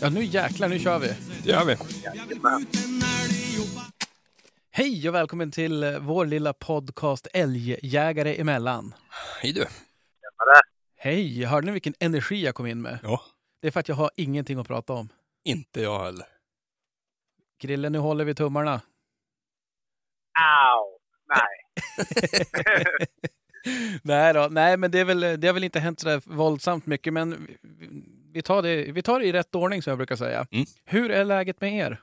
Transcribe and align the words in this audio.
Ja, 0.00 0.10
nu 0.10 0.24
jäklar, 0.24 0.68
nu 0.68 0.78
kör 0.78 0.98
vi. 0.98 1.14
Det 1.42 1.50
gör 1.50 1.64
vi. 1.64 1.76
Hej 4.70 5.08
och 5.08 5.14
välkommen 5.14 5.50
till 5.50 5.82
eh, 5.82 5.98
vår 5.98 6.26
lilla 6.26 6.52
podcast 6.52 7.26
Älgjägare 7.32 8.40
emellan. 8.40 8.94
Hej 9.42 9.52
du. 9.52 9.66
Hej, 10.96 11.44
hörde 11.44 11.66
ni 11.66 11.72
vilken 11.72 11.94
energi 12.00 12.44
jag 12.44 12.54
kom 12.54 12.66
in 12.66 12.82
med? 12.82 12.98
Ja. 13.02 13.22
Det 13.60 13.66
är 13.66 13.70
för 13.70 13.80
att 13.80 13.88
jag 13.88 13.96
har 13.96 14.10
ingenting 14.16 14.58
att 14.58 14.66
prata 14.66 14.92
om. 14.92 15.08
Inte 15.44 15.80
jag 15.80 16.04
heller. 16.04 16.26
Krille, 17.60 17.90
nu 17.90 17.98
håller 17.98 18.24
vi 18.24 18.34
tummarna. 18.34 18.80
Au! 20.38 20.98
Nej. 21.28 21.86
nej 24.02 24.34
då, 24.34 24.48
nej 24.50 24.76
men 24.76 24.90
det, 24.90 24.98
är 24.98 25.04
väl, 25.04 25.20
det 25.20 25.46
har 25.46 25.54
väl 25.54 25.64
inte 25.64 25.80
hänt 25.80 26.00
sådär 26.00 26.22
våldsamt 26.24 26.86
mycket 26.86 27.12
men 27.12 27.48
vi- 28.38 28.42
tar, 28.42 28.62
det, 28.62 28.92
vi 28.92 29.02
tar 29.02 29.20
det 29.20 29.26
i 29.26 29.32
rätt 29.32 29.54
ordning 29.54 29.82
som 29.82 29.90
jag 29.90 29.98
brukar 29.98 30.16
säga. 30.16 30.46
Mm. 30.50 30.66
Hur 30.84 31.10
är 31.10 31.24
läget 31.24 31.60
med 31.60 31.72
er? 31.72 32.02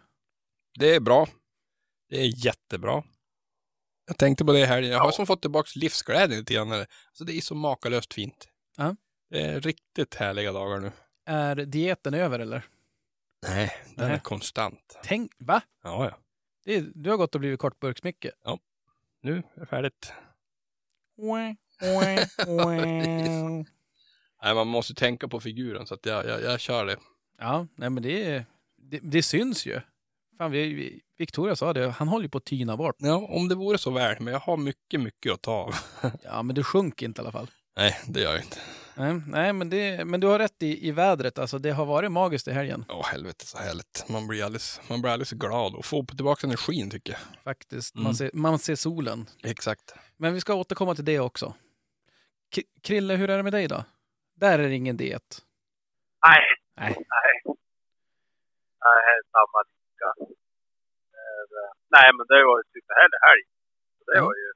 Det 0.80 0.96
är 0.96 1.00
bra. 1.00 1.28
Det 2.10 2.22
är 2.22 2.46
jättebra. 2.46 3.04
Jag 4.08 4.18
tänkte 4.18 4.46
på 4.46 4.52
det 4.54 4.66
här. 4.66 4.82
Jag 4.82 5.00
har 5.00 5.12
som 5.12 5.26
fått 5.28 5.42
tillbaka 5.42 5.70
livsglädjen 5.76 6.40
lite 6.40 6.54
grann. 6.54 6.72
Alltså 6.72 7.24
det 7.24 7.34
är 7.38 7.42
så 7.42 7.56
makalöst 7.56 8.14
fint. 8.14 8.48
Ja. 8.78 8.96
Det 9.30 9.42
är 9.42 9.62
riktigt 9.62 10.16
härliga 10.16 10.52
dagar 10.52 10.80
nu. 10.80 10.92
Är 11.26 11.56
dieten 11.56 12.14
över 12.14 12.40
eller? 12.40 12.66
Nej, 13.48 13.72
den 13.96 14.08
Nej. 14.08 14.16
är 14.16 14.20
konstant. 14.20 15.00
Tänk, 15.04 15.32
va? 15.38 15.62
Ja, 15.84 16.06
ja. 16.12 16.18
Det, 16.66 16.80
du 16.96 17.10
har 17.10 17.18
gått 17.18 17.36
och 17.36 17.42
blivit 17.42 17.60
kortburksmicke. 17.60 18.32
Nu 19.22 19.38
är 19.56 19.60
det 19.60 19.66
färdigt. 19.66 20.14
Nej, 24.44 24.56
man 24.56 24.68
måste 24.68 24.94
tänka 24.94 25.28
på 25.28 25.40
figuren 25.40 25.88
så 25.88 25.94
att 25.94 26.06
jag, 26.06 26.26
jag, 26.26 26.44
jag 26.44 26.60
kör 26.60 26.86
det. 26.86 26.98
Ja, 27.40 27.68
nej 27.76 27.90
men 27.90 28.04
det, 28.04 28.46
det, 28.78 29.00
det 29.04 29.24
syns 29.24 29.66
ju. 29.66 29.82
Fan, 30.38 30.52
vi, 30.52 30.74
vi, 30.74 31.02
Victoria 31.18 31.56
sa 31.56 31.74
det, 31.74 31.90
han 31.90 32.08
håller 32.08 32.24
ju 32.24 32.30
på 32.30 32.38
att 32.38 32.46
tyna 32.46 32.78
bort. 32.78 32.96
Ja, 33.00 33.16
om 33.16 33.48
det 33.48 33.56
vore 33.56 33.78
så 33.78 33.92
väl. 33.92 34.16
Men 34.20 34.34
jag 34.34 34.40
har 34.40 34.58
mycket, 34.58 35.02
mycket 35.02 35.34
att 35.34 35.42
ta 35.42 35.52
av. 35.52 35.76
Ja, 36.24 36.44
men 36.44 36.56
du 36.56 36.64
sjunker 36.64 37.06
inte 37.06 37.22
i 37.22 37.24
alla 37.24 37.32
fall. 37.32 37.48
Nej, 37.78 38.00
det 38.08 38.22
gör 38.22 38.32
jag 38.32 38.42
inte. 38.42 38.58
Nej, 38.98 39.22
nej 39.28 39.54
men, 39.54 39.70
det, 39.70 40.06
men 40.06 40.20
du 40.20 40.28
har 40.28 40.40
rätt 40.40 40.64
i, 40.64 40.88
i 40.88 40.92
vädret. 40.92 41.40
Alltså, 41.40 41.60
det 41.60 41.72
har 41.72 41.86
varit 41.86 42.12
magiskt 42.12 42.48
i 42.48 42.52
helgen. 42.52 42.86
Åh, 42.90 43.06
helvete 43.06 43.46
så 43.48 43.58
härligt. 43.58 44.06
Man 44.10 44.28
blir 44.28 44.44
alldeles, 44.44 44.82
man 44.88 45.02
blir 45.02 45.12
alldeles 45.12 45.32
glad 45.32 45.76
och 45.76 45.86
får 45.86 46.04
tillbaka 46.04 46.48
energin 46.48 46.90
tycker 46.90 47.14
jag. 47.14 47.44
Faktiskt. 47.44 47.96
Mm. 47.96 48.04
Man, 48.04 48.16
ser, 48.16 48.32
man 48.34 48.60
ser 48.60 48.76
solen. 48.76 49.26
Exakt. 49.44 49.94
Men 50.18 50.34
vi 50.34 50.42
ska 50.42 50.54
återkomma 50.54 50.96
till 50.96 51.06
det 51.06 51.20
också. 51.20 51.54
K 52.56 52.62
Krille, 52.82 53.16
hur 53.16 53.30
är 53.30 53.38
det 53.38 53.44
med 53.44 53.54
dig 53.54 53.68
då? 53.68 53.84
Där 54.44 54.60
är 54.60 54.68
det 54.70 54.76
ingen 54.82 54.98
diet. 54.98 55.30
Nej. 56.28 56.44
Nej. 56.82 56.94
Nej. 57.16 57.32
Nej, 58.86 59.04
samma 59.36 59.60
lika. 59.72 60.10
Eh, 61.20 61.70
Nej, 61.96 62.08
men 62.18 62.26
det 62.32 62.40
var 62.50 62.56
en 62.62 62.70
superhärlig 62.76 63.20
helg. 63.28 63.44
Det 64.10 64.20
var 64.28 64.36
ju... 64.42 64.48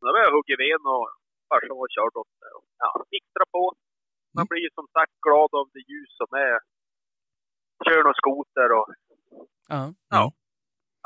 Då 0.00 0.06
var 0.14 0.20
jag 0.26 0.32
huggit 0.36 0.58
ved 0.64 0.80
och 0.94 1.06
farsan 1.48 1.76
var 1.82 1.88
kört 1.96 2.16
åt 2.20 2.32
det. 2.42 2.50
Och, 2.58 2.64
Ja, 2.82 2.90
mixtra 3.14 3.44
på. 3.54 3.62
Man 4.34 4.42
Mm. 4.42 4.48
blir 4.50 4.62
ju 4.66 4.70
som 4.78 4.86
sagt 4.96 5.14
glad 5.26 5.50
av 5.60 5.66
det 5.74 5.82
ljus 5.90 6.10
som 6.20 6.30
är. 6.48 6.58
Kör 7.84 8.02
någon 8.04 8.14
skoter 8.22 8.68
och 8.78 8.88
Ja. 9.68 9.82
Ja. 10.16 10.32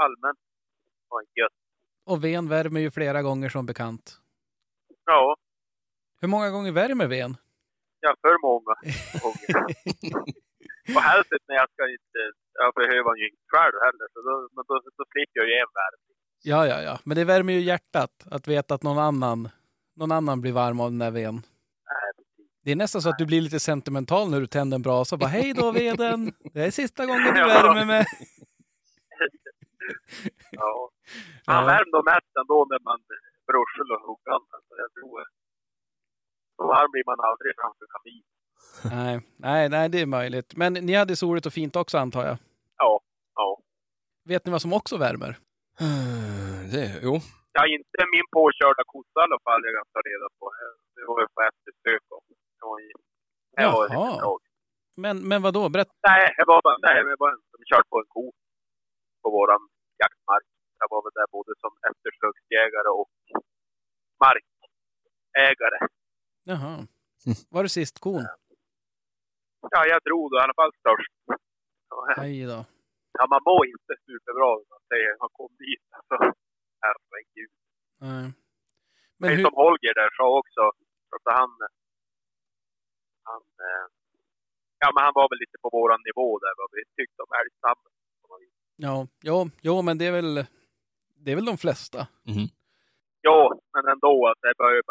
allmänt. 0.04 0.38
Och 1.08 1.22
gött. 1.40 1.56
Och 2.10 2.24
ven 2.24 2.48
värmer 2.48 2.80
ju 2.80 2.90
flera 2.90 3.22
gånger 3.22 3.48
som 3.48 3.66
bekant. 3.66 4.20
Ja, 5.04 5.36
Hur 6.20 6.28
många 6.28 6.50
gånger 6.50 6.72
värmer 6.72 7.06
ven? 7.06 7.36
Jag 8.08 8.16
för 8.24 8.36
många 8.48 8.74
gånger. 9.22 9.50
och 10.96 11.02
helst 11.08 11.30
när 11.48 11.56
jag 11.60 11.68
ska 11.72 11.82
inte... 11.98 12.20
Jag 12.62 12.72
behöver 12.80 13.12
ju 13.20 13.24
inte 13.32 13.46
själv 13.54 13.76
heller. 13.86 14.06
Så 14.14 14.18
då, 14.28 14.34
då, 14.68 14.74
då 14.98 15.04
slipper 15.12 15.36
jag 15.40 15.46
ju 15.50 15.54
en 15.64 15.72
värme. 15.80 16.14
Ja, 16.50 16.66
ja, 16.66 16.78
ja. 16.88 16.98
Men 17.04 17.16
det 17.16 17.24
värmer 17.24 17.52
ju 17.52 17.60
hjärtat 17.60 18.14
att 18.30 18.48
veta 18.48 18.74
att 18.74 18.82
någon 18.82 18.98
annan, 18.98 19.48
någon 19.96 20.12
annan 20.12 20.40
blir 20.40 20.52
varm 20.52 20.80
av 20.80 20.90
den 20.90 20.98
där 20.98 21.10
precis. 21.10 22.50
Det 22.64 22.72
är 22.72 22.76
nästan 22.76 23.02
så 23.02 23.08
att 23.08 23.18
du 23.18 23.26
blir 23.26 23.40
lite 23.40 23.60
sentimental 23.60 24.30
när 24.30 24.40
du 24.40 24.46
tänder 24.46 24.74
en 24.74 24.82
brasa 24.82 25.16
bara 25.16 25.26
hej 25.38 25.52
då 25.52 25.72
veden, 25.80 26.32
det 26.54 26.60
är 26.66 26.70
sista 26.70 27.06
gången 27.06 27.34
du 27.34 27.44
värmer 27.44 27.84
mig. 27.84 28.04
Ja. 30.50 30.90
Ja. 31.46 31.52
Han 31.52 31.66
värmde 31.66 32.02
mest 32.10 32.32
ändå 32.40 32.66
när 32.70 32.80
man 32.88 32.98
brorsel 33.48 33.88
och 33.94 34.02
huggan. 34.08 34.42
Så 34.68 34.74
jag 34.82 34.90
tror... 34.94 35.43
Så 36.56 36.62
varm 36.66 36.90
blir 36.92 37.06
man 37.06 37.20
aldrig 37.28 37.52
framför 37.60 37.86
kamin. 37.94 38.22
Nej, 38.96 39.14
nej, 39.46 39.68
nej, 39.68 39.88
det 39.88 40.00
är 40.00 40.06
möjligt. 40.06 40.56
Men 40.56 40.72
ni 40.72 40.94
hade 40.94 41.16
soligt 41.16 41.46
och 41.46 41.52
fint 41.52 41.76
också 41.76 41.98
antar 41.98 42.24
jag. 42.26 42.36
Ja, 42.76 43.00
ja. 43.34 43.58
Vet 44.24 44.44
ni 44.46 44.52
vad 44.52 44.62
som 44.62 44.72
också 44.72 44.96
värmer? 44.96 45.32
Det, 46.72 46.86
jo. 47.06 47.14
Ja, 47.56 47.62
inte 47.76 47.98
min 48.14 48.26
påkörda 48.36 48.82
kossa 48.92 49.18
i 49.20 49.24
alla 49.26 49.40
fall 49.46 49.60
jag 49.66 49.74
kan 49.78 49.88
ta 49.96 50.00
reda 50.10 50.28
på. 50.38 50.44
Det 50.96 51.04
var 51.10 51.20
ju 51.22 51.26
på 51.34 51.40
eftersök. 51.50 52.02
Det 52.08 52.14
var 52.14 52.22
var 52.70 52.78
Jaha. 53.56 54.38
Men, 55.04 55.16
men 55.28 55.42
vad 55.42 55.54
då? 55.54 55.68
Berätta. 55.74 55.92
Nej, 56.10 56.24
det 56.38 56.44
var 56.52 56.60
bara... 56.66 56.78
Nej, 56.86 56.96
det 57.04 57.16
var 57.22 57.30
en 57.34 57.42
som 57.50 57.60
kört 57.70 57.88
på 57.92 57.96
en 58.02 58.08
ko. 58.14 58.24
På 59.22 59.28
våran 59.38 59.62
jaktmark. 60.02 60.46
Jag 60.80 60.88
var 60.94 61.00
väl 61.04 61.14
där 61.18 61.28
både 61.36 61.52
som 61.62 61.72
eftersöksjägare 61.88 62.90
och 63.00 63.14
markägare. 64.22 65.78
Jaha. 66.44 66.86
Var 67.54 67.62
det 67.62 67.68
sist 67.68 68.00
kon? 68.00 68.24
Ja, 69.74 69.80
jag 69.92 70.00
drog 70.06 70.30
då 70.30 70.36
i 70.38 70.40
alla 70.44 70.54
fall 70.60 70.72
störst. 70.82 71.12
Hej 72.16 72.44
då. 72.52 72.60
Ja, 73.18 73.22
man 73.34 73.42
mår 73.48 73.62
inte 73.66 73.92
superbra 74.06 74.50
när 74.58 74.68
man 74.74 74.82
säger 74.90 75.08
man 75.22 75.30
kom 75.38 75.52
dit. 75.64 75.84
Alltså, 75.96 76.16
herregud. 76.84 77.52
Nej. 78.00 78.26
Men 79.18 79.28
Men 79.28 79.30
hur, 79.36 79.44
som 79.44 79.54
Holger 79.62 79.94
där 80.00 80.10
sa 80.18 80.26
också, 80.40 80.62
att 81.16 81.26
han, 81.40 81.50
han, 83.28 83.42
eh, 83.66 83.86
ja 84.82 84.88
men 84.94 85.00
han 85.06 85.12
var 85.20 85.26
väl 85.30 85.38
lite 85.44 85.58
på 85.62 85.68
våran 85.78 86.00
nivå 86.08 86.38
där 86.44 86.54
vad 86.60 86.68
vi 86.76 86.82
tyckte 86.98 87.18
om 87.26 87.32
älgstammen. 87.42 87.90
ja, 88.86 88.96
jo, 89.28 89.36
jo, 89.66 89.82
men 89.82 89.98
det 89.98 90.06
är 90.10 90.12
väl 90.12 90.34
Det 91.22 91.30
är 91.32 91.36
väl 91.36 91.50
de 91.52 91.58
flesta. 91.64 92.00
Mhm. 92.32 92.46
Jo, 93.26 93.38
men 93.72 93.84
ändå 93.94 94.12
att 94.30 94.40
det 94.44 94.52
börjar 94.58 94.82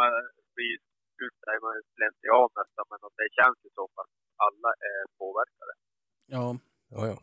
man 1.24 1.30
bli 1.30 1.30
utsäger 1.30 1.62
man 1.66 1.74
slentrian 1.96 2.50
nästan, 2.62 2.86
men 2.92 3.00
att 3.08 3.16
det 3.22 3.30
känns 3.40 3.58
ju 3.66 3.70
så 3.78 3.84
att 4.02 4.12
alla 4.48 4.70
är 4.92 5.00
påverkade. 5.22 5.74
Ja. 6.36 6.48
Ja, 6.96 7.08
ja. 7.12 7.18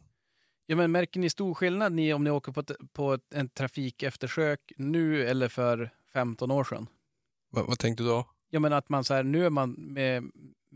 Ja, 0.66 0.76
men 0.76 0.92
märker 0.92 1.20
ni 1.20 1.30
stor 1.30 1.54
skillnad 1.54 1.92
ni 1.92 2.14
om 2.14 2.24
ni 2.24 2.30
åker 2.30 2.52
på, 2.52 2.60
ett, 2.60 2.72
på 2.96 3.12
ett, 3.12 3.34
en 3.34 3.48
trafikeftersök 3.48 4.60
nu 4.76 5.24
eller 5.30 5.48
för 5.48 5.90
15 6.12 6.50
år 6.50 6.64
sedan? 6.64 6.86
Va, 7.54 7.60
vad 7.68 7.78
tänkte 7.78 8.02
du 8.02 8.08
då? 8.08 8.24
Jag 8.50 8.62
menar 8.62 8.78
att 8.78 8.88
man 8.88 9.04
så 9.04 9.14
här, 9.14 9.22
nu 9.22 9.44
är 9.46 9.50
man 9.50 9.70
med, 9.98 10.22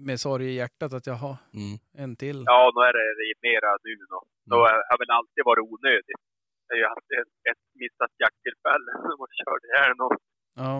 med 0.06 0.20
sorg 0.20 0.44
i 0.46 0.54
hjärtat 0.62 0.92
att 0.92 1.06
jag 1.06 1.14
har 1.24 1.36
Mm. 1.60 1.76
en 2.02 2.16
till. 2.16 2.38
Ja, 2.46 2.72
nu 2.74 2.80
är 2.88 2.92
det 2.98 3.34
mera 3.48 3.70
nu 3.84 3.94
då. 4.12 4.20
Då 4.50 4.56
har 4.90 4.98
väl 5.02 5.10
alltid 5.18 5.42
varit 5.50 5.64
onödigt. 5.72 6.20
Det 6.66 6.74
är 6.74 6.78
ju 6.78 6.84
alltid 6.94 7.16
ett, 7.22 7.34
ett 7.50 7.64
missat 7.82 8.12
jakttillfälle 8.24 8.90
när 9.06 9.16
man 9.22 9.30
körde 9.40 9.64
ihjäl 9.70 9.94
någon. 10.02 10.16
Ja. 10.62 10.74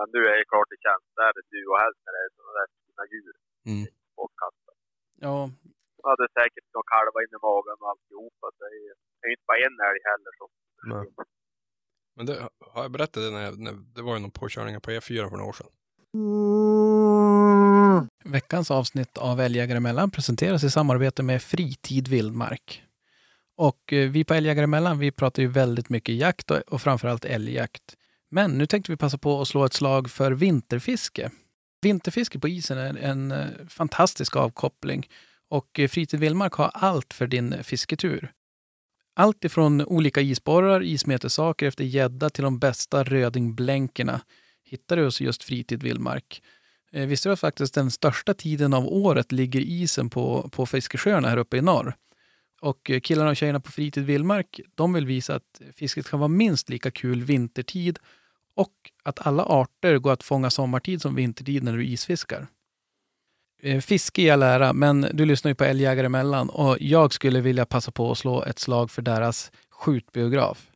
Men 0.00 0.08
nu 0.16 0.20
är 0.30 0.36
det 0.40 0.46
klart 0.52 0.68
det 0.74 0.80
känns 0.86 1.06
där 1.18 1.32
du 1.54 1.60
och 1.72 1.80
helst 1.84 2.00
när 2.04 2.12
det 2.16 2.22
är 2.26 2.30
sådana 2.36 2.52
där 2.58 2.68
fina 2.86 3.04
djur. 3.12 3.34
Mm. 3.70 3.84
bortkastade. 4.18 4.80
ja. 5.26 5.38
Jag 6.02 6.08
hade 6.12 6.26
säkert 6.38 6.66
några 6.74 6.90
kalvar 6.94 7.20
in 7.24 7.36
i 7.38 7.40
magen 7.48 7.78
och 7.82 7.90
alltihopa. 7.92 8.46
Så 8.54 8.58
det 8.62 8.70
är 8.78 8.82
ju 8.88 8.92
det 9.18 9.24
är 9.28 9.32
inte 9.36 9.46
bara 9.50 9.60
en 9.68 9.78
älg 9.88 10.00
heller 10.10 10.32
som 10.40 10.48
Nej. 10.92 11.06
Men 12.16 12.26
det, 12.26 12.34
har 12.72 12.82
jag 12.82 12.90
berättat 12.90 13.22
det 13.24 13.30
när, 13.30 13.44
jag, 13.44 13.58
när 13.58 13.72
det 13.94 14.02
var 14.02 14.14
ju 14.14 14.20
någon 14.20 14.30
påkörningar 14.30 14.80
på 14.80 14.90
E4 14.90 15.30
för 15.30 15.36
några 15.36 15.50
år 15.52 15.58
sedan? 15.60 15.70
Veckans 18.24 18.70
avsnitt 18.70 19.18
av 19.18 19.40
Älgjägare 19.40 19.76
emellan 19.76 20.10
presenteras 20.10 20.64
i 20.64 20.70
samarbete 20.70 21.22
med 21.22 21.42
Fritid 21.42 22.08
Vildmark. 22.08 22.82
Och 23.56 23.92
eh, 23.92 24.10
vi 24.10 24.24
på 24.24 24.34
Älgjägare 24.34 24.64
emellan, 24.64 24.98
vi 24.98 25.12
pratar 25.12 25.42
ju 25.42 25.48
väldigt 25.48 25.88
mycket 25.88 26.14
jakt 26.14 26.50
och, 26.50 26.58
och 26.58 26.80
framförallt 26.80 27.24
älgjakt. 27.24 27.96
Men 28.30 28.58
nu 28.58 28.66
tänkte 28.66 28.92
vi 28.92 28.96
passa 28.96 29.18
på 29.18 29.40
att 29.40 29.48
slå 29.48 29.64
ett 29.64 29.72
slag 29.72 30.10
för 30.10 30.32
vinterfiske. 30.32 31.30
Vinterfiske 31.82 32.38
på 32.38 32.48
isen 32.48 32.78
är 32.78 32.96
en 32.96 33.30
eh, 33.30 33.46
fantastisk 33.68 34.36
avkoppling 34.36 35.08
och 35.48 35.78
eh, 35.80 35.88
Fritid 35.88 36.20
Vildmark 36.20 36.52
har 36.52 36.70
allt 36.74 37.14
för 37.14 37.26
din 37.26 37.64
fisketur. 37.64 38.32
Allt 39.14 39.44
ifrån 39.44 39.84
olika 39.84 40.20
isborrar, 40.20 40.82
ismetersaker 40.82 41.66
efter 41.66 41.84
gädda 41.84 42.30
till 42.30 42.44
de 42.44 42.58
bästa 42.58 43.04
rödingblänkerna 43.04 44.20
hittar 44.64 44.96
du 44.96 45.04
hos 45.04 45.20
just 45.20 45.44
Fritid 45.44 45.82
Vildmark. 45.82 46.42
Eh, 46.92 47.06
visste 47.06 47.28
du 47.28 47.32
att 47.32 47.40
faktiskt 47.40 47.74
den 47.74 47.90
största 47.90 48.34
tiden 48.34 48.74
av 48.74 48.86
året 48.86 49.32
ligger 49.32 49.60
isen 49.60 50.10
på, 50.10 50.48
på 50.52 50.66
fiskesjöarna 50.66 51.28
här 51.28 51.36
uppe 51.36 51.56
i 51.56 51.60
norr? 51.60 51.94
Och 52.62 52.90
killarna 53.02 53.30
och 53.30 53.36
tjejerna 53.36 53.60
på 53.60 53.72
Fritid 53.72 54.04
Vildmark, 54.04 54.60
de 54.74 54.92
vill 54.92 55.06
visa 55.06 55.34
att 55.34 55.60
fisket 55.74 56.08
kan 56.08 56.20
vara 56.20 56.28
minst 56.28 56.68
lika 56.68 56.90
kul 56.90 57.22
vintertid 57.22 57.98
och 58.54 58.72
att 59.02 59.26
alla 59.26 59.42
arter 59.42 59.98
går 59.98 60.12
att 60.12 60.22
fånga 60.22 60.50
sommartid 60.50 61.02
som 61.02 61.14
vintertid 61.14 61.62
när 61.62 61.76
du 61.76 61.86
isfiskar. 61.86 62.46
Eh, 63.62 63.80
fiske 63.80 64.22
i 64.22 64.30
all 64.30 64.42
ära, 64.42 64.72
men 64.72 65.06
du 65.12 65.24
lyssnar 65.24 65.50
ju 65.50 65.54
på 65.54 65.64
Älgjägare 65.64 66.06
emellan 66.06 66.48
och 66.48 66.76
jag 66.80 67.12
skulle 67.12 67.40
vilja 67.40 67.66
passa 67.66 67.90
på 67.90 68.10
att 68.10 68.18
slå 68.18 68.44
ett 68.44 68.58
slag 68.58 68.90
för 68.90 69.02
deras 69.02 69.52
skjutbiograf. 69.70 70.70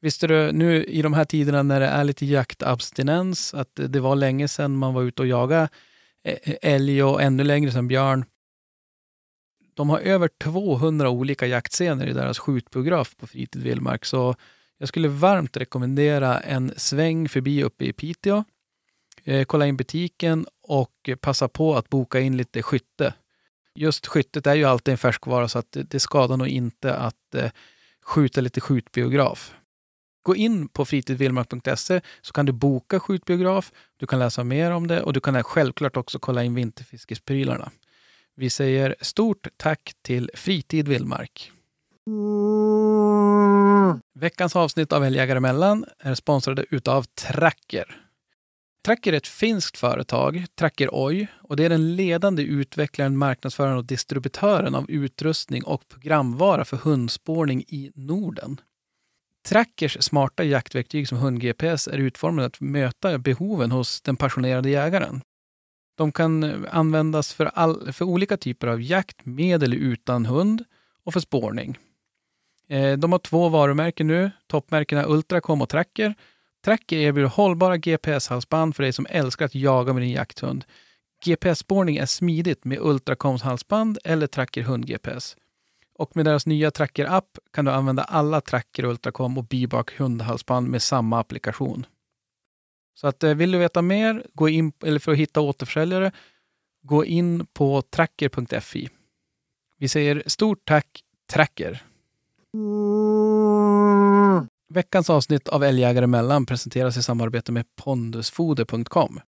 Visste 0.00 0.26
du 0.26 0.52
nu 0.52 0.84
i 0.84 1.02
de 1.02 1.12
här 1.12 1.24
tiderna 1.24 1.62
när 1.62 1.80
det 1.80 1.86
är 1.86 2.04
lite 2.04 2.26
jaktabstinens 2.26 3.54
att 3.54 3.70
det 3.74 4.00
var 4.00 4.16
länge 4.16 4.48
sedan 4.48 4.76
man 4.76 4.94
var 4.94 5.02
ute 5.02 5.22
och 5.22 5.28
jagade 5.28 5.68
eh, 6.24 6.38
eh, 6.42 6.56
älg 6.62 7.02
och 7.02 7.22
ännu 7.22 7.44
längre 7.44 7.72
sedan 7.72 7.88
björn. 7.88 8.24
De 9.74 9.90
har 9.90 9.98
över 9.98 10.28
200 10.28 11.10
olika 11.10 11.46
jaktscener 11.46 12.06
i 12.06 12.12
deras 12.12 12.38
skjutbiograf 12.38 13.16
på 13.16 13.26
Fritid 13.26 13.62
Villmark, 13.62 14.04
så 14.04 14.34
jag 14.80 14.88
skulle 14.88 15.08
varmt 15.08 15.56
rekommendera 15.56 16.40
en 16.40 16.72
sväng 16.76 17.28
förbi 17.28 17.62
uppe 17.62 17.84
i 17.84 17.92
Piteå. 17.92 18.44
Eh, 19.24 19.44
kolla 19.44 19.66
in 19.66 19.76
butiken 19.76 20.46
och 20.62 21.10
passa 21.20 21.48
på 21.48 21.76
att 21.76 21.88
boka 21.88 22.20
in 22.20 22.36
lite 22.36 22.62
skytte. 22.62 23.14
Just 23.74 24.06
skyttet 24.06 24.46
är 24.46 24.54
ju 24.54 24.64
alltid 24.64 24.92
en 24.92 24.98
färskvara 24.98 25.48
så 25.48 25.58
att 25.58 25.72
det, 25.72 25.82
det 25.82 26.00
skadar 26.00 26.36
nog 26.36 26.48
inte 26.48 26.96
att 26.96 27.34
eh, 27.34 27.50
skjuta 28.04 28.40
lite 28.40 28.60
skjutbiograf. 28.60 29.54
Gå 30.22 30.36
in 30.36 30.68
på 30.68 30.84
fritidvildmark.se 30.84 32.00
så 32.20 32.32
kan 32.32 32.46
du 32.46 32.52
boka 32.52 33.00
skjutbiograf, 33.00 33.72
du 33.96 34.06
kan 34.06 34.18
läsa 34.18 34.44
mer 34.44 34.70
om 34.70 34.86
det 34.86 35.02
och 35.02 35.12
du 35.12 35.20
kan 35.20 35.42
självklart 35.42 35.96
också 35.96 36.18
kolla 36.18 36.44
in 36.44 36.54
vinterfiskesprylarna. 36.54 37.70
Vi 38.36 38.50
säger 38.50 38.96
stort 39.00 39.46
tack 39.56 39.92
till 40.02 40.30
Fritid 40.34 40.88
Veckans 44.14 44.56
avsnitt 44.56 44.92
av 44.92 45.04
Älgjägare 45.04 45.36
emellan 45.36 45.84
är 45.98 46.14
sponsrade 46.14 46.64
utav 46.70 47.02
Tracker. 47.02 47.96
Tracker 48.84 49.12
är 49.12 49.16
ett 49.16 49.26
finskt 49.26 49.78
företag, 49.78 50.44
Tracker 50.54 50.94
Oy, 50.94 51.26
och 51.42 51.56
det 51.56 51.64
är 51.64 51.68
den 51.68 51.96
ledande 51.96 52.42
utvecklaren, 52.42 53.16
marknadsföraren 53.16 53.76
och 53.76 53.84
distributören 53.84 54.74
av 54.74 54.90
utrustning 54.90 55.64
och 55.64 55.88
programvara 55.88 56.64
för 56.64 56.76
hundspårning 56.76 57.64
i 57.68 57.92
Norden. 57.94 58.60
Trackers 59.48 59.96
smarta 60.00 60.44
jaktverktyg 60.44 61.08
som 61.08 61.18
hund-GPS 61.18 61.88
är 61.88 61.98
utformade 61.98 62.46
att 62.46 62.60
möta 62.60 63.18
behoven 63.18 63.70
hos 63.70 64.00
den 64.00 64.16
passionerade 64.16 64.70
jägaren. 64.70 65.20
De 65.96 66.12
kan 66.12 66.66
användas 66.66 67.32
för, 67.32 67.46
all, 67.46 67.92
för 67.92 68.04
olika 68.04 68.36
typer 68.36 68.66
av 68.66 68.82
jakt 68.82 69.26
med 69.26 69.62
eller 69.62 69.76
utan 69.76 70.26
hund 70.26 70.64
och 71.04 71.12
för 71.12 71.20
spårning. 71.20 71.78
Eh, 72.70 72.98
de 72.98 73.12
har 73.12 73.18
två 73.18 73.48
varumärken 73.48 74.06
nu, 74.06 74.30
toppmärkena 74.46 75.04
Ultracom 75.06 75.62
och 75.62 75.68
Tracker. 75.68 76.14
Tracker 76.64 76.96
erbjuder 76.96 77.28
hållbara 77.28 77.76
GPS-halsband 77.76 78.76
för 78.76 78.82
dig 78.82 78.92
som 78.92 79.06
älskar 79.10 79.44
att 79.44 79.54
jaga 79.54 79.92
med 79.92 80.02
din 80.02 80.12
jakthund. 80.12 80.64
GPS-spårning 81.24 81.96
är 81.96 82.06
smidigt 82.06 82.64
med 82.64 82.78
Ultracoms 82.80 83.42
halsband 83.42 83.98
eller 84.04 84.26
Tracker 84.26 84.62
hund-GPS. 84.62 85.36
Och 85.94 86.16
med 86.16 86.24
deras 86.24 86.46
nya 86.46 86.70
Tracker-app 86.70 87.38
kan 87.52 87.64
du 87.64 87.70
använda 87.70 88.02
alla 88.02 88.40
Tracker, 88.40 88.84
Ultracom 88.84 89.38
och 89.38 89.44
Bibak 89.44 89.98
hundhalsband 89.98 90.68
med 90.68 90.82
samma 90.82 91.20
applikation. 91.20 91.86
Så 92.94 93.06
att 93.06 93.22
eh, 93.22 93.34
vill 93.34 93.52
du 93.52 93.58
veta 93.58 93.82
mer, 93.82 94.26
gå 94.34 94.48
in, 94.48 94.72
eller 94.84 94.98
för 94.98 95.12
att 95.12 95.18
hitta 95.18 95.40
återförsäljare, 95.40 96.12
gå 96.82 97.04
in 97.04 97.46
på 97.46 97.82
tracker.fi. 97.82 98.88
Vi 99.78 99.88
säger 99.88 100.22
stort 100.26 100.64
tack 100.64 101.04
Tracker. 101.32 101.82
Veckans 104.74 105.10
avsnitt 105.10 105.48
av 105.48 105.64
Älgjägare 105.64 106.04
emellan 106.04 106.46
presenteras 106.46 106.96
i 106.96 107.02
samarbete 107.02 107.52
med 107.52 107.64
pondusfoder.com. 107.76 109.20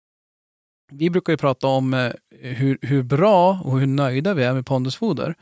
Vi 0.92 1.10
brukar 1.10 1.32
ju 1.32 1.36
prata 1.36 1.66
om 1.66 1.94
eh, 1.94 2.12
hur, 2.40 2.78
hur 2.82 3.02
bra 3.02 3.60
och 3.64 3.80
hur 3.80 3.86
nöjda 3.86 4.34
vi 4.34 4.44
är 4.44 4.54
med 4.54 4.66
pondusfoder. 4.66 5.34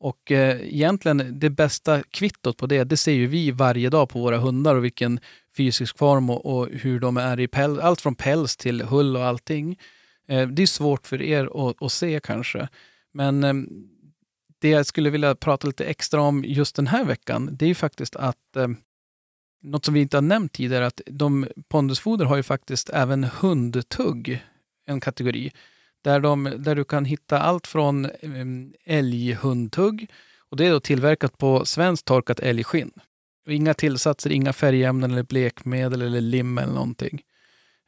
Och 0.00 0.32
eh, 0.32 0.74
egentligen 0.74 1.38
det 1.40 1.50
bästa 1.50 2.02
kvittot 2.02 2.56
på 2.56 2.66
det, 2.66 2.84
det 2.84 2.96
ser 2.96 3.12
ju 3.12 3.26
vi 3.26 3.50
varje 3.50 3.90
dag 3.90 4.08
på 4.08 4.20
våra 4.20 4.38
hundar 4.38 4.74
och 4.74 4.84
vilken 4.84 5.20
fysisk 5.56 5.98
form 5.98 6.30
och, 6.30 6.46
och 6.46 6.68
hur 6.68 7.00
de 7.00 7.16
är 7.16 7.40
i 7.40 7.48
päls, 7.48 7.78
allt 7.78 8.00
från 8.00 8.14
päls 8.14 8.56
till 8.56 8.82
hull 8.82 9.16
och 9.16 9.24
allting. 9.24 9.78
Eh, 10.28 10.48
det 10.48 10.62
är 10.62 10.66
svårt 10.66 11.06
för 11.06 11.22
er 11.22 11.68
att, 11.68 11.82
att 11.82 11.92
se 11.92 12.20
kanske. 12.22 12.68
Men 13.12 13.44
eh, 13.44 13.54
det 14.58 14.68
jag 14.68 14.86
skulle 14.86 15.10
vilja 15.10 15.34
prata 15.34 15.66
lite 15.66 15.84
extra 15.84 16.20
om 16.20 16.44
just 16.44 16.76
den 16.76 16.86
här 16.86 17.04
veckan, 17.04 17.48
det 17.52 17.64
är 17.64 17.68
ju 17.68 17.74
faktiskt 17.74 18.16
att 18.16 18.56
eh, 18.56 18.68
något 19.62 19.84
som 19.84 19.94
vi 19.94 20.00
inte 20.00 20.16
har 20.16 20.22
nämnt 20.22 20.52
tidigare, 20.52 20.86
att 20.86 21.00
de 21.06 21.48
pondusfoder 21.68 22.24
har 22.24 22.36
ju 22.36 22.42
faktiskt 22.42 22.90
även 22.90 23.24
hundtugg, 23.24 24.44
en 24.86 25.00
kategori, 25.00 25.52
där, 26.04 26.20
de, 26.20 26.52
där 26.58 26.74
du 26.74 26.84
kan 26.84 27.04
hitta 27.04 27.38
allt 27.38 27.66
från 27.66 28.04
eh, 28.04 28.46
älghundtugg, 28.84 30.10
och 30.48 30.56
det 30.56 30.66
är 30.66 30.70
då 30.70 30.80
tillverkat 30.80 31.38
på 31.38 31.64
svenskt 31.64 32.06
torkat 32.06 32.40
älgskinn. 32.40 32.90
Och 33.46 33.52
inga 33.52 33.74
tillsatser, 33.74 34.30
inga 34.30 34.52
färgämnen 34.52 35.10
eller 35.10 35.22
blekmedel 35.22 36.02
eller 36.02 36.20
lim 36.20 36.58
eller 36.58 36.72
någonting. 36.72 37.22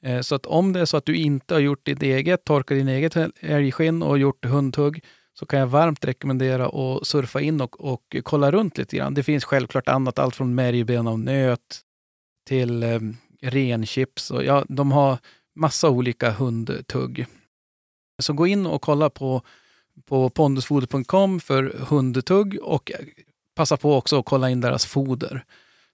Eh, 0.02 0.20
så 0.20 0.34
att 0.34 0.46
om 0.46 0.72
det 0.72 0.80
är 0.80 0.84
så 0.84 0.96
att 0.96 1.04
du 1.04 1.16
inte 1.16 1.54
har 1.54 1.60
gjort 1.60 1.87
ditt 1.87 2.02
eget, 2.02 2.44
torkat 2.44 2.78
din 2.78 2.88
eget 2.88 3.16
älgskinn 3.40 4.02
och 4.02 4.18
gjort 4.18 4.44
hundtugg, 4.44 5.04
så 5.38 5.47
kan 5.47 5.59
jag 5.59 5.66
varmt 5.66 6.04
rekommendera 6.04 6.66
att 6.66 7.07
surfa 7.07 7.40
in 7.40 7.61
och, 7.61 7.92
och 7.92 8.16
kolla 8.23 8.50
runt 8.50 8.78
lite 8.78 8.97
grann. 8.97 9.14
Det 9.14 9.23
finns 9.23 9.45
självklart 9.45 9.88
annat, 9.88 10.18
allt 10.18 10.37
från 10.37 10.54
märgben 10.54 11.07
av 11.07 11.18
nöt 11.18 11.80
till 12.47 12.83
eh, 12.83 13.00
renchips. 13.42 14.30
Och, 14.30 14.45
ja, 14.45 14.64
de 14.68 14.92
har 14.92 15.18
massa 15.54 15.90
olika 15.90 16.30
hundtugg. 16.30 17.26
Så 18.18 18.33
gå 18.33 18.47
in 18.47 18.66
och 18.66 18.83
kolla 18.83 19.11
på, 19.11 19.42
på 20.07 20.30
pondusfoder.com 20.30 21.40
för 21.40 21.76
hundtugg 21.88 22.59
och 22.62 22.92
passa 23.57 23.76
på 23.76 23.97
också 23.97 24.18
att 24.18 24.26
kolla 24.26 24.50
in 24.50 24.61
deras 24.61 24.87
foder. 24.87 25.45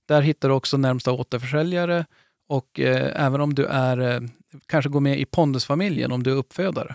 Där 0.09 0.23
hittar 0.23 0.49
du 0.49 0.55
också 0.55 0.77
närmsta 0.77 1.13
återförsäljare 1.13 2.07
och 2.49 2.81
eh, 2.81 3.25
även 3.27 3.41
om 3.41 3.55
du 3.55 3.67
är, 3.67 3.99
eh, 3.99 4.21
kanske 4.67 4.91
går 4.91 5.01
med 5.01 5.21
i 5.21 5.25
Pondusfamiljen 5.25 6.13
om 6.13 6.23
du 6.23 6.31
är 6.31 6.37
uppfödare. 6.37 6.95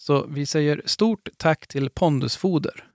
Så 0.00 0.26
vi 0.26 0.46
säger 0.46 0.82
stort 0.84 1.28
tack 1.36 1.66
till 1.66 1.90
Pondusfoder. 1.90 2.90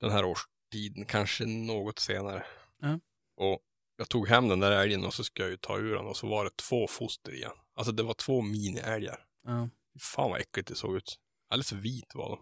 Den 0.00 0.10
här 0.10 0.24
årstiden, 0.24 1.04
kanske 1.04 1.44
något 1.46 1.98
senare. 1.98 2.44
Ja. 2.80 3.00
Och 3.36 3.60
jag 3.96 4.08
tog 4.08 4.28
hem 4.28 4.48
den 4.48 4.60
där 4.60 4.70
älgen 4.72 5.04
och 5.04 5.14
så 5.14 5.24
ska 5.24 5.42
jag 5.42 5.50
ju 5.50 5.56
ta 5.56 5.78
ur 5.78 5.94
den 5.94 6.06
och 6.06 6.16
så 6.16 6.26
var 6.26 6.44
det 6.44 6.56
två 6.56 6.86
foster 6.86 7.32
igen. 7.34 7.52
Alltså 7.74 7.92
det 7.92 8.02
var 8.02 8.14
två 8.14 8.42
mini-älgar. 8.42 9.24
Ja. 9.44 9.68
Fan 10.00 10.30
vad 10.30 10.40
äckligt 10.40 10.68
det 10.68 10.74
såg 10.74 10.96
ut. 10.96 11.16
Alldeles 11.50 11.72
vit 11.72 12.14
var 12.14 12.28
de. 12.28 12.38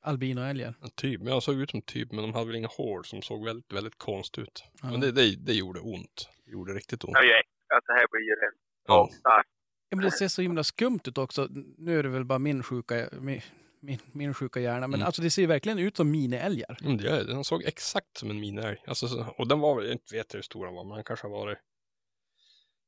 Albinoälgar. 0.00 0.74
En 0.82 0.90
typ, 0.90 1.20
men 1.20 1.32
jag 1.32 1.42
såg 1.42 1.54
ut 1.60 1.70
som 1.70 1.82
typ, 1.82 2.12
men 2.12 2.22
de 2.22 2.32
hade 2.34 2.46
väl 2.46 2.56
inga 2.56 2.68
hår 2.68 3.02
som 3.02 3.22
såg 3.22 3.44
väldigt, 3.44 3.72
väldigt 3.72 3.98
konstigt 3.98 4.42
ut. 4.44 4.64
Ja. 4.82 4.90
Men 4.90 5.00
det, 5.00 5.12
det, 5.12 5.36
det 5.36 5.52
gjorde 5.52 5.80
ont. 5.80 6.28
Det 6.44 6.50
gjorde 6.50 6.72
riktigt 6.74 7.04
ont. 7.04 7.16
Äckligt. 7.16 7.48
Alltså, 7.74 7.92
det 7.92 7.98
här 7.98 8.06
blir 8.10 8.20
ju 8.20 8.32
rätt 8.34 8.60
Ja. 8.86 9.08
starkt. 9.18 9.48
Ja, 9.92 9.96
men 9.96 10.04
det 10.04 10.10
ser 10.10 10.28
så 10.28 10.42
himla 10.42 10.64
skumt 10.64 11.00
ut 11.04 11.18
också. 11.18 11.48
Nu 11.78 11.98
är 11.98 12.02
det 12.02 12.08
väl 12.08 12.24
bara 12.24 12.38
min 12.38 12.62
sjuka, 12.62 13.08
min, 13.20 13.40
min, 13.80 13.98
min 14.12 14.34
sjuka 14.34 14.60
hjärna, 14.60 14.80
men 14.88 14.94
Mm. 14.94 15.06
alltså 15.06 15.22
det 15.22 15.30
ser 15.30 15.42
ju 15.42 15.48
verkligen 15.48 15.78
ut 15.78 15.96
som 15.96 16.10
miniälgar. 16.10 16.78
Mm, 16.84 16.96
det 16.96 17.04
gör 17.04 17.16
det. 17.18 17.24
Den 17.24 17.44
såg 17.44 17.62
exakt 17.64 18.16
som 18.18 18.30
en 18.30 18.40
miniälg. 18.40 18.76
Alltså, 18.86 19.08
så- 19.08 19.26
och 19.38 19.48
den 19.48 19.60
var 19.60 19.74
väl, 19.76 19.84
jag 19.84 19.94
inte 19.94 20.14
vet 20.14 20.34
hur 20.34 20.42
stor 20.42 20.66
den 20.66 20.74
var, 20.74 20.84
men 20.84 20.94
den 20.94 21.04
kanske 21.04 21.28
varit 21.28 21.58
ett 21.58 21.64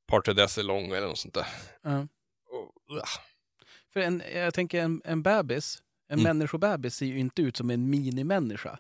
par 0.07 0.21
tre 0.21 0.35
decimeter 0.35 0.67
lång 0.69 0.91
eller 0.93 1.07
något 1.09 1.19
sånt 1.19 1.35
där. 1.35 1.47
Ja. 1.83 1.99
Och, 2.49 2.97
ugh. 2.97 3.05
För 3.93 4.01
en, 4.01 4.23
jag 4.35 4.55
tänker 4.55 4.81
en, 4.83 5.03
en 5.05 5.23
bebis, 5.23 5.83
en 6.09 6.19
Mm. 6.21 6.37
människobebis 6.39 6.95
ser 6.97 7.07
ju 7.07 7.19
inte 7.19 7.43
ut 7.43 7.57
som 7.57 7.71
en 7.71 7.91
minimänniska. 7.91 8.79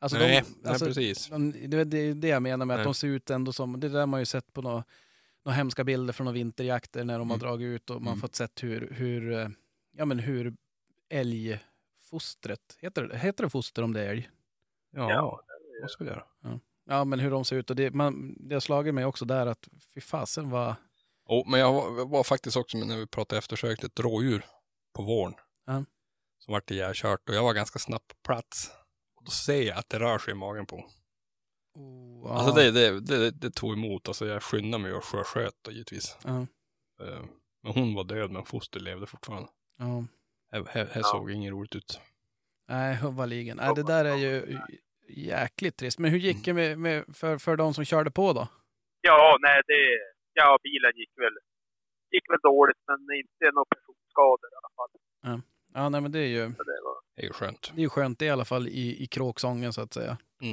Alltså 0.00 0.18
nej, 0.18 0.28
de, 0.48 0.54
nej, 0.62 0.70
alltså, 0.72 0.86
precis. 0.86 1.28
de, 1.28 1.52
det, 1.68 1.76
är 1.98 2.14
det 2.14 2.28
jag 2.28 2.42
menar 2.42 2.66
med 2.66 2.74
att 2.74 2.78
Nej. 2.78 2.84
de 2.84 2.94
ser 2.94 3.08
ut 3.08 3.30
ändå 3.30 3.52
som, 3.52 3.80
det 3.80 3.88
där 3.88 4.06
man 4.06 4.20
ju 4.20 4.26
sett 4.26 4.52
på 4.52 4.62
några, 4.62 4.84
några 5.44 5.56
hemska 5.56 5.84
bilder 5.84 6.12
från 6.12 6.24
några 6.24 6.34
vinterjakter 6.34 7.04
när 7.04 7.18
de 7.18 7.30
har 7.30 7.36
Mm. 7.36 7.46
dragit 7.48 7.66
ut 7.66 7.90
och 7.90 8.02
man 8.02 8.12
Mm. 8.12 8.20
fått 8.20 8.34
sett 8.34 8.62
hur, 8.62 8.90
hur, 8.90 9.32
eh, 9.32 9.48
ja 9.92 10.04
men 10.04 10.18
hur 10.18 10.54
älgfostret, 11.08 12.76
heter 12.80 13.02
det, 13.02 13.18
heter 13.18 13.44
det 13.44 13.50
foster 13.50 13.82
om 13.82 13.92
det 13.92 14.00
är 14.00 14.10
älg? 14.10 14.30
Ja, 14.90 15.10
Ja, 15.10 15.40
vad 15.82 15.90
ska 15.90 16.04
vi 16.04 16.10
göra? 16.10 16.24
Ja 16.84 17.04
men 17.04 17.20
hur 17.20 17.30
de 17.30 17.44
ser 17.44 17.56
ut 17.56 17.70
och 17.70 17.76
det, 17.76 17.90
man, 17.94 18.36
det 18.48 18.54
har 18.54 18.60
slagit 18.60 18.94
mig 18.94 19.04
också 19.04 19.24
där 19.24 19.46
att 19.46 19.68
fy 19.94 20.00
fasen 20.00 20.50
vad, 20.50 20.74
Oh, 21.26 21.50
men 21.50 21.60
jag 21.60 21.72
var, 21.72 22.06
var 22.06 22.24
faktiskt 22.24 22.56
också 22.56 22.78
när 22.78 22.96
vi 22.98 23.06
pratade 23.06 23.38
eftersökt 23.38 23.84
ett 23.84 24.00
rådjur 24.00 24.44
på 24.92 25.02
våren. 25.02 25.34
Ja. 25.66 25.84
Som 26.38 26.52
vart 26.52 26.70
ihjälkört 26.70 27.28
och 27.28 27.34
jag 27.34 27.42
var 27.42 27.54
ganska 27.54 27.78
snabbt 27.78 28.08
på 28.08 28.14
plats. 28.24 28.70
Och 29.16 29.24
då 29.24 29.30
ser 29.30 29.62
jag 29.62 29.78
att 29.78 29.88
det 29.88 29.98
rör 29.98 30.18
sig 30.18 30.30
i 30.32 30.34
magen 30.36 30.66
på. 30.66 30.84
Oh, 31.74 32.28
ja, 32.28 32.34
Alltså 32.34 32.54
det, 32.54 32.70
det, 32.70 33.00
det, 33.00 33.30
det 33.30 33.50
tog 33.50 33.72
emot. 33.72 34.08
Alltså 34.08 34.26
jag 34.26 34.42
skyndade 34.42 34.82
mig 34.82 34.92
och 34.92 35.04
sjösköt 35.04 35.54
då, 35.62 35.70
givetvis. 35.70 36.16
ja, 36.24 36.46
Eh, 37.02 37.20
Men 37.62 37.72
hon 37.72 37.94
var 37.94 38.04
död 38.04 38.30
men 38.30 38.44
foster 38.44 38.80
levde 38.80 39.06
fortfarande. 39.06 39.48
ja. 39.78 40.04
Här, 40.68 40.88
Ja. 40.94 41.02
såg 41.02 41.30
inget 41.30 41.52
roligt 41.52 41.74
ut. 41.76 42.00
Nej, 42.68 42.94
huvaligen. 42.96 43.56
Nej, 43.56 43.74
det 43.74 43.82
där 43.82 44.04
är 44.04 44.16
ju 44.16 44.58
jäkligt 45.08 45.76
trist. 45.76 45.98
Men 45.98 46.10
hur 46.10 46.18
gick 46.18 46.44
det 46.44 46.52
med, 46.54 46.78
med, 46.78 47.04
för, 47.16 47.38
för 47.38 47.56
de 47.56 47.74
som 47.74 47.84
körde 47.84 48.10
på 48.10 48.32
då? 48.32 48.48
Ja, 49.00 49.38
nej, 49.40 49.62
det... 49.66 49.74
Ja, 50.32 50.58
bilen 50.62 50.92
gick 50.96 51.10
väl, 51.16 51.32
gick 52.10 52.30
väl 52.30 52.38
dåligt, 52.42 52.76
men 52.86 52.98
inte 53.16 53.54
några 53.54 53.64
personskador 53.64 54.50
i 54.52 54.56
alla 54.60 54.72
fall. 54.76 55.42
Ja, 55.74 55.88
nej, 55.88 56.00
men 56.00 56.12
det 56.12 56.18
är 56.18 56.26
ju, 56.28 56.40
det 56.48 56.80
var, 56.84 56.96
Det 57.16 57.22
är 57.22 57.26
ju 57.26 57.32
skönt. 57.32 57.70
det 57.74 57.80
är 57.80 57.82
ju 57.82 57.88
skönt 57.88 58.18
det 58.18 58.24
i 58.24 58.30
alla 58.30 58.44
fall 58.44 58.68
i, 58.68 59.02
i 59.02 59.06
kråksången 59.06 59.72
så 59.72 59.80
att 59.80 59.92
säga. 59.94 60.16
ja, 60.40 60.46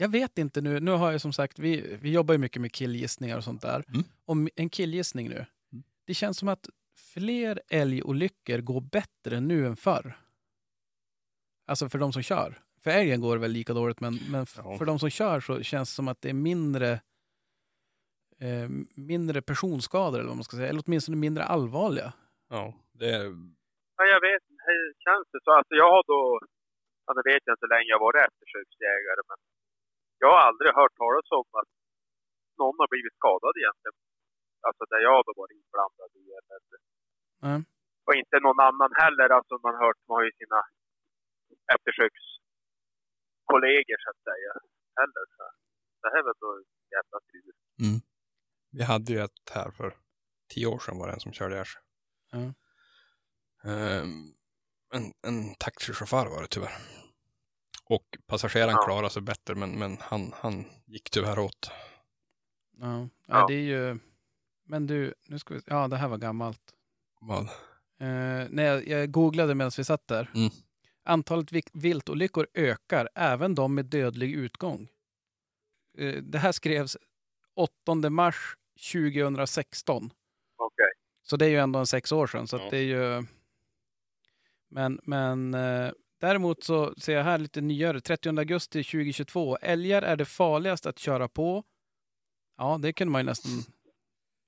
Jag 0.00 0.08
vet 0.08 0.38
inte 0.38 0.60
nu, 0.60 0.80
nu 0.80 0.90
har 0.90 1.12
jag 1.12 1.20
som 1.20 1.32
sagt, 1.32 1.58
vi, 1.58 1.96
vi 2.02 2.12
jobbar 2.12 2.34
ju 2.34 2.38
mycket 2.38 2.62
med 2.62 2.72
killgissningar 2.72 3.36
och 3.36 3.44
sånt 3.44 3.62
där. 3.62 3.84
Mm. 3.88 4.02
Om 4.24 4.48
en 4.56 4.70
killgissning 4.70 5.28
nu. 5.28 5.46
Det 6.06 6.14
känns 6.14 6.38
som 6.38 6.48
att 6.48 6.68
fler 7.14 7.60
älgolyckor 7.68 8.58
går 8.58 8.80
bättre 8.80 9.40
nu 9.40 9.66
än 9.66 9.76
förr. 9.76 10.16
Alltså 11.66 11.88
för 11.88 11.98
de 11.98 12.12
som 12.12 12.22
kör. 12.22 12.58
För 12.82 12.90
älgen 12.90 13.20
går 13.20 13.36
det 13.36 13.40
väl 13.40 13.50
lika 13.50 13.72
dåligt, 13.72 14.00
men, 14.00 14.14
men 14.30 14.46
Ja. 14.56 14.78
för 14.78 14.84
de 14.84 14.98
som 14.98 15.10
kör 15.10 15.40
så 15.40 15.62
känns 15.62 15.90
det 15.90 15.94
som 15.94 16.08
att 16.08 16.20
det 16.22 16.28
är 16.30 16.34
mindre 16.50 16.90
eh, 18.40 18.68
mindre 18.96 19.42
personskador, 19.42 20.18
eller 20.18 20.28
vad 20.28 20.36
man 20.36 20.44
ska 20.44 20.56
säga. 20.56 20.68
Eller 20.68 20.82
åtminstone 20.86 21.16
mindre 21.16 21.44
allvarliga. 21.44 22.12
Ja, 22.48 22.74
det 22.92 23.10
är... 23.10 23.24
ja, 23.96 24.04
jag 24.14 24.20
vet 24.28 24.42
inte, 24.50 24.62
hur 24.66 24.84
känns 25.06 25.26
det 25.32 25.40
så? 25.44 25.50
Alltså 25.58 25.74
jag 25.74 25.90
har 25.94 26.02
då, 26.12 26.40
ja, 27.06 27.10
nu 27.16 27.22
vet 27.32 27.42
jag 27.46 27.52
inte 27.54 27.64
hur 27.66 27.74
länge 27.76 27.88
jag 27.92 27.98
har 27.98 28.06
varit 28.08 28.24
eftersöksjägare, 28.28 29.22
men 29.30 29.38
jag 30.22 30.28
har 30.34 30.40
aldrig 30.48 30.70
hört 30.80 30.94
talas 31.02 31.28
om 31.40 31.48
att 31.60 31.70
någon 32.60 32.76
har 32.82 32.88
blivit 32.94 33.14
skadad 33.20 33.54
egentligen. 33.60 33.96
Alltså 34.66 34.82
där 34.90 35.00
jag 35.06 35.12
har 35.16 35.24
varit 35.42 35.56
inblandad 35.60 36.10
i. 36.22 36.24
Eller, 36.38 36.60
Mm. 37.48 37.62
Och 38.06 38.14
inte 38.20 38.36
någon 38.46 38.60
annan 38.68 38.92
heller. 39.02 39.28
Alltså 39.38 39.54
man 39.64 39.72
har 39.74 39.82
hört, 39.86 40.00
man 40.08 40.16
har 40.18 40.24
ju 40.28 40.32
sina 40.42 40.60
eftersökskollegor 41.74 43.98
så 44.04 44.08
att 44.12 44.22
säga. 44.30 44.52
Heller. 45.00 45.24
Så 45.36 45.44
det 46.02 46.08
här 46.12 46.20
är 46.22 46.26
väl 46.28 46.38
då 46.46 46.50
jävla 46.96 47.18
tur. 47.30 47.52
Vi 48.76 48.82
hade 48.82 49.12
ju 49.12 49.18
ett 49.18 49.50
här 49.54 49.70
för 49.70 49.94
tio 50.54 50.66
år 50.66 50.78
sedan 50.78 50.98
var 50.98 51.06
det 51.06 51.12
en 51.12 51.20
som 51.20 51.32
körde 51.32 51.54
ihjäl 51.54 51.66
sig. 51.66 51.82
Ja. 52.32 52.38
Ehm, 53.70 54.24
en, 54.94 55.04
en 55.28 55.54
taxichaufför 55.54 56.26
var 56.34 56.40
det 56.42 56.48
tyvärr. 56.48 56.99
Och 57.90 58.16
passageraren 58.26 58.74
Ja. 58.74 58.82
klarade 58.86 59.10
sig 59.10 59.22
bättre 59.22 59.54
men, 59.54 59.78
men 59.78 59.96
han, 60.00 60.32
han 60.36 60.64
gick 60.86 61.10
tyvärr 61.10 61.38
åt. 61.38 61.70
Ja. 62.80 63.08
Ja, 63.26 63.46
det 63.46 63.54
är 63.54 63.60
ju... 63.62 63.98
Men 64.64 64.86
du, 64.86 65.14
nu 65.28 65.38
ska 65.38 65.54
vi... 65.54 65.60
Ja, 65.66 65.88
det 65.88 65.96
här 65.96 66.08
var 66.08 66.18
gammalt. 66.18 66.60
Vad? 67.20 67.40
Eh, 68.00 68.48
när 68.50 68.62
jag, 68.62 68.88
jag 68.88 69.10
googlade 69.10 69.54
medan 69.54 69.70
vi 69.76 69.84
satt 69.84 70.06
där. 70.06 70.30
Mm. 70.34 70.50
Antalet 71.04 71.48
viltolyckor 71.72 72.46
ökar, 72.54 73.08
även 73.14 73.54
de 73.54 73.74
med 73.74 73.84
dödlig 73.86 74.32
utgång. 74.32 74.88
Eh, 75.98 76.14
det 76.22 76.38
här 76.38 76.52
skrevs 76.52 76.96
8 77.54 78.10
mars 78.10 78.56
2016. 78.92 80.10
Okej. 80.56 80.92
Så 81.22 81.36
det 81.36 81.44
är 81.46 81.50
ju 81.50 81.58
ändå 81.58 81.78
en 81.78 81.86
sex 81.86 82.12
år 82.12 82.26
sedan. 82.26 82.46
Så 82.48 82.56
Ja. 82.56 82.64
att 82.64 82.70
det 82.70 82.78
är 82.78 82.82
ju... 82.82 83.24
Men, 84.68 85.00
men 85.04 85.54
eh, 85.54 85.90
däremot 86.20 86.64
så 86.64 86.94
ser 86.94 87.12
jag 87.16 87.24
här 87.24 87.38
lite 87.38 87.60
nyare. 87.60 88.00
30 88.00 88.28
augusti 88.38 88.84
2022. 88.84 89.56
Älgar 89.56 90.02
är 90.02 90.16
det 90.16 90.24
farligaste 90.24 90.88
att 90.88 90.98
köra 90.98 91.28
på. 91.28 91.64
Ja, 92.56 92.78
det 92.82 92.92
kunde 92.92 93.12
man 93.12 93.20
ju 93.20 93.26
nästan... 93.26 93.52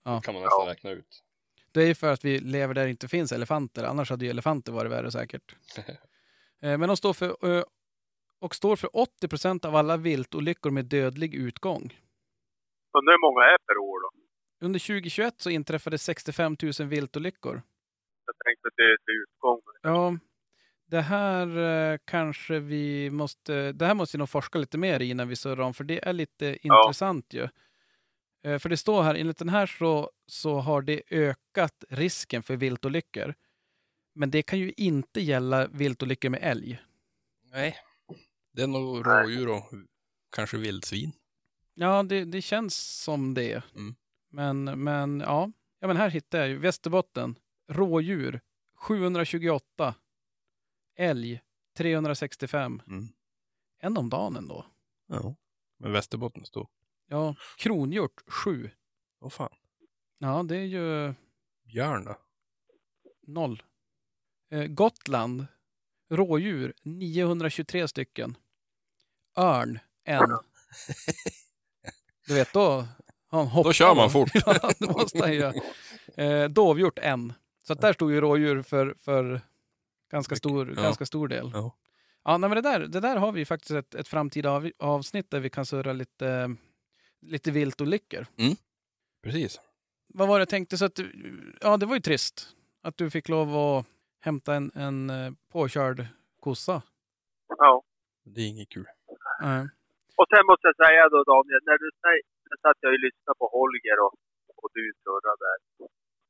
Ja. 0.05 0.21
kan 0.21 0.35
man 0.35 0.43
nästan 0.43 0.67
räkna 0.67 0.91
ut. 0.91 1.23
Det 1.73 1.83
är 1.83 1.87
ju 1.87 1.95
för 1.95 2.13
att 2.13 2.25
vi 2.25 2.39
lever 2.39 2.75
där 2.75 2.85
det 2.85 2.91
inte 2.91 3.09
finns 3.09 3.33
elefanter. 3.33 3.85
Annars 3.85 4.11
hade 4.11 4.25
ju 4.25 4.31
elefanter 4.31 4.73
varit 4.73 4.93
värre 4.93 5.11
säkert. 5.11 5.57
Eh, 6.65 6.79
Men 6.79 6.89
de 6.89 6.97
står 6.97 7.13
för, 7.13 7.37
ö, 7.47 7.65
och 8.41 8.55
står 8.55 8.77
för 8.77 8.97
80 8.97 9.29
procent 9.29 9.65
av 9.65 9.77
alla 9.77 9.97
viltolyckor 9.97 10.71
med 10.71 10.85
dödlig 10.85 11.35
utgång. 11.35 11.83
Undrar 12.99 13.13
hur 13.13 13.31
många 13.31 13.45
är 13.45 13.57
per 13.67 13.79
år 13.79 14.01
då? 14.03 14.11
Under 14.67 14.81
2021 14.81 15.35
så 15.41 15.51
inträffade 15.51 15.99
65 15.99 16.57
000 16.81 16.89
viltolyckor. 16.89 17.63
Jag 18.27 18.35
tänkte 18.45 18.69
att 18.69 18.75
det 18.77 18.83
är 18.83 18.97
till 18.97 19.15
utgång. 19.23 19.61
Ja, 19.83 20.19
det 20.93 21.03
här 21.03 21.59
eh, 21.59 21.99
kanske 22.05 22.59
vi 22.59 23.11
måste... 23.11 23.73
Det 23.73 23.87
här 23.87 23.95
måste 23.95 24.17
vi 24.17 24.19
nog 24.19 24.29
forska 24.29 24.59
lite 24.59 24.79
mer 24.79 25.01
i 25.01 25.11
innan 25.11 25.29
vi 25.29 25.37
surrar 25.37 25.65
om, 25.65 25.75
för 25.75 25.85
det 25.85 26.09
är 26.09 26.13
lite 26.13 26.59
intressant 26.63 27.33
ju. 27.33 27.49
Eh, 28.45 28.59
För 28.59 28.69
det 28.69 28.77
står 28.77 29.03
här, 29.03 29.15
enligt 29.15 29.39
den 29.39 29.49
här 29.49 29.67
så, 29.67 30.11
så 30.27 30.59
har 30.59 30.83
det 30.83 31.03
ökat 31.11 31.85
risken 31.89 32.43
för 32.43 32.57
viltolyckor. 32.57 33.35
Men 34.15 34.31
det 34.31 34.43
kan 34.43 34.59
ju 34.59 34.73
inte 34.77 35.21
gälla 35.21 35.67
viltolyckor 35.67 36.29
med 36.29 36.41
älg. 36.43 36.83
Nej. 37.53 37.77
Det 38.55 38.63
är 38.63 38.67
nog 38.67 39.07
rådjur 39.07 39.49
och 39.49 39.73
kanske 40.37 40.57
vildsvin. 40.57 41.13
Ja, 41.75 42.03
det, 42.03 42.25
det 42.25 42.43
känns 42.43 43.03
som 43.03 43.35
det. 43.35 43.63
Mm. 43.75 43.95
Men, 44.31 44.65
men 44.85 45.21
ja. 45.21 45.53
ja, 45.81 45.87
men 45.87 45.97
här 45.97 46.11
hittar 46.11 46.39
jag 46.39 46.49
ju 46.49 46.59
Västerbotten. 46.59 47.39
Rådjur 47.69 48.41
728. 48.75 49.95
Älg 50.97 51.41
365. 51.77 52.83
Mm. 52.87 53.09
En 53.79 53.97
om 53.97 54.11
dagen 54.11 54.37
ändå. 54.37 54.67
Ja. 55.07 55.35
Men 55.79 55.93
Västerbotten 55.93 56.45
stod. 56.45 56.69
Ja, 57.09 57.35
kronhjort 57.59 58.23
7. 58.27 58.71
Åh 59.21 59.31
fan. 59.31 59.55
Ja, 60.19 60.43
det 60.43 60.57
är 60.57 60.65
ju 60.65 61.15
Björn 61.65 62.05
då? 62.05 62.17
noll. 63.27 63.63
Eh, 64.51 64.67
Gotland. 64.67 65.47
Rådjur 66.11 66.75
923 66.83 67.89
stycken. 67.89 68.37
Örn 69.37 69.79
en. 70.05 70.39
Du 72.27 72.35
vet, 72.35 72.53
då 72.53 72.87
han. 73.27 73.63
Då 73.63 73.73
kör 73.73 73.95
man 73.95 74.11
fort. 74.11 74.31
ja, 74.35 74.71
det 74.79 74.87
måste 74.87 75.19
han 75.19 75.35
göra. 75.35 75.55
Eh, 76.17 76.49
dovhjort 76.49 76.99
en. 76.99 77.33
Så 77.63 77.75
där 77.75 77.93
stod 77.93 78.13
ju 78.13 78.21
rådjur 78.21 78.63
för, 78.63 78.95
för 78.99 79.41
ganska, 80.13 80.37
stor, 80.37 80.73
Ja. 80.77 80.83
ganska 80.83 81.07
stor 81.07 81.29
del. 81.29 81.51
Ja. 81.55 81.77
Ja, 82.25 82.39
nej, 82.39 82.51
men 82.51 82.57
det, 82.63 82.71
där, 82.71 82.81
det 82.81 83.01
där 83.01 83.17
har 83.17 83.33
vi 83.33 83.45
faktiskt 83.45 83.71
ett, 83.71 83.95
ett 83.95 84.09
framtida 84.09 84.51
av, 84.51 84.71
avsnitt 84.79 85.31
där 85.31 85.41
vi 85.41 85.51
kan 85.51 85.67
surra 85.67 85.93
lite, 85.93 86.57
lite 87.21 87.51
viltolyckor. 87.51 88.27
Precis. 89.23 89.61
Vad 90.15 90.29
var 90.29 90.39
det 90.39 90.41
jag 90.41 90.49
tänkte? 90.49 90.77
Så 90.79 90.85
att, 90.85 90.99
ja, 91.61 91.77
det 91.77 91.87
var 91.87 91.95
ju 91.95 92.01
trist 92.01 92.37
att 92.83 92.97
du 92.97 93.11
fick 93.11 93.29
lov 93.29 93.49
att 93.57 93.87
hämta 94.21 94.55
en, 94.55 94.71
en 94.75 95.11
eh, 95.11 95.33
påkörd 95.53 96.07
kossa. 96.41 96.83
Ja. 97.59 97.83
Det 98.25 98.41
är 98.41 98.49
inget 98.49 98.69
kul. 98.69 98.87
Nej. 99.43 99.63
Och 100.21 100.27
sen 100.33 100.45
måste 100.51 100.65
jag 100.71 100.77
säga 100.87 101.03
då 101.15 101.19
Daniel, 101.33 101.63
när 101.71 101.79
du 101.85 101.89
säger, 102.05 102.23
nu 102.51 102.55
satt 102.65 102.79
jag 102.85 102.93
och 102.97 103.03
lyssnade 103.07 103.37
på 103.43 103.47
Holger 103.57 103.99
och, 104.07 104.15
och 104.63 104.71
du 104.77 104.83
surrade 105.03 105.43
där. 105.47 105.59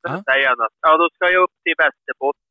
Sen 0.01 0.15
Ja. 0.17 0.23
säger 0.29 0.47
han 0.51 0.61
att, 0.65 0.75
ja 0.85 0.91
då 1.01 1.05
ska 1.15 1.23
jag 1.35 1.43
upp 1.45 1.55
till 1.63 1.75
Västerbotten. 1.83 2.42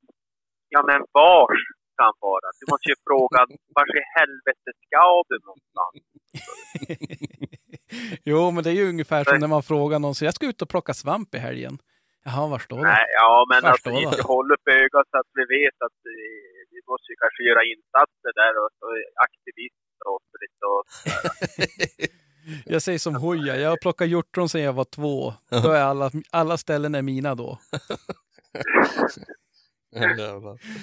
Ja 0.75 0.81
men 0.89 1.01
vars 1.13 1.61
ska 1.93 2.01
han 2.09 2.19
vara? 2.21 2.47
Du 2.61 2.65
måste 2.73 2.89
ju 2.93 2.97
fråga, 3.09 3.39
vars 3.77 3.91
i 4.03 4.05
helvete 4.19 4.71
ska 4.85 5.05
du 5.31 5.37
någonstans? 5.49 5.97
jo, 8.31 8.51
men 8.51 8.65
det 8.65 8.71
är 8.71 8.79
ju 8.83 8.89
ungefär 8.89 9.25
som 9.25 9.39
när 9.39 9.53
man 9.57 9.63
frågar 9.63 9.99
någon, 9.99 10.15
så 10.15 10.25
jag 10.25 10.35
ska 10.35 10.47
ut 10.47 10.63
och 10.63 10.69
plocka 10.69 10.95
svamp 10.95 11.35
i 11.35 11.39
helgen. 11.39 11.75
Jaha, 12.25 12.47
var 12.49 12.59
står 12.59 12.77
det? 12.77 12.83
Nej, 12.83 13.07
ja 13.23 13.47
men 13.51 13.65
alltså 13.71 13.91
vi 13.91 14.05
hålla 14.33 14.55
upp 14.55 14.69
ögat 14.69 15.07
så 15.11 15.17
att 15.23 15.31
vi 15.39 15.45
vet 15.57 15.79
att 15.87 15.97
vi, 16.09 16.19
vi 16.73 16.81
måste 16.91 17.09
ju 17.13 17.17
kanske 17.25 17.43
göra 17.49 17.63
insatser 17.73 18.33
där 18.41 18.55
och, 18.63 18.71
och 18.87 18.97
aktivister 19.29 20.03
och 20.13 20.21
så 20.61 20.69
och 20.73 20.83
Jag 22.75 22.83
säger 22.83 22.99
som 22.99 23.15
Hoja, 23.15 23.57
jag 23.57 23.71
har 23.71 23.77
plockat 23.77 24.09
hjortron 24.09 24.49
sedan 24.49 24.63
jag 24.63 24.73
var 24.73 24.85
två. 24.85 25.35
Då 25.65 25.71
är 25.71 25.83
alla, 25.83 26.11
alla 26.31 26.57
ställen 26.57 26.95
är 26.95 27.03
mina 27.03 27.35
då. 27.35 27.59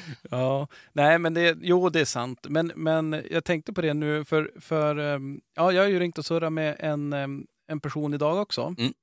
Ja, 0.32 0.68
nej 0.94 1.20
men 1.20 1.34
det, 1.34 1.58
jo 1.62 1.90
det 1.90 2.00
är 2.00 2.06
sant. 2.06 2.46
Men, 2.50 2.72
men 2.76 3.24
jag 3.32 3.44
tänkte 3.44 3.74
på 3.74 3.82
det 3.82 3.94
nu 3.94 4.26
för, 4.26 4.52
för 4.60 4.96
ehm, 4.96 5.42
ja, 5.56 5.72
jag 5.72 5.82
har 5.84 5.90
ju 5.90 6.00
ringt 6.00 6.18
och 6.18 6.26
surrat 6.26 6.54
med 6.54 6.76
en, 6.80 7.14
ehm, 7.14 7.46
en 7.68 7.80
person 7.80 8.14
idag 8.14 8.42
också. 8.42 8.76
Mm. 8.78 8.94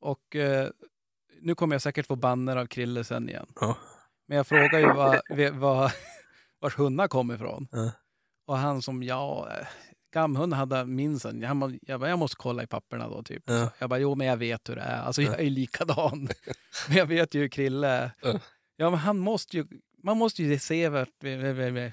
Och 0.00 0.36
eh, 0.36 0.68
nu 1.40 1.54
kommer 1.54 1.74
jag 1.74 1.82
säkert 1.82 2.06
få 2.06 2.16
banner 2.16 2.56
av 2.56 2.66
Krille 2.66 3.04
sen 3.04 3.28
igen. 3.28 3.46
Ja. 3.60 3.76
Men 4.28 4.36
jag 4.36 4.46
frågar 4.46 4.78
ju 4.78 4.86
vad, 4.86 5.20
ve- 5.30 5.50
vad, 5.50 5.92
vars 6.60 6.78
hundar 6.78 7.08
kommer 7.08 7.34
ifrån. 7.34 7.68
Ja. 7.72 7.90
Och 8.46 8.58
han 8.58 8.82
som, 8.82 9.02
ja, 9.02 9.48
eh, 9.60 9.66
gamhund 10.14 10.54
hade 10.54 10.84
minns 10.84 11.24
han. 11.24 11.40
Jag, 11.40 11.78
jag, 11.82 12.00
bara, 12.00 12.10
jag 12.10 12.18
måste 12.18 12.36
kolla 12.36 12.62
i 12.62 12.66
papperna 12.66 13.08
då 13.08 13.22
typ. 13.22 13.42
Ja. 13.46 13.70
Jag 13.78 13.90
bara, 13.90 14.00
jo 14.00 14.14
men 14.14 14.26
jag 14.26 14.36
vet 14.36 14.68
hur 14.68 14.76
det 14.76 14.82
är. 14.82 15.02
Alltså 15.02 15.22
jag 15.22 15.40
är 15.40 15.50
likadan. 15.50 16.28
men 16.88 16.96
jag 16.96 17.06
vet 17.06 17.34
ju 17.34 17.40
hur 17.40 17.48
Krille 17.48 17.88
är. 17.88 18.10
Ja. 18.78 18.84
Ja 18.84 18.90
men 18.90 18.98
han 18.98 19.18
måste 19.18 19.56
ju, 19.56 19.66
man 20.02 20.18
måste 20.18 20.42
ju 20.42 20.58
se 20.58 20.88
vart. 20.88 21.08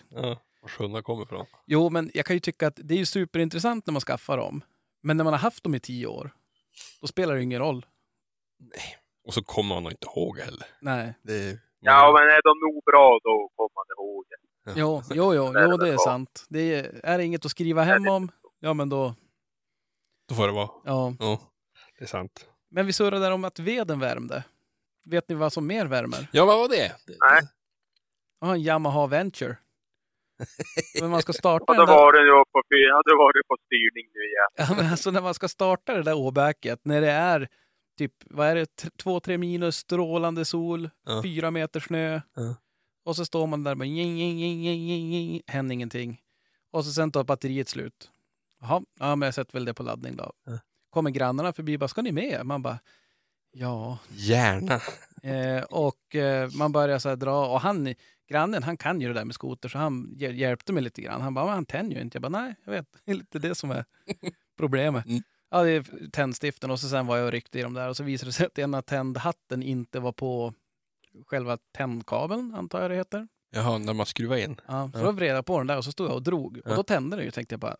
Ja. 0.09 0.41
Vars 0.61 0.79
hundar 0.79 1.01
kommer 1.01 1.23
ifrån. 1.23 1.45
Jo 1.65 1.89
men 1.89 2.11
jag 2.13 2.25
kan 2.25 2.35
ju 2.35 2.39
tycka 2.39 2.67
att 2.67 2.79
det 2.83 2.93
är 2.93 2.97
ju 2.97 3.05
superintressant 3.05 3.87
när 3.87 3.91
man 3.91 4.01
skaffar 4.01 4.37
dem. 4.37 4.61
Men 5.03 5.17
när 5.17 5.23
man 5.23 5.33
har 5.33 5.39
haft 5.39 5.63
dem 5.63 5.75
i 5.75 5.79
tio 5.79 6.07
år, 6.07 6.31
då 7.01 7.07
spelar 7.07 7.35
det 7.35 7.43
ingen 7.43 7.59
roll. 7.59 7.85
Och 9.27 9.33
så 9.33 9.43
kommer 9.43 9.75
man 9.75 9.83
nog 9.83 9.91
inte 9.91 10.07
ihåg 10.15 10.39
heller. 10.39 10.67
Nej. 10.81 11.13
Det 11.23 11.33
är, 11.49 11.59
Ja 11.79 12.11
men 12.13 12.23
är 12.23 12.41
de 12.43 12.73
nog 12.73 12.83
bra 12.83 13.19
då 13.23 13.49
kommer 13.55 13.73
man 13.75 13.85
ihåg 13.97 14.25
det. 14.29 14.79
Jo, 14.79 15.01
jo, 15.09 15.33
jo, 15.35 15.51
Det 15.53 15.59
är 15.59 15.69
jo 15.71 15.77
det 15.77 15.89
är 15.93 15.97
sant. 15.97 16.45
Det 16.49 16.59
är, 16.75 16.99
är 17.03 17.17
det 17.17 17.23
inget 17.23 17.45
att 17.45 17.51
skriva 17.51 17.83
hem 17.83 18.07
om, 18.07 18.31
ja 18.59 18.73
men 18.73 18.89
då, 18.89 19.15
Då 20.29 20.35
får 20.35 20.47
det 20.47 20.53
vara. 20.53 20.69
ja. 20.85 21.13
Ja, 21.19 21.39
det 21.99 22.03
är 22.05 22.07
sant. 22.07 22.49
Men 22.69 22.85
vi 22.85 22.93
surrade 22.93 23.19
där 23.25 23.31
om 23.31 23.43
att 23.43 23.59
veden 23.59 23.99
värmde. 23.99 24.43
Vet 25.05 25.29
ni 25.29 25.35
vad 25.35 25.53
som 25.53 25.67
mer 25.67 25.85
värmer? 25.85 26.27
Ja, 26.31 26.45
vad 26.45 26.57
var 26.59 26.69
det? 26.69 26.91
Nej. 27.07 27.41
Jag 28.39 28.47
har 28.47 28.55
en 28.55 28.61
Yamaha 28.61 29.07
Venture. 29.07 29.57
Men 31.01 31.09
man 31.09 31.21
ska 31.21 31.33
starta 31.33 31.65
då 31.67 31.73
den 31.73 31.85
där, 31.87 31.93
var 31.93 32.13
det 32.13 32.19
ju 32.19 32.31
på, 32.51 32.61
fy- 32.71 32.87
ja, 32.89 33.01
då 33.05 33.17
var 33.17 33.33
det 33.33 33.41
på 33.47 33.57
styrning 33.65 34.11
nu 34.13 34.19
igen. 34.19 34.69
ja, 34.69 34.75
men 34.83 34.91
alltså 34.91 35.11
när 35.11 35.21
man 35.21 35.33
ska 35.33 35.47
starta 35.47 35.93
det 35.93 36.03
där 36.03 36.13
åbäket, 36.13 36.79
när 36.83 37.01
det 37.01 37.11
är 37.11 37.47
typ, 37.97 38.11
vad 38.25 38.47
är 38.47 38.55
det, 38.55 38.65
två, 39.03 39.19
tre 39.19 39.37
minus, 39.37 39.75
strålande 39.77 40.45
sol, 40.45 40.89
Ja. 41.05 41.21
fyra 41.23 41.51
meter 41.51 41.79
snö. 41.79 42.21
Ja. 42.35 42.55
Och 43.05 43.15
så 43.15 43.25
står 43.25 43.47
man 43.47 43.63
där 43.63 43.83
jing, 43.83 44.17
jing, 44.17 44.39
jing, 44.39 44.61
jing, 44.63 44.81
jing, 44.87 45.11
jing, 45.13 45.41
händer 45.47 45.73
ingenting. 45.73 46.21
Och 46.71 46.85
så 46.85 46.91
sen 46.91 47.11
tar 47.11 47.23
batteriet 47.23 47.69
slut. 47.69 48.11
Jaha, 48.61 48.81
ja 48.99 49.15
men 49.15 49.27
jag 49.27 49.33
sätter 49.33 49.53
väl 49.53 49.65
det 49.65 49.73
på 49.73 49.83
laddning 49.83 50.15
då. 50.15 50.31
Ja. 50.45 50.59
Kommer 50.89 51.09
grannarna 51.09 51.53
förbi, 51.53 51.77
bara, 51.77 51.87
ska 51.87 52.01
ni 52.01 52.11
med? 52.11 52.45
Man 52.45 52.61
bara, 52.61 52.79
ja. 53.55 53.97
Gärna. 54.09 54.81
Eh, 55.23 55.63
och 55.63 56.15
eh, 56.15 56.49
man 56.51 56.71
börjar 56.71 56.99
så 56.99 57.15
dra, 57.15 57.47
och 57.47 57.61
han, 57.61 57.93
grannen 58.29 58.63
han 58.63 58.77
kan 58.77 59.01
ju 59.01 59.07
det 59.07 59.13
där 59.13 59.25
med 59.25 59.35
skoter 59.35 59.69
så 59.69 59.77
han 59.77 60.07
hjä- 60.17 60.31
hjälpte 60.33 60.73
mig 60.73 60.83
lite 60.83 61.01
grann. 61.01 61.21
Han 61.21 61.33
bara, 61.33 61.51
han 61.51 61.65
tänder 61.65 61.95
ju 61.95 62.01
inte. 62.01 62.15
Jag 62.15 62.21
bara, 62.21 62.41
nej, 62.41 62.55
jag 62.65 62.71
vet. 62.71 62.85
Det 63.05 63.11
är 63.11 63.15
lite 63.15 63.39
det 63.39 63.55
som 63.55 63.71
är 63.71 63.85
problemet. 64.57 65.05
Mm. 65.05 65.21
Ja, 65.51 65.63
det 65.63 65.71
är 65.71 66.09
tändstiften 66.11 66.71
och 66.71 66.79
så 66.79 66.89
sen 66.89 67.07
var 67.07 67.17
jag 67.17 67.25
och 67.25 67.31
ryckte 67.31 67.59
i 67.59 67.61
dem 67.61 67.73
där 67.73 67.89
och 67.89 67.97
så 67.97 68.03
visade 68.03 68.29
det 68.29 68.33
sig 68.33 68.45
att 68.45 68.59
ena 68.59 68.81
tändhatten 68.81 69.63
inte 69.63 69.99
var 69.99 70.11
på 70.11 70.53
själva 71.27 71.57
tändkabeln, 71.77 72.55
antar 72.55 72.81
jag 72.81 72.91
det 72.91 72.95
heter. 72.97 73.27
Jaha, 73.51 73.77
när 73.77 73.93
man 73.93 74.05
skruvar 74.05 74.37
in. 74.37 74.61
Ja, 74.67 74.89
så 74.93 74.99
Ja. 74.99 75.03
då 75.05 75.11
vred 75.11 75.35
jag 75.35 75.45
på 75.45 75.57
den 75.57 75.67
där 75.67 75.77
och 75.77 75.85
så 75.85 75.91
stod 75.91 76.07
jag 76.07 76.15
och 76.15 76.23
drog. 76.23 76.57
Och 76.57 76.71
Ja. 76.71 76.75
då 76.75 76.83
tände 76.83 77.17
det 77.17 77.23
ju, 77.23 77.31
tänkte 77.31 77.53
jag 77.53 77.59
bara, 77.59 77.77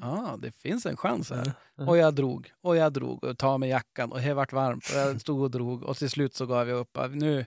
ja, 0.00 0.38
det 0.42 0.52
finns 0.52 0.86
en 0.86 0.96
chans 0.96 1.30
här. 1.30 1.52
Och 1.86 1.96
jag 1.96 2.14
drog, 2.14 2.52
och 2.60 2.76
jag 2.76 2.92
drog 2.92 3.24
och 3.24 3.38
tog 3.38 3.60
med 3.60 3.68
jackan 3.68 4.12
och 4.12 4.20
det 4.20 4.34
vart 4.34 4.52
varmt 4.52 4.84
och 4.90 4.96
jag 4.98 5.20
stod 5.20 5.42
och 5.42 5.50
drog 5.50 5.82
och 5.82 5.96
till 5.96 6.10
slut 6.10 6.34
så 6.34 6.46
gav 6.46 6.68
jag 6.68 6.78
upp. 6.78 6.98
Nu, 7.10 7.46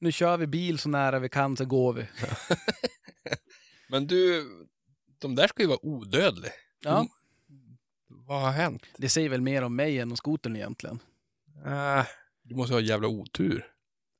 nu 0.00 0.12
kör 0.12 0.36
vi 0.36 0.46
bil 0.46 0.78
så 0.78 0.88
nära 0.88 1.18
vi 1.18 1.28
kan 1.28 1.56
så 1.56 1.64
går 1.64 1.92
vi. 1.92 2.06
Men 3.88 4.06
du, 4.06 4.46
de 5.18 5.34
där 5.34 5.46
ska 5.46 5.62
ju 5.62 5.68
vara 5.68 5.86
odödliga. 5.86 6.52
Ja, 6.84 7.06
Vad 8.08 8.40
har 8.40 8.50
hänt? 8.50 8.82
det 8.96 9.08
säger 9.08 9.28
väl 9.28 9.40
mer 9.40 9.62
om 9.62 9.76
mig 9.76 9.98
än 9.98 10.10
om 10.10 10.16
skotern 10.16 10.56
egentligen. 10.56 10.98
Äh, 11.66 12.06
du 12.42 12.54
måste 12.54 12.74
ha 12.74 12.80
jävla 12.80 13.08
otur. 13.08 13.66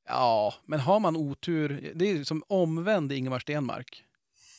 Ja, 0.09 0.55
men 0.67 0.81
har 0.81 1.01
man 1.01 1.17
otur, 1.17 1.93
det 1.95 2.11
är 2.11 2.25
som 2.25 2.43
omvänd 2.49 3.13
Ingemar 3.13 3.39
Stenmark. 3.39 4.05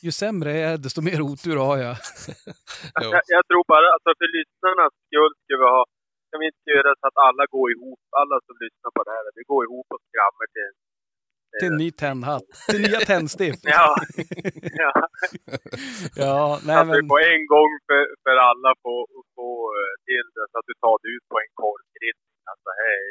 Ju 0.06 0.12
sämre 0.22 0.50
jag 0.60 0.70
är, 0.72 0.78
desto 0.86 1.00
mer 1.08 1.20
otur 1.30 1.56
har 1.68 1.76
jag. 1.86 1.96
Ja. 3.00 3.08
Jag, 3.14 3.22
jag 3.36 3.42
tror 3.48 3.64
bara, 3.74 3.86
alltså 3.94 4.10
för 4.18 4.28
lyssnarnas 4.38 4.94
skull 5.06 5.32
ska 5.42 5.52
vi 5.62 5.66
ha, 5.76 5.82
kan 6.28 6.38
vi 6.42 6.46
inte 6.52 6.68
göra 6.76 6.90
så 7.00 7.04
att 7.10 7.18
alla 7.28 7.44
går 7.56 7.66
ihop, 7.74 8.02
alla 8.20 8.36
som 8.46 8.54
lyssnar 8.64 8.90
på 8.96 9.00
det 9.06 9.12
här, 9.16 9.24
vi 9.40 9.44
går 9.52 9.62
ihop 9.66 9.88
och 9.94 10.02
skrammer 10.08 10.46
till 10.54 10.72
Till 11.60 11.70
en 11.72 11.78
ny 11.84 11.88
tändhatt, 12.02 12.48
till 12.70 12.82
nya 12.86 13.00
tändstift. 13.12 13.62
Ja, 13.76 13.88
ja. 14.84 14.92
Ja, 16.24 16.38
nej 16.66 16.76
att 16.80 16.88
vi 16.94 17.00
men, 17.00 17.12
på 17.14 17.18
en 17.32 17.42
gång 17.54 17.70
för, 17.88 18.00
för 18.24 18.34
alla 18.50 18.70
får 18.84 19.00
få 19.36 19.50
eh, 19.78 19.92
till 20.08 20.26
det 20.36 20.44
så 20.50 20.56
att 20.60 20.68
du 20.70 20.74
tar 20.84 20.96
det 21.02 21.10
ut 21.16 21.26
på 21.32 21.36
en 21.44 21.52
korvgrill. 21.60 22.20
Alltså, 22.50 22.70
hej. 22.84 23.06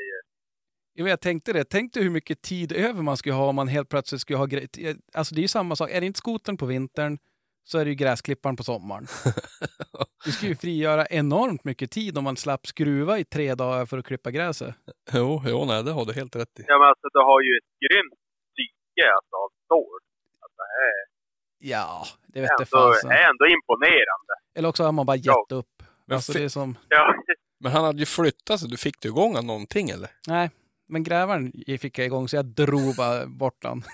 Jo, 0.95 1.07
jag 1.07 1.21
tänkte 1.21 1.53
det. 1.53 1.63
Tänk 1.63 1.93
dig 1.93 2.03
hur 2.03 2.09
mycket 2.09 2.41
tid 2.41 2.71
över 2.71 3.01
man 3.01 3.17
skulle 3.17 3.35
ha 3.35 3.47
om 3.49 3.55
man 3.55 3.67
helt 3.67 3.89
plötsligt 3.89 4.21
skulle 4.21 4.37
ha 4.37 4.45
grejer. 4.45 4.67
Alltså 5.13 5.35
det 5.35 5.39
är 5.39 5.41
ju 5.41 5.47
samma 5.47 5.75
sak. 5.75 5.89
Är 5.91 5.99
det 6.01 6.07
inte 6.07 6.17
skotern 6.17 6.57
på 6.57 6.65
vintern 6.65 7.17
så 7.65 7.77
är 7.77 7.85
det 7.85 7.89
ju 7.91 7.95
gräsklipparen 7.95 8.55
på 8.55 8.63
sommaren. 8.63 9.07
Det 10.25 10.31
skulle 10.31 10.49
ju 10.51 10.55
frigöra 10.55 11.05
enormt 11.05 11.63
mycket 11.63 11.91
tid 11.91 12.17
om 12.17 12.23
man 12.23 12.37
slapp 12.37 12.67
skruva 12.67 13.19
i 13.19 13.23
tre 13.25 13.55
dagar 13.55 13.85
för 13.85 13.97
att 13.97 14.05
klippa 14.05 14.31
gräset. 14.31 14.75
Jo, 15.13 15.43
jo, 15.47 15.65
nej, 15.65 15.83
det 15.83 15.91
har 15.91 16.05
du 16.05 16.13
helt 16.13 16.35
rätt 16.35 16.59
i. 16.59 16.63
Ja, 16.67 16.79
men 16.79 16.87
alltså 16.87 17.07
du 17.13 17.19
har 17.19 17.41
ju 17.41 17.57
ett 17.57 17.71
grymt 17.85 18.13
psyke 18.53 19.07
alltså, 19.17 19.35
av 19.35 19.49
stål. 19.65 19.99
Alltså, 20.41 20.57
det 20.57 20.83
är 20.85 21.71
Ja, 21.71 22.05
det 22.27 22.41
vet 22.41 22.49
ändå, 22.51 22.65
fasen. 22.65 23.11
är 23.11 23.23
ändå 23.29 23.47
imponerande. 23.47 24.33
Eller 24.55 24.69
också 24.69 24.83
har 24.83 24.91
man 24.91 25.05
bara 25.05 25.17
Ja. 25.17 25.45
gett 25.49 25.57
upp. 25.57 25.83
Men 26.05 26.15
Alltså 26.15 26.33
fi- 26.33 26.39
det 26.39 26.45
är 26.45 26.49
som, 26.49 26.77
Ja, 26.89 27.13
Men 27.59 27.71
han 27.71 27.83
hade 27.83 27.99
ju 27.99 28.05
flyttat 28.05 28.59
så 28.59 28.67
du 28.67 28.77
fick 28.77 29.01
du 29.01 29.07
igång 29.09 29.45
någonting 29.45 29.89
eller? 29.89 30.09
nej, 30.27 30.49
men 30.93 31.03
grävaren 31.03 31.51
fick 31.81 31.99
jag 31.99 32.05
igång 32.05 32.27
så 32.27 32.35
jag 32.35 32.45
drog 32.45 32.95
bara 32.97 33.25
bort 33.25 33.61
den. 33.61 33.81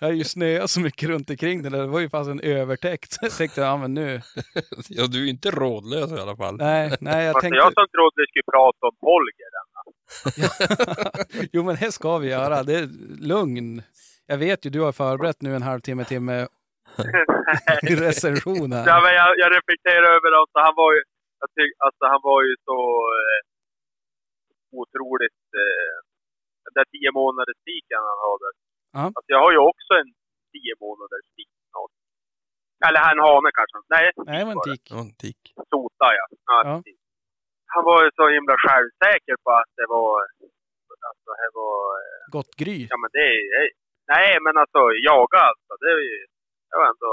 Jag 0.00 0.08
har 0.08 0.12
ju 0.12 0.24
snöat 0.24 0.70
så 0.70 0.80
mycket 0.80 1.08
runt 1.08 1.30
omkring 1.30 1.62
det 1.62 1.70
där. 1.70 1.78
Det 1.78 1.86
var 1.86 2.00
ju 2.00 2.10
fast 2.10 2.30
en 2.30 2.40
övertäckt. 2.40 3.12
Så 3.12 3.18
jag 3.22 3.36
tänkte, 3.36 3.60
ja 3.60 3.76
men 3.76 3.94
nu. 3.94 4.20
Ja, 4.88 5.06
du 5.06 5.26
är 5.26 5.30
inte 5.30 5.50
rådlös 5.50 6.12
i 6.12 6.20
alla 6.24 6.36
fall. 6.36 6.56
Nej, 6.56 6.96
nej 7.00 7.24
jag 7.24 7.32
fast 7.32 7.42
tänkte. 7.42 7.56
jag 7.56 7.72
som 7.72 7.86
trodde 7.94 8.16
vi 8.22 8.26
skulle 8.30 8.50
prata 8.56 8.82
om 8.90 8.96
Holger. 9.08 9.52
jo, 11.52 11.62
men 11.62 11.76
det 11.80 11.92
ska 11.92 12.18
vi 12.18 12.28
göra. 12.28 12.62
Det 12.62 12.74
är 12.74 12.88
lugn. 13.34 13.82
Jag 14.26 14.38
vet 14.38 14.66
ju, 14.66 14.70
du 14.70 14.80
har 14.80 14.92
förberett 14.92 15.42
nu 15.42 15.54
en 15.56 15.62
halvtimme, 15.62 16.04
timme 16.04 16.46
recension 18.06 18.72
här. 18.72 18.86
Ja, 18.86 19.00
men 19.04 19.12
jag, 19.20 19.30
jag 19.42 19.50
reflekterar 19.56 20.08
över 20.16 20.30
att 20.42 20.52
han 20.66 20.74
var 20.76 20.92
ju, 20.96 21.00
jag 21.40 21.48
tyck, 21.56 21.72
alltså, 21.86 22.02
han 22.12 22.20
var 22.30 22.40
ju 22.42 22.54
så 22.68 22.78
eh, 23.18 23.51
otroligt, 24.80 25.42
eh, 25.62 25.94
den 26.64 26.72
där 26.78 26.86
tio 26.94 27.10
månaders 27.20 27.60
tiken 27.68 28.00
han 28.10 28.18
hade. 28.28 28.48
Ja. 28.96 29.04
Alltså, 29.16 29.30
jag 29.34 29.40
har 29.44 29.52
ju 29.56 29.60
också 29.70 29.92
en 30.02 30.10
tio 30.54 30.74
månaders 30.84 31.26
tik 31.36 31.52
snart. 31.70 31.94
Eller 32.86 33.00
en 33.12 33.20
hane 33.26 33.50
kanske. 33.58 33.76
Nej, 33.94 34.04
Nej, 34.28 34.38
det 34.40 34.46
var 34.48 34.54
en 34.58 34.66
tik. 34.70 34.84
Ja, 34.94 34.98
en 35.06 35.14
tik. 35.24 35.40
sota 35.72 36.06
ja. 36.18 36.24
ja, 36.50 36.58
Ja. 36.70 36.74
Han 37.74 37.82
var 37.90 37.98
ju 38.04 38.10
så 38.20 38.24
himla 38.36 38.56
självsäker 38.64 39.34
på 39.44 39.50
att 39.60 39.72
det 39.80 39.86
var, 39.96 40.12
alltså 41.08 41.30
det 41.42 41.50
var, 41.60 41.78
eh, 42.04 42.20
Gott 42.36 42.52
gry. 42.62 42.78
ja 42.92 42.96
men 43.02 43.10
det 43.18 43.26
är, 43.60 43.66
nej 44.14 44.30
men 44.44 44.54
alltså 44.62 44.80
jaga 45.10 45.40
alltså. 45.50 45.72
Det 45.82 45.88
är 45.96 46.00
ju, 46.10 46.18
det 46.68 46.76
var 46.80 46.86
ändå, 46.94 47.10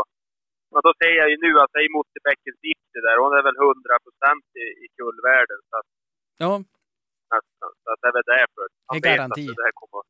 men 0.73 0.81
då 0.87 0.91
ser 1.01 1.13
jag 1.21 1.27
ju 1.31 1.37
nu 1.45 1.51
att 1.61 1.71
det 1.73 1.81
är 1.85 1.95
Motterbäckens 1.97 2.59
Dipti 2.65 2.99
där. 3.07 3.17
Hon 3.23 3.33
är 3.39 3.43
väl 3.49 3.57
100 3.57 4.05
procent 4.05 4.45
i, 4.63 4.65
i 4.83 4.85
kullvärlden. 4.97 5.59
Så 5.69 5.75
att, 5.79 5.87
Ja, 6.43 6.51
nästan. 7.35 7.71
Så 7.83 7.87
att 7.91 7.99
det 8.01 8.07
är 8.11 8.13
väl 8.17 8.27
därför. 8.35 8.65
Det 8.89 8.97
är 8.97 9.01
vet 9.01 9.17
garanti. 9.17 9.45
Att 9.49 9.55
det 9.59 9.65
här 9.67 9.75
kommer, 9.81 10.01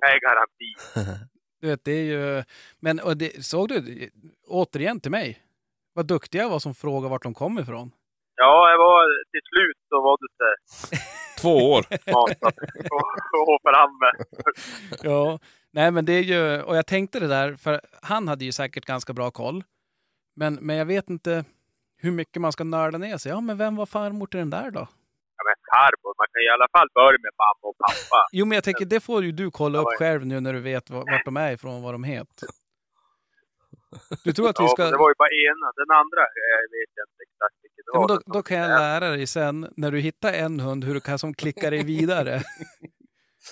det 0.00 0.06
är 0.14 0.20
garanti. 0.28 0.70
du 1.60 1.66
vet, 1.70 1.84
det 1.84 1.92
är 1.92 2.06
ju... 2.14 2.44
Men 2.80 3.00
och 3.00 3.16
det, 3.16 3.44
såg 3.44 3.68
du, 3.68 3.78
återigen 4.46 5.00
till 5.00 5.10
mig. 5.10 5.28
Vad 5.92 6.06
duktiga 6.06 6.42
jag 6.42 6.50
var 6.50 6.58
som 6.58 6.74
frågade 6.74 7.10
vart 7.10 7.22
de 7.22 7.34
kom 7.34 7.58
ifrån. 7.58 7.90
Ja, 8.34 8.70
det 8.70 8.78
var 8.78 9.00
till 9.32 9.40
slut 9.50 9.78
så 9.88 10.02
var 10.02 10.16
du 10.20 10.26
så 10.38 10.96
Två 11.42 11.72
år. 11.72 11.82
smart 12.02 12.42
att 12.42 13.46
gå 13.46 13.58
fram 13.62 13.98
med. 13.98 14.14
Ja, 15.02 15.38
nej 15.70 15.90
men 15.90 16.04
det 16.04 16.12
är 16.12 16.22
ju, 16.22 16.62
och 16.62 16.76
jag 16.76 16.86
tänkte 16.86 17.20
det 17.20 17.26
där, 17.26 17.56
för 17.56 17.80
han 18.02 18.28
hade 18.28 18.44
ju 18.44 18.52
säkert 18.52 18.84
ganska 18.84 19.12
bra 19.12 19.30
koll. 19.30 19.64
Men, 20.36 20.54
men 20.54 20.76
jag 20.76 20.86
vet 20.86 21.10
inte 21.10 21.44
hur 21.96 22.10
mycket 22.10 22.42
man 22.42 22.52
ska 22.52 22.64
nörda 22.64 22.98
ner 22.98 23.16
sig. 23.16 23.32
Ja, 23.32 23.40
men 23.40 23.58
vem 23.58 23.76
var 23.76 23.86
farmor 23.86 24.26
till 24.26 24.38
den 24.38 24.50
där 24.50 24.70
då? 24.70 24.88
Ja, 25.70 25.76
farmor, 25.76 26.12
man 26.20 26.26
kan 26.32 26.40
i 26.48 26.50
alla 26.56 26.68
fall 26.76 26.88
börja 26.94 27.18
med 27.26 27.32
mamma 27.44 27.64
och 27.70 27.76
pappa. 27.84 28.20
Jo, 28.32 28.44
men 28.46 28.54
jag 28.58 28.64
tänker 28.64 28.84
det 28.84 29.00
får 29.00 29.24
ju 29.24 29.32
du 29.32 29.50
kolla 29.50 29.78
Ja, 29.78 29.82
upp 29.82 29.98
själv 29.98 30.26
nu 30.26 30.40
när 30.40 30.52
du 30.52 30.60
vet 30.60 30.90
va- 30.90 31.04
vart 31.12 31.24
de 31.24 31.36
är 31.36 31.52
ifrån 31.52 31.74
och 31.76 31.82
vad 31.82 31.94
de 31.94 32.04
heter. 32.04 32.48
Du 34.24 34.32
tror 34.32 34.48
att 34.48 34.60
vi 34.60 34.64
Ja, 34.64 34.68
ska... 34.68 34.82
men 34.82 34.92
det 34.92 34.98
var 34.98 35.10
ju 35.10 35.14
bara 35.18 35.28
ena. 35.28 35.66
Den 35.76 35.90
andra 36.02 36.20
eh, 36.20 36.62
vet 36.76 36.90
jag 36.98 37.04
inte 37.10 37.22
exakt 37.28 37.54
vilken 37.62 37.82
det 37.86 37.90
Ja, 37.92 37.98
men 38.00 38.08
var. 38.08 38.16
då, 38.26 38.32
då 38.38 38.42
kan 38.42 38.56
jag 38.58 38.68
lära 38.68 39.08
dig 39.10 39.26
sen 39.26 39.72
när 39.76 39.90
du 39.90 39.98
hittar 40.00 40.32
en 40.32 40.60
hund 40.60 40.84
hur 40.84 40.94
du 40.94 41.00
kan 41.00 41.18
som 41.18 41.34
klicka 41.34 41.70
dig 41.70 41.84
vidare. 41.84 42.42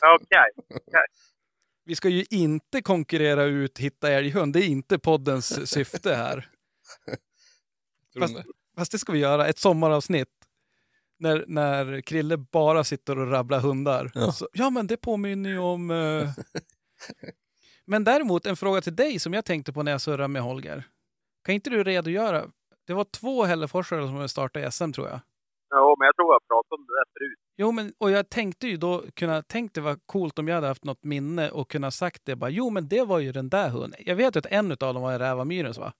Ja, 0.01 0.19
Okej. 0.21 1.07
Vi 1.85 1.97
ska 1.97 2.09
ju 2.09 2.25
inte 2.31 2.83
konkurrera 2.83 3.43
ut 3.45 3.79
Hitta 3.79 4.09
älghund. 4.11 4.53
Det 4.53 4.59
är 4.61 4.67
inte 4.69 4.99
poddens 4.99 5.71
syfte 5.71 6.15
här. 6.15 6.49
Fast, 8.21 8.35
fast 8.79 8.93
det 8.93 8.99
ska 8.99 9.13
vi 9.13 9.19
göra. 9.19 9.47
Ett 9.47 9.59
sommaravsnitt. 9.59 10.29
När, 11.19 11.45
när 11.47 12.01
Krille 12.01 12.37
bara 12.37 12.85
sitter 12.85 13.19
och 13.19 13.31
rabblar 13.31 13.61
hundar. 13.61 14.11
Ja. 14.15 14.33
Så, 14.33 14.49
ja 14.53 14.71
men 14.71 14.87
det 14.87 14.97
påminner 14.97 15.51
ju 15.51 15.59
om... 15.59 15.91
eh. 15.91 16.29
Men 17.85 18.05
däremot 18.05 18.47
en 18.47 18.57
fråga 18.57 18.81
till 18.81 18.97
dig 18.97 19.19
som 19.19 19.33
jag 19.33 19.45
tänkte 19.45 19.73
på 19.73 19.83
när 19.83 19.93
jag 19.93 20.01
surrade 20.01 20.29
med 20.29 20.43
Holger. 20.43 20.85
Kan 21.45 21.55
inte 21.55 21.71
du 21.71 21.85
redogöra? 21.85 22.45
Det 22.87 22.95
var 22.95 23.05
två 23.05 23.45
Hälleforsare 23.45 24.07
som 24.07 24.29
startade 24.29 24.71
SM 24.71 24.93
tror 24.93 25.09
jag. 25.09 25.21
Ja, 25.69 25.97
men 25.99 26.07
jag 26.07 26.17
tror 26.17 26.33
jag 26.35 26.49
pratade 26.49 26.81
om 26.81 26.87
det 26.87 26.93
där 26.93 27.05
förut. 27.13 27.39
Jo, 27.57 27.73
men 27.73 27.93
och 27.99 28.11
jag 28.11 28.29
tänkte 28.31 28.69
ju 28.69 28.77
då 28.77 29.05
kunna 29.15 29.43
tänkt 29.43 29.75
det 29.75 29.81
var 29.81 29.99
coolt 30.07 30.39
om 30.39 30.49
jag 30.49 30.55
hade 30.55 30.67
haft 30.67 30.85
något 30.85 31.05
minne 31.05 31.51
och 31.51 31.71
kunna 31.71 31.91
sagt 31.91 32.23
det 32.25 32.37
bara. 32.37 32.51
Jo, 32.51 32.71
men 32.71 32.89
det 32.89 33.03
var 33.03 33.19
ju 33.19 33.33
den 33.33 33.49
där 33.49 33.69
hunden. 33.69 34.01
Jag 34.07 34.17
vet 34.17 34.37
att 34.37 34.47
en 34.47 34.71
av 34.73 34.77
dem 34.77 35.03
var 35.03 35.13
en 35.13 35.19
Rävamyrens 35.19 35.79
va? 35.79 35.93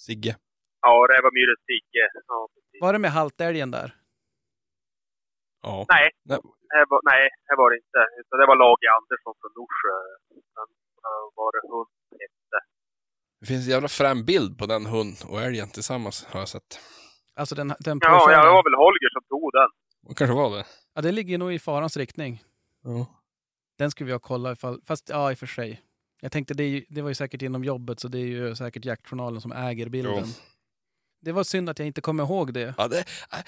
Sigge. 0.00 0.36
Ja, 0.80 1.06
Myres 1.32 1.58
Sigge. 1.66 2.08
Ja, 2.26 2.48
precis. 2.54 2.80
Var 2.80 2.92
det 2.92 2.98
med 2.98 3.10
haltälgen 3.10 3.70
där? 3.70 3.94
Ja. 5.62 5.86
Nej, 5.94 6.06
Nej. 6.30 6.38
det 6.78 6.86
var, 6.90 7.00
nej, 7.12 7.22
det 7.48 7.56
var 7.60 7.70
det 7.70 7.76
inte. 7.84 8.00
Utan 8.20 8.34
det 8.40 8.46
var 8.50 8.56
Lage 8.64 8.86
Andersson 8.98 9.34
från 9.40 9.52
Norsjö. 9.58 9.96
Sen 10.54 10.68
eh, 11.06 11.24
var 11.38 11.48
det 11.56 11.62
hund 11.72 11.90
hette. 12.22 12.58
Det 13.40 13.46
finns 13.46 13.64
en 13.66 13.70
jävla 13.74 13.88
frän 13.88 14.24
bild 14.24 14.58
på 14.58 14.66
den 14.66 14.86
hund 14.86 15.16
och 15.30 15.40
älgen 15.42 15.68
tillsammans 15.70 16.24
har 16.30 16.40
jag 16.40 16.48
sett. 16.48 16.70
Alltså 17.34 17.54
den, 17.54 17.68
den 17.68 17.98
Ja, 18.02 18.32
ja, 18.32 18.44
det 18.44 18.50
var 18.58 18.64
väl 18.68 18.74
Holger 18.84 19.10
som 19.16 19.22
tog 19.28 19.50
den. 19.52 19.70
Det 20.08 20.14
kanske 20.14 20.36
var 20.36 20.56
det. 20.56 20.64
Ja, 20.94 21.02
det 21.02 21.12
ligger 21.12 21.38
nog 21.38 21.52
i 21.52 21.58
farans 21.58 21.96
riktning. 21.96 22.42
Ja. 22.84 23.06
Den 23.78 23.90
skulle 23.90 24.06
vi 24.06 24.12
ha 24.12 24.18
kollat 24.20 24.58
ifall, 24.58 24.80
fast 24.86 25.08
ja 25.08 25.30
i 25.30 25.34
och 25.34 25.38
för 25.38 25.46
sig. 25.46 25.80
Jag 26.20 26.32
tänkte 26.32 26.54
det, 26.54 26.62
är 26.64 26.68
ju- 26.68 26.84
det 26.88 27.02
var 27.02 27.08
ju 27.08 27.14
säkert 27.14 27.42
inom 27.42 27.64
jobbet 27.64 28.00
så 28.00 28.08
det 28.08 28.18
är 28.18 28.26
ju 28.26 28.54
säkert 28.56 28.84
jaktjournalen 28.84 29.40
som 29.40 29.52
äger 29.52 29.88
bilden. 29.88 30.14
Jo. 30.16 30.32
Det 31.22 31.32
var 31.32 31.44
synd 31.44 31.70
att 31.70 31.78
jag 31.78 31.86
inte 31.86 32.00
kommer 32.00 32.24
ihåg 32.24 32.52
det. 32.54 32.74
Ja, 32.78 32.88
det, 32.88 32.98
äh, 33.32 33.38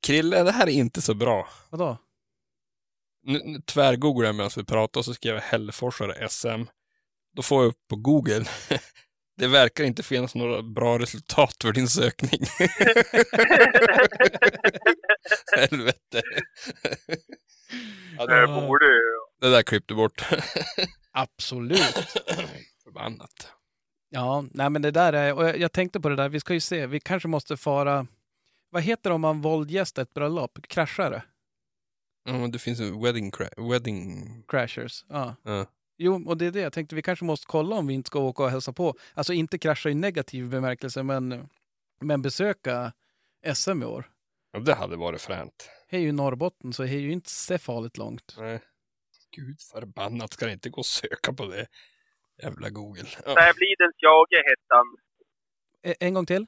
Krille, 0.00 0.42
det 0.42 0.52
här 0.52 0.66
är 0.66 0.72
inte 0.72 1.02
så 1.02 1.14
bra. 1.14 1.48
Vadå? 1.70 1.98
Nu, 3.22 3.40
nu 3.44 3.60
tvärgooglade 3.60 4.28
jag 4.28 4.34
medan 4.34 4.50
vi 4.56 4.64
pratade 4.64 4.98
och 4.98 5.04
så 5.04 5.14
skrev 5.14 5.34
jag 5.34 5.42
Hälleforsare 5.42 6.28
SM. 6.28 6.62
Då 7.34 7.42
får 7.42 7.62
jag 7.62 7.68
upp 7.68 7.88
på 7.88 7.96
Google. 7.96 8.44
Det 9.36 9.46
verkar 9.46 9.84
inte 9.84 10.02
finnas 10.02 10.34
några 10.34 10.62
bra 10.62 10.98
resultat 10.98 11.56
för 11.62 11.72
din 11.72 11.88
sökning. 11.88 12.40
Helvete. 15.56 16.22
ja, 18.18 18.26
Det 18.26 18.40
det, 18.40 18.46
borde 18.46 18.84
ju... 18.84 19.00
det 19.40 19.50
där 19.50 19.62
klippte 19.62 19.94
bort. 19.94 20.22
Absolut. 21.12 21.94
Förbannat. 22.84 23.52
Ja, 24.14 24.44
nej 24.50 24.70
men 24.70 24.82
det 24.82 24.90
där 24.90 25.12
är, 25.12 25.34
och 25.34 25.44
jag, 25.44 25.58
jag 25.58 25.72
tänkte 25.72 26.00
på 26.00 26.08
det 26.08 26.16
där, 26.16 26.28
vi 26.28 26.40
ska 26.40 26.54
ju 26.54 26.60
se, 26.60 26.86
vi 26.86 27.00
kanske 27.00 27.28
måste 27.28 27.56
fara, 27.56 28.06
vad 28.70 28.82
heter 28.82 29.10
det 29.10 29.14
om 29.14 29.20
man 29.20 29.40
våldgästar 29.40 30.02
ett 30.02 30.14
bröllop? 30.14 30.58
Kraschare? 30.68 31.22
Ja, 32.24 32.32
men 32.32 32.50
det 32.50 32.58
finns 32.58 32.80
en 32.80 33.02
wedding, 33.02 33.30
cra- 33.30 33.70
wedding... 33.70 34.26
Crashers, 34.48 35.04
ja. 35.08 35.36
Ja. 35.42 35.66
Jo, 35.98 36.24
och 36.28 36.36
det 36.36 36.46
är 36.46 36.50
det 36.50 36.60
jag 36.60 36.72
tänkte, 36.72 36.94
vi 36.94 37.02
kanske 37.02 37.24
måste 37.24 37.46
kolla 37.46 37.76
om 37.76 37.86
vi 37.86 37.94
inte 37.94 38.06
ska 38.06 38.18
åka 38.18 38.42
och 38.42 38.50
hälsa 38.50 38.72
på. 38.72 38.94
Alltså 39.14 39.32
inte 39.32 39.58
krascha 39.58 39.90
i 39.90 39.94
negativ 39.94 40.48
bemärkelse, 40.48 41.02
men, 41.02 41.48
men 42.00 42.22
besöka 42.22 42.92
SM 43.54 43.82
i 43.82 43.86
år. 43.86 44.10
Ja, 44.52 44.60
det 44.60 44.74
hade 44.74 44.96
varit 44.96 45.20
fränt. 45.20 45.68
Det 45.90 45.96
är 45.96 46.00
ju 46.00 46.12
Norrbotten, 46.12 46.72
så 46.72 46.82
det 46.82 46.88
är 46.88 47.00
ju 47.00 47.12
inte 47.12 47.30
så 47.30 47.58
farligt 47.58 47.98
långt. 47.98 48.34
Nej. 48.38 48.60
Gud 49.36 49.60
förbannat, 49.60 50.32
ska 50.32 50.46
det 50.46 50.52
inte 50.52 50.70
gå 50.70 50.80
att 50.80 50.86
söka 50.86 51.32
på 51.32 51.46
det? 51.46 51.66
Jävla 52.42 52.70
Google. 52.70 53.08
Ja. 53.26 53.34
Sävlidens 53.34 53.96
Jage 54.02 54.38
hette 54.50 54.70
han. 54.78 54.86
E- 55.82 55.94
En 56.00 56.14
gång 56.14 56.26
till. 56.26 56.46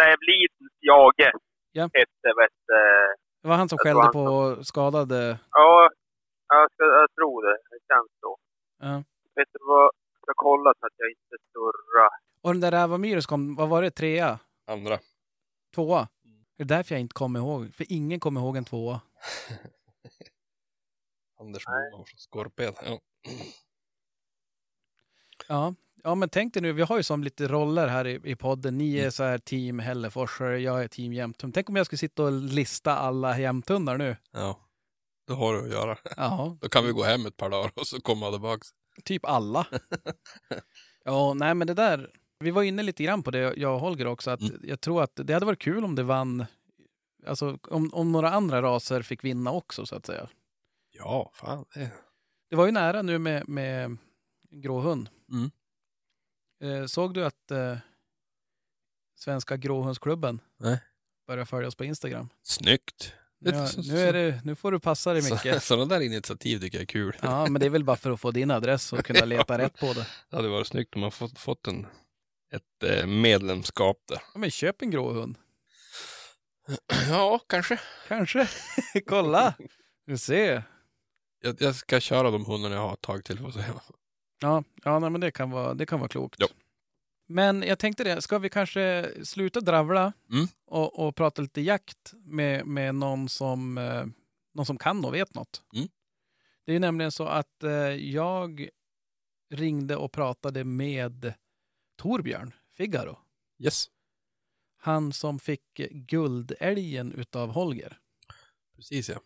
Sävlidens 0.00 0.72
Jage 0.80 1.32
Ja. 1.72 1.82
hette, 1.82 2.28
vet 2.40 2.60
eh, 2.78 3.10
Det 3.42 3.48
var 3.48 3.56
han 3.56 3.68
som 3.68 3.78
skällde 3.78 4.02
tror 4.12 4.56
på 4.56 4.64
skadade. 4.64 5.38
Ja, 5.50 5.90
jag, 6.48 6.72
ska, 6.72 6.84
jag 6.84 7.08
tror 7.14 7.42
det. 7.46 7.58
Det 7.70 7.78
känns 7.94 8.10
så. 8.20 8.36
Ja. 8.78 9.02
Vet 9.34 9.48
du 9.52 9.58
vad? 9.66 9.84
Jag 9.84 9.90
ska 10.22 10.32
kolla 10.36 10.72
så 10.80 10.86
att 10.86 10.92
jag 10.96 11.10
inte 11.10 11.36
surrar. 11.52 12.10
Och 12.42 12.52
den 12.52 12.60
där 12.60 12.70
Rävamyres 12.70 13.26
kom, 13.26 13.56
vad 13.56 13.68
var 13.68 13.82
det, 13.82 13.90
trea? 13.90 14.38
Andra. 14.66 14.98
Tvåa? 15.74 16.08
Det 16.56 16.62
är 16.62 16.66
därför 16.66 16.94
jag 16.94 17.00
inte 17.00 17.14
kommer 17.14 17.40
ihåg, 17.40 17.74
för 17.74 17.86
ingen 17.88 18.20
kommer 18.20 18.40
ihåg 18.40 18.56
en 18.56 18.64
tvåa. 18.64 19.00
Anders 21.40 21.64
från 21.64 22.04
Skorped. 22.16 22.74
Ja. 22.84 22.98
Ja. 25.52 25.74
ja, 26.02 26.14
men 26.14 26.28
tänk 26.28 26.54
dig 26.54 26.62
nu, 26.62 26.72
vi 26.72 26.82
har 26.82 26.96
ju 26.96 27.02
som 27.02 27.24
lite 27.24 27.48
roller 27.48 27.88
här 27.88 28.06
i, 28.06 28.20
i 28.24 28.36
podden. 28.36 28.78
Ni 28.78 28.98
är 28.98 29.10
så 29.10 29.22
här 29.22 29.38
team 29.38 29.78
Hälleforsare, 29.78 30.58
jag 30.60 30.84
är 30.84 30.88
team 30.88 31.12
Jämthund. 31.12 31.54
Tänk 31.54 31.68
om 31.68 31.76
jag 31.76 31.86
skulle 31.86 31.98
sitta 31.98 32.22
och 32.22 32.32
lista 32.32 32.96
alla 32.96 33.38
jämthundar 33.38 33.98
nu. 33.98 34.16
ja. 34.32 34.58
Det 35.26 35.32
har 35.32 35.54
du 35.54 35.60
att 35.62 35.70
göra. 35.72 35.96
Ja, 36.16 36.56
Då 36.60 36.68
kan 36.68 36.84
vi 36.86 36.92
gå 36.92 37.02
hem 37.02 37.26
ett 37.26 37.36
par 37.36 37.50
dagar 37.50 37.72
och 37.74 37.86
så 37.86 38.00
komma 38.00 38.30
tillbaks. 38.30 38.68
typ 39.04 39.24
alla. 39.26 39.66
ja, 41.04 41.34
nej 41.34 41.54
men 41.54 41.66
det 41.66 41.74
där. 41.74 42.10
Vi 42.40 42.50
var 42.50 42.62
inne 42.62 42.82
lite 42.82 43.02
grann 43.04 43.22
på 43.22 43.30
det, 43.30 43.54
jag 43.56 43.74
och 43.74 43.80
Holger 43.80 44.06
också, 44.06 44.30
att 44.30 44.40
Mm. 44.40 44.60
jag 44.64 44.80
tror 44.80 45.02
att 45.02 45.12
det 45.24 45.32
hade 45.32 45.46
varit 45.46 45.58
kul 45.62 45.84
om 45.84 45.94
det 45.94 46.02
vann, 46.02 46.44
alltså 47.26 47.58
om, 47.70 47.90
om 47.92 48.12
några 48.12 48.30
andra 48.30 48.62
raser 48.62 49.02
fick 49.02 49.24
vinna 49.24 49.52
också 49.52 49.86
så 49.86 49.96
att 49.96 50.06
säga. 50.06 50.28
Ja, 50.92 51.30
fan. 51.34 51.64
Det... 51.74 51.90
Det 52.50 52.56
var 52.56 52.66
ju 52.66 52.72
nära 52.72 53.02
nu 53.02 53.18
med, 53.18 53.48
med 53.48 53.96
gråhund. 54.52 55.08
Mm. 55.32 55.50
Eh, 56.62 56.86
såg 56.86 57.14
du 57.14 57.24
att 57.24 57.50
eh, 57.50 57.76
Svenska 59.18 59.56
gråhundsklubben 59.56 60.40
Nej. 60.60 60.78
börjar 61.26 61.44
följa 61.44 61.68
oss 61.68 61.74
på 61.74 61.84
Instagram? 61.84 62.28
Snyggt. 62.42 63.14
Så- 63.44 63.80
nu, 63.92 63.98
är 63.98 64.12
det, 64.12 64.40
nu 64.44 64.54
får 64.54 64.72
du 64.72 64.80
passa 64.80 65.12
dig 65.12 65.22
mycket. 65.32 65.62
sådana 65.64 65.84
där 65.84 66.00
initiativ 66.00 66.58
tycker 66.58 66.78
jag 66.78 66.82
är 66.82 66.86
kul. 66.86 67.16
Ja, 67.22 67.46
men 67.46 67.60
det 67.60 67.66
är 67.66 67.70
väl 67.70 67.84
bara 67.84 67.96
för 67.96 68.10
att 68.10 68.20
få 68.20 68.30
din 68.30 68.50
adress 68.50 68.92
och 68.92 69.04
kunna 69.04 69.24
leta 69.24 69.58
rätt 69.58 69.78
på 69.80 69.92
det. 69.92 70.06
Det 70.30 70.36
hade 70.36 70.48
varit 70.48 70.66
snyggt 70.66 70.94
om 70.94 71.00
man 71.00 71.12
fått, 71.12 71.38
fått 71.38 71.66
en, 71.66 71.86
ett 72.54 72.82
eh, 72.84 73.06
medlemskap 73.06 73.96
där. 74.08 74.22
Ja, 74.34 74.38
men 74.40 74.50
köp 74.50 74.82
en 74.82 74.90
gråhund. 74.90 75.38
Ja, 77.08 77.40
kanske. 77.46 77.80
Kanske. 78.08 78.48
Kolla! 79.06 79.54
Du 80.06 80.18
ser. 80.18 80.62
Jag, 81.40 81.62
jag 81.62 81.74
ska 81.74 82.00
köra 82.00 82.30
de 82.30 82.44
hundarna 82.44 82.74
jag 82.74 82.88
har 82.88 82.96
tagit 82.96 83.24
till. 83.26 83.38
För 83.38 83.48
att 83.48 83.54
se. 83.54 83.60
Ja, 84.42 84.64
ja 84.84 84.98
nej, 84.98 85.10
men 85.10 85.20
det 85.20 85.30
kan 85.30 85.50
vara, 85.50 85.74
det 85.74 85.86
kan 85.86 86.00
vara 86.00 86.08
klokt. 86.08 86.36
Ja. 86.40 86.46
Men 87.28 87.62
jag 87.62 87.78
tänkte 87.78 88.04
det, 88.04 88.22
ska 88.22 88.38
vi 88.38 88.48
kanske 88.48 89.10
sluta 89.24 89.60
dravla 89.60 90.12
Mm. 90.30 90.46
och, 90.66 90.98
och 91.08 91.16
prata 91.16 91.42
lite 91.42 91.60
jakt 91.60 92.12
med, 92.24 92.66
med 92.66 92.94
någon, 92.94 93.28
som, 93.28 93.78
eh, 93.78 94.04
någon 94.54 94.66
som 94.66 94.78
kan 94.78 95.04
och 95.04 95.14
vet 95.14 95.34
något? 95.34 95.62
Mm. 95.76 95.88
Det 96.66 96.72
är 96.74 96.80
nämligen 96.80 97.12
så 97.12 97.24
att 97.24 97.62
eh, 97.62 97.70
jag 97.94 98.68
ringde 99.50 99.96
och 99.96 100.12
pratade 100.12 100.64
med 100.64 101.34
Torbjörn 101.96 102.52
Figaro. 102.70 103.18
Yes, 103.58 103.86
Han 104.76 105.12
som 105.12 105.38
fick 105.38 105.74
guldälgen 105.90 107.12
utav 107.12 107.50
Holger. 107.50 107.98
precis 108.76 109.08
ja. 109.08 109.20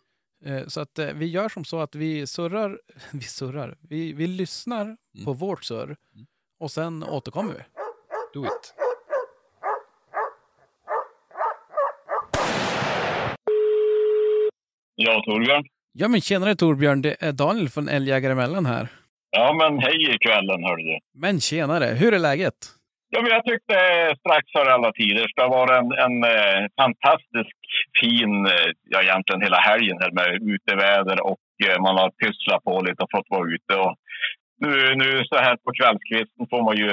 Eh, 0.44 0.66
Så 0.66 0.80
att 0.80 0.98
eh, 0.98 1.06
vi 1.14 1.26
gör 1.26 1.48
som 1.48 1.64
så 1.64 1.80
att 1.80 1.94
vi 1.94 2.26
surrar, 2.26 2.80
vi 3.12 3.20
surrar, 3.22 3.76
vi, 3.80 4.12
vi 4.12 4.26
lyssnar 4.26 4.82
Mm. 5.16 5.24
på 5.24 5.32
vårt 5.32 5.64
surr 5.64 5.96
och 6.60 6.70
sen 6.70 7.04
återkommer 7.04 7.52
vi. 7.54 7.60
Do 8.34 8.46
it. 8.46 8.74
Ja, 14.94 15.22
Torbjörn. 15.26 15.64
Ja 15.92 16.08
men 16.08 16.20
tjenare 16.20 16.54
Torbjörn, 16.56 17.02
det 17.02 17.16
är 17.20 17.32
Daniel 17.32 17.68
från 17.68 17.88
Älgjägare 17.88 18.34
här. 18.66 18.88
Ja, 19.30 19.52
men 19.54 19.78
hej 19.78 20.14
i 20.14 20.18
kvällen 20.18 20.64
hörde 20.64 20.82
du. 20.82 20.98
Men 21.14 21.40
tjenare, 21.40 21.84
hur 21.86 22.14
är 22.14 22.18
läget? 22.18 22.54
Ja, 23.10 23.22
men 23.22 23.30
jag 23.30 23.44
tyckte 23.44 23.76
strax 24.20 24.52
före 24.52 24.74
alla 24.74 24.92
tider. 24.92 25.26
Det 25.36 25.42
har 25.42 25.58
varit 25.60 25.76
en, 25.80 25.90
en 26.06 26.16
eh, 26.34 26.62
fantastisk 26.82 27.56
fin, 28.00 28.46
eh, 28.46 28.68
ja 28.92 29.02
egentligen 29.02 29.42
hela 29.42 29.56
helgen 29.56 29.98
här 30.02 30.12
med 30.18 30.28
uteväder 30.54 31.18
och 31.30 31.46
eh, 31.66 31.78
man 31.86 31.96
har 31.96 32.10
pysslat 32.10 32.64
på 32.64 32.80
lite 32.80 33.02
och 33.02 33.14
fått 33.16 33.30
vara 33.30 33.48
ute. 33.54 33.74
Och 33.84 33.94
nu, 34.64 34.94
nu 34.94 35.24
så 35.24 35.36
här 35.36 35.56
på 35.56 35.70
kvällskvisten 35.78 36.46
får 36.50 36.62
man 36.68 36.76
ju 36.76 36.90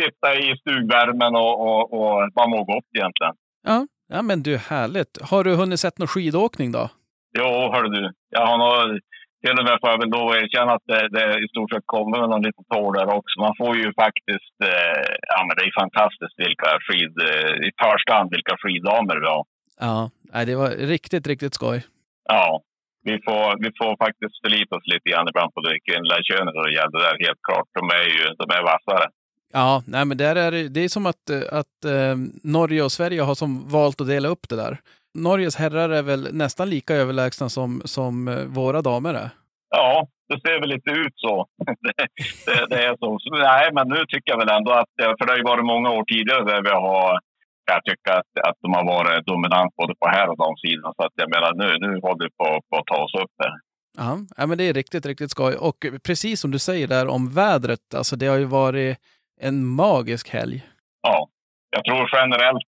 sitta 0.00 0.28
i 0.34 0.56
stugvärmen 0.60 1.36
och, 1.36 1.54
och, 1.66 1.82
och 1.98 2.16
man 2.38 2.50
mår 2.50 2.64
gott 2.64 2.88
egentligen. 2.98 3.34
Ja, 3.66 3.86
ja 4.08 4.22
men 4.22 4.42
du, 4.42 4.56
härligt. 4.56 5.12
Har 5.30 5.44
du 5.44 5.54
hunnit 5.54 5.80
sett 5.80 5.98
någon 5.98 6.08
skidåkning 6.08 6.72
då? 6.72 6.90
Jo, 7.38 7.72
hör 7.72 7.82
du. 7.82 8.12
Jag 8.30 8.46
har 8.46 8.58
nog 8.58 9.00
till 9.42 9.58
och 9.58 9.66
med 9.68 9.76
får 9.80 9.90
jag 9.90 10.00
väl 10.02 10.16
då 10.18 10.24
erkänna 10.40 10.72
att 10.76 10.86
det, 10.92 11.02
det 11.16 11.26
i 11.44 11.48
stort 11.52 11.70
sett 11.70 11.92
kommer 11.96 12.18
någon 12.18 12.46
liten 12.48 12.64
tår 12.74 12.90
där 12.98 13.08
också. 13.18 13.34
Man 13.46 13.54
får 13.60 13.72
ju 13.82 13.86
faktiskt, 14.04 14.56
eh, 14.70 15.08
ja 15.34 15.40
men 15.46 15.54
det 15.56 15.64
är 15.68 15.80
fantastiskt 15.82 16.36
vilka 16.46 16.70
skid, 16.86 17.14
eh, 17.28 17.54
i 17.68 17.70
första 17.84 18.10
hand 18.16 18.28
vilka 18.36 18.54
skiddamer 18.62 19.16
vi 19.22 19.28
har. 19.34 19.44
Ja, 19.86 20.00
det 20.48 20.56
var 20.62 20.70
riktigt, 20.94 21.26
riktigt 21.32 21.54
skoj. 21.54 21.78
Ja, 22.34 22.62
vi 23.08 23.16
får, 23.26 23.46
vi 23.64 23.70
får 23.80 23.92
faktiskt 24.04 24.36
förlita 24.42 24.76
oss 24.76 24.86
lite 24.92 25.06
grann 25.10 25.28
ibland 25.28 25.50
på 25.54 25.60
det 25.66 25.74
kvinnliga 25.86 26.20
könet 26.28 26.54
det 26.54 26.76
gäller 26.78 26.96
det 26.98 27.06
där 27.08 27.26
helt 27.26 27.42
klart. 27.48 27.68
De 27.78 27.84
är 28.00 28.08
ju 28.16 28.22
de 28.40 28.46
är 28.58 28.62
vassare. 28.72 29.06
Ja, 29.52 29.82
nej, 29.86 30.04
men 30.04 30.16
där 30.16 30.36
är 30.36 30.50
det, 30.50 30.68
det 30.68 30.84
är 30.84 30.88
som 30.88 31.06
att, 31.06 31.30
eh, 31.30 31.58
att 31.60 31.84
eh, 31.84 32.16
Norge 32.42 32.82
och 32.82 32.92
Sverige 32.92 33.22
har 33.22 33.34
som 33.34 33.68
valt 33.68 34.00
att 34.00 34.06
dela 34.06 34.28
upp 34.28 34.48
det 34.48 34.56
där. 34.56 34.78
Norges 35.14 35.56
herrar 35.56 35.88
är 35.90 36.02
väl 36.02 36.28
nästan 36.32 36.70
lika 36.70 36.94
överlägsna 36.94 37.48
som, 37.48 37.82
som 37.84 38.28
eh, 38.28 38.44
våra 38.44 38.82
damer 38.82 39.14
är. 39.14 39.30
Ja, 39.70 40.08
det 40.28 40.40
ser 40.40 40.60
väl 40.60 40.68
lite 40.68 40.90
ut 40.90 41.12
så. 41.16 41.46
det, 41.80 42.06
det, 42.46 42.66
det 42.70 42.84
är 42.84 42.96
så. 42.96 43.18
Nej, 43.30 43.70
men 43.72 43.88
nu 43.88 44.04
tycker 44.08 44.30
jag 44.32 44.38
väl 44.38 44.56
ändå 44.58 44.72
att, 44.72 44.92
eh, 45.02 45.12
för 45.18 45.26
det 45.26 45.32
har 45.32 45.38
ju 45.38 45.44
varit 45.52 45.64
många 45.64 45.90
år 45.90 46.04
tidigare 46.04 46.44
där 46.44 46.62
vi 46.62 46.70
har 46.70 47.20
jag 47.72 47.84
tycker 47.84 48.12
att, 48.12 48.48
att 48.48 48.58
de 48.60 48.72
har 48.72 48.84
varit 48.84 49.26
dominant 49.26 49.76
både 49.76 49.94
på 50.00 50.06
här 50.08 50.28
och 50.30 50.38
damsidan. 50.38 50.92
Så 50.96 51.02
att 51.06 51.12
jag 51.14 51.30
menar 51.34 51.50
nu, 51.54 51.86
nu 51.86 52.00
håller 52.00 52.24
vi 52.24 52.30
på, 52.30 52.60
på 52.70 52.76
att 52.78 52.86
ta 52.86 52.98
oss 53.04 53.14
upp 53.22 53.32
där. 53.38 53.54
Ja, 53.98 54.18
ja, 54.36 54.46
men 54.46 54.58
det 54.58 54.64
är 54.64 54.74
riktigt, 54.74 55.06
riktigt 55.06 55.30
skoj. 55.30 55.54
Och 55.56 55.86
precis 56.06 56.40
som 56.40 56.50
du 56.50 56.58
säger 56.58 56.88
där 56.88 57.08
om 57.08 57.34
vädret, 57.34 57.94
alltså 57.96 58.16
det 58.16 58.26
har 58.26 58.36
ju 58.36 58.44
varit 58.44 58.98
en 59.40 59.66
magisk 59.66 60.28
helg. 60.28 60.66
Ja, 61.02 61.28
jag 61.70 61.84
tror 61.84 62.10
generellt, 62.12 62.64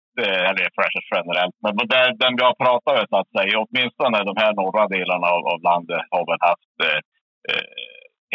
eller 0.49 0.69
Fresh 0.77 0.99
generellt, 1.15 1.57
men 1.63 1.77
det, 1.77 2.17
den 2.23 2.37
vi 2.37 2.43
har 2.49 2.57
pratat 2.65 2.95
med 2.97 3.07
så 3.11 3.17
att 3.23 3.33
säga, 3.37 3.55
åtminstone 3.65 4.19
de 4.31 4.35
här 4.43 4.53
norra 4.61 4.85
delarna 4.89 5.27
av, 5.37 5.43
av 5.53 5.61
landet 5.71 6.03
har 6.11 6.25
väl 6.31 6.43
haft 6.51 6.75
eh, 6.87 7.01
eh, 7.51 7.65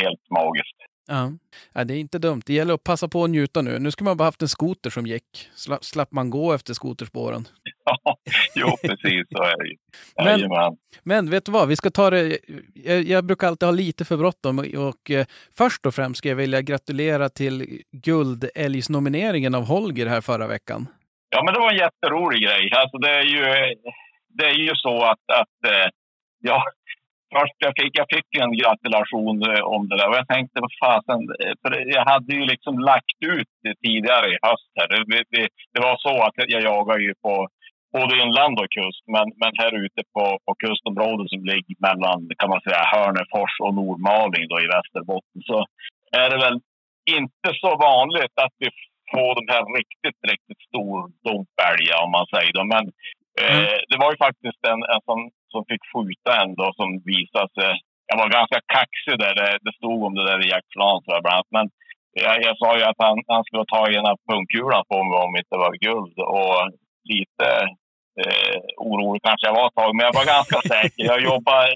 helt 0.02 0.26
magiskt. 0.40 0.80
Ja. 1.08 1.32
ja, 1.74 1.84
det 1.84 1.94
är 1.94 2.00
inte 2.00 2.20
dumt. 2.20 2.42
Det 2.46 2.54
gäller 2.54 2.74
att 2.74 2.84
passa 2.84 3.08
på 3.08 3.24
att 3.24 3.30
njuta 3.30 3.62
nu. 3.62 3.80
Nu 3.80 3.92
ska 3.92 4.04
man 4.04 4.18
bara 4.18 4.24
haft 4.24 4.42
en 4.42 4.48
skoter 4.48 4.90
som 4.90 5.08
gick. 5.08 5.50
Sla, 5.56 5.78
slapp 5.82 6.12
man 6.12 6.30
gå 6.30 6.54
efter 6.54 6.74
skoterspåren. 6.74 7.48
Ja, 7.88 8.18
jo 8.56 8.68
precis 8.82 9.28
så 9.30 9.44
är 9.44 9.58
det 9.58 9.68
ju. 9.68 9.76
Men-. 10.48 10.78
Men 11.04 11.30
vet 11.30 11.46
du 11.46 11.52
vad, 11.52 11.68
vi 11.68 11.76
ska 11.76 11.92
ta 11.92 12.10
det... 12.10 12.40
Jag, 12.74 13.04
jag 13.04 13.26
brukar 13.26 13.48
alltid 13.48 13.68
ha 13.68 13.72
lite 13.72 14.06
för 14.06 14.18
bråttom 14.18 14.60
och, 14.60 14.66
och 14.66 15.12
eh, 15.12 15.26
först 15.58 15.86
och 15.86 15.96
främst 15.96 16.18
ska 16.18 16.30
jag 16.30 16.36
vilja 16.36 16.62
gratulera 16.62 17.30
till 17.30 17.82
guldälgsnomineringen 17.92 19.56
av 19.56 19.66
Holger 19.66 20.06
här 20.06 20.22
förra 20.22 20.48
veckan. 20.48 20.88
Ja, 21.36 21.44
men 21.44 21.54
det 21.54 21.60
var 21.60 21.72
en 21.72 21.86
jätterolig 21.86 22.40
grej. 22.48 22.64
Alltså, 22.82 22.98
det, 22.98 23.14
är 23.22 23.28
ju, 23.36 23.44
det 24.38 24.46
är 24.54 24.60
ju 24.68 24.76
så 24.76 24.96
att, 25.12 25.26
att 25.42 25.58
eh, 25.72 25.88
ja, 26.50 26.64
först 27.36 27.58
jag 27.58 27.74
fick, 27.80 27.94
jag 28.02 28.08
fick 28.16 28.30
en 28.44 28.54
gratulation 28.62 29.38
eh, 29.52 29.64
om 29.76 29.82
det 29.90 29.98
där 29.98 30.10
och 30.10 30.20
jag 30.22 30.28
tänkte, 30.28 30.64
vad 30.66 30.80
fasen, 30.84 31.20
eh, 31.44 31.56
för 31.62 31.72
jag 31.98 32.06
hade 32.14 32.32
ju 32.38 32.44
liksom 32.46 32.80
lagt 32.80 33.20
ut 33.38 33.52
det 33.64 33.76
tidigare 33.86 34.28
i 34.34 34.38
höst. 34.48 34.72
Här. 34.78 34.88
Det, 34.88 35.24
det, 35.34 35.48
det 35.74 35.82
var 35.88 35.96
så 35.98 36.16
att 36.26 36.36
jag 36.54 36.64
jagar 36.72 37.00
ju 37.00 37.14
på 37.26 37.48
både 37.98 38.14
inland 38.24 38.56
och 38.60 38.72
kust, 38.80 39.04
men, 39.16 39.28
men 39.42 39.52
här 39.62 39.74
ute 39.86 40.02
på, 40.14 40.24
på 40.46 40.52
kustområdet 40.64 41.30
som 41.30 41.44
ligger 41.52 41.76
mellan 41.88 42.20
kan 42.40 42.50
man 42.50 42.62
säga, 42.62 42.92
Hörnefors 42.94 43.54
och 43.66 43.74
Nordmaling 43.80 44.46
då, 44.48 44.56
i 44.66 44.72
Västerbotten 44.76 45.42
så 45.50 45.58
är 46.22 46.30
det 46.30 46.40
väl 46.46 46.58
inte 47.20 47.50
så 47.64 47.72
vanligt 47.90 48.36
att 48.46 48.56
vi 48.62 48.68
får 49.14 49.32
de 49.40 49.44
här 49.54 49.64
riktigt, 49.80 50.20
riktigt 50.32 50.62
stor 50.70 50.98
dumpälgar 51.26 52.00
om 52.06 52.12
man 52.18 52.28
säger. 52.34 52.54
Då. 52.58 52.64
Men 52.76 52.84
eh, 53.42 53.78
det 53.90 53.98
var 54.02 54.10
ju 54.14 54.18
faktiskt 54.26 54.62
en, 54.72 54.82
en 54.94 55.02
som, 55.10 55.20
som 55.54 55.62
fick 55.70 55.84
skjuta 55.92 56.32
en 56.42 56.52
då, 56.60 56.68
som 56.80 56.90
visade 57.14 57.52
sig... 57.60 57.74
Jag 58.12 58.18
var 58.22 58.38
ganska 58.40 58.60
kaxig 58.76 59.16
där. 59.24 59.34
Det, 59.40 59.52
det 59.66 59.74
stod 59.80 60.00
om 60.08 60.14
det 60.16 60.28
där 60.30 60.40
i 60.46 60.52
Jack 60.54 60.68
Flan 60.74 60.98
tror 61.02 61.16
jag 61.16 61.24
bland 61.24 61.38
annat. 61.38 61.56
Men 61.58 61.68
jag, 62.24 62.36
jag 62.48 62.56
sa 62.62 62.70
ju 62.78 62.84
att 62.84 63.02
han, 63.06 63.18
han 63.34 63.44
skulle 63.44 63.66
ta 63.74 63.82
ena 63.98 64.14
pungkulan 64.30 64.84
på 64.92 64.98
mig 65.04 65.18
om 65.24 65.34
det 65.34 65.44
inte 65.44 65.64
var 65.66 65.74
guld. 65.88 66.18
Och 66.36 66.60
lite 67.14 67.48
eh, 68.22 68.58
orolig 68.90 69.22
kanske 69.28 69.48
jag 69.48 69.58
var 69.60 69.68
ett 69.68 69.80
tag, 69.80 69.92
men 69.96 70.06
jag 70.08 70.18
var 70.20 70.34
ganska 70.36 70.60
säker. 70.74 71.04
Jag 71.12 71.20
jobbade, 71.30 71.70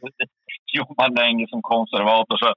jobbade 0.80 1.14
länge 1.22 1.46
som 1.52 1.62
konservator. 1.74 2.38
Så 2.44 2.50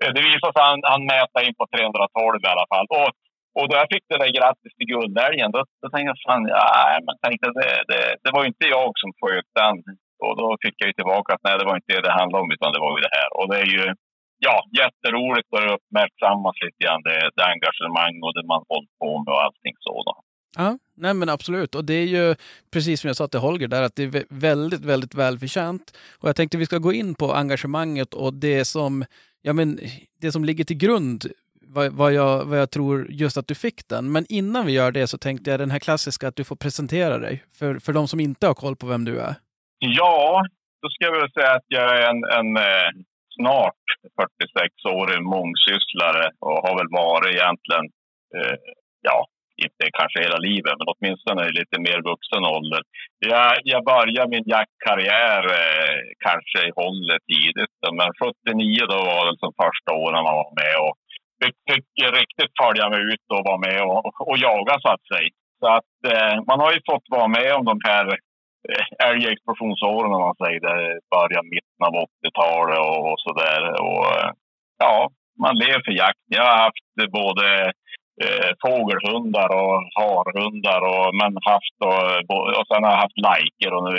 eh, 0.00 0.10
det 0.14 0.22
visade 0.28 0.52
sig 0.52 0.62
att 0.62 0.64
han, 0.68 0.78
han 0.92 1.02
mäta 1.14 1.38
in 1.46 1.54
på 1.58 1.64
312 1.66 2.44
i 2.46 2.52
alla 2.54 2.68
fall. 2.72 2.86
Och, 2.98 3.10
och 3.56 3.66
då 3.68 3.74
jag 3.80 3.88
fick 3.92 4.04
det 4.08 4.22
där 4.22 4.36
grattis 4.38 4.74
till 4.76 4.90
guldälgen, 4.94 5.50
då, 5.54 5.60
då 5.82 5.86
tänkte 5.90 6.10
jag 6.12 6.24
fan, 6.26 6.44
ja, 6.56 6.98
men 7.06 7.14
tänkte 7.26 7.46
det, 7.60 7.74
det, 7.90 8.02
det 8.22 8.30
var 8.34 8.42
ju 8.42 8.48
inte 8.52 8.66
jag 8.76 8.90
som 9.02 9.10
sköt 9.18 9.50
den. 9.60 9.76
Och 10.24 10.34
då 10.40 10.46
fick 10.62 10.76
jag 10.78 10.88
ju 10.90 10.96
tillbaka 11.00 11.28
att 11.34 11.44
nej, 11.44 11.58
det 11.58 11.68
var 11.68 11.76
inte 11.76 11.92
det 11.92 12.06
det 12.08 12.18
handlade 12.20 12.42
om, 12.44 12.50
utan 12.56 12.72
det 12.74 12.84
var 12.86 12.92
ju 12.96 13.02
det 13.06 13.16
här. 13.18 13.28
Och 13.38 13.46
det 13.50 13.58
är 13.64 13.70
ju 13.76 13.84
ja, 14.46 14.56
jätteroligt 14.80 15.48
att 15.56 15.70
uppmärksammas 15.76 16.56
lite 16.64 16.78
grann, 16.84 17.02
det, 17.08 17.30
det 17.36 17.44
engagemang 17.54 18.14
och 18.24 18.34
det 18.36 18.46
man 18.52 18.62
hållit 18.72 18.94
på 19.02 19.10
med 19.24 19.32
och 19.34 19.42
allting 19.44 19.74
sådant. 19.80 20.24
Ja, 20.56 20.78
nej 20.94 21.14
men 21.14 21.28
absolut. 21.28 21.74
Och 21.74 21.84
det 21.84 21.94
är 21.94 22.06
ju 22.06 22.34
precis 22.72 23.00
som 23.00 23.08
jag 23.08 23.16
sa 23.16 23.28
till 23.28 23.40
Holger 23.40 23.68
där, 23.68 23.82
att 23.82 23.96
det 23.96 24.02
är 24.02 24.24
väldigt, 24.28 24.84
väldigt 24.84 25.14
välförtjänt. 25.14 25.98
Och 26.20 26.28
jag 26.28 26.36
tänkte 26.36 26.58
vi 26.58 26.66
ska 26.66 26.78
gå 26.78 26.92
in 26.92 27.14
på 27.14 27.32
engagemanget 27.32 28.14
och 28.14 28.34
det 28.34 28.64
som, 28.64 29.04
ja 29.42 29.52
men, 29.52 29.78
det 30.20 30.32
som 30.32 30.44
ligger 30.44 30.64
till 30.64 30.76
grund 30.76 31.26
vad, 31.74 31.92
vad, 31.92 32.12
jag, 32.12 32.44
vad 32.44 32.58
jag 32.58 32.70
tror 32.70 33.06
just 33.10 33.36
att 33.36 33.48
du 33.48 33.54
fick 33.54 33.88
den. 33.88 34.12
Men 34.12 34.24
innan 34.28 34.66
vi 34.66 34.72
gör 34.72 34.92
det 34.92 35.06
så 35.06 35.18
tänkte 35.18 35.50
jag 35.50 35.60
den 35.60 35.70
här 35.70 35.78
klassiska 35.78 36.28
att 36.28 36.36
du 36.36 36.44
får 36.44 36.56
presentera 36.56 37.18
dig 37.18 37.44
för, 37.58 37.78
för 37.78 37.92
de 37.92 38.08
som 38.08 38.20
inte 38.20 38.46
har 38.46 38.54
koll 38.54 38.76
på 38.76 38.86
vem 38.86 39.04
du 39.04 39.20
är. 39.20 39.34
Ja, 39.78 40.44
då 40.82 40.88
ska 40.88 41.04
jag 41.04 41.20
väl 41.20 41.32
säga 41.32 41.52
att 41.52 41.68
jag 41.68 41.98
är 41.98 42.10
en, 42.10 42.20
en 42.38 42.56
eh, 42.56 42.90
snart 43.36 43.84
46-årig 44.20 45.22
mångsysslare 45.22 46.24
och 46.46 46.58
har 46.64 46.74
väl 46.78 46.90
varit 47.04 47.34
egentligen, 47.34 47.86
eh, 48.36 48.56
ja, 49.08 49.18
inte 49.66 49.84
kanske 49.98 50.18
hela 50.26 50.40
livet, 50.48 50.74
men 50.78 50.92
åtminstone 50.92 51.40
i 51.48 51.58
lite 51.60 51.78
mer 51.86 51.98
vuxen 52.10 52.44
ålder. 52.56 52.82
Jag, 53.32 53.52
jag 53.72 53.82
började 53.92 54.32
min 54.34 54.48
jaktkarriär 54.56 55.42
eh, 55.60 55.98
kanske 56.26 56.58
i 56.68 56.76
hållet 56.80 57.22
tidigt, 57.32 57.76
men 57.98 58.10
79 58.18 58.92
då 58.92 58.98
var 59.10 59.22
det 59.26 59.38
som 59.42 59.52
första 59.64 59.90
åren 60.02 60.26
man 60.28 60.40
var 60.42 60.52
med 60.62 60.76
och 60.86 60.97
fick, 61.68 61.88
riktigt 62.20 62.52
följa 62.62 62.84
med 62.92 63.00
ut 63.12 63.26
och 63.34 63.44
vara 63.48 63.62
med 63.66 63.80
och, 63.82 64.28
och 64.28 64.38
jaga 64.38 64.74
så 64.80 64.88
att 64.94 65.06
säga. 65.12 65.30
Så 65.60 65.66
att 65.76 65.94
eh, 66.12 66.34
man 66.48 66.60
har 66.60 66.72
ju 66.72 66.80
fått 66.90 67.06
vara 67.16 67.28
med 67.28 67.50
om 67.58 67.64
de 67.64 67.78
här 67.88 68.06
eh, 68.68 69.08
älgexplosionsåren 69.08 70.14
om 70.14 70.22
man 70.28 70.40
säger 70.44 70.60
det. 70.60 71.00
Början 71.14 71.48
mitten 71.54 71.82
av 71.88 71.94
80-talet 72.08 72.78
och, 72.78 73.00
och 73.10 73.20
så 73.24 73.30
där. 73.44 73.62
Och 73.86 74.04
eh, 74.16 74.30
ja, 74.78 75.10
man 75.44 75.54
lever 75.56 75.82
för 75.84 75.92
jakt. 75.92 76.24
Jag 76.26 76.44
har 76.44 76.58
haft 76.66 77.12
både 77.20 77.72
eh, 78.24 78.50
fågelhundar 78.64 79.48
och 79.62 79.76
harhundar 80.00 80.80
och 80.92 81.08
men 81.20 81.32
haft 81.52 81.76
och, 81.88 82.02
och 82.58 82.66
sen 82.68 82.84
har 82.84 82.92
jag 82.94 83.04
haft 83.04 83.24
lajker 83.28 83.70
och 83.76 83.84
nu 83.88 83.96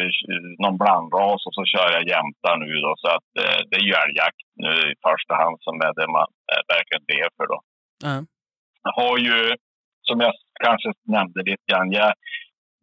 någon 0.63 0.77
blandras 0.81 1.41
och 1.47 1.55
så 1.57 1.63
kör 1.73 1.89
jag 1.97 2.09
jämtar 2.13 2.55
nu 2.63 2.71
då 2.85 2.93
så 3.01 3.07
att 3.15 3.29
eh, 3.41 3.59
det 3.69 3.77
är 3.81 3.85
ju 3.89 3.95
älgjakt 4.03 4.47
nu 4.63 4.73
i 4.91 4.95
första 5.07 5.33
hand 5.41 5.57
som 5.65 5.75
är 5.87 5.93
det 5.99 6.07
man 6.17 6.29
eh, 6.51 6.63
verkligen 6.73 7.05
lever 7.11 7.31
för 7.37 7.47
då. 7.53 7.59
Ja. 8.07 8.15
Jag 8.85 8.93
har 9.01 9.17
ju, 9.27 9.37
som 10.07 10.17
jag 10.25 10.33
kanske 10.65 10.89
nämnde 11.15 11.39
lite 11.49 11.65
grann, 11.71 11.91
jag, 11.91 12.13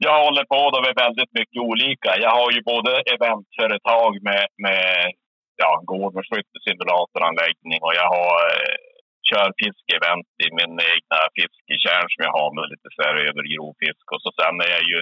jag 0.07 0.25
håller 0.25 0.45
på 0.55 0.61
då 0.71 0.79
med 0.87 0.95
väldigt 1.05 1.33
mycket 1.39 1.61
olika. 1.71 2.11
Jag 2.25 2.33
har 2.39 2.51
ju 2.55 2.61
både 2.73 2.91
eventföretag 3.15 4.13
med, 4.29 4.47
med 4.67 5.13
ja, 5.63 5.83
gård 5.91 6.15
med 6.15 6.25
skyttesimulatoranläggning 6.31 7.81
och 7.87 7.95
jag 8.01 8.09
har 8.17 8.37
eh, 8.55 8.77
kör 9.31 9.49
fiskeevent 9.61 10.31
i 10.45 10.47
min 10.59 10.75
egna 10.93 11.19
fiskekärn 11.37 12.07
som 12.13 12.21
jag 12.27 12.35
har 12.41 12.51
med 12.57 12.67
lite 12.73 12.89
så 12.95 13.01
här 13.07 13.17
över 13.29 13.45
grovfisk. 13.53 14.05
Och 14.13 14.23
så 14.25 14.31
sen 14.39 14.57
är 14.67 14.71
jag 14.77 14.85
ju, 14.93 14.99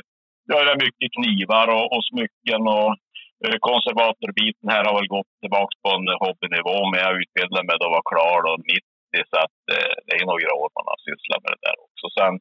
jag 0.52 0.60
gör 0.66 0.78
mycket 0.86 1.10
knivar 1.16 1.66
och, 1.76 1.86
och 1.94 2.04
smycken 2.10 2.62
och 2.78 2.90
eh, 3.44 3.56
konservatorbiten 3.68 4.68
här 4.74 4.84
har 4.86 4.94
väl 4.98 5.14
gått 5.16 5.32
tillbaka 5.42 5.74
på 5.82 5.88
en 5.96 6.06
hobbynivå, 6.24 6.76
men 6.90 6.98
jag 7.04 7.12
utbildade 7.22 7.66
mig 7.68 7.76
då 7.82 7.88
var 7.96 8.04
klar 8.12 8.38
då 8.48 8.52
90 8.56 9.30
så 9.30 9.36
att 9.44 9.60
eh, 9.74 9.94
det 10.06 10.14
är 10.20 10.26
några 10.32 10.50
år 10.60 10.68
man 10.76 10.90
har 10.92 11.00
sysslat 11.08 11.42
med 11.42 11.52
det 11.54 11.64
där 11.66 11.76
också. 11.86 12.06
Sen 12.18 12.34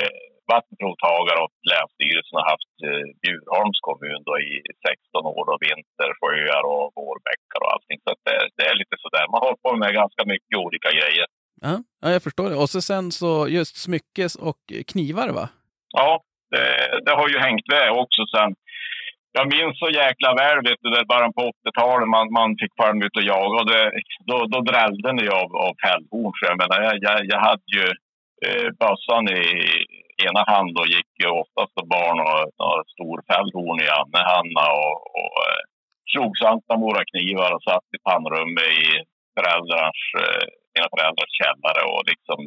eh, 0.00 0.35
vattenprovtagare 0.54 1.38
och 1.44 1.54
Länsstyrelsen 1.70 2.38
har 2.40 2.48
haft 2.54 2.74
eh, 2.86 3.06
Bjurholms 3.22 3.80
kommun 3.88 4.20
då 4.28 4.34
i 4.50 4.52
16 4.88 5.26
år 5.38 5.46
och 5.52 5.60
vinter, 5.68 6.08
sjöar 6.20 6.62
och 6.74 6.86
vårbäckar 6.98 7.60
och 7.64 7.72
allting. 7.74 7.98
Så 8.04 8.08
att 8.12 8.22
det, 8.28 8.38
det 8.56 8.64
är 8.70 8.76
lite 8.82 8.96
sådär. 9.04 9.24
Man 9.32 9.44
hållit 9.46 9.64
på 9.66 9.72
med 9.82 9.98
ganska 10.02 10.22
mycket 10.32 10.56
olika 10.64 10.90
grejer. 10.98 11.26
Ja, 11.66 11.74
Ja, 12.02 12.10
jag 12.12 12.22
förstår 12.22 12.48
det. 12.50 12.56
Och 12.56 12.70
så 12.70 12.80
sen 12.80 13.12
så 13.12 13.48
just 13.48 13.76
smyckes 13.76 14.34
och 14.48 14.62
knivar 14.90 15.28
va? 15.38 15.48
Ja, 15.98 16.22
det, 16.50 16.66
det 17.06 17.14
har 17.20 17.28
ju 17.28 17.38
hängt 17.38 17.68
med 17.74 17.90
också 17.90 18.22
sen. 18.36 18.54
Jag 19.38 19.46
minns 19.54 19.78
så 19.78 19.88
jäkla 19.90 20.34
väl, 20.34 20.58
vet 20.68 20.78
du, 20.82 20.90
det 20.90 21.04
bara 21.04 21.32
på 21.32 21.42
80-talet 21.42 22.08
man, 22.08 22.32
man 22.32 22.50
fick 22.60 22.72
följa 22.82 23.06
ut 23.06 23.16
och 23.16 23.28
jaga. 23.34 23.54
Och 23.60 23.66
det, 23.72 23.92
då, 24.30 24.36
då 24.52 24.60
drällde 24.60 25.12
ni 25.12 25.28
av, 25.28 25.56
av 25.66 25.74
fällhorn. 25.84 26.32
Jag 26.48 26.58
menar, 26.60 26.78
jag, 26.86 26.94
jag, 27.06 27.18
jag 27.32 27.40
hade 27.48 27.68
ju 27.76 27.86
eh, 28.46 28.68
bössan 28.82 29.24
i 29.28 29.44
ena 30.26 30.42
hand 30.52 30.70
då 30.78 30.84
gick 30.94 31.10
ju 31.22 31.28
oftast 31.42 31.74
barn 31.94 32.18
och, 32.28 32.42
och 32.66 32.80
stor 32.94 33.16
fällhorn 33.30 33.78
i 33.86 33.88
andra 34.00 34.22
handen 34.32 34.68
och, 34.82 34.96
och 35.20 35.36
eh, 35.48 35.62
slog 36.12 36.32
Santa 36.42 36.74
våra 36.86 37.02
knivar 37.10 37.50
och 37.54 37.66
satt 37.68 37.86
i 37.96 37.98
pannrummet 38.08 38.70
i 38.84 38.86
föräldrars, 39.36 40.00
eh, 40.22 40.44
mina 40.74 40.88
föräldrars 40.94 41.32
källare 41.40 41.82
och 41.92 42.02
liksom 42.12 42.38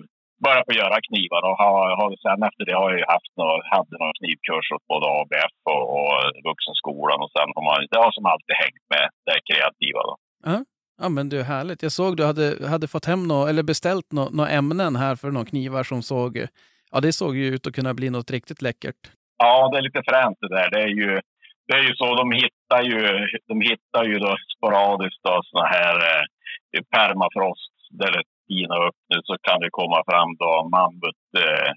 började 0.44 0.66
på 0.66 0.72
att 0.74 0.84
göra 0.84 1.06
knivar. 1.08 1.42
Och 1.50 1.58
har, 1.64 1.88
har, 2.00 2.10
sen 2.26 2.42
efter 2.50 2.64
det 2.68 2.76
har 2.82 2.90
jag 2.92 3.00
ju 3.02 3.08
haft 3.16 3.34
några, 3.40 3.56
hade 3.76 3.96
några 4.02 4.18
knivkurser 4.20 4.76
åt 4.76 4.88
både 4.94 5.06
ABF 5.20 5.56
och, 5.74 5.86
och 5.98 6.14
vuxenskolan 6.50 7.20
och 7.24 7.32
sen 7.36 7.50
har 7.56 7.64
man, 7.68 7.78
det 7.92 8.02
har 8.06 8.14
som 8.18 8.26
alltid 8.34 8.56
hängt 8.64 8.86
med 8.94 9.06
det 9.28 9.40
kreativa. 9.50 10.02
Då. 10.10 10.16
Mm. 10.52 10.64
Ja 11.02 11.10
men 11.10 11.30
du, 11.30 11.44
härligt. 11.44 11.84
Jag 11.84 11.92
såg 11.92 12.18
du 12.18 12.26
hade, 12.26 12.68
hade 12.74 12.88
fått 12.88 13.06
hem 13.06 13.24
nå, 13.28 13.48
eller 13.48 13.64
beställt 13.64 14.12
några 14.12 14.30
nå 14.30 14.46
ämnen 14.46 14.96
här 14.96 15.16
för 15.16 15.32
några 15.32 15.46
knivar 15.46 15.84
som 15.84 16.02
såg, 16.02 16.48
ja 16.92 17.00
det 17.00 17.14
såg 17.14 17.38
ju 17.38 17.46
ut 17.54 17.68
att 17.68 17.76
kunna 17.76 17.94
bli 17.94 18.10
något 18.10 18.32
riktigt 18.32 18.62
läckert. 18.62 19.02
Ja, 19.38 19.70
det 19.72 19.78
är 19.78 19.82
lite 19.82 20.04
fränt 20.10 20.38
det 20.42 20.56
där. 20.58 20.70
Det 20.74 20.82
är 20.88 20.94
ju, 21.02 21.10
det 21.68 21.74
är 21.80 21.84
ju 21.90 21.94
så, 21.96 22.08
de 22.22 22.32
hittar 22.32 22.82
ju, 22.92 23.00
de 23.52 23.56
hittar 23.70 24.04
ju 24.10 24.16
då 24.26 24.32
sporadiskt 24.56 25.24
då 25.28 25.42
såna 25.44 25.68
här 25.78 25.96
eh, 26.10 26.24
permafrost 26.96 27.76
där 28.00 28.12
det 28.16 28.24
tinar 28.48 28.80
upp 28.88 29.00
nu 29.12 29.18
så 29.24 29.36
kan 29.48 29.60
det 29.64 29.78
komma 29.80 30.00
fram 30.10 30.30
då 30.44 30.52
mammut, 30.76 31.26
eh, 31.44 31.70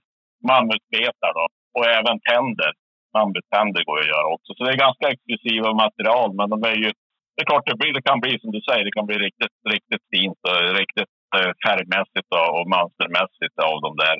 mammutbetar 0.50 1.32
då. 1.38 1.46
Och 1.76 1.86
även 1.98 2.16
tänder. 2.30 2.72
Mammuttänder 3.16 3.82
går 3.88 3.96
ju 3.98 4.04
att 4.04 4.14
göra 4.14 4.34
också. 4.34 4.50
Så 4.54 4.60
det 4.64 4.72
är 4.74 4.86
ganska 4.86 5.06
exklusiva 5.08 5.70
material, 5.84 6.28
men 6.38 6.50
de 6.54 6.58
är 6.72 6.76
ju 6.84 6.90
det 7.34 7.40
är 7.42 7.50
klart 7.50 7.68
det, 7.70 7.80
blir, 7.80 7.92
det 7.96 8.08
kan 8.10 8.20
bli 8.24 8.32
som 8.38 8.50
du 8.56 8.60
säger, 8.68 8.84
det 8.84 8.96
kan 8.98 9.08
bli 9.10 9.18
riktigt, 9.26 9.56
riktigt 9.74 10.04
fint 10.12 10.40
och 10.48 10.58
riktigt 10.80 11.12
eh, 11.36 11.52
färgmässigt 11.64 12.30
och 12.58 12.70
mönstermässigt 12.76 13.56
av 13.70 13.76
de 13.86 13.90
där 14.04 14.16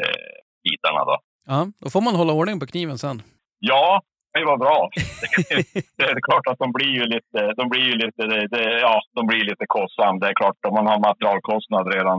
eh, 0.00 0.34
bitarna. 0.64 1.04
Då. 1.04 1.16
Ja, 1.46 1.60
då 1.80 1.90
får 1.90 2.00
man 2.00 2.14
hålla 2.14 2.32
ordning 2.32 2.60
på 2.60 2.66
kniven 2.66 2.98
sen. 2.98 3.22
Ja, 3.58 4.02
det 4.34 4.44
var 4.44 4.58
bra. 4.64 4.78
det 5.98 6.04
är 6.04 6.26
klart 6.28 6.46
att 6.50 6.58
de 6.64 6.72
blir 6.72 6.94
ju 7.00 7.04
lite, 7.14 7.38
de 7.60 7.64
blir 7.72 7.86
ju 7.90 7.96
lite, 8.04 8.22
det, 8.54 8.80
ja, 8.86 8.94
de 9.18 9.26
blir 9.26 9.44
lite 9.50 9.66
kostsamma. 9.66 10.18
Det 10.18 10.28
är 10.32 10.40
klart, 10.42 10.66
om 10.68 10.74
man 10.78 10.86
har 10.86 11.06
materialkostnad 11.08 11.94
redan, 11.96 12.18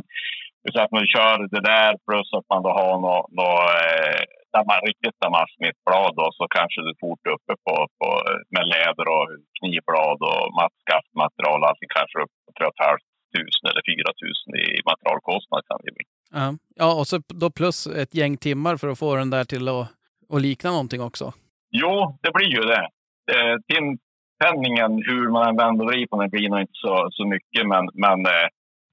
så 0.71 0.77
att 0.81 0.95
man 0.97 1.07
kör 1.13 1.35
det 1.55 1.63
där 1.73 1.91
plus 2.07 2.29
att 2.37 2.47
man 2.53 2.63
då 2.67 2.71
har 2.81 2.95
något, 3.05 3.25
något 3.39 3.69
eh, 3.83 4.21
dammar, 4.55 4.79
riktigt 4.89 5.17
damasmittblad 5.25 6.11
då, 6.19 6.27
så 6.37 6.43
kanske 6.57 6.79
du 6.87 6.91
fort 7.03 7.25
uppe 7.35 7.53
på, 7.65 7.75
på, 7.99 8.07
med 8.55 8.65
läder 8.73 9.07
och 9.15 9.27
knivblad 9.57 10.19
och 10.31 10.43
mattskaftmaterial, 10.59 11.61
alltså 11.69 11.85
kanske 11.97 12.17
upp 12.23 12.33
på 12.45 12.51
3 12.57 12.67
500 12.79 13.69
eller 13.71 13.83
4 13.91 14.09
000 14.47 14.61
i 14.63 14.81
materialkostnad 14.91 15.61
kan 15.69 15.79
det 15.83 15.95
bli. 15.97 16.05
Ja, 16.33 16.53
ja 16.75 16.99
och 16.99 17.07
så 17.07 17.17
då 17.27 17.49
plus 17.49 17.87
ett 17.87 18.15
gäng 18.15 18.37
timmar 18.37 18.77
för 18.77 18.87
att 18.87 18.99
få 18.99 19.15
den 19.15 19.29
där 19.29 19.43
till 19.43 19.67
att, 19.67 19.87
att 20.33 20.41
likna 20.41 20.69
någonting 20.71 21.01
också. 21.01 21.33
Jo, 21.81 22.17
det 22.23 22.31
blir 22.37 22.51
ju 22.57 22.63
det. 22.73 22.85
Eh, 23.33 23.55
timpenningen, 23.71 24.91
hur 25.09 25.25
man 25.33 25.47
än 25.49 25.57
vänder 25.63 25.85
och 25.85 25.91
vrider 25.91 26.07
på 26.07 26.21
den, 26.21 26.29
blir 26.29 26.49
nog 26.49 26.61
inte 26.65 26.79
så, 26.85 26.95
så 27.17 27.23
mycket. 27.33 27.63
Men, 27.73 27.83
men 28.03 28.19
eh, 28.33 28.47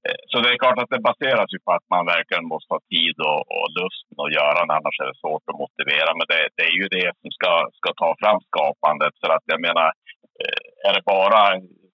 eh, 0.07 0.19
så 0.29 0.35
det 0.41 0.49
är 0.53 0.63
klart 0.63 0.81
att 0.81 0.93
det 0.93 1.07
baseras 1.09 1.49
ju 1.53 1.59
på 1.65 1.71
att 1.77 1.87
man 1.93 2.05
verkligen 2.15 2.45
måste 2.53 2.73
ha 2.73 2.81
tid 2.95 3.15
och, 3.29 3.41
och 3.55 3.67
lust 3.79 4.05
att 4.23 4.35
göra 4.39 4.59
det. 4.65 4.73
Annars 4.77 4.97
är 5.03 5.07
det 5.11 5.21
svårt 5.23 5.49
att 5.49 5.61
motivera. 5.63 6.09
Men 6.17 6.27
det, 6.31 6.41
det 6.57 6.65
är 6.71 6.75
ju 6.81 6.87
det 6.97 7.09
som 7.21 7.29
ska, 7.37 7.51
ska 7.79 7.89
ta 8.01 8.09
fram 8.21 8.39
skapandet. 8.49 9.13
För 9.21 9.29
att 9.35 9.45
jag 9.51 9.59
menar, 9.67 9.87
eh, 10.41 10.63
är 10.87 10.93
det 10.95 11.03
bara 11.15 11.41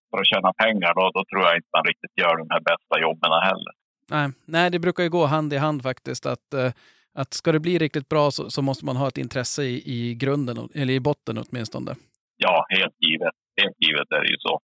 för 0.09 0.17
att 0.21 0.31
tjäna 0.31 0.51
pengar 0.63 0.91
då, 0.99 1.03
då 1.17 1.21
tror 1.29 1.43
jag 1.47 1.55
inte 1.57 1.75
man 1.77 1.89
riktigt 1.91 2.15
gör 2.21 2.35
de 2.41 2.47
här 2.53 2.63
bästa 2.71 2.95
jobben 3.05 3.31
heller. 3.49 3.73
Nej, 4.11 4.29
nej, 4.45 4.69
det 4.71 4.79
brukar 4.79 5.03
ju 5.03 5.09
gå 5.09 5.25
hand 5.25 5.53
i 5.53 5.57
hand 5.57 5.83
faktiskt. 5.83 6.25
Att, 6.25 6.53
eh, 6.53 6.71
att 7.13 7.33
ska 7.33 7.51
det 7.51 7.59
bli 7.59 7.77
riktigt 7.77 8.09
bra 8.09 8.31
så, 8.31 8.49
så 8.49 8.61
måste 8.61 8.85
man 8.85 8.95
ha 8.95 9.07
ett 9.07 9.17
intresse 9.17 9.63
i, 9.63 9.83
i 9.85 10.15
grunden, 10.15 10.57
eller 10.75 10.93
i 10.93 10.99
botten 10.99 11.37
åtminstone. 11.37 11.95
Ja, 12.37 12.65
helt 12.69 12.95
givet. 12.99 13.33
Helt 13.61 13.75
givet 13.79 14.11
är 14.11 14.21
det 14.21 14.29
ju 14.29 14.37
så. 14.37 14.59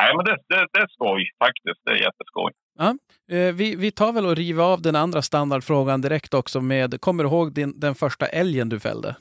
Nej, 0.00 0.16
men 0.16 0.24
det, 0.24 0.36
det, 0.48 0.66
det 0.72 0.80
är 0.80 0.88
skoj 0.88 1.30
faktiskt. 1.44 1.80
Det 1.84 1.90
är 1.90 1.96
jätteskoj. 1.96 2.52
Ja, 2.78 2.88
eh, 3.36 3.54
vi, 3.54 3.76
vi 3.76 3.90
tar 3.90 4.12
väl 4.12 4.26
och 4.26 4.36
river 4.36 4.62
av 4.62 4.82
den 4.82 4.96
andra 4.96 5.22
standardfrågan 5.22 6.00
direkt 6.00 6.34
också 6.34 6.60
med, 6.60 7.00
kommer 7.00 7.24
du 7.24 7.30
ihåg 7.30 7.52
din, 7.52 7.80
den 7.80 7.94
första 7.94 8.26
älgen 8.26 8.68
du 8.68 8.80
fällde? 8.80 9.16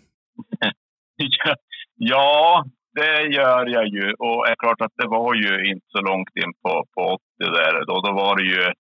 ja, 1.95 2.65
det 2.93 3.21
gör 3.35 3.65
jag 3.65 3.87
ju. 3.87 4.13
Och 4.13 4.45
det 4.45 4.51
är 4.51 4.55
klart 4.55 4.81
att 4.81 4.93
det 4.95 5.07
var 5.07 5.33
ju 5.35 5.69
inte 5.71 5.85
så 5.87 6.01
långt 6.01 6.29
in 6.35 6.53
på, 6.63 6.85
på 6.93 7.01
80 7.01 7.21
där. 7.39 7.85
Då, 7.85 8.01
då 8.01 8.11
var 8.13 8.35
det 8.37 8.43
ju, 8.43 8.73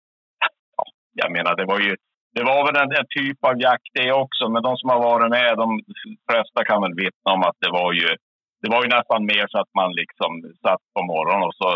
jag 1.21 1.31
menar 1.35 1.51
det 1.55 1.67
var 1.73 1.79
ju, 1.87 1.93
det 2.35 2.43
var 2.51 2.59
väl 2.65 2.81
en, 2.81 2.91
en, 2.99 3.09
typ 3.17 3.39
av 3.49 3.55
jakt 3.67 3.91
det 3.99 4.11
också. 4.23 4.43
Men 4.53 4.63
de 4.67 4.73
som 4.77 4.89
har 4.89 5.01
varit 5.09 5.29
med, 5.37 5.57
de 5.63 5.69
flesta 6.29 6.59
kan 6.69 6.81
väl 6.81 6.99
vittna 7.03 7.29
om 7.35 7.43
att 7.49 7.59
det 7.63 7.71
var 7.79 7.91
ju, 7.99 8.09
det 8.61 8.69
var 8.73 8.81
ju 8.83 8.89
nästan 8.97 9.21
mer 9.31 9.45
så 9.49 9.57
att 9.59 9.73
man 9.79 9.91
liksom 10.01 10.31
satt 10.65 10.83
på 10.95 11.01
morgonen 11.11 11.47
och 11.47 11.57
så 11.61 11.69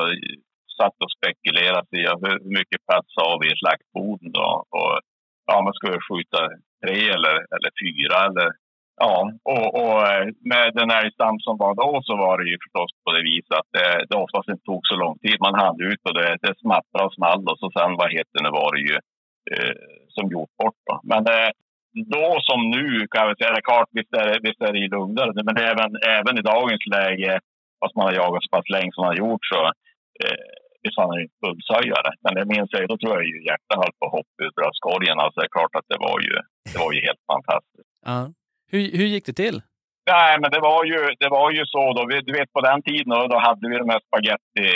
satt 0.80 0.98
och 1.04 1.16
spekulerade 1.18 1.94
i 2.02 2.04
hur 2.24 2.38
mycket 2.58 2.86
plats 2.88 3.12
har 3.22 3.36
vi 3.42 3.48
i 3.54 3.60
slaktboden 3.62 4.32
då? 4.40 4.50
Och, 4.78 4.94
ja, 5.48 5.56
man 5.66 5.74
skulle 5.78 6.08
skjuta 6.08 6.40
tre 6.84 7.00
eller, 7.16 7.36
eller 7.56 7.72
fyra 7.84 8.18
eller 8.30 8.50
Ja, 9.04 9.32
och, 9.54 9.68
och 9.82 9.98
eh, 10.12 10.26
med 10.52 10.68
den 10.80 10.92
älgstam 11.00 11.38
som 11.46 11.56
var 11.64 11.74
då 11.84 11.92
så 12.08 12.14
var 12.26 12.36
det 12.38 12.48
ju 12.52 12.58
förstås 12.64 12.92
på 13.04 13.10
det 13.16 13.24
viset 13.32 13.58
att 13.60 13.72
det, 13.78 13.90
det 14.10 14.16
oftast 14.24 14.50
inte 14.50 14.68
tog 14.70 14.82
så 14.88 14.96
lång 15.04 15.16
tid. 15.24 15.38
Man 15.40 15.62
hann 15.62 15.80
ut 15.92 16.02
och 16.08 16.16
det, 16.20 16.30
det 16.44 16.54
smattrade 16.64 17.06
och 17.08 17.18
small 17.18 17.42
och 17.52 17.60
så 17.62 17.68
sen 17.78 17.92
vad 18.02 18.10
heter 18.18 18.38
det, 18.44 18.52
var 18.62 18.70
det 18.76 18.84
ju 18.90 18.98
som 20.16 20.26
gjort 20.30 20.54
bort. 20.62 20.80
Då. 20.90 20.96
Men 21.04 21.24
eh, 21.28 21.52
då 22.16 22.26
som 22.48 22.60
nu 22.78 23.08
kan 23.12 23.28
jag 23.28 23.38
säga, 23.38 23.52
det 23.54 23.64
är 23.64 23.72
klart 23.72 23.90
visst 23.98 24.14
är 24.22 24.26
det, 24.30 24.40
visst 24.48 24.62
är 24.62 24.74
det 24.74 24.94
lugnare. 24.96 25.32
Men 25.50 25.58
även, 25.72 25.90
även 26.18 26.38
i 26.40 26.42
dagens 26.54 26.86
läge, 26.98 27.40
fast 27.80 27.96
man 27.96 28.06
har 28.08 28.14
jagat 28.22 28.44
så 28.44 28.50
pass 28.56 28.70
länge 28.76 28.92
som 28.92 29.02
man 29.02 29.12
har 29.14 29.22
gjort 29.24 29.46
så 29.54 29.62
eh, 30.24 30.42
visst 30.84 31.00
han 31.02 31.14
är 31.16 31.22
inte 31.26 31.42
fullsöjare. 31.46 32.10
Men 32.24 32.34
det 32.38 32.46
minns 32.54 32.70
jag, 32.72 32.90
då 32.94 32.98
tror 32.98 33.14
jag 33.18 33.26
ju 33.34 33.38
hjärtat 33.50 33.82
höll 33.82 33.96
på 34.00 34.06
att 34.06 34.18
hoppa 34.18 34.38
ur 34.44 34.54
bröstkorgen. 34.58 35.18
Alltså 35.20 35.38
det 35.40 35.48
är 35.50 35.56
klart 35.58 35.76
att 35.80 35.90
det 35.94 36.00
var 36.08 36.18
ju, 36.28 36.36
det 36.72 36.80
var 36.84 36.92
ju 36.96 37.00
helt 37.08 37.24
fantastiskt. 37.34 37.92
Ja. 38.10 38.20
Hur, 38.72 38.84
hur 38.98 39.08
gick 39.14 39.26
det 39.30 39.38
till? 39.46 39.58
Nej, 40.14 40.34
men 40.42 40.50
det 40.56 40.62
var 40.70 40.82
ju, 40.92 41.00
det 41.24 41.30
var 41.38 41.52
ju 41.58 41.64
så 41.66 41.84
då. 41.94 42.02
Vi, 42.10 42.16
du 42.28 42.32
vet 42.40 42.54
på 42.54 42.62
den 42.70 42.82
tiden 42.82 43.10
då, 43.16 43.28
då 43.34 43.38
hade 43.48 43.70
vi 43.70 43.76
de 43.78 43.90
här 43.94 44.02
spaghetti 44.08 44.68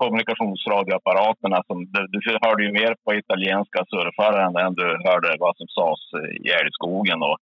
kommunikationsradioapparaterna. 0.00 1.58
Som, 1.68 1.78
du, 1.92 2.00
du 2.12 2.38
hörde 2.44 2.62
ju 2.66 2.72
mer 2.80 2.92
på 3.04 3.14
italienska 3.22 3.80
surfare 3.90 4.40
än 4.64 4.74
du 4.74 4.88
hörde 5.08 5.30
vad 5.44 5.56
som 5.56 5.68
sades 5.76 6.04
i 6.44 6.48
älgskogen. 6.60 7.18
Och 7.28 7.36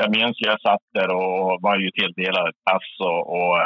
jag 0.00 0.08
minns 0.16 0.36
jag 0.50 0.60
satt 0.60 0.86
där 0.94 1.10
och 1.20 1.62
var 1.66 1.76
ju 1.84 1.90
tilldelad 1.90 2.48
ett 2.48 2.64
pass 2.70 2.90
och, 3.10 3.22
och 3.36 3.56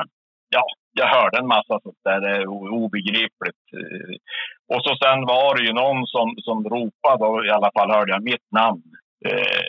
ja, 0.56 0.64
jag 1.00 1.08
hörde 1.16 1.38
en 1.38 1.46
massa 1.56 1.74
sånt 1.82 2.04
där. 2.04 2.20
Det 2.20 2.30
är 2.36 2.46
obegripligt. 2.82 3.64
Och 4.72 4.82
så 4.84 4.90
sen 5.02 5.20
var 5.34 5.56
det 5.56 5.64
ju 5.68 5.72
någon 5.72 6.06
som, 6.06 6.28
som 6.46 6.58
ropade, 6.64 7.24
och 7.30 7.46
i 7.46 7.50
alla 7.50 7.70
fall 7.76 7.90
hörde 7.90 8.12
jag 8.12 8.22
mitt 8.22 8.48
namn. 8.50 8.82
Eh, 9.28 9.66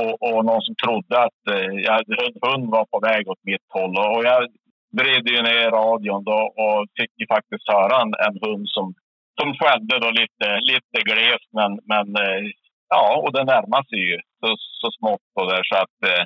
och, 0.00 0.14
och, 0.26 0.44
någon 0.44 0.62
som 0.62 0.74
trodde 0.84 1.14
att 1.26 1.42
eh, 1.50 1.72
jag, 1.86 1.98
en 2.08 2.38
hund 2.46 2.70
var 2.70 2.84
på 2.92 2.98
väg 3.08 3.28
åt 3.28 3.44
mitt 3.44 3.66
håll. 3.68 3.96
Och 3.98 4.24
jag 4.24 4.48
vred 4.98 5.24
ju 5.28 5.42
ner 5.42 5.70
radion 5.70 6.24
då 6.24 6.40
och 6.64 6.78
fick 6.98 7.12
ju 7.20 7.26
faktiskt 7.34 7.72
höra 7.74 7.94
en, 8.02 8.12
en 8.26 8.36
hund 8.44 8.66
som, 8.76 8.86
som 9.40 9.48
skällde 9.58 9.94
då 10.04 10.10
lite, 10.10 10.48
lite 10.72 10.98
glest. 11.08 11.48
Men, 11.58 11.72
men 11.92 12.06
eh, 12.24 12.42
ja, 12.88 13.04
och 13.22 13.32
det 13.32 13.44
närmar 13.44 13.82
sig 13.90 14.00
ju 14.10 14.18
så, 14.40 14.48
så 14.80 14.88
smått 14.98 15.26
på 15.34 15.42
det 15.50 15.60
så 15.68 15.76
att 15.84 15.96
eh, 16.10 16.24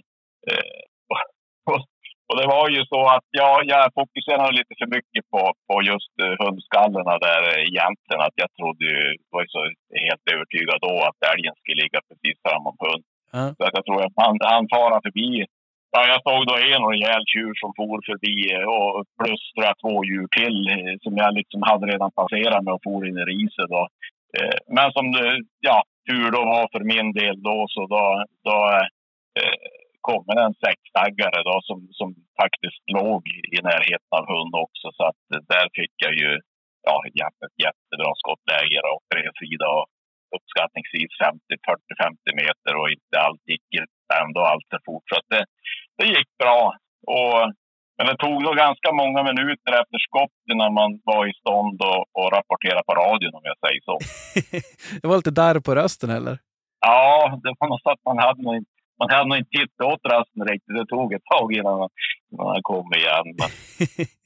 och, 1.71 1.81
och 2.29 2.37
det 2.41 2.47
var 2.55 2.67
ju 2.77 2.81
så 2.93 3.01
att 3.17 3.29
ja, 3.41 3.51
jag 3.73 3.95
fokuserade 3.99 4.53
lite 4.59 4.75
för 4.81 4.89
mycket 4.97 5.25
på, 5.33 5.43
på 5.69 5.75
just 5.91 6.15
uh, 6.25 6.35
hundskallarna 6.43 7.15
där 7.27 7.43
egentligen. 7.71 8.23
Att 8.27 8.39
jag 8.43 8.51
trodde 8.59 8.85
ju, 8.93 9.01
var 9.33 9.41
ju 9.45 9.49
så 9.57 9.63
helt 10.05 10.25
övertygad 10.35 10.79
då 10.87 10.95
att 11.09 11.19
älgen 11.33 11.55
skulle 11.57 11.83
ligga 11.83 12.01
precis 12.09 12.37
framom 12.45 12.77
hund. 12.85 13.05
Mm. 13.39 13.51
Så 13.57 13.63
att 13.65 13.77
jag 13.79 13.85
tror 13.87 14.01
att 14.03 14.17
han, 14.25 14.35
han 14.55 14.67
fara 14.75 14.99
förbi. 15.07 15.31
Ja, 15.95 16.01
jag 16.13 16.21
såg 16.27 16.41
då 16.47 16.55
en 16.57 16.89
rejäl 16.93 17.23
tjur 17.33 17.55
som 17.63 17.71
for 17.79 17.99
förbi 18.11 18.37
eh, 18.55 18.67
och 18.77 19.05
plus 19.19 19.43
två 19.83 19.95
djur 20.09 20.29
till 20.39 20.59
eh, 20.75 20.95
som 21.05 21.15
jag 21.23 21.31
liksom 21.35 21.61
hade 21.63 21.87
redan 21.93 22.11
passerat 22.21 22.65
med 22.65 22.75
och 22.75 22.85
for 22.85 23.07
in 23.09 23.19
i 23.23 23.25
riset. 23.33 23.69
Då. 23.77 23.83
Eh, 24.37 24.59
men 24.77 24.89
som 24.93 25.07
ja, 25.69 25.79
tur 26.09 26.29
då 26.37 26.43
var 26.53 26.65
för 26.73 26.85
min 26.93 27.09
del 27.13 27.37
då 27.49 27.59
så 27.75 27.83
då, 27.95 28.25
då 28.49 28.59
eh, 29.39 29.59
kommer 30.09 30.35
en 30.45 30.55
sextaggare 30.65 31.41
då 31.51 31.57
som, 31.69 31.79
som 31.99 32.09
faktiskt 32.43 32.85
låg 32.99 33.23
i 33.57 33.59
närheten 33.71 34.13
av 34.19 34.25
hund 34.33 34.55
också. 34.65 34.87
Så 34.97 35.03
att 35.11 35.23
där 35.53 35.67
fick 35.79 35.95
jag 36.05 36.15
ju 36.23 36.31
ja, 36.89 36.97
ett 37.47 37.59
jättebra 37.67 38.11
skottläge 38.23 38.81
och 38.93 39.03
bredsida. 39.11 39.67
Och 39.79 39.87
uppskattningsvis 40.37 41.13
50, 41.25 41.41
40, 41.71 41.83
50 42.05 42.41
meter 42.43 42.73
och 42.81 42.89
inte 42.95 43.15
allt 43.25 43.43
gick 43.53 43.69
ändå 44.23 44.41
allt 44.51 44.67
för 44.71 44.81
fort. 44.87 45.07
Så 45.11 45.17
det, 45.33 45.45
det 45.99 46.07
gick 46.17 46.31
bra. 46.43 46.61
Och, 47.15 47.39
men 47.97 48.07
det 48.09 48.17
tog 48.25 48.37
nog 48.47 48.57
ganska 48.67 48.89
många 49.03 49.21
minuter 49.31 49.73
efter 49.81 49.99
skott 50.07 50.39
innan 50.53 50.71
man 50.81 50.91
var 51.11 51.23
i 51.31 51.35
stånd 51.43 51.79
och, 51.91 52.03
och 52.19 52.29
rapportera 52.37 52.81
på 52.87 52.93
radion 53.03 53.35
om 53.39 53.45
jag 53.51 53.59
säger 53.65 53.83
så. 53.89 53.97
det 55.01 55.09
var 55.09 55.17
lite 55.17 55.41
där 55.43 55.61
på 55.67 55.75
rösten 55.75 56.11
eller? 56.19 56.39
Ja, 56.81 57.41
det 57.43 57.55
var 57.59 57.69
nog 57.69 57.81
så 57.83 57.91
att 57.91 58.05
man 58.05 58.19
hade 58.19 58.43
man 58.99 59.11
hade 59.11 59.29
nog 59.29 59.39
inte 59.39 59.51
tittat 59.59 59.87
åt 59.93 60.13
rösten 60.13 60.43
riktigt. 60.51 60.77
Det 60.77 60.87
tog 60.87 61.13
ett 61.13 61.29
tag 61.35 61.53
innan 61.53 61.79
man, 61.79 61.89
innan 62.33 62.47
man 62.47 62.63
kom 62.63 62.89
igen. 63.01 63.27
Men, 63.39 63.51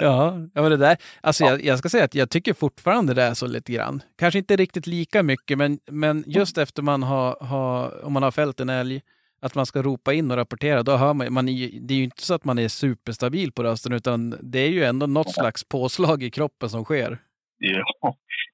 ja, 0.00 0.34
ja, 0.54 0.62
men 0.62 0.70
det 0.70 0.76
där. 0.76 0.96
Alltså 1.20 1.44
jag, 1.44 1.64
jag, 1.64 1.78
ska 1.78 1.88
säga 1.88 2.04
att 2.04 2.14
jag 2.14 2.30
tycker 2.30 2.54
fortfarande 2.54 3.14
det 3.14 3.22
är 3.22 3.34
så 3.34 3.46
lite 3.46 3.72
grann. 3.72 4.02
Kanske 4.18 4.38
inte 4.38 4.56
riktigt 4.56 4.86
lika 4.86 5.22
mycket, 5.22 5.58
men, 5.58 5.78
men 5.86 6.24
just 6.26 6.58
efter 6.58 6.82
man 6.82 7.02
har, 7.02 7.36
har, 7.40 8.04
om 8.04 8.12
man 8.12 8.22
har 8.22 8.30
fällt 8.30 8.60
en 8.60 8.68
älg, 8.68 9.00
att 9.42 9.54
man 9.54 9.66
ska 9.66 9.82
ropa 9.82 10.12
in 10.12 10.30
och 10.30 10.36
rapportera, 10.36 10.82
då 10.82 10.96
hör 10.96 11.14
man, 11.14 11.32
man 11.32 11.46
det 11.46 11.94
är 11.94 11.98
ju 11.98 12.04
inte 12.04 12.22
så 12.22 12.34
att 12.34 12.44
man 12.44 12.58
är 12.58 12.68
superstabil 12.68 13.52
på 13.52 13.62
rösten, 13.62 13.92
utan 13.92 14.34
det 14.42 14.58
är 14.58 14.68
ju 14.68 14.84
ändå 14.84 15.06
något 15.06 15.32
slags 15.32 15.68
påslag 15.68 16.22
i 16.22 16.30
kroppen 16.30 16.68
som 16.68 16.84
sker. 16.84 17.18
Jo, 17.58 17.84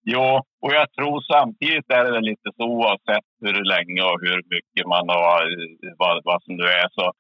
jo, 0.04 0.42
och 0.62 0.72
jag 0.72 0.92
tror 0.92 1.20
samtidigt 1.32 1.90
är 1.90 2.12
det 2.12 2.20
lite 2.20 2.48
så 2.56 2.64
oavsett 2.64 3.28
hur 3.40 3.64
länge 3.74 4.02
och 4.02 4.20
hur 4.20 4.40
mycket 4.54 4.86
man 4.86 5.08
har, 5.08 5.42
vad, 5.98 6.24
vad 6.24 6.42
som 6.42 6.54
nu 6.56 6.64
är, 6.64 6.88
så 6.90 7.12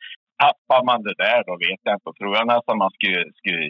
tappar 0.42 0.84
man 0.84 1.02
det 1.02 1.14
där 1.24 1.40
då 1.48 1.54
vet 1.66 1.80
jag 1.82 1.94
inte. 1.94 2.10
tror 2.18 2.36
jag 2.36 2.46
nästan 2.46 2.78
man 2.78 2.90
skulle, 2.96 3.32
skulle 3.40 3.64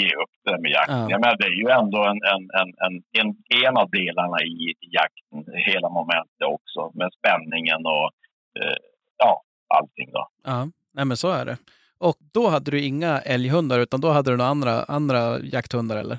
ge 0.00 0.10
upp 0.22 0.34
det 0.44 0.60
med 0.62 0.70
jakten. 0.70 1.02
Ja. 1.02 1.10
Jag 1.10 1.20
menar, 1.20 1.36
det 1.36 1.48
är 1.52 1.58
ju 1.64 1.68
ändå 1.80 2.00
en, 2.12 2.20
en, 2.32 2.42
en, 2.60 2.70
en, 2.84 2.94
en, 3.20 3.28
en 3.64 3.76
av 3.82 3.90
delarna 3.90 4.38
i 4.42 4.74
jakten, 4.98 5.38
hela 5.70 5.88
momentet 5.88 6.46
också 6.56 6.80
med 6.98 7.10
spänningen 7.18 7.80
och 7.86 8.06
eh, 8.60 8.78
ja, 9.18 9.42
allting 9.76 10.08
då. 10.12 10.26
Ja, 10.44 10.68
nej 10.94 11.04
men 11.04 11.16
så 11.16 11.30
är 11.30 11.44
det. 11.44 11.56
Och 11.98 12.16
då 12.34 12.48
hade 12.48 12.70
du 12.70 12.78
inga 12.90 13.12
älghundar 13.34 13.78
utan 13.80 14.00
då 14.00 14.08
hade 14.08 14.30
du 14.30 14.36
några 14.36 14.50
andra, 14.50 14.74
andra 14.98 15.20
jakthundar 15.54 15.96
eller? 15.96 16.18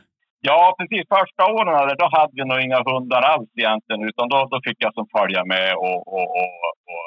Ja, 0.49 0.75
precis. 0.79 1.03
Första 1.17 1.43
åren 1.53 1.97
då 2.01 2.07
hade 2.17 2.33
vi 2.37 2.43
nog 2.45 2.59
inga 2.65 2.81
hundar 2.91 3.21
alls 3.21 3.49
egentligen. 3.61 4.01
Utan 4.09 4.29
då, 4.29 4.37
då 4.51 4.57
fick 4.67 4.77
jag 4.85 4.93
som 4.93 5.07
följa 5.17 5.45
med 5.45 5.69
och, 5.75 5.99
och, 6.15 6.27
och, 6.39 6.51
och 6.91 7.05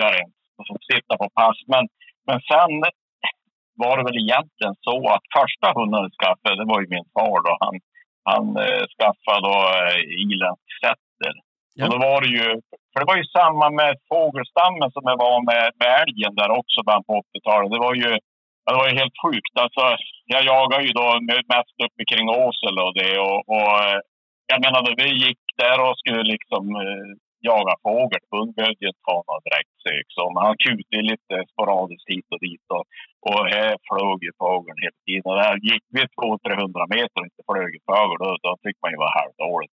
göra 0.00 0.14
en, 0.22 0.30
och 0.58 0.84
sitta 0.92 1.12
på 1.22 1.26
pass. 1.38 1.58
Men, 1.72 1.84
men 2.28 2.38
sen 2.50 2.72
var 3.82 3.94
det 3.96 4.04
väl 4.08 4.22
egentligen 4.24 4.76
så 4.86 4.96
att 5.14 5.24
första 5.38 5.68
hunden 5.78 6.02
jag 6.04 6.16
skaffade, 6.20 6.60
det 6.60 6.70
var 6.72 6.80
ju 6.82 6.88
min 6.96 7.08
far 7.16 7.38
då. 7.46 7.52
Han, 7.64 7.74
han 8.30 8.44
eh, 8.64 8.84
skaffade 8.94 9.40
då 9.48 9.56
eh, 9.78 9.98
Ilands 10.22 10.70
Setter. 10.80 11.34
Ja. 11.76 11.84
Och 11.84 11.90
då 11.92 11.98
var 12.08 12.18
det 12.24 12.32
ju, 12.38 12.46
för 12.90 12.98
det 13.00 13.10
var 13.10 13.18
ju 13.22 13.26
samma 13.38 13.66
med 13.80 13.92
fågelstammen 14.12 14.88
som 14.94 15.04
det 15.08 15.16
var 15.26 15.36
med, 15.50 15.66
med 15.80 15.90
älgen 16.02 16.34
där 16.40 16.50
också 16.60 16.78
bland 16.86 17.06
på 17.06 17.12
80-talet. 17.22 17.72
Det 17.74 17.86
var 17.88 17.94
ju 18.02 18.10
det 18.66 18.74
var 18.80 18.88
ju 18.88 18.94
helt 19.00 19.18
sjukt. 19.24 19.54
Alltså, 19.64 19.84
jag 20.32 20.42
jagar 20.44 20.80
ju 20.86 20.92
då 21.00 21.06
mest 21.54 21.76
uppe 21.86 22.02
kring 22.10 22.26
Åsele 22.28 22.80
och 22.88 22.94
det. 23.00 23.18
Och, 23.18 23.40
och, 23.54 23.74
jag 24.46 24.60
menade, 24.64 24.94
vi 24.96 25.08
gick 25.24 25.42
där 25.56 25.78
och 25.86 25.98
skulle 25.98 26.22
liksom 26.34 26.62
eh, 26.84 27.10
jaga 27.50 27.74
fågel. 27.86 28.22
Hund 28.34 28.50
behövde 28.56 28.82
ju 28.84 28.90
inte 28.94 29.08
ha 29.12 29.18
något 29.28 29.44
direkt 29.46 29.74
sök. 29.84 30.06
Så, 30.16 30.22
han 30.46 30.56
kutade 30.66 31.02
lite 31.12 31.34
sporadiskt 31.52 32.08
hit 32.12 32.28
och 32.34 32.40
dit. 32.46 32.66
Och, 32.76 32.84
och 33.28 33.42
här 33.54 33.72
flög 33.88 34.18
ju 34.26 34.32
fågeln 34.42 34.78
hela 34.84 35.00
tiden. 35.06 35.26
Och 35.30 35.38
där 35.42 35.54
gick 35.70 35.84
vi 35.96 36.02
200-300 36.16 36.94
meter 36.96 37.18
och 37.20 37.28
inte 37.28 37.42
flög 37.50 37.72
fågel. 37.90 38.18
Då, 38.22 38.28
då 38.44 38.50
tyckte 38.62 38.82
man 38.82 38.92
ju 38.94 38.98
var 39.04 39.12
halvdåligt. 39.20 39.76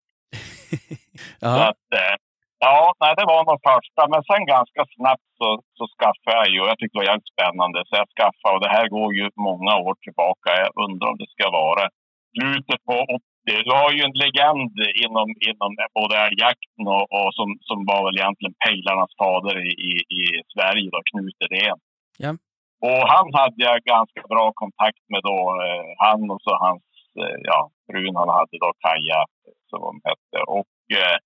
så 1.56 1.62
att, 1.72 1.88
eh, 2.02 2.16
Ja, 2.60 2.80
nej, 3.02 3.14
det 3.18 3.26
var 3.34 3.42
nog 3.50 3.60
första. 3.72 4.02
Men 4.14 4.22
sen 4.30 4.44
ganska 4.56 4.82
snabbt 4.96 5.30
så, 5.40 5.50
så 5.78 5.84
skaffade 5.96 6.38
jag 6.38 6.48
ju. 6.54 6.60
Jag 6.72 6.78
tyckte 6.78 6.96
det 6.96 7.02
var 7.04 7.12
jävligt 7.12 7.34
spännande. 7.36 7.78
Så 7.88 7.94
jag 8.02 8.10
skaffade. 8.18 8.54
Och 8.56 8.64
det 8.66 8.76
här 8.78 8.88
går 8.96 9.10
ju 9.20 9.26
många 9.50 9.74
år 9.86 9.96
tillbaka. 10.06 10.50
Jag 10.64 10.72
undrar 10.86 11.08
om 11.12 11.18
det 11.22 11.30
ska 11.36 11.46
vara 11.62 11.84
slutet 12.34 12.80
på 12.90 12.96
80. 13.04 13.37
Du 13.68 13.72
har 13.82 13.92
ju 13.96 14.02
en 14.08 14.20
legend 14.24 14.74
inom, 15.06 15.28
inom 15.50 15.72
både 16.00 16.16
älgjakten 16.28 16.84
och, 16.96 17.06
och 17.18 17.30
som, 17.38 17.50
som 17.70 17.80
var 17.92 18.02
väl 18.06 18.20
egentligen 18.20 18.56
pejlarnas 18.66 19.14
fader 19.22 19.56
i, 19.70 19.72
i, 19.90 19.94
i 20.20 20.24
Sverige, 20.54 20.90
då, 20.94 21.00
Knut 21.10 21.40
Edén. 21.46 21.80
Ja. 22.26 22.32
Och 22.88 23.02
han 23.14 23.28
hade 23.40 23.60
jag 23.68 23.78
ganska 23.96 24.22
bra 24.34 24.46
kontakt 24.62 25.04
med 25.14 25.22
då. 25.30 25.40
Eh, 25.66 25.88
han 26.06 26.22
och 26.34 26.42
så 26.46 26.52
hans, 26.66 26.84
eh, 27.22 27.38
ja, 27.50 27.60
frun 27.88 28.16
han 28.22 28.30
hade 28.38 28.56
då, 28.64 28.70
Kaja, 28.84 29.22
som 29.70 29.80
hon 29.88 30.00
hette. 30.10 30.40
Och 30.58 30.76
eh, 31.02 31.18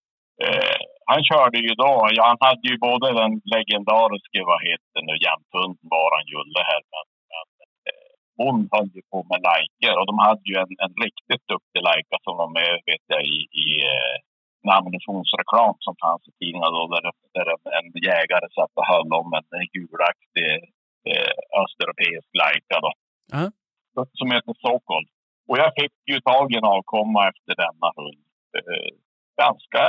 Eh, 0.45 0.79
han 1.11 1.21
körde 1.29 1.57
ju 1.67 1.73
då, 1.83 1.93
ja, 2.17 2.23
han 2.31 2.41
hade 2.47 2.65
ju 2.71 2.77
både 2.89 3.07
den 3.21 3.33
legendariska, 3.55 4.39
vad 4.51 4.61
heter 4.69 4.99
nu, 5.07 5.13
jämthunden 5.25 5.87
Varan 5.93 6.25
Julle 6.31 6.61
här, 6.71 6.83
men, 6.93 7.05
hon 8.37 8.57
höll 8.71 8.89
ju 8.97 9.01
på 9.11 9.17
med 9.29 9.41
lajker 9.49 9.93
och 9.99 10.07
de 10.11 10.15
hade 10.27 10.45
ju 10.51 10.55
en, 10.63 10.73
en 10.85 10.95
riktigt 11.05 11.43
duktig 11.53 11.81
lajka 11.89 12.17
som 12.25 12.33
var 12.41 12.49
med, 12.59 12.73
vet 12.89 13.05
jag, 13.13 13.21
i, 13.35 13.39
i 13.65 13.67
eh, 13.91 14.15
en 14.63 14.71
ammunitionsreklam 14.77 15.75
som 15.85 15.95
fanns 16.03 16.23
i 16.29 16.31
tidningen 16.39 16.73
då, 16.77 16.83
där, 16.93 17.05
där 17.35 17.47
en 17.77 17.87
jägare 18.09 18.47
satt 18.57 18.73
och 18.79 18.89
höll 18.93 19.11
om 19.21 19.29
en 19.39 19.67
gulaktig 19.75 20.51
eh, 21.09 21.33
östeuropeisk 21.61 22.29
lajka 22.41 22.77
då. 22.85 22.91
-huh. 23.33 23.49
Som 24.19 24.31
heter 24.31 24.53
Sokol. 24.63 25.05
Och 25.49 25.57
jag 25.57 25.71
fick 25.79 25.95
ju 26.11 26.17
tag 26.19 26.45
i 26.51 26.57
en 26.57 26.71
avkomma 26.75 27.19
efter 27.31 27.53
denna 27.63 27.87
hund. 27.97 28.23
Eh, 28.57 28.91
ganska 29.43 29.83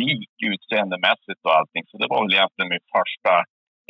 lik 0.00 0.34
utseendemässigt 0.52 1.42
och 1.46 1.56
allting. 1.58 1.84
Så 1.86 1.94
det 1.98 2.08
var 2.12 2.20
väl 2.22 2.36
egentligen 2.36 2.72
min 2.74 2.88
första, 2.96 3.34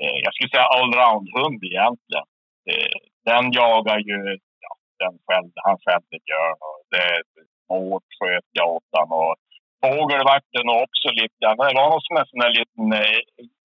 eh, 0.02 0.18
jag 0.24 0.32
skulle 0.34 0.54
säga 0.54 0.74
allround-hund 0.78 1.60
egentligen. 1.72 2.28
Eh, 2.70 2.96
den 3.28 3.44
jagar 3.52 3.98
ju, 4.10 4.18
ja, 4.64 4.72
den 5.02 5.14
själv, 5.26 5.50
han 5.66 5.78
skällde 5.82 6.16
björn 6.26 6.58
och 6.68 6.80
det 6.94 7.08
hårt 7.68 8.08
sköt 8.18 8.48
han 8.96 9.10
och 9.22 9.34
fågel 9.84 10.22
vart 10.30 10.48
det 10.54 10.64
nog 10.68 10.78
också 10.86 11.08
lite. 11.20 11.36
Det 11.40 11.60
var 11.60 11.70
nog 11.80 12.02
som 12.06 12.16
en 12.20 12.28
sån 12.30 12.42
där 12.44 12.54
liten, 12.58 12.84
eh, 13.00 13.20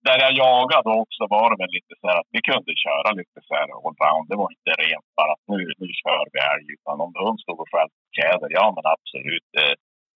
där 0.08 0.18
jag 0.26 0.34
jagade 0.46 0.90
också 1.04 1.22
var 1.36 1.48
det 1.50 1.60
väl 1.62 1.74
lite 1.78 1.94
så 2.00 2.06
här 2.10 2.18
att 2.22 2.34
vi 2.36 2.42
kunde 2.50 2.72
köra 2.86 3.10
lite 3.20 3.40
så 3.48 3.52
här 3.58 3.68
allround. 3.76 4.26
Det 4.30 4.38
var 4.42 4.50
inte 4.56 4.72
rent 4.84 5.10
bara 5.18 5.32
att 5.36 5.46
nu, 5.54 5.62
nu 5.82 5.88
kör 6.02 6.24
vi 6.34 6.40
älg 6.52 6.66
utan 6.76 6.96
om 7.06 7.12
hund 7.22 7.40
stod 7.44 7.60
och 7.64 7.72
skällde 7.72 7.98
tjäder, 8.18 8.50
ja 8.60 8.66
men 8.76 8.86
absolut, 8.96 9.48
det, 9.56 9.70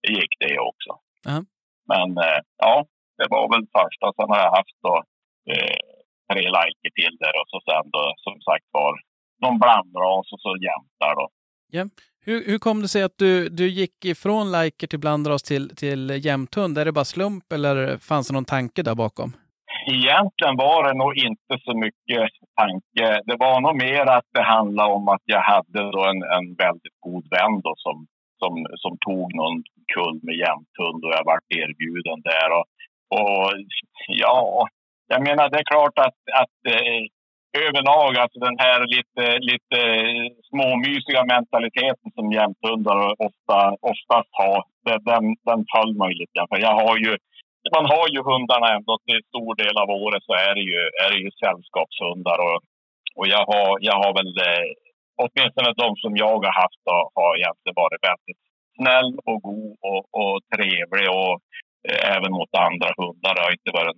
det 0.03 0.11
gick 0.19 0.35
det 0.43 0.55
också. 0.71 0.93
Uh 1.27 1.33
-huh. 1.33 1.45
Men 1.93 2.09
eh, 2.27 2.41
ja, 2.65 2.75
det 3.19 3.27
var 3.35 3.45
väl 3.53 3.67
första. 3.79 4.05
Har 4.31 4.41
jag 4.45 4.53
haft 4.59 4.79
då, 4.89 4.95
eh, 5.53 5.79
tre 6.31 6.43
liker 6.59 6.91
till 6.99 7.15
där 7.23 7.35
och 7.41 7.49
så 7.53 7.59
sen 7.69 7.91
då 7.97 8.03
som 8.17 8.41
sagt 8.41 8.67
var 8.71 8.93
någon 9.43 9.59
blandras 9.59 10.33
och 10.33 10.41
så 10.41 10.53
jämtar 10.69 11.15
då. 11.21 11.29
Ja. 11.71 11.85
Hur, 12.27 12.47
hur 12.47 12.59
kom 12.59 12.83
det 12.83 12.89
sig 12.89 13.03
att 13.03 13.19
du, 13.19 13.49
du 13.49 13.69
gick 13.69 14.05
ifrån 14.05 14.53
liker 14.53 14.87
till 14.87 14.99
blandras 14.99 15.43
till, 15.43 15.77
till 15.77 16.25
jämthund? 16.27 16.79
Är 16.79 16.85
det 16.85 16.93
bara 16.93 17.05
slump 17.05 17.53
eller 17.53 17.99
fanns 17.99 18.29
det 18.29 18.35
någon 18.35 18.45
tanke 18.45 18.83
där 18.83 18.95
bakom? 18.95 19.33
Egentligen 19.87 20.57
var 20.57 20.89
det 20.89 20.95
nog 20.99 21.17
inte 21.17 21.55
så 21.65 21.73
mycket 21.85 22.31
tanke. 22.61 23.07
Det 23.29 23.37
var 23.37 23.61
nog 23.61 23.77
mer 23.77 24.05
att 24.17 24.29
det 24.33 24.43
handlade 24.43 24.93
om 24.93 25.09
att 25.09 25.23
jag 25.25 25.43
hade 25.43 25.91
då 25.91 26.03
en, 26.11 26.23
en 26.37 26.55
väldigt 26.55 26.99
god 27.01 27.25
vän 27.31 27.61
då 27.61 27.75
som 27.77 28.07
som, 28.43 28.55
som 28.83 28.93
tog 29.07 29.27
någon 29.41 29.57
kull 29.95 30.19
med 30.27 30.37
jämthund 30.45 31.01
och 31.05 31.13
jag 31.17 31.25
vart 31.31 31.49
erbjuden 31.63 32.19
där. 32.31 32.49
Och, 32.59 32.67
och 33.19 33.45
ja, 34.25 34.69
jag 35.13 35.23
menar 35.29 35.45
det 35.49 35.63
är 35.65 35.73
klart 35.75 35.97
att, 36.07 36.19
att 36.43 36.59
eh, 36.75 37.03
överlag, 37.67 38.13
alltså 38.17 38.39
den 38.49 38.59
här 38.65 38.81
lite, 38.97 39.25
lite 39.51 39.81
småmysiga 40.51 41.23
mentaliteten 41.35 42.09
som 42.17 42.27
jämthundar 42.39 42.99
ofta, 43.27 43.59
oftast 43.93 44.31
har, 44.41 44.59
den, 45.11 45.25
den 45.49 45.61
föll 45.73 45.93
mig 46.03 46.13
lite. 46.21 46.39
För 46.51 46.59
jag 46.67 46.75
har 46.83 46.97
ju, 47.05 47.13
man 47.77 47.87
har 47.95 48.07
ju 48.15 48.21
hundarna 48.31 48.69
ändå 48.77 48.95
till 49.07 49.21
stor 49.31 49.51
del 49.63 49.77
av 49.83 49.89
året 50.05 50.23
så 50.29 50.33
är 50.49 50.53
det 50.59 50.65
ju, 50.73 50.81
är 51.05 51.09
det 51.13 51.21
ju 51.25 51.31
sällskapshundar. 51.43 52.39
Och, 52.49 52.59
och 53.19 53.27
jag, 53.35 53.45
har, 53.51 53.69
jag 53.89 53.97
har 54.03 54.13
väl 54.19 54.33
eh, 54.51 54.69
åtminstone 55.23 55.71
de 55.83 55.89
som 56.03 56.13
jag 56.25 56.39
har 56.47 56.55
haft 56.63 56.83
har, 56.91 57.05
har 57.19 57.33
egentligen 57.37 57.81
varit 57.83 58.03
väldigt 58.11 58.43
snäll 58.79 59.11
och 59.31 59.41
god 59.49 59.77
och, 59.91 60.03
och 60.21 60.37
trevlig 60.55 61.09
och 61.21 61.35
även 61.89 62.33
mot 62.33 62.55
andra 62.55 62.89
hundar. 62.97 63.35
Det 63.35 63.41
har 63.41 63.53
inte 63.53 63.71
varit 63.73 63.97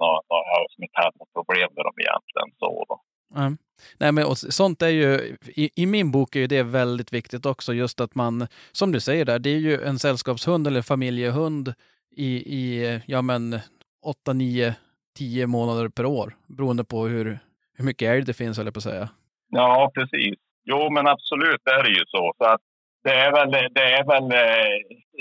som 0.74 0.84
inte 0.84 1.00
haft 1.04 1.18
något 1.18 1.32
problem 1.32 1.68
med 1.76 1.84
dem 1.84 1.94
egentligen. 1.98 2.48
Så 2.58 2.84
då. 2.88 3.00
Mm. 3.40 3.58
Nej, 3.98 4.12
men 4.12 4.36
sånt 4.36 4.82
är 4.82 4.88
ju, 4.88 5.36
i, 5.46 5.70
i, 5.82 5.86
min 5.86 6.10
bok 6.10 6.36
är 6.36 6.40
ju 6.40 6.46
det 6.46 6.62
väldigt 6.62 7.12
viktigt 7.12 7.46
också, 7.46 7.72
just 7.72 8.00
att 8.00 8.14
man, 8.14 8.46
som 8.72 8.92
du 8.92 9.00
säger 9.00 9.24
där, 9.24 9.38
det 9.38 9.50
är 9.50 9.58
ju 9.58 9.82
en 9.82 9.98
sällskapshund 9.98 10.66
eller 10.66 10.82
familjehund 10.82 11.74
i, 12.16 12.36
i 12.36 13.00
ja 13.06 13.22
men 13.22 13.58
8, 14.02 14.32
9, 14.32 14.74
10 15.18 15.46
månader 15.46 15.88
per 15.88 16.06
år, 16.06 16.36
beroende 16.46 16.84
på 16.84 17.06
hur, 17.06 17.38
hur 17.76 17.84
mycket 17.84 18.08
älg 18.08 18.22
det 18.22 18.34
finns, 18.34 18.58
eller 18.58 18.70
på 18.70 18.78
att 18.78 18.84
säga. 18.84 19.08
Ja, 19.48 19.90
precis. 19.94 20.34
Jo, 20.64 20.90
men 20.90 21.06
absolut 21.06 21.60
är 21.64 21.82
det 21.82 21.90
ju 21.90 22.04
så. 22.06 22.32
så 22.38 22.44
att 22.44 22.60
det 23.04 23.14
är 23.24 23.32
väl, 23.32 23.50
det 23.50 23.86
är 23.98 24.04
väl, 24.12 24.26
eh, 24.44 24.76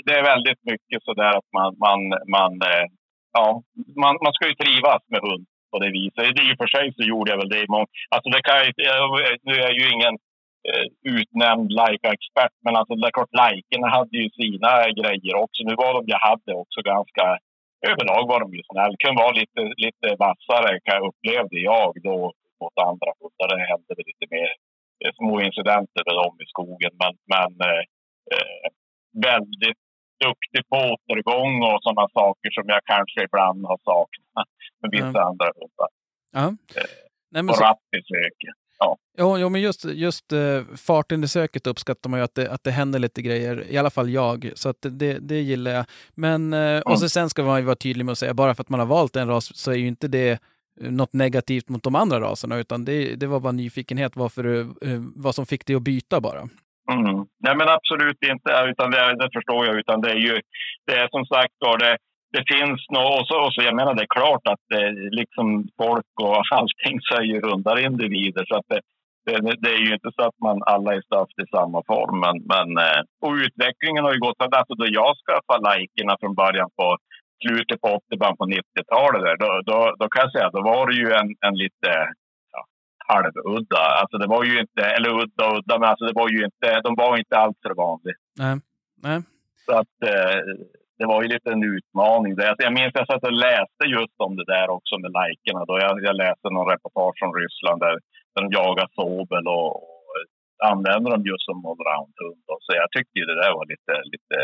det 0.06 0.14
är 0.18 0.30
väldigt 0.32 0.62
mycket 0.70 1.02
så 1.04 1.12
där 1.14 1.32
att 1.38 1.50
man, 1.58 1.70
man, 1.86 2.00
man, 2.36 2.52
eh, 2.70 2.86
ja, 3.32 3.62
man, 4.02 4.14
man 4.24 4.32
ska 4.32 4.48
ju 4.48 4.54
trivas 4.54 5.02
med 5.12 5.20
hund 5.20 5.46
på 5.70 5.78
det 5.82 5.90
viset. 5.98 6.40
I 6.44 6.52
och 6.52 6.60
för 6.60 6.70
sig 6.76 6.86
så 6.96 7.02
gjorde 7.10 7.30
jag 7.30 7.38
väl 7.38 7.52
det 7.54 7.64
i 7.64 7.72
många, 7.74 7.86
alltså 8.14 8.28
det 8.34 8.42
kan 8.42 8.56
jag, 8.58 9.10
nu 9.48 9.52
är 9.54 9.64
jag 9.68 9.76
ju 9.80 9.86
ingen 9.96 10.14
eh, 10.68 10.86
utnämnd 11.16 11.68
Leica-expert, 11.78 12.54
men 12.64 12.76
alltså 12.76 12.94
det 12.94 13.06
är 13.08 13.16
klart, 13.18 13.38
Leikerna 13.42 13.88
hade 13.96 14.16
ju 14.22 14.28
sina 14.40 14.72
grejer 15.00 15.34
också. 15.44 15.60
Nu 15.68 15.74
var 15.82 15.92
de 15.94 16.02
jag 16.14 16.22
hade 16.30 16.52
också 16.62 16.80
ganska, 16.92 17.24
överlag 17.90 18.24
var 18.32 18.40
de 18.40 18.48
ju 18.58 18.62
snäll. 18.70 18.94
Kunde 19.02 19.22
vara 19.22 19.38
lite, 19.42 19.60
lite 19.84 20.06
vassare, 20.24 20.70
kan 20.84 20.96
jag 20.98 21.06
upplevde 21.08 21.58
jag 21.72 21.92
då 22.08 22.18
mot 22.60 22.76
andra 22.88 23.10
hundar. 23.18 23.46
Det 23.50 23.70
hände 23.72 23.92
väl 23.96 24.06
lite 24.12 24.26
mer 24.34 24.50
små 25.20 25.34
incidenter 25.48 26.02
med 26.08 26.14
dem 26.22 26.34
i 26.44 26.46
skogen, 26.52 26.92
men, 27.02 27.14
men 27.32 27.50
eh, 27.68 27.82
eh, 28.32 28.66
väldigt 29.30 29.82
duktig 30.26 30.62
på 30.70 30.76
återgång 30.92 31.54
och 31.68 31.78
sådana 31.84 32.06
saker 32.20 32.50
som 32.56 32.64
jag 32.74 32.82
kanske 32.92 33.18
ibland 33.28 33.60
har 33.70 33.78
saknat 33.90 34.48
med 34.80 34.90
vissa 34.96 35.20
andra 35.28 35.48
hundar. 35.58 35.90
Ja. 36.38 36.46
Nej, 37.32 37.42
men 37.42 37.50
Och 37.50 37.56
så, 37.56 37.64
i 37.98 38.02
söket. 38.12 38.56
jo, 39.18 39.38
jo, 39.38 39.48
men 39.48 39.60
just, 39.60 39.84
just 39.84 40.32
uh, 40.32 40.64
farten 40.76 41.24
i 41.24 41.28
söket 41.28 41.66
uppskattar 41.66 42.10
man 42.10 42.20
ju 42.20 42.24
att 42.24 42.34
det, 42.34 42.50
att 42.50 42.64
det 42.64 42.70
händer 42.70 42.98
lite 42.98 43.22
grejer, 43.22 43.64
i 43.70 43.78
alla 43.78 43.90
fall 43.90 44.10
jag. 44.10 44.52
Så 44.54 44.68
att 44.68 44.76
det, 44.80 45.18
det 45.18 45.40
gillar 45.40 45.70
jag. 45.70 45.84
Men, 46.14 46.52
eh, 46.52 46.80
och 46.80 46.98
så 46.98 47.08
sen 47.08 47.30
ska 47.30 47.42
man 47.42 47.58
ju 47.58 47.64
vara 47.64 47.76
tydlig 47.76 48.04
med 48.04 48.12
att 48.12 48.18
säga, 48.18 48.34
bara 48.34 48.54
för 48.54 48.62
att 48.62 48.68
man 48.68 48.80
har 48.80 48.86
valt 48.86 49.16
en 49.16 49.28
ras 49.28 49.56
så 49.56 49.70
är 49.70 49.76
ju 49.76 49.86
inte 49.86 50.08
det 50.08 50.30
eh, 50.30 50.38
något 50.80 51.12
negativt 51.12 51.68
mot 51.68 51.82
de 51.82 51.94
andra 51.94 52.20
raserna, 52.20 52.56
utan 52.56 52.84
det, 52.84 53.14
det 53.20 53.26
var 53.26 53.40
bara 53.40 53.52
nyfikenhet 53.52 54.16
varför 54.16 54.44
eh, 54.60 55.00
vad 55.16 55.34
som 55.34 55.46
fick 55.46 55.66
dig 55.66 55.76
att 55.76 55.82
byta 55.82 56.20
bara. 56.20 56.48
Mm. 56.90 57.26
Nej, 57.44 57.56
men 57.56 57.68
absolut 57.68 58.22
inte. 58.32 58.50
Utan 58.70 58.90
det, 58.90 59.16
det 59.20 59.30
förstår 59.36 59.66
jag. 59.66 59.78
Utan 59.78 60.00
det 60.00 60.10
är 60.10 60.22
ju 60.28 60.40
det 60.86 60.92
är 60.92 61.08
som 61.08 61.24
sagt 61.26 61.54
var 61.58 61.78
det, 61.78 61.96
det 62.32 62.44
finns 62.54 62.80
något. 62.90 63.20
Och 63.20 63.26
så, 63.26 63.36
och 63.46 63.52
så, 63.54 63.62
jag 63.62 63.76
menar, 63.76 63.94
det 63.94 64.02
är 64.02 64.18
klart 64.20 64.44
att 64.52 64.62
det, 64.68 64.90
liksom 65.20 65.68
folk 65.82 66.12
och 66.22 66.42
allting 66.58 66.96
så 67.00 67.14
är 67.20 67.26
ju 67.32 67.40
rundare 67.40 67.82
individer. 67.82 68.44
Så 68.48 68.54
att 68.56 68.68
det, 68.68 68.80
det, 69.26 69.54
det 69.64 69.72
är 69.76 69.82
ju 69.86 69.94
inte 69.94 70.10
så 70.16 70.22
att 70.28 70.38
man 70.46 70.58
alla 70.72 70.94
är 70.94 71.02
staft 71.02 71.38
i 71.44 71.46
samma 71.56 71.82
form. 71.86 72.16
Men, 72.24 72.36
men, 72.52 72.68
eh, 72.86 73.00
och 73.24 73.34
utvecklingen 73.46 74.04
har 74.04 74.12
ju 74.12 74.20
gått. 74.26 74.40
Alltså 74.40 74.74
då 74.74 74.86
jag 75.00 75.12
skaffade 75.22 75.64
lajkerna 75.68 76.16
från 76.20 76.34
början 76.34 76.70
på 76.78 76.96
slutet 77.42 77.80
på 77.80 77.88
80 77.88 78.18
början 78.18 78.36
på 78.36 78.46
90-talet. 78.46 79.22
Där, 79.26 79.36
då, 79.44 79.50
då, 79.70 79.78
då 80.00 80.08
kan 80.08 80.22
jag 80.24 80.32
säga 80.32 80.50
då 80.50 80.62
var 80.62 80.86
det 80.86 80.96
ju 81.02 81.08
en, 81.20 81.28
en 81.46 81.56
lite 81.64 81.90
halvudda. 83.08 83.82
Alltså 84.00 84.16
det 84.18 84.28
var 84.34 84.44
ju 84.44 84.60
inte, 84.60 84.82
eller 84.96 85.10
udda 85.22 85.42
och 85.48 85.56
udda, 85.58 85.78
men 85.78 85.88
alltså 85.88 86.04
det 86.04 86.20
var 86.22 86.28
ju 86.34 86.44
inte, 86.44 86.80
de 86.86 86.94
var 86.94 87.18
inte 87.18 87.36
alls 87.42 87.58
för 87.62 87.74
vanliga. 87.74 88.16
Nej. 88.38 88.56
Nej. 89.06 89.18
Så 89.64 89.72
att 89.80 89.96
eh, 90.12 90.38
det 90.98 91.06
var 91.12 91.22
ju 91.22 91.28
lite 91.28 91.50
en 91.52 91.64
utmaning. 91.76 92.32
där. 92.36 92.48
Alltså 92.48 92.64
jag 92.68 92.76
minns 92.78 92.92
att 92.94 93.02
jag 93.02 93.10
satt 93.12 93.30
och 93.30 93.42
läste 93.48 93.84
just 93.98 94.16
om 94.26 94.32
det 94.36 94.46
där 94.54 94.68
också 94.76 94.94
med 94.98 95.12
lajkerna. 95.18 95.60
Då 95.64 95.74
jag, 95.84 95.92
jag 96.08 96.16
läste 96.24 96.46
någon 96.50 96.72
reportage 96.74 97.16
från 97.18 97.34
Ryssland 97.40 97.78
där, 97.84 97.96
där 98.32 98.42
de 98.42 98.48
jagar 98.60 98.88
sobel 98.98 99.44
och, 99.56 99.68
och 99.76 100.14
använder 100.72 101.10
dem 101.10 101.22
just 101.30 101.44
som 101.48 101.66
allround-hund. 101.70 102.42
Så 102.64 102.70
jag 102.80 102.88
tyckte 102.90 103.18
ju 103.18 103.24
det 103.26 103.40
där 103.42 103.52
var 103.58 103.66
lite, 103.72 103.92
lite 104.12 104.38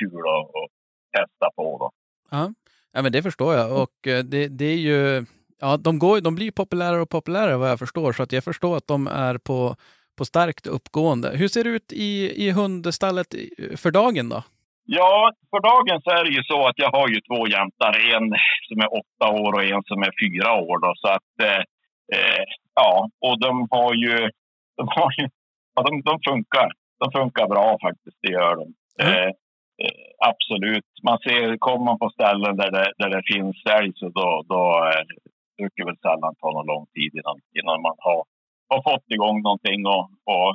kul 0.00 0.24
att, 0.34 0.46
att 0.60 0.70
testa 1.16 1.46
på. 1.56 1.66
Då. 1.82 1.88
Ja. 2.30 2.52
ja, 2.92 3.02
men 3.02 3.12
det 3.12 3.22
förstår 3.22 3.54
jag. 3.54 3.82
Och 3.82 4.06
eh, 4.06 4.24
det, 4.24 4.48
det 4.48 4.64
är 4.64 4.78
ju... 4.78 5.26
Ja, 5.60 5.76
de, 5.76 5.98
går, 5.98 6.20
de 6.20 6.34
blir 6.34 6.50
populärare 6.50 7.00
och 7.00 7.10
populärare 7.10 7.56
vad 7.56 7.70
jag 7.70 7.78
förstår, 7.78 8.12
så 8.12 8.22
att 8.22 8.32
jag 8.32 8.44
förstår 8.44 8.76
att 8.76 8.86
de 8.86 9.06
är 9.06 9.38
på, 9.38 9.76
på 10.18 10.24
starkt 10.24 10.66
uppgående. 10.66 11.36
Hur 11.36 11.48
ser 11.48 11.64
det 11.64 11.70
ut 11.70 11.92
i, 11.92 12.46
i 12.46 12.50
hundstallet 12.50 13.34
för 13.76 13.90
dagen 13.90 14.28
då? 14.28 14.42
Ja, 14.86 15.32
för 15.50 15.60
dagen 15.60 16.00
så 16.04 16.10
är 16.10 16.24
det 16.24 16.30
ju 16.30 16.42
så 16.42 16.66
att 16.68 16.78
jag 16.78 16.90
har 16.90 17.08
ju 17.08 17.20
två 17.20 17.48
jämtar. 17.48 17.92
En 18.14 18.26
som 18.68 18.78
är 18.84 18.90
åtta 19.00 19.26
år 19.42 19.52
och 19.52 19.64
en 19.64 19.82
som 19.84 20.02
är 20.02 20.12
fyra 20.22 20.52
år. 20.52 20.78
Då, 20.84 20.92
så 20.96 21.08
att, 21.08 21.32
eh, 21.42 21.62
eh, 22.16 22.44
ja, 22.74 23.08
och 23.20 23.40
de 23.40 23.68
har 23.70 23.94
ju... 23.94 24.30
De, 24.76 24.88
har 24.88 25.10
ju 25.18 25.28
ja, 25.74 25.82
de, 25.82 26.02
de 26.02 26.20
funkar. 26.30 26.68
De 26.98 27.12
funkar 27.18 27.46
bra 27.48 27.78
faktiskt, 27.82 28.18
det 28.22 28.32
gör 28.32 28.56
de. 28.56 28.66
Mm. 29.02 29.12
Eh, 29.12 29.30
absolut. 30.30 30.88
Man 31.02 31.18
ser, 31.18 31.56
kommer 31.56 31.84
man 31.84 31.98
på 31.98 32.10
ställen 32.10 32.56
där 32.56 32.70
det, 32.70 32.92
där 32.98 33.10
det 33.16 33.22
finns 33.32 33.56
älg 33.78 33.92
så 33.94 34.08
då, 34.08 34.28
då 34.52 34.62
eh, 34.90 35.04
brukar 35.58 35.84
det 35.84 35.90
väl 35.90 36.04
sällan 36.06 36.34
ta 36.40 36.48
någon 36.52 36.66
lång 36.66 36.86
tid 36.96 37.10
innan, 37.18 37.38
innan 37.58 37.82
man 37.86 37.96
har, 37.98 38.24
har 38.68 38.80
fått 38.90 39.06
igång 39.14 39.42
någonting 39.42 39.86
och, 39.86 40.04
och, 40.32 40.48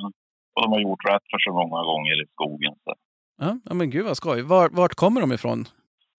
och 0.54 0.62
de 0.62 0.72
har 0.72 0.80
gjort 0.80 1.08
rätt 1.10 1.26
för 1.30 1.38
sig 1.38 1.52
många 1.52 1.82
gånger 1.90 2.22
i 2.22 2.26
skogen. 2.34 2.74
Så. 2.84 2.94
Ja, 3.64 3.74
men 3.74 3.90
gud 3.90 4.04
vad 4.04 4.16
skoj. 4.16 4.42
Var, 4.42 4.68
vart 4.72 4.94
kommer 4.94 5.20
de 5.20 5.32
ifrån? 5.32 5.64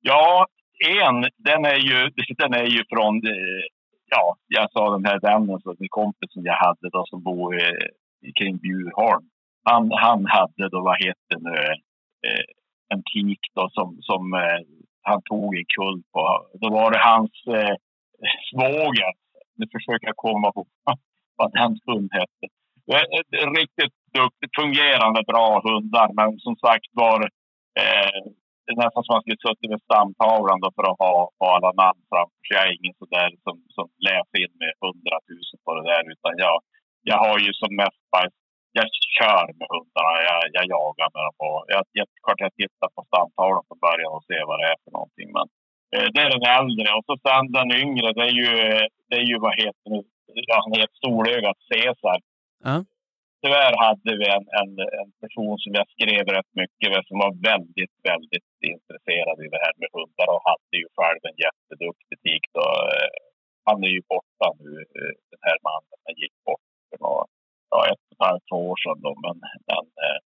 Ja, 0.02 0.48
en, 0.88 1.22
den 1.38 1.66
är 1.66 1.80
ju, 1.90 2.10
den 2.42 2.54
är 2.54 2.66
ju 2.66 2.84
från, 2.90 3.16
eh, 3.28 3.64
ja, 4.10 4.36
jag 4.48 4.72
sa 4.72 4.92
den 4.92 5.06
här 5.06 5.20
vännen, 5.20 5.60
så 5.62 5.76
min 5.80 5.90
kompis 5.90 6.34
som 6.34 6.44
jag 6.46 6.58
hade 6.66 6.90
då 6.92 7.06
som 7.06 7.24
bor 7.24 7.56
eh, 7.56 7.88
kring 8.40 8.58
Bjurholm. 8.58 9.26
Han, 9.64 9.92
han 9.92 10.26
hade 10.26 10.70
då, 10.70 10.82
vad 10.82 11.04
heter 11.04 11.30
det 11.30 11.40
nu, 11.50 11.58
eh, 12.28 12.46
en 12.94 13.04
tik 13.14 13.42
då 13.56 13.70
som, 13.78 13.98
som 14.10 14.34
eh, 14.34 14.60
han 15.02 15.22
tog 15.30 15.50
en 15.60 15.70
kull 15.76 16.00
på. 16.14 16.24
Då 16.62 16.68
var 16.70 16.92
det 16.92 17.10
hans 17.12 17.34
eh, 17.58 17.76
svåger. 18.50 19.12
Nu 19.58 19.66
försöker 19.76 20.08
jag 20.12 20.18
komma 20.28 20.52
på 20.52 20.66
vad 21.38 21.50
den 21.54 21.74
hund 21.86 22.10
hette. 22.20 22.46
Riktigt 23.60 23.96
duktigt, 24.20 24.54
fungerande, 24.62 25.20
bra 25.32 25.48
hundar. 25.68 26.10
Men 26.20 26.30
som 26.46 26.56
sagt 26.66 26.92
var, 27.04 27.20
eh, 27.82 28.22
det 28.64 28.72
är 28.74 28.84
nästan 28.86 29.04
som 29.04 29.14
man 29.16 29.24
skulle 29.24 29.46
suttit 29.46 29.72
med 29.74 29.86
stamtavlan 29.88 30.62
då 30.64 30.70
för 30.76 30.86
att 30.90 31.00
ha, 31.04 31.14
ha 31.40 31.48
alla 31.56 31.72
namn 31.84 32.02
framför 32.12 32.42
sig. 32.44 32.56
Jag 32.58 32.66
är 32.68 32.78
ingen 32.80 32.98
sådär 33.02 33.30
som, 33.46 33.56
som 33.76 33.86
läser 34.10 34.38
in 34.44 34.54
med 34.62 34.72
hundratusen 34.84 35.60
på 35.66 35.70
det 35.76 35.86
där. 35.92 36.04
Utan 36.14 36.34
jag, 36.46 36.58
jag 37.10 37.18
har 37.26 37.38
ju 37.46 37.52
som 37.62 37.72
mest 37.82 38.02
bara, 38.14 38.30
jag 38.78 38.88
kör 39.18 39.46
med 39.60 39.68
hundarna. 39.74 40.14
Jag, 40.30 40.42
jag 40.58 40.66
jagar 40.76 41.10
med 41.14 41.24
dem. 41.28 41.38
Och 41.48 41.60
jag, 41.74 41.84
jag, 42.00 42.08
klart 42.24 42.46
jag 42.46 42.54
tittar 42.62 42.90
på 42.96 43.02
stamtavlan 43.10 43.64
från 43.68 43.80
början 43.88 44.12
och 44.18 44.26
ser 44.30 44.44
vad 44.50 44.60
det 44.60 44.68
är 44.74 44.80
för 44.84 44.92
någonting. 44.98 45.30
Men 45.38 45.48
eh, 45.94 46.08
det 46.14 46.22
är 46.26 46.30
den 46.36 46.48
äldre. 46.60 46.88
Och 46.98 47.06
så 47.10 47.16
sen 47.26 47.46
den 47.58 47.70
yngre, 47.84 48.08
det 48.18 48.26
är 48.32 48.36
ju, 48.42 48.52
det 49.10 49.18
är 49.22 49.28
ju 49.32 49.38
vad 49.46 49.56
heter 49.64 49.88
det? 49.94 50.04
Ja, 50.50 50.56
han 50.64 50.74
heter 50.80 50.98
Solögat 51.04 51.60
Cesar. 51.70 52.20
Ja. 52.68 52.76
Tyvärr 53.44 53.76
hade 53.86 54.12
vi 54.20 54.26
en, 54.38 54.46
en, 54.62 54.72
en 55.02 55.12
person 55.24 55.56
som 55.64 55.72
jag 55.80 55.88
skrev 55.96 56.24
rätt 56.38 56.52
mycket 56.62 56.88
med 56.94 57.04
som 57.08 57.18
var 57.24 57.34
väldigt, 57.52 57.96
väldigt 58.10 58.52
intresserad 58.74 59.38
i 59.46 59.48
det 59.54 59.62
här 59.66 59.76
med 59.82 59.90
hundar 59.96 60.28
och 60.36 60.44
hade 60.50 60.76
ju 60.82 60.88
själv 60.98 61.22
en 61.30 61.38
jätteduktig 61.46 62.18
tik. 62.26 62.46
Då. 62.58 62.66
Eh, 62.96 63.10
Han 63.68 63.80
är 63.88 63.94
ju 63.98 64.02
borta 64.14 64.48
nu, 64.64 64.72
eh, 64.98 65.14
den 65.32 65.42
här 65.48 65.58
mannen. 65.68 65.98
Han 66.06 66.16
gick 66.24 66.36
bort 66.48 66.68
för 66.90 66.98
några, 67.06 67.24
ja, 67.72 67.80
ett 67.92 68.04
och 68.08 68.14
ett 68.16 68.26
halvt 68.28 68.46
två 68.50 68.60
år 68.72 68.78
sedan. 68.84 69.00
Då. 69.06 69.12
Men, 69.26 69.38
men 69.70 69.86
eh, 70.04 70.20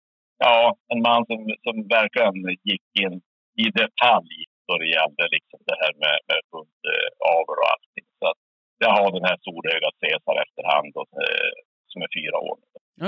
ja, 0.45 0.57
en 0.91 1.01
man 1.09 1.21
som, 1.29 1.39
som 1.65 1.75
verkligen 1.97 2.35
gick 2.69 2.87
in 3.03 3.15
i 3.63 3.65
detalj 3.81 4.37
då 4.67 4.73
det 4.81 4.89
gällde 4.97 5.23
liksom 5.35 5.59
det 5.69 5.77
här 5.81 5.93
med, 6.03 6.17
med 6.29 6.41
hundavel 6.51 7.57
och 7.61 7.69
allting. 7.73 8.07
Så 8.19 8.25
att 8.31 8.41
jag 8.83 8.91
har 8.97 9.09
den 9.17 9.25
här 9.29 9.37
solögat 9.47 9.95
Cesar 10.01 10.35
efterhand 10.45 10.87
då, 10.95 11.01
eh, 11.23 11.51
som 11.91 12.01
är 12.05 12.09
fyra 12.19 12.37
år. 12.49 12.57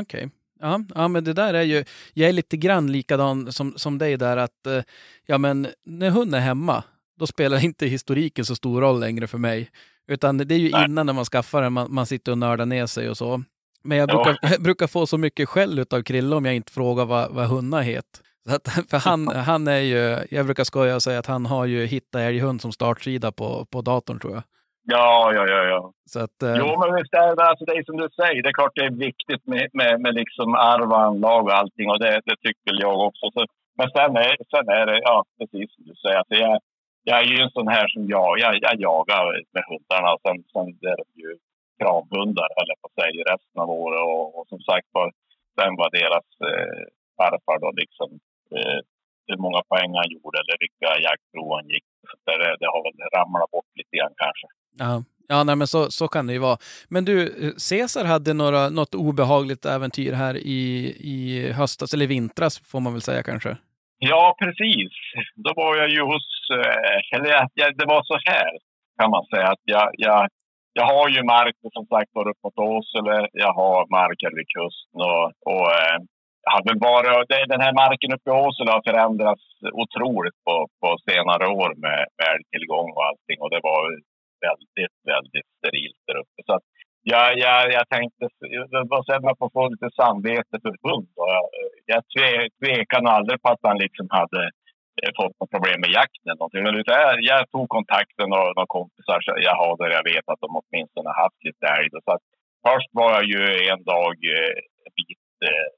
Okej. 0.01 0.29
Ja, 0.59 0.79
ja, 0.95 1.07
men 1.07 1.23
det 1.23 1.33
där 1.33 1.53
är 1.53 1.63
ju... 1.63 1.83
Jag 2.13 2.29
är 2.29 2.33
lite 2.33 2.57
grann 2.57 2.91
likadan 2.91 3.51
som, 3.51 3.73
som 3.77 3.97
dig 3.97 4.17
där 4.17 4.37
att 4.37 4.65
eh, 4.65 4.83
ja, 5.25 5.37
men 5.37 5.67
när 5.85 6.09
hunden 6.09 6.39
är 6.41 6.45
hemma, 6.45 6.83
då 7.19 7.27
spelar 7.27 7.65
inte 7.65 7.85
historiken 7.85 8.45
så 8.45 8.55
stor 8.55 8.81
roll 8.81 8.99
längre 8.99 9.27
för 9.27 9.37
mig. 9.37 9.69
Utan 10.07 10.37
det 10.37 10.55
är 10.55 10.59
ju 10.59 10.71
Nej. 10.71 10.85
innan 10.85 11.05
när 11.05 11.13
man 11.13 11.25
skaffar 11.25 11.61
den, 11.61 11.73
man, 11.73 11.93
man 11.93 12.05
sitter 12.05 12.31
och 12.31 12.37
nördar 12.37 12.65
ner 12.65 12.85
sig 12.85 13.09
och 13.09 13.17
så. 13.17 13.43
Men 13.87 13.97
jag 13.97 14.09
Ja. 14.09 14.13
brukar, 14.15 14.37
jag 14.53 14.61
brukar 14.63 14.87
få 14.87 15.05
så 15.07 15.17
mycket 15.17 15.49
skäll 15.49 15.79
av 15.95 16.01
Krille 16.03 16.35
om 16.35 16.45
jag 16.45 16.55
inte 16.55 16.71
frågar 16.71 17.05
vad, 17.05 17.31
vad 17.35 17.45
hundar 17.47 17.81
het. 17.81 18.11
Så 18.49 18.55
att, 18.55 18.67
för 18.89 18.97
han, 19.09 19.27
han 19.27 19.67
är 19.67 19.79
ju, 19.93 20.03
jag 20.35 20.45
brukar 20.45 20.63
skoja 20.63 20.95
och 20.95 21.03
säga 21.03 21.19
att 21.19 21.25
han 21.35 21.45
har 21.45 21.65
ju 21.65 21.85
hittat 21.85 22.21
älghund 22.21 22.61
som 22.61 22.71
startsida 22.71 23.31
på, 23.31 23.65
på 23.71 23.81
datorn 23.81 24.19
tror 24.19 24.33
jag. 24.33 24.43
Ja, 24.89 25.31
ja, 25.35 25.43
ja. 25.47 25.63
ja. 25.73 25.91
Så 26.13 26.19
att, 26.25 26.37
eh, 26.43 26.55
Jo, 26.61 26.67
men 26.79 26.89
visst 26.95 27.13
är 27.13 27.35
det, 27.35 27.43
alltså 27.49 27.65
det 27.65 27.75
är 27.77 27.83
som 27.83 27.97
du 27.97 28.07
säger. 28.21 28.43
Det 28.43 28.49
är 28.49 28.59
klart 28.59 28.75
det 28.75 28.85
är 28.91 28.91
viktigt 29.09 29.43
med, 29.51 29.67
med, 29.73 30.01
med 30.01 30.13
liksom 30.21 30.55
arv 30.55 30.89
och 30.91 31.01
anlag 31.09 31.41
och 31.45 31.57
allting. 31.61 31.89
Och 31.89 31.99
det, 31.99 32.21
det 32.25 32.35
tycker 32.45 32.73
jag 32.85 32.97
också. 33.07 33.25
Så, 33.33 33.39
men 33.77 33.87
sen 33.95 34.11
är, 34.27 34.35
sen 34.53 34.67
är 34.79 34.85
det, 34.85 34.99
ja, 35.09 35.17
precis 35.39 35.67
som 35.75 35.83
du 35.89 35.93
säger. 36.01 36.17
Alltså 36.21 36.35
jag, 36.45 36.59
jag 37.03 37.17
är 37.19 37.27
ju 37.33 37.37
en 37.45 37.49
sån 37.57 37.67
här 37.67 37.87
som 37.87 38.03
jag, 38.15 38.39
jag, 38.43 38.53
jag 38.65 38.75
jagar 38.87 39.23
med 39.53 39.63
hundarna. 39.69 40.07
Och 40.13 40.21
sen, 40.25 40.37
sen 40.53 40.67
är 40.91 40.97
det 41.01 41.13
ju 41.23 41.31
kravhundar, 41.79 42.49
eller 42.59 42.75
på 42.81 42.85
att 42.89 42.97
säga, 42.99 43.23
resten 43.33 43.57
av 43.63 43.69
året. 43.83 44.01
Och, 44.13 44.25
och 44.37 44.45
som 44.51 44.59
sagt 44.69 44.87
var, 44.97 45.07
sen 45.57 45.73
var 45.81 45.89
deras 45.99 46.27
eh, 46.49 46.81
farfar 47.17 47.57
då 47.63 47.69
liksom 47.81 48.09
eh, 48.55 48.79
hur 49.27 49.37
många 49.45 49.61
poäng 49.71 49.91
han 49.99 50.09
gjorde 50.15 50.37
eller 50.41 50.55
vilka 50.65 50.89
jaktprov 51.07 51.49
han 51.57 51.67
gick. 51.73 51.87
Så 52.09 52.15
det, 52.41 52.55
det 52.61 52.69
har 52.73 52.81
väl 52.87 52.97
ramlat 53.17 53.51
bort 53.51 53.71
lite 53.79 53.93
grann 53.97 54.15
kanske. 54.25 54.47
Ja, 54.85 55.03
Ja, 55.29 55.43
nej, 55.43 55.55
men 55.55 55.67
så, 55.67 55.91
så 55.91 56.07
kan 56.07 56.27
det 56.27 56.33
ju 56.33 56.39
vara. 56.39 56.57
Men 56.89 57.05
du, 57.05 57.17
Cesar 57.57 58.05
hade 58.05 58.33
några, 58.33 58.69
något 58.69 58.95
obehagligt 58.95 59.65
äventyr 59.65 60.13
här 60.13 60.37
i, 60.37 60.63
i 61.13 61.51
höstas, 61.51 61.93
eller 61.93 62.07
vintras 62.07 62.59
får 62.71 62.79
man 62.79 62.93
väl 62.93 63.01
säga 63.01 63.23
kanske. 63.23 63.57
Ja, 63.99 64.35
precis. 64.41 64.91
Då 65.35 65.53
var 65.55 65.75
jag 65.77 65.89
ju 65.89 66.01
hos... 66.01 66.27
eh, 66.51 67.17
Eller 67.19 67.29
jag, 67.29 67.49
jag, 67.53 67.77
det 67.77 67.85
var 67.85 68.03
så 68.03 68.17
här, 68.31 68.51
kan 68.99 69.11
man 69.11 69.25
säga. 69.25 69.47
att 69.47 69.61
jag, 69.63 69.89
jag, 69.93 70.27
jag 70.79 70.87
har 70.93 71.07
ju 71.15 71.21
mark 71.35 71.55
som 71.77 71.85
sagt 71.93 72.11
var 72.13 72.27
upp 72.31 72.41
mot 72.43 72.57
Åsele. 72.73 73.17
Jag 73.45 73.53
har 73.61 73.77
mark 73.99 74.19
här 74.25 74.35
vid 74.39 74.49
kusten. 74.55 74.99
Och, 75.11 75.25
och 75.51 75.67
eh, 75.79 75.97
jag 76.43 76.51
hade 76.57 76.73
bara, 76.89 77.11
det, 77.29 77.39
den 77.53 77.63
här 77.65 77.73
marken 77.83 78.13
uppe 78.15 78.29
i 78.29 78.39
Åsele 78.43 78.71
har 78.75 78.87
förändrats 78.89 79.45
otroligt 79.83 80.37
på, 80.45 80.55
på 80.81 80.89
senare 81.09 81.45
år 81.61 81.71
med, 81.83 82.01
med 82.17 82.27
älgtillgång 82.33 82.89
och 82.95 83.05
allting. 83.09 83.37
Och 83.43 83.51
det 83.53 83.61
var 83.69 83.81
väldigt, 84.47 84.95
väldigt 85.13 85.49
sterilt 85.57 86.01
där 86.07 86.17
uppe. 86.21 86.39
Så 86.47 86.53
att 86.57 86.65
jag, 87.11 87.25
ja, 87.43 87.53
jag 87.77 87.85
tänkte, 87.95 88.23
det 88.71 88.83
var 88.93 89.03
på 89.05 89.13
att 89.13 89.29
man 89.29 89.39
får 89.41 89.51
få 89.57 89.63
lite 89.73 89.89
samvete 90.01 90.55
för 90.63 90.73
hund. 90.87 91.09
Och 91.21 91.29
jag, 91.35 91.45
jag 91.91 92.01
tve, 92.13 92.31
tvekade 92.59 93.09
aldrig 93.15 93.37
på 93.41 93.49
att 93.49 93.67
han 93.69 93.77
liksom 93.85 94.07
hade 94.19 94.41
eh, 95.03 95.11
fått 95.19 95.35
något 95.39 95.53
problem 95.55 95.79
med 95.83 95.91
jakten. 95.99 96.25
eller 96.29 96.41
någonting. 96.41 96.63
Men 96.67 96.75
utan 96.81 96.95
Jag, 97.05 97.15
jag 97.31 97.41
tog 97.53 97.65
kontakten 97.77 98.27
och 98.35 98.45
några 98.55 98.73
kompisar 98.77 99.17
så 99.25 99.31
jag 99.49 99.55
har 99.61 99.73
där 99.77 99.89
jag 99.97 100.05
vet 100.11 100.27
att 100.31 100.43
de 100.45 100.49
åtminstone 100.59 101.09
haft 101.23 101.39
lite 101.47 101.65
älg. 101.77 101.89
Så 102.05 102.11
att 102.15 102.25
först 102.67 102.89
var 102.99 103.09
jag 103.17 103.25
ju 103.33 103.41
en 103.73 103.83
dag 103.93 104.15
eh, 104.35 104.55
en 104.85 104.93
bit 104.99 105.25
eh, 105.49 105.69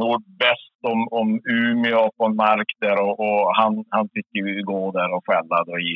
nordväst 0.00 0.78
om, 0.92 1.00
om 1.18 1.28
Umeå 1.58 2.04
på 2.16 2.22
en 2.28 2.36
mark 2.46 2.70
där 2.84 2.98
och, 3.06 3.14
och 3.26 3.56
han, 3.60 3.72
han 3.96 4.06
fick 4.14 4.28
ju 4.38 4.62
gå 4.72 4.80
där 4.98 5.10
och 5.14 5.24
skälla 5.26 5.58
då 5.68 5.74
i 5.90 5.92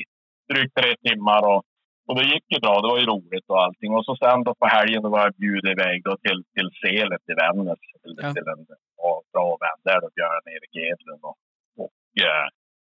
drygt 0.51 0.74
tre 0.80 0.91
timmar. 1.09 1.43
Och, 1.53 1.62
och 2.09 2.14
det 2.18 2.24
gick 2.33 2.47
ju 2.55 2.59
bra, 2.64 2.74
det 2.80 2.89
var 2.93 2.99
ju 3.03 3.07
roligt 3.14 3.47
och 3.53 3.62
allting. 3.64 3.91
Och 3.97 4.05
så 4.05 4.16
sen 4.16 4.45
då 4.47 4.55
på 4.55 4.66
helgen 4.76 5.03
då 5.03 5.09
var 5.14 5.20
jag 5.26 5.35
bjuden 5.43 5.72
iväg 5.76 5.97
då 6.05 6.16
till, 6.24 6.41
till 6.55 6.68
Selet 6.83 7.24
i 7.33 7.35
Vännäs. 7.41 7.83
Till, 8.03 8.16
Ja. 8.22 8.33
till 8.35 8.49
en 8.55 8.62
bra, 8.99 9.12
bra 9.33 9.49
vän 9.64 9.80
där 9.89 10.01
då, 10.03 10.09
Björn-Erik 10.16 10.74
Edlund. 10.91 11.22
Och, 11.28 11.37
och 11.85 12.01
eh, 12.26 12.47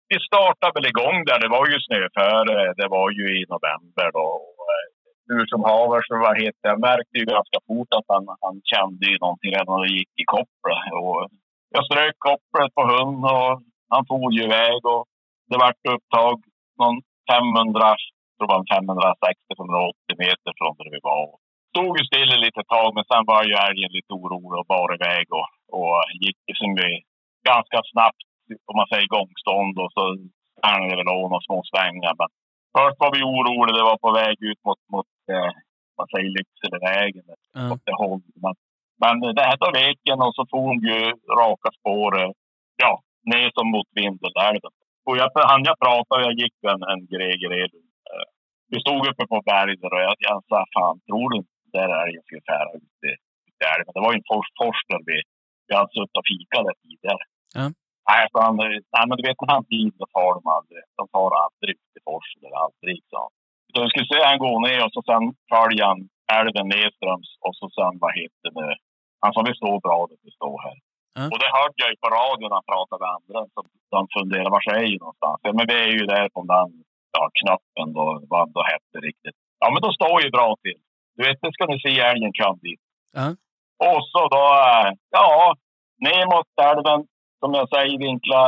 vi 0.08 0.16
startade 0.28 0.74
väl 0.74 0.90
igång 0.92 1.18
där. 1.28 1.38
Det 1.44 1.54
var 1.56 1.66
ju 1.72 1.76
snöföre. 1.86 2.52
Eh, 2.62 2.72
det 2.80 2.88
var 2.96 3.08
ju 3.18 3.24
i 3.38 3.42
november 3.54 4.08
då. 4.18 4.26
Eh, 4.72 4.86
nu 5.30 5.38
som 5.46 5.62
haver 5.70 6.00
så 6.06 6.14
vad 6.26 6.40
heter 6.42 6.66
jag 6.72 6.80
märkte 6.90 7.14
ju 7.20 7.24
ganska 7.36 7.58
fort 7.68 7.90
att 7.98 8.08
han, 8.14 8.24
han 8.44 8.56
kände 8.72 9.04
ju 9.10 9.16
någonting 9.18 9.50
redan 9.56 9.72
när 9.74 9.86
det 9.86 9.96
gick 9.98 10.12
i 10.22 10.24
kopplet. 10.34 10.84
Och 11.02 11.20
jag 11.74 11.84
strök 11.88 12.16
kopplet 12.28 12.70
på 12.76 12.82
hund 12.92 13.20
och 13.34 13.52
han 13.92 14.02
for 14.10 14.32
ju 14.36 14.42
iväg 14.48 14.80
och 14.94 15.04
det 15.48 15.58
vart 15.64 15.82
upptag 15.94 16.36
någon 16.80 16.96
500, 17.30 17.96
jag 18.28 18.34
tror 18.36 18.46
det 18.46 18.54
var 18.54 18.62
560-580 20.10 20.22
meter 20.24 20.50
från 20.58 20.74
där 20.78 20.90
vi 20.96 21.00
var. 21.10 21.26
Stod 21.72 21.92
ju 21.98 22.04
still 22.10 22.30
ett 22.32 22.44
litet 22.46 22.68
tag 22.74 22.88
men 22.94 23.04
sen 23.10 23.24
var 23.30 23.42
ju 23.48 23.54
älgen 23.68 23.90
lite 23.96 24.12
orolig 24.18 24.58
och 24.60 24.70
bar 24.74 24.90
iväg 24.98 25.26
och, 25.38 25.48
och 25.76 25.96
gick 26.24 26.40
ju 26.48 26.54
som 26.60 26.70
vi 26.80 26.90
ganska 27.52 27.78
snabbt 27.92 28.25
om 28.70 28.76
man 28.80 28.90
säger 28.92 29.14
gångstånd 29.16 29.74
och 29.82 29.92
så 29.96 30.02
det 30.90 30.96
väl 31.00 31.14
av 31.14 31.30
några 31.30 31.46
små 31.48 31.58
svängar. 31.70 32.12
Men 32.20 32.28
först 32.76 32.98
var 33.02 33.10
vi 33.16 33.20
oroliga, 33.32 33.76
det 33.76 33.90
var 33.90 34.04
på 34.06 34.12
väg 34.22 34.36
ut 34.50 34.60
mot, 34.66 34.80
mot 34.94 35.10
eh, 35.34 35.50
man 35.98 36.08
säger 36.12 36.30
Lyckselevägen 36.36 37.26
åt 37.72 37.84
det 37.88 37.96
hållet. 38.02 38.36
Men, 38.44 38.54
men 39.02 39.14
det 39.36 39.56
tar 39.62 39.72
veken 39.82 40.18
och 40.26 40.34
så 40.36 40.42
for 40.50 40.60
hon 40.68 40.78
ju 40.90 41.00
raka 41.40 41.68
spår, 41.78 42.10
eh, 42.22 42.30
ja, 42.84 42.92
ner 43.32 43.48
som 43.56 43.66
mot 43.74 43.88
Vindelälven. 43.98 44.74
Och 45.06 45.16
jag, 45.20 45.28
han 45.52 45.62
jag 45.70 45.78
pratade, 45.84 46.26
jag 46.28 46.36
gick 46.42 46.56
en, 46.72 46.82
en 46.92 47.02
Greger 47.12 47.50
Edlund. 47.62 47.92
Eh, 48.12 48.26
Vi 48.72 48.78
stod 48.84 49.02
uppe 49.10 49.24
på 49.32 49.38
berget 49.52 49.82
och 49.84 50.02
jag, 50.06 50.14
jag 50.28 50.38
sa, 50.48 50.58
fan 50.76 50.96
tror 51.08 51.28
du 51.32 51.38
där 51.76 51.88
älgen 52.02 52.22
skulle 52.26 52.50
fära 52.52 52.70
ut 52.78 52.98
i, 53.10 53.12
älven? 53.74 53.92
Det 53.96 54.04
var 54.04 54.12
ju 54.12 54.18
en 54.20 54.30
fors, 54.32 54.48
fors 54.60 54.80
där 54.90 55.00
vi, 55.10 55.16
vi 55.66 55.72
hade 55.78 55.92
suttit 55.96 56.18
och 56.20 56.28
fikat 56.32 56.64
där 56.66 56.76
tidigare. 56.82 57.24
Ja. 57.58 57.66
Nej, 58.10 58.22
så 58.30 58.36
han, 58.44 58.56
nej, 58.94 59.04
men 59.06 59.16
du 59.18 59.22
vet 59.28 59.40
när 59.40 59.54
han 59.54 59.70
tid 59.74 59.92
så 60.00 60.06
far 60.14 60.30
de 60.36 60.42
aldrig. 60.56 60.82
De 61.00 61.04
far 61.14 61.30
aldrig 61.44 61.76
i 61.96 61.98
forsen 62.08 62.40
eller 62.46 62.58
aldrig, 62.66 62.96
sa 63.10 63.18
han. 63.24 63.32
Så 63.72 63.76
vi 63.82 63.88
skulle 63.90 64.10
se 64.10 64.18
han 64.30 64.44
gå 64.46 64.52
ner 64.68 64.80
och 64.84 64.92
så 64.96 65.02
sen 65.10 65.24
följa 65.52 65.84
han 65.90 66.00
älven 66.38 66.68
nedströms 66.76 67.30
och 67.46 67.54
så 67.58 67.66
sen, 67.76 67.94
vad 68.04 68.12
heter 68.20 68.48
det, 68.56 68.76
han 69.22 69.32
sa 69.32 69.40
vi 69.50 69.54
står 69.62 69.76
bra 69.86 69.98
där 70.10 70.18
vi 70.26 70.30
står 70.38 70.56
här. 70.66 70.78
Ja. 71.18 71.24
Och 71.32 71.38
det 71.42 71.50
hörde 71.58 71.78
jag 71.82 71.90
ju 71.92 71.96
på 72.04 72.08
radion 72.20 72.48
när 72.50 72.60
han 72.60 72.70
pratade 72.72 73.00
med 73.02 73.14
andra. 73.16 73.38
Så 73.54 73.58
de 73.96 74.00
funderade, 74.16 74.50
var 74.54 74.62
är 74.82 74.90
ju 74.94 74.98
någonstans? 75.04 75.38
Ja, 75.46 75.50
men 75.56 75.66
vi 75.70 75.76
är 75.86 75.92
ju 75.98 76.04
där 76.14 76.28
på 76.34 76.40
den 76.54 76.70
ja, 77.16 77.22
knappen 77.40 77.88
då, 77.96 78.04
vad 78.32 78.44
då 78.56 78.62
hette 78.72 78.96
riktigt. 79.08 79.36
Ja, 79.60 79.66
men 79.72 79.80
då 79.86 79.90
står 79.98 80.16
ju 80.24 80.30
bra 80.30 80.48
till. 80.64 80.80
Du 81.14 81.20
vet, 81.26 81.38
det 81.42 81.52
ska 81.52 81.66
ni 81.66 81.80
se 81.80 82.00
älgen 82.10 82.32
kom 82.40 82.58
dit. 82.66 82.82
Ja. 83.18 83.26
Och 83.88 84.00
så 84.12 84.20
då, 84.36 84.44
eh, 84.68 84.88
ja, 85.18 85.54
ner 86.06 86.24
mot 86.32 86.50
älven, 86.70 87.00
som 87.40 87.50
jag 87.58 87.68
säger, 87.74 87.98
vinkla 87.98 88.42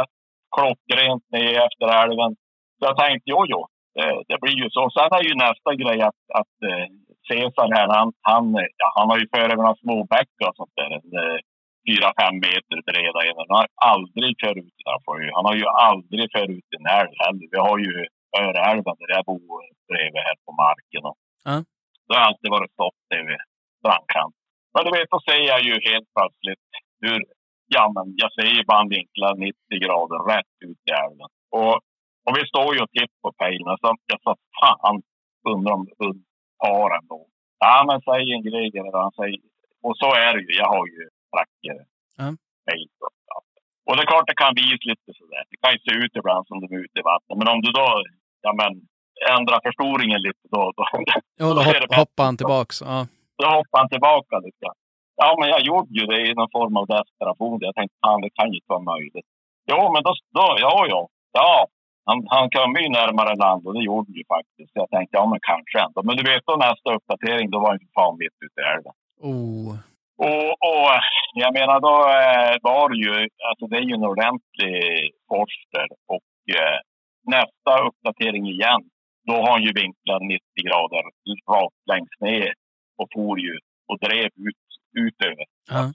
klockrent 0.56 1.24
ner 1.36 1.54
efter 1.66 1.86
älven. 2.02 2.32
Så 2.78 2.82
jag 2.90 2.96
tänkte, 2.98 3.26
jo, 3.32 3.40
jo, 3.52 3.60
det, 3.94 4.08
det 4.28 4.38
blir 4.42 4.56
ju 4.62 4.68
så. 4.70 4.82
Sen 4.96 5.10
är 5.18 5.22
ju 5.28 5.34
nästa 5.46 5.70
grej 5.82 5.98
att, 6.08 6.22
att 6.40 6.54
eh, 6.70 6.86
Cesar 7.28 7.68
här, 7.76 7.88
han, 7.98 8.08
han, 8.30 8.44
ja, 8.82 8.88
han 8.98 9.10
har 9.10 9.18
ju 9.22 9.26
för 9.32 9.40
över 9.44 9.56
några 9.56 9.76
små 9.84 9.96
bäckar 10.14 10.48
och 10.50 10.56
sånt 10.60 10.76
där. 10.80 10.90
eh, 11.18 11.38
Fyra, 11.88 12.08
fem 12.22 12.36
meter 12.46 12.78
breda. 12.88 13.18
Han 13.42 13.56
har 13.58 13.66
aldrig 13.94 14.32
för 14.42 14.54
ut 14.64 14.76
den 14.78 14.88
här. 14.92 15.34
Han 15.36 15.44
har 15.48 15.56
ju 15.62 15.66
aldrig 15.88 16.24
för 16.34 16.46
ut 16.56 16.68
en 16.78 16.86
älv 17.00 17.12
heller. 17.22 17.46
Vi 17.54 17.58
har 17.68 17.78
ju 17.86 17.94
Öreälven 18.42 18.96
där 19.00 19.10
jag 19.16 19.24
bor 19.30 19.60
bredvid 19.88 20.22
här 20.28 20.38
på 20.46 20.52
marken. 20.64 21.02
Och 21.10 21.18
Ja. 21.48 21.56
Det 22.06 22.14
har 22.16 22.24
alltid 22.28 22.50
varit 22.56 22.72
stopp 22.76 22.98
där 23.10 23.22
vid 23.28 23.40
strandkanten. 23.80 24.42
Men 24.74 24.84
du 24.84 24.90
vet, 24.96 25.10
då 25.14 25.18
ser 25.28 25.42
jag 25.52 25.60
ju 25.68 25.74
helt 25.90 26.08
plötsligt 26.16 26.64
hur, 27.04 27.18
ja 27.76 27.84
men 27.94 28.06
jag 28.20 28.30
bara 28.66 28.82
en 28.82 28.88
vinklar 28.96 29.34
90 29.36 29.54
grader 29.84 30.20
rätt 30.32 30.54
ut 30.68 30.80
i 30.88 30.90
älven. 31.04 31.30
Och, 31.58 31.74
och 32.26 32.32
vi 32.36 32.42
står 32.50 32.68
ju 32.74 32.80
och 32.84 32.90
tittar 32.90 33.20
på 33.22 33.32
pejlen. 33.42 33.76
Så 33.80 33.86
jag 34.12 34.20
sa, 34.22 34.36
fan, 34.60 35.02
undrar 35.52 35.72
om 35.72 35.86
hund 35.98 36.24
har 36.58 36.88
ändå. 36.98 37.26
Ja 37.58 37.84
men 37.88 38.00
säg 38.08 38.32
en 38.34 38.44
grej, 38.48 38.68
eller 38.78 38.98
han 39.06 39.12
säger. 39.20 39.40
Och 39.86 39.96
så 40.00 40.08
är 40.24 40.30
det 40.34 40.42
ju. 40.46 40.52
Jag 40.62 40.68
har 40.76 40.86
ju. 40.86 41.08
Ja. 42.16 42.34
pejl 42.66 42.88
och 43.88 43.96
det 43.96 44.02
är 44.02 44.10
klart 44.12 44.26
det 44.30 44.42
kan 44.44 44.54
visa 44.62 44.84
lite 44.90 45.10
sådär. 45.20 45.42
Det 45.50 45.56
kan 45.62 45.72
ju 45.74 45.78
se 45.86 45.92
ut 46.02 46.12
ibland 46.20 46.46
som 46.46 46.56
de 46.62 46.66
är 46.74 46.80
ute 46.84 46.98
i 47.02 47.08
vattnet. 47.12 47.38
Men 47.40 47.48
om 47.54 47.60
du 47.64 47.70
då, 47.80 47.88
ja 48.46 48.52
men, 48.60 48.72
ändrar 49.36 49.60
förstoringen 49.68 50.20
lite 50.26 50.44
då, 50.54 50.62
då, 50.76 50.84
Jo, 51.40 51.46
då 51.56 51.62
Då 51.62 51.62
hopp, 51.62 51.94
hoppar 52.02 52.24
han 52.24 52.36
tillbaks. 52.36 52.74
Ja. 52.90 53.06
då 53.42 53.46
hoppade 53.56 53.80
han 53.82 53.88
tillbaka 53.94 54.34
lite. 54.46 54.66
Ja, 55.22 55.36
men 55.38 55.48
jag 55.54 55.60
gjorde 55.68 55.92
ju 55.98 56.04
det 56.06 56.20
i 56.28 56.34
någon 56.34 56.54
form 56.58 56.76
av 56.76 56.86
desperation. 56.86 57.58
Jag 57.60 57.74
tänkte, 57.74 57.96
fan, 58.04 58.20
det 58.20 58.30
kan 58.38 58.48
ju 58.50 58.56
inte 58.58 58.74
vara 58.74 58.90
möjligt. 58.94 59.28
Jo, 59.70 59.80
men 59.92 60.02
då, 60.06 60.12
då 60.38 60.46
ja, 60.66 60.86
ja, 60.92 61.08
ja. 61.32 61.66
Han, 62.08 62.18
han 62.34 62.50
kom 62.50 62.70
ju 62.82 62.88
närmare 62.88 63.34
land 63.44 63.66
och 63.66 63.74
det 63.74 63.84
gjorde 63.90 64.12
ju 64.18 64.24
faktiskt. 64.34 64.72
Jag 64.74 64.90
tänkte, 64.90 65.16
ja 65.16 65.26
men 65.30 65.40
kanske 65.50 65.76
ändå. 65.86 65.98
Men 66.02 66.16
du 66.16 66.22
vet, 66.30 66.42
då 66.46 66.54
nästa 66.56 66.88
uppdatering, 66.96 67.50
då 67.50 67.58
var 67.60 67.68
han 67.68 67.78
fan 67.96 68.16
mitt 68.22 68.38
ute 68.46 68.60
i 68.60 68.68
älven. 68.74 68.94
Oh. 69.30 69.70
Och, 70.26 70.50
och 70.68 70.88
jag 71.42 71.52
menar, 71.58 71.78
då 71.88 71.94
eh, 72.20 72.54
var 72.68 72.84
det 72.90 72.98
ju, 73.06 73.14
alltså 73.48 73.64
det 73.70 73.76
är 73.76 73.86
ju 73.90 73.94
en 73.94 74.10
ordentlig 74.14 74.76
forster. 75.28 75.86
Och 76.14 76.30
eh, 76.60 76.78
nästa 77.36 77.72
uppdatering 77.88 78.44
igen, 78.54 78.82
då 79.28 79.34
har 79.42 79.50
han 79.50 79.62
ju 79.62 79.72
vinklat 79.72 80.22
90 80.22 80.40
grader 80.68 81.02
rakt 81.52 81.82
längst 81.92 82.20
ner 82.20 82.52
och 82.98 83.08
for 83.14 83.38
ju 83.40 83.58
och 83.88 83.98
drev 83.98 84.30
ut, 84.48 84.67
utöver. 85.06 85.44
Ja. 85.70 85.92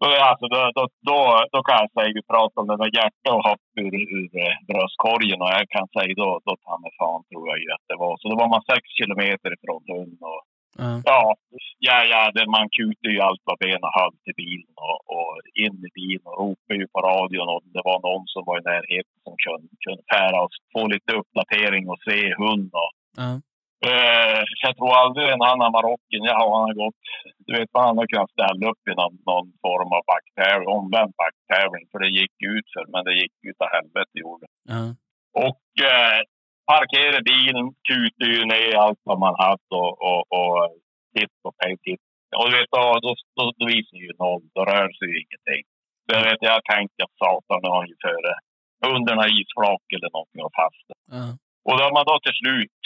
Då, 0.00 0.06
alltså, 0.30 0.46
då, 0.54 0.60
då, 0.76 0.84
då, 1.08 1.18
då 1.52 1.58
kan 1.66 1.78
jag 1.82 1.90
säga, 1.92 2.18
vi 2.18 2.30
pratar 2.32 2.58
om 2.62 2.68
det 2.68 2.82
med 2.84 2.94
hjärta 2.98 3.28
och 3.36 3.44
hopp 3.48 3.66
ur, 3.84 3.94
ur 4.18 4.30
eh, 4.44 4.56
bröstkorgen 4.68 5.42
och 5.42 5.52
jag 5.56 5.66
kan 5.76 5.86
säga 5.96 6.14
då, 6.22 6.30
då 6.46 6.52
ta 6.64 6.74
mig 6.82 6.92
fan 7.00 7.22
tror 7.28 7.44
jag 7.50 7.58
ju 7.62 7.68
att 7.76 7.86
det 7.90 7.98
var. 8.04 8.14
Så 8.18 8.24
då 8.30 8.34
var 8.42 8.48
man 8.54 8.68
sex 8.72 8.82
kilometer 8.98 9.48
ifrån 9.56 9.82
hunden 9.92 10.22
och 10.34 10.42
Ja. 10.78 11.02
Ja, 11.04 11.34
ja, 11.78 12.04
ja 12.12 12.30
det, 12.34 12.46
man 12.46 12.68
kutar 12.78 13.10
ju 13.14 13.20
allt 13.20 13.42
vad 13.44 13.58
benen 13.58 13.90
höll 13.98 14.16
till 14.24 14.36
bilen 14.36 14.74
och, 14.88 15.00
och 15.14 15.32
in 15.64 15.76
i 15.88 15.90
bilen 16.00 16.26
och 16.30 16.38
ropade 16.40 16.80
ju 16.80 16.86
på 16.94 17.00
radion 17.10 17.48
och 17.54 17.62
det 17.74 17.82
var 17.90 17.98
någon 18.08 18.26
som 18.32 18.42
var 18.46 18.56
i 18.60 18.66
närheten 18.72 19.16
som 19.24 19.34
kunde, 19.44 19.68
kunde 19.84 20.38
oss, 20.44 20.56
få 20.72 20.82
lite 20.94 21.12
uppdatering 21.20 21.84
och 21.92 22.00
se 22.08 22.34
hund. 22.42 22.70
Och. 22.82 22.92
Eh, 23.90 24.40
jag 24.64 24.76
tror 24.76 24.92
aldrig 25.02 25.26
en 25.28 25.48
annan 25.52 25.72
marocken, 25.76 26.22
ja, 26.30 26.38
han 26.54 26.66
har 26.68 26.76
gått, 26.82 27.02
du 27.46 27.52
vet 27.56 27.70
han 27.72 27.98
har 27.98 28.06
kunnat 28.12 28.36
ställa 28.36 28.62
upp 28.70 28.82
i 28.90 28.94
någon, 29.00 29.16
någon 29.30 29.48
form 29.66 29.90
av 29.96 30.02
backtävling, 30.12 30.68
omvänd 30.78 31.12
backtävling, 31.22 31.84
för 31.90 31.98
det 32.02 32.16
gick 32.20 32.36
ut 32.54 32.66
för 32.74 32.84
men 32.92 33.04
det 33.04 33.14
gick 33.22 33.36
ut 33.48 33.58
av 33.64 33.68
helvete 33.76 34.16
gjorde. 34.24 34.46
Ja. 34.74 34.82
Och 35.46 35.66
eh, 35.92 36.20
parkerade 36.70 37.22
bilen, 37.32 37.66
kutade 37.90 38.30
ju 38.36 38.42
ner 38.54 38.74
allt 38.84 39.00
vad 39.08 39.18
man 39.26 39.34
hade 39.44 39.72
och, 39.82 39.92
och, 40.08 40.22
och 40.38 40.58
titt 41.14 41.34
på 41.42 41.48
pej, 41.58 41.74
titt. 41.86 42.04
Och 42.38 42.46
du 42.50 42.52
vet, 42.56 42.70
då, 42.76 42.82
då, 43.04 43.10
då, 43.36 43.44
då 43.58 43.64
visar 43.74 43.98
ju 44.06 44.12
noll. 44.24 44.44
Då 44.54 44.60
rör 44.72 44.88
sig 44.96 45.06
ju 45.10 45.16
ingenting. 45.24 45.64
Så 46.04 46.08
jag 46.16 46.24
vet, 46.28 46.40
jag 46.52 46.64
tänkte 46.72 47.04
att 47.04 47.18
satan, 47.22 47.60
nu 47.62 47.68
har 47.70 47.80
han 47.82 47.92
ju 47.94 47.98
före 48.08 48.32
under 48.94 49.12
en 49.12 49.30
isflak 49.38 49.84
eller 49.96 50.10
någonting 50.16 50.42
och 50.46 50.56
fast. 50.60 50.86
Ja. 51.14 51.24
Och 51.68 51.76
då 51.78 51.84
man 51.96 52.08
då 52.10 52.16
till 52.24 52.38
slut 52.42 52.80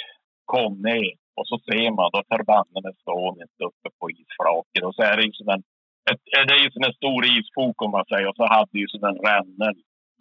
kom 0.54 0.72
ner 0.90 1.12
Och 1.38 1.46
så 1.50 1.56
ser 1.68 1.90
man, 1.98 2.08
då 2.14 2.20
förbanne 2.34 2.78
mig 2.84 2.92
inte 3.46 3.62
uppe 3.70 3.88
på 4.00 4.04
isflaket. 4.20 4.82
Och 4.86 4.94
så 4.96 5.02
är 5.10 5.14
det 5.16 5.24
ju 5.28 5.32
som 5.40 5.48
en, 5.54 5.62
ett, 6.10 6.22
det 6.48 6.54
är 6.58 6.62
ju 6.64 6.70
som 6.76 6.84
en 6.88 6.98
stor 7.00 7.20
isfok 7.34 7.76
om 7.84 7.90
man 7.96 8.04
säger. 8.12 8.26
Och 8.30 8.38
så 8.40 8.46
hade 8.56 8.76
ju 8.82 8.88
som 8.94 9.02
en 9.10 9.18
rännel 9.30 9.74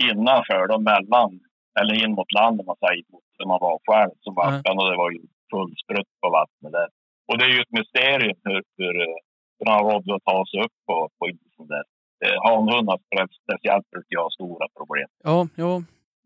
innanför 0.09 0.61
då 0.71 0.77
mellan, 0.91 1.32
eller 1.80 1.93
in 2.03 2.11
mot 2.17 2.32
land 2.39 2.55
om 2.61 2.65
man 2.71 2.82
säger, 2.86 3.03
mot 3.13 3.23
där 3.39 3.47
man 3.53 3.59
var 3.67 3.75
själv 3.89 4.13
som 4.25 4.34
Ja. 4.38 4.41
backen. 4.43 4.75
Och 4.80 4.88
det 4.91 4.97
var 5.03 5.11
ju 5.15 5.21
fullsprutt 5.51 6.11
på 6.21 6.27
vattnet 6.39 6.71
där. 6.80 6.89
Och 7.27 7.36
det 7.38 7.45
är 7.47 7.53
ju 7.55 7.61
ett 7.65 7.77
mysterium 7.82 8.39
hur, 8.49 8.61
hur, 8.80 8.93
eh, 9.07 9.17
hur 9.57 9.67
han 9.73 9.84
rådde 9.89 10.15
att 10.15 10.27
ta 10.32 10.38
sig 10.51 10.59
upp 10.65 10.75
på, 10.88 10.95
på 11.19 11.23
isen 11.34 11.67
där. 11.75 11.86
Eh, 12.25 12.38
Hanhundar 12.47 12.97
spe- 13.07 13.36
speciellt 13.45 13.88
brukar 13.93 14.13
ju 14.15 14.21
ha 14.25 14.30
stora 14.39 14.65
problem. 14.77 15.09
Ja, 15.30 15.38
jo. 15.63 15.71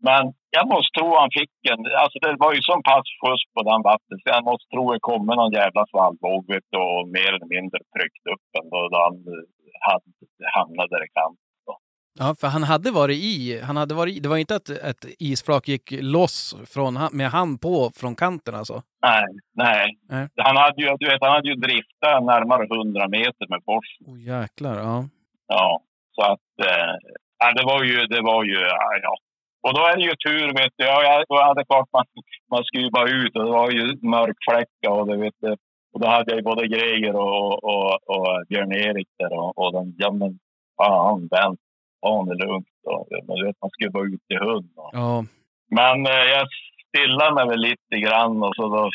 Men 0.08 0.22
jag 0.56 0.64
måste 0.72 0.90
tro 0.98 1.08
han 1.22 1.32
fick 1.38 1.54
en... 1.72 1.82
Alltså 2.02 2.16
det 2.24 2.36
var 2.44 2.52
ju 2.56 2.62
så 2.68 2.74
pass 2.88 3.06
skjuts 3.20 3.46
på 3.54 3.60
den 3.70 3.82
vattnet 3.90 4.18
så 4.22 4.28
jag 4.36 4.44
måste 4.50 4.66
tro 4.74 4.82
det 4.92 5.08
kommer 5.10 5.32
någon 5.36 5.58
jävla 5.60 5.82
svallvåg 5.92 6.44
och 6.82 7.08
mer 7.16 7.30
eller 7.36 7.50
mindre 7.56 7.78
tryckt 7.94 8.24
upp 8.32 8.44
den 8.54 8.66
då 8.72 8.78
han 9.06 9.16
hade, 9.90 10.14
hamnade 10.56 10.90
där 10.94 11.04
i 11.08 11.12
kanten. 11.20 11.44
Ja, 12.18 12.34
för 12.40 12.48
han 12.48 12.62
hade 12.62 12.90
varit 12.90 13.18
i, 13.32 13.60
han 13.68 13.76
hade 13.76 13.94
varit 13.94 14.16
i, 14.16 14.20
det 14.20 14.28
var 14.28 14.36
inte 14.36 14.56
att 14.56 14.68
ett 14.70 15.04
isflak 15.18 15.68
gick 15.68 15.86
loss 15.90 16.56
från, 16.74 16.92
med 17.12 17.28
han 17.30 17.58
på 17.58 17.90
från 18.00 18.14
kanten 18.16 18.54
alltså? 18.54 18.82
Nej, 19.02 19.24
nej. 19.54 19.98
Nej. 20.08 20.28
Han 20.36 20.56
hade 20.56 20.82
ju, 20.82 20.96
du 20.98 21.06
vet, 21.06 21.18
han 21.20 21.32
hade 21.32 21.48
ju 21.48 21.54
driftat 21.54 22.24
närmare 22.24 22.64
100 22.64 23.08
meter 23.08 23.46
med 23.48 23.60
fors. 23.64 23.88
Oh, 24.06 24.20
jäklar, 24.20 24.76
ja. 24.78 25.04
Ja, 25.48 25.80
så 26.14 26.22
att... 26.22 26.66
Eh, 26.68 27.52
det 27.56 27.64
var 27.64 27.84
ju... 27.84 28.06
Det 28.06 28.22
var 28.22 28.44
ju 28.44 28.60
ja. 29.02 29.16
Och 29.64 29.74
då 29.74 29.80
är 29.90 29.96
det 29.96 30.02
ju 30.02 30.14
tur, 30.26 30.46
vet 30.60 30.72
du. 30.76 30.84
Ja, 30.84 31.24
jag, 31.28 31.44
hade 31.48 31.64
klart 31.64 31.88
man, 31.92 32.04
man 32.50 32.64
skulle 32.64 32.90
bara 32.90 33.08
ut 33.08 33.36
och 33.36 33.44
det 33.44 33.50
var 33.50 33.70
ju 33.70 33.84
mörkfläckar 34.14 34.90
och 34.98 35.06
det 35.06 35.16
vet 35.16 35.34
du. 35.40 35.52
Och 35.92 36.00
då 36.00 36.06
hade 36.08 36.30
jag 36.30 36.38
ju 36.38 36.42
både 36.42 36.66
Greger 36.66 37.16
och, 37.16 37.64
och, 37.64 37.92
och 38.14 38.28
Björn-Erik 38.48 39.08
där 39.18 39.32
och, 39.32 39.58
och 39.58 39.72
de, 39.72 39.94
ja 39.98 40.10
men 40.12 40.38
fan 40.76 41.28
vänt, 41.30 41.60
fan 42.00 42.26
det 42.26 42.34
är 42.34 42.46
lugnt. 42.46 42.66
Och, 42.86 43.06
men 43.26 43.36
du 43.36 43.46
vet, 43.46 43.56
man 43.62 43.70
skulle 43.70 43.90
bara 43.90 44.06
ut 44.06 44.26
i 44.34 44.36
hund. 44.36 44.72
Och, 44.76 44.90
Ja, 44.92 45.24
men 45.70 46.06
eh, 46.06 46.24
jag 46.34 46.46
stillade 46.88 47.34
mig 47.34 47.46
väl 47.48 47.60
lite 47.60 47.96
grann 48.06 48.42
och 48.42 48.54
så 48.56 48.62
då 48.68 48.90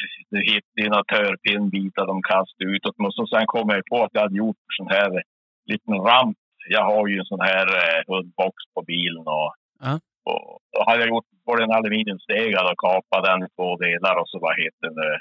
hittade 0.51 0.81
jag 0.83 0.89
några 0.89 1.03
törpinnbitar 1.03 2.07
de 2.07 2.21
kastade 2.21 2.71
utåt. 2.75 2.97
Men 2.97 3.11
så 3.11 3.27
sen 3.27 3.45
kom 3.45 3.69
jag 3.69 3.85
på 3.91 4.03
att 4.03 4.13
jag 4.13 4.21
hade 4.21 4.37
gjort 4.37 4.57
en 4.57 4.85
sån 4.85 4.93
här 4.97 5.23
liten 5.65 5.93
ramp. 6.09 6.37
Jag 6.69 6.85
har 6.85 7.07
ju 7.07 7.19
en 7.19 7.25
sån 7.25 7.41
här 7.41 7.67
eh, 7.79 7.99
hundbox 8.07 8.55
på 8.73 8.81
bilen 8.81 9.27
och, 9.27 9.53
Ja. 9.81 9.99
Och 10.29 10.59
då 10.73 10.79
hade 10.87 11.01
jag 11.01 11.09
gjort 11.13 11.29
både 11.49 11.63
en 11.63 11.77
aluminiumstega 11.77 12.59
och 12.69 12.83
kapat 12.87 13.25
den 13.27 13.43
i 13.45 13.49
två 13.55 13.69
delar 13.85 14.15
och 14.21 14.29
så 14.29 14.37
vad 14.45 14.55
heter 14.63 14.89
det, 14.99 15.15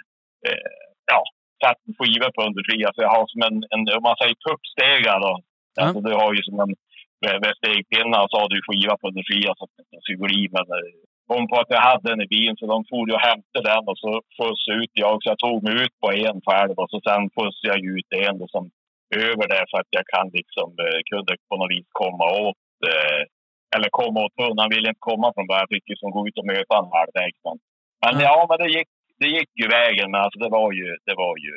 eh, 0.48 0.72
ja, 1.12 1.20
satt 1.62 1.80
en 1.86 1.94
skiva 1.98 2.28
på 2.34 2.40
undersidan. 2.48 2.92
Så 2.94 3.00
jag 3.06 3.14
har 3.16 3.26
som 3.32 3.42
en, 3.48 3.56
en 3.72 3.82
om 3.98 4.04
man 4.08 4.18
säger 4.20 4.36
tuppstega 4.46 5.14
då. 5.26 5.32
Ja. 5.76 5.82
Alltså 5.82 6.00
du 6.08 6.12
har 6.20 6.30
ju 6.36 6.42
som 6.48 6.60
en 6.64 6.74
med, 7.24 7.54
stegpinnar 7.60 8.20
och 8.22 8.30
så 8.30 8.36
har 8.40 8.48
du 8.48 8.58
skiva 8.66 8.94
på 8.98 9.08
undersidan 9.10 9.54
så 9.56 9.64
att 9.64 9.76
den 9.76 9.86
inte 9.96 10.14
gli. 10.22 10.40
Men 10.56 10.66
eh, 10.76 10.92
kom 11.28 11.44
på 11.50 11.56
att 11.60 11.74
jag 11.76 11.88
hade 11.90 12.06
den 12.10 12.24
i 12.26 12.32
bilen 12.36 12.56
så 12.56 12.64
de 12.74 12.80
for 12.90 13.06
och 13.16 13.26
hämtade 13.30 13.68
den 13.72 13.84
och 13.90 13.98
så 14.04 14.10
skjutsade 14.36 14.78
ut 14.82 14.94
jag. 15.02 15.14
Så 15.18 15.26
jag 15.32 15.38
tog 15.44 15.58
mig 15.66 15.74
ut 15.82 15.94
på 16.02 16.08
en 16.26 16.38
själv 16.46 16.74
och 16.82 16.90
så 16.92 16.98
sen 17.08 17.22
skjutsade 17.34 17.70
jag 17.72 17.80
ut 17.94 18.10
en 18.26 18.38
då 18.40 18.46
som 18.54 18.64
över 19.28 19.44
det 19.52 19.64
för 19.70 19.78
att 19.80 19.92
jag 19.98 20.06
kan 20.14 20.26
liksom 20.38 20.68
eh, 20.84 21.00
kunde 21.10 21.32
på 21.48 21.54
något 21.56 21.72
vis 21.74 21.88
komma 22.02 22.26
åt 22.46 22.64
eh, 22.92 23.22
eller 23.76 23.88
komma 24.00 24.18
åt 24.26 24.32
hunden. 24.40 24.58
Han 24.64 24.70
ville 24.76 24.88
inte 24.88 25.06
komma 25.10 25.26
från 25.34 25.46
början. 25.46 25.66
Jag 25.68 25.74
fick 25.76 25.88
ju 25.90 25.96
som 25.96 26.10
gå 26.10 26.28
ut 26.28 26.38
och 26.40 26.46
möta 26.46 26.74
honom 26.76 26.90
halvvägs. 26.98 27.38
Men, 27.46 27.56
men 28.04 28.14
Ja. 28.24 28.46
men 28.48 28.58
det 28.62 28.70
gick, 28.78 28.88
det 29.20 29.28
gick 29.36 29.50
ju 29.62 29.66
vägen. 29.68 30.10
Men 30.10 30.20
alltså 30.24 30.38
det 30.44 30.48
var 30.58 30.72
ju, 30.72 30.86
det 31.06 31.14
var 31.22 31.34
ju 31.46 31.52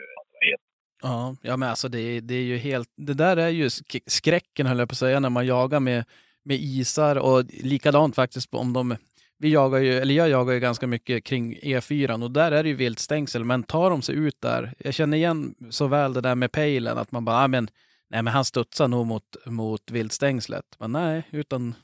helt 0.48 0.62
ja, 1.04 1.36
ja 1.42 1.58
men 1.58 1.70
alltså 1.70 1.88
det, 1.90 2.20
det 2.20 2.34
är 2.36 2.44
ju 2.54 2.58
helt, 2.58 2.90
det 2.98 3.14
där 3.14 3.38
är 3.38 3.50
ju 3.50 3.68
sk- 3.68 4.04
skräcken 4.08 4.66
höll 4.68 4.80
jag 4.80 4.90
på 4.90 4.94
att 4.94 4.98
säga 4.98 5.20
när 5.20 5.30
man 5.30 5.46
jagar 5.46 5.80
med, 5.80 6.04
med 6.44 6.58
isar 6.60 7.16
och 7.16 7.44
likadant 7.64 8.16
faktiskt 8.16 8.54
om 8.54 8.74
de 8.74 8.96
vi 9.38 9.54
jagar 9.54 9.80
ju, 9.80 9.98
eller 10.00 10.14
jag 10.14 10.30
jagar 10.30 10.54
ju 10.54 10.60
ganska 10.60 10.88
mycket 10.88 11.24
kring 11.24 11.56
E4 11.56 12.24
och 12.24 12.32
där 12.32 12.52
är 12.52 12.64
det 12.64 12.70
ju 12.70 12.76
viltstängsel, 12.76 13.44
men 13.44 13.64
tar 13.64 13.90
de 13.90 14.02
sig 14.02 14.16
ut 14.16 14.42
där, 14.42 14.74
jag 14.78 14.94
känner 14.94 15.18
igen 15.18 15.56
så 15.70 15.88
väl 15.88 16.14
det 16.14 16.22
där 16.22 16.36
med 16.36 16.52
pejlen, 16.52 16.98
att 16.98 17.12
man 17.12 17.26
bara, 17.26 17.44
ah, 17.44 17.48
men, 17.48 17.68
nej 18.10 18.22
men 18.24 18.34
han 18.34 18.46
studsar 18.46 18.88
nog 18.88 19.08
mot, 19.08 19.24
mot 19.46 19.92
viltstängslet. 19.92 20.66
Men 20.80 20.92
nej, 20.92 21.24
utan 21.32 21.76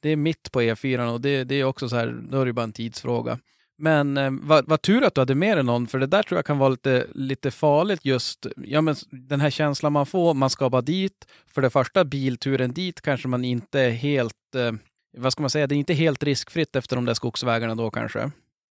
det 0.00 0.08
är 0.10 0.16
mitt 0.16 0.52
på 0.52 0.60
E4 0.62 1.12
och 1.12 1.20
det, 1.20 1.44
det 1.44 1.54
är 1.54 1.64
också 1.64 1.88
så 1.88 1.96
här, 1.96 2.16
då 2.30 2.40
är 2.40 2.46
det 2.46 2.52
bara 2.52 2.62
en 2.62 2.72
tidsfråga. 2.72 3.38
Men 3.78 4.16
eh, 4.16 4.30
vad, 4.42 4.68
vad 4.68 4.82
tur 4.82 5.04
att 5.04 5.14
du 5.14 5.20
hade 5.20 5.34
med 5.34 5.56
dig 5.56 5.64
någon, 5.64 5.86
för 5.86 5.98
det 5.98 6.06
där 6.06 6.22
tror 6.22 6.38
jag 6.38 6.44
kan 6.46 6.58
vara 6.58 6.68
lite, 6.68 7.06
lite 7.14 7.50
farligt 7.50 8.04
just, 8.04 8.46
ja 8.56 8.80
men 8.80 8.94
den 9.10 9.40
här 9.40 9.50
känslan 9.50 9.92
man 9.92 10.06
får, 10.06 10.34
man 10.34 10.50
ska 10.50 10.70
bara 10.70 10.82
dit. 10.82 11.26
För 11.46 11.62
det 11.62 11.70
första, 11.70 12.04
bilturen 12.04 12.72
dit 12.72 13.00
kanske 13.00 13.28
man 13.28 13.44
inte 13.44 13.80
är 13.80 13.90
helt, 13.90 14.54
eh, 14.56 14.72
vad 15.16 15.32
ska 15.32 15.42
man 15.42 15.50
säga, 15.50 15.66
det 15.66 15.74
är 15.74 15.76
inte 15.76 15.94
helt 15.94 16.22
riskfritt 16.22 16.76
efter 16.76 16.96
de 16.96 17.04
där 17.04 17.14
skogsvägarna 17.14 17.74
då 17.74 17.90
kanske. 17.90 18.30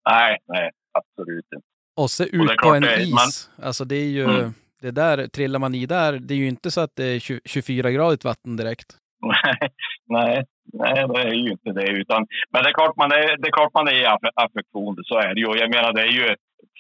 Nej, 0.10 0.38
nej, 0.48 0.72
absolut 1.00 1.46
inte. 1.56 1.66
Och 1.98 2.10
det 2.18 2.24
ut 2.24 2.50
är 2.50 2.56
på 2.64 2.74
en 2.76 2.84
är- 2.84 3.28
is, 3.28 3.50
alltså 3.62 3.86
det 3.86 3.96
är 3.96 4.06
ju, 4.08 4.24
Mm. 4.24 4.54
det 4.82 4.92
där, 4.92 5.28
trillar 5.28 5.60
man 5.60 5.76
i 5.76 5.86
där, 5.86 6.14
det 6.20 6.34
är 6.34 6.38
ju 6.38 6.48
inte 6.48 6.72
så 6.72 6.82
att 6.82 6.96
det 6.96 7.06
är 7.06 7.20
20 7.20 7.40
24-gradigt 7.46 8.24
vatten 8.24 8.56
direkt. 8.58 8.98
Nej, 10.16 10.44
nej, 10.74 11.08
det 11.08 11.22
är 11.22 11.34
ju 11.34 11.52
inte 11.52 11.72
det. 11.72 11.88
Utan, 12.02 12.28
men 12.52 12.64
det 12.64 12.70
är 12.70 12.74
klart 12.74 12.96
man 12.96 13.12
är, 13.12 13.38
det 13.38 13.48
är, 13.48 13.58
klart 13.60 13.74
man 13.74 13.88
är 13.88 14.18
affektion, 14.46 14.96
så 15.04 15.16
är 15.18 15.34
det 15.34 15.42
ju. 15.42 15.48
Jag 15.64 15.70
menar, 15.76 15.94
det 15.94 16.02
är 16.02 16.14
ju, 16.20 16.36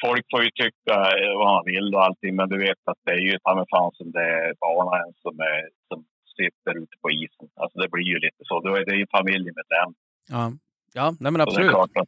folk 0.05 0.25
får 0.31 0.43
ju 0.43 0.49
tycka 0.63 0.95
eh, 1.19 1.33
vad 1.37 1.47
man 1.53 1.65
vill 1.65 1.95
och 1.95 2.03
allting, 2.05 2.35
men 2.35 2.49
du 2.49 2.57
vet 2.57 2.81
att 2.91 3.01
det 3.05 3.11
är 3.11 3.23
ju 3.29 3.39
ta 3.39 3.55
mig 3.55 3.65
fan 3.69 3.91
som 3.93 4.11
det 4.11 4.25
är 4.39 4.53
barnen 4.65 5.13
som, 5.23 5.39
är, 5.39 5.61
som 5.87 5.99
sitter 6.37 6.73
ute 6.81 6.95
på 7.01 7.11
isen. 7.11 7.47
Alltså 7.61 7.79
det 7.79 7.89
blir 7.89 8.07
ju 8.13 8.19
lite 8.19 8.41
så. 8.49 8.59
Då 8.59 8.75
är 8.75 8.85
det 8.85 8.95
ju 8.95 9.07
familjemedlem. 9.11 9.89
Ja, 10.29 10.51
ja 10.93 11.05
nej 11.19 11.31
men 11.31 11.33
det 11.33 11.41
är 11.41 11.47
absolut. 11.47 12.07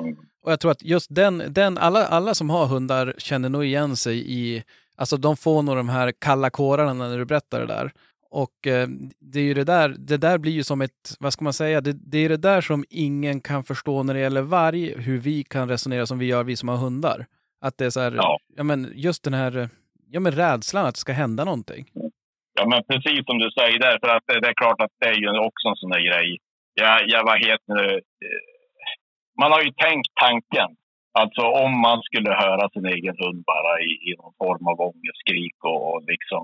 mm. 0.00 0.16
Och 0.42 0.52
jag 0.52 0.60
tror 0.60 0.70
att 0.70 0.82
just 0.82 1.14
den, 1.14 1.42
den 1.48 1.78
alla, 1.78 2.06
alla 2.06 2.34
som 2.34 2.50
har 2.50 2.66
hundar 2.66 3.14
känner 3.18 3.48
nog 3.48 3.64
igen 3.64 3.96
sig 3.96 4.32
i, 4.32 4.62
alltså 4.96 5.16
de 5.16 5.36
får 5.36 5.62
nog 5.62 5.76
de 5.76 5.88
här 5.88 6.12
kalla 6.18 6.50
kårarna 6.50 6.92
när 6.94 7.18
du 7.18 7.24
berättar 7.24 7.60
det 7.60 7.66
där. 7.66 7.92
Och 8.30 8.66
eh, 8.66 8.88
det 9.20 9.38
är 9.40 9.44
ju 9.44 9.54
det 9.54 9.64
där, 9.64 9.88
det 9.98 10.16
där 10.16 10.38
blir 10.38 10.52
ju 10.52 10.62
som 10.64 10.80
ett, 10.80 11.16
vad 11.20 11.32
ska 11.32 11.44
man 11.44 11.52
säga, 11.52 11.80
det, 11.80 11.92
det 11.92 12.18
är 12.18 12.28
det 12.28 12.36
där 12.36 12.60
som 12.60 12.84
ingen 12.90 13.40
kan 13.40 13.64
förstå 13.64 14.02
när 14.02 14.14
det 14.14 14.20
gäller 14.20 14.42
varg, 14.42 15.00
hur 15.02 15.18
vi 15.18 15.44
kan 15.44 15.68
resonera 15.68 16.06
som 16.06 16.18
vi 16.18 16.26
gör, 16.26 16.44
vi 16.44 16.56
som 16.56 16.68
har 16.68 16.76
hundar. 16.76 17.26
Att 17.60 17.78
det 17.78 17.84
är 17.86 17.90
så 17.90 18.00
här, 18.00 18.12
ja, 18.12 18.38
Ja. 18.56 18.62
men 18.62 18.92
just 18.94 19.24
den 19.24 19.34
här, 19.34 19.68
ja 20.10 20.20
men 20.20 20.32
rädslan 20.32 20.86
att 20.86 20.94
det 20.94 20.98
ska 21.00 21.12
hända 21.12 21.44
någonting. 21.44 21.84
Ja, 22.60 22.66
men 22.68 22.82
precis 22.90 23.24
som 23.26 23.38
du 23.38 23.50
säger 23.50 23.78
där, 23.78 23.98
för 24.02 24.08
att 24.16 24.22
det, 24.26 24.40
det 24.40 24.48
är 24.48 24.54
klart 24.62 24.80
att 24.80 24.94
det 25.00 25.06
är 25.08 25.18
ju 25.22 25.28
också 25.48 25.68
en 25.68 25.76
sån 25.76 25.90
där 25.90 26.00
grej. 26.08 26.38
Jag, 26.74 27.08
jag 27.08 27.22
var 27.24 27.36
helt 27.48 27.64
nu, 27.66 27.84
eh, 28.24 28.40
Man 29.40 29.52
har 29.52 29.62
ju 29.62 29.72
tänkt 29.86 30.10
tanken. 30.26 30.70
Alltså 31.20 31.42
om 31.64 31.72
man 31.80 31.98
skulle 32.08 32.30
höra 32.44 32.64
sin 32.74 32.86
egen 32.86 33.16
hund 33.22 33.40
bara 33.52 33.72
i, 33.88 33.90
i 34.08 34.10
någon 34.20 34.34
form 34.42 34.66
av 34.72 34.80
ångestskrik 34.88 35.56
och, 35.70 35.80
och 35.94 36.02
liksom 36.12 36.42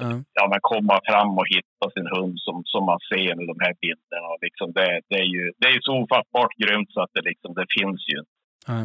Ja. 0.00 0.10
ja, 0.32 0.48
men 0.50 0.58
komma 0.62 1.00
fram 1.08 1.38
och 1.38 1.48
hitta 1.54 1.86
sin 1.94 2.06
hund 2.16 2.34
som, 2.40 2.62
som 2.64 2.84
man 2.84 2.98
ser 3.12 3.34
med 3.38 3.46
de 3.52 3.56
här 3.64 3.74
bilderna. 3.80 4.28
Liksom 4.46 4.72
det, 4.72 5.00
det, 5.08 5.18
är 5.24 5.28
ju 5.36 5.52
det 5.58 5.66
är 5.66 5.72
ju 5.72 5.80
så 5.82 5.94
ofattbart 6.02 6.52
grymt 6.62 6.92
så 6.92 7.00
att 7.02 7.10
det, 7.14 7.22
liksom, 7.30 7.54
det 7.54 7.66
finns 7.80 8.08
ju. 8.08 8.18
Ja. 8.66 8.78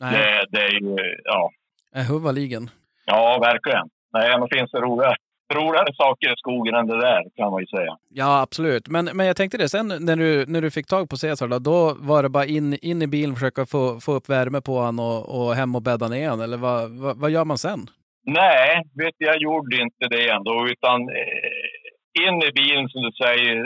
Nej, 0.00 0.12
Det, 0.12 0.46
det 0.58 0.62
är 0.64 0.70
ju, 0.80 0.96
ja, 1.24 1.50
huvaligen. 2.08 2.70
ja 3.06 3.38
verkligen. 3.42 3.86
Nej, 4.12 4.38
men 4.38 4.48
finns 4.48 4.70
det 4.70 4.80
roligare, 4.80 5.16
roligare 5.54 5.94
saker 5.94 6.28
i 6.32 6.36
skogen 6.36 6.74
än 6.74 6.86
det 6.86 7.00
där 7.00 7.22
kan 7.36 7.50
man 7.50 7.60
ju 7.60 7.66
säga. 7.66 7.96
Ja, 8.08 8.40
absolut. 8.40 8.88
Men, 8.88 9.04
men 9.14 9.26
jag 9.26 9.36
tänkte 9.36 9.58
det, 9.58 9.68
sen 9.68 9.88
när 10.00 10.16
du, 10.16 10.46
när 10.46 10.60
du 10.62 10.70
fick 10.70 10.86
tag 10.86 11.08
på 11.10 11.16
Cesar, 11.16 11.48
då, 11.48 11.58
då 11.58 11.94
var 11.98 12.22
det 12.22 12.28
bara 12.28 12.46
in, 12.46 12.74
in 12.82 13.02
i 13.02 13.06
bilen, 13.06 13.34
försöka 13.34 13.66
få, 13.66 14.00
få 14.00 14.12
upp 14.12 14.28
värme 14.28 14.60
på 14.60 14.80
han 14.80 14.98
och, 14.98 15.40
och 15.40 15.54
hem 15.54 15.74
och 15.74 15.82
bädda 15.82 16.08
ner 16.08 16.28
han, 16.28 16.40
eller 16.40 16.56
vad, 16.56 16.90
vad, 16.90 17.16
vad 17.16 17.30
gör 17.30 17.44
man 17.44 17.58
sen? 17.58 17.80
Nej, 18.32 18.82
vet 18.94 19.14
du, 19.18 19.26
jag 19.26 19.42
gjorde 19.42 19.82
inte 19.82 20.04
det 20.10 20.28
ändå. 20.28 20.68
Utan 20.68 21.00
eh, 21.08 22.24
in 22.26 22.42
i 22.42 22.50
bilen, 22.52 22.88
som 22.88 23.02
du 23.02 23.12
säger, 23.24 23.56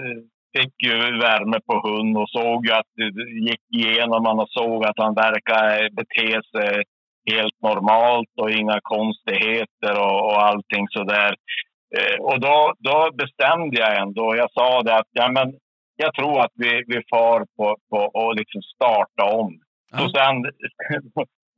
fick 0.56 0.74
ju 0.82 0.96
värme 1.26 1.58
på 1.66 1.88
hund 1.88 2.18
och 2.18 2.30
såg 2.30 2.70
att 2.70 2.90
det 2.96 3.08
gick 3.50 3.64
igenom 3.78 4.38
och 4.40 4.50
såg 4.50 4.84
att 4.84 4.98
han 4.98 5.14
verkar 5.14 5.90
bete 5.90 6.40
sig 6.52 6.82
helt 7.32 7.62
normalt 7.62 8.32
och 8.40 8.50
inga 8.50 8.78
konstigheter 8.82 9.94
och, 9.98 10.18
och 10.28 10.42
allting 10.42 10.88
sådär. 10.88 11.34
Eh, 11.96 12.16
och 12.20 12.40
då, 12.40 12.72
då 12.78 13.10
bestämde 13.12 13.80
jag 13.80 13.98
ändå, 14.02 14.36
jag 14.36 14.50
sa 14.52 14.82
det 14.82 14.96
att 14.96 15.10
ja, 15.12 15.28
men 15.28 15.54
jag 15.96 16.14
tror 16.14 16.40
att 16.40 16.52
vi, 16.54 16.84
vi 16.86 17.02
far 17.10 17.46
på, 17.56 17.76
på 17.90 17.98
och 18.20 18.34
liksom 18.34 18.62
starta 18.62 19.24
om. 19.24 19.58
Ja. 19.92 20.04
Och, 20.04 20.10
sen, 20.10 20.36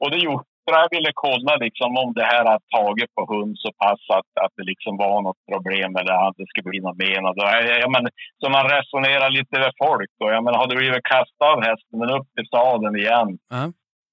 och 0.01 0.11
det 0.11 0.19
gjorde 0.19 0.45
jag 0.75 0.89
ville 0.97 1.12
kolla 1.27 1.53
liksom 1.67 1.91
om 2.03 2.11
det 2.19 2.27
här 2.33 2.45
har 2.53 2.61
tagit 2.77 3.14
på 3.17 3.23
hund 3.33 3.55
så 3.64 3.71
pass 3.83 4.03
att, 4.19 4.31
att 4.45 4.55
det 4.57 4.67
liksom 4.73 4.95
var 5.05 5.17
något 5.23 5.43
problem 5.53 5.91
eller 6.01 6.14
att 6.27 6.37
det 6.41 6.49
skulle 6.49 6.71
bli 6.71 6.81
något 6.81 7.03
men. 7.05 7.23
Och 7.29 7.37
då, 7.37 7.43
jag, 7.55 7.81
jag 7.83 7.91
men, 7.95 8.05
så 8.41 8.47
man 8.57 8.67
resonerar 8.77 9.31
lite 9.39 9.57
med 9.64 9.73
folk. 9.85 10.12
Och 10.23 10.31
jag 10.33 10.45
men, 10.45 10.55
har 10.61 10.67
du 10.69 10.77
blivit 10.77 11.11
kastad 11.14 11.49
av 11.55 11.61
hästen 11.69 11.97
men 12.01 12.11
upp 12.19 12.31
i 12.41 12.45
sadeln 12.55 12.97
igen. 13.03 13.31
Ja. 13.55 13.64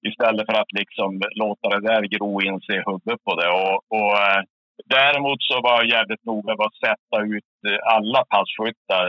Istället 0.09 0.45
för 0.49 0.57
att 0.61 0.71
liksom 0.81 1.09
låta 1.43 1.65
det 1.73 1.87
där 1.89 2.01
gro 2.15 2.31
in 2.47 2.59
sig 2.61 2.75
i 2.77 2.85
huvudet 2.87 3.19
på 3.27 3.33
det. 3.39 3.49
Och, 3.61 3.75
och, 3.97 4.13
eh, 4.25 4.41
däremot 4.97 5.39
så 5.49 5.55
var 5.65 5.75
jag 5.79 5.93
jävligt 5.95 6.25
noga 6.25 6.51
med 6.55 6.65
att 6.67 6.83
sätta 6.85 7.17
ut 7.35 7.53
eh, 7.69 7.79
alla 7.95 8.21
passkyttar 8.33 9.05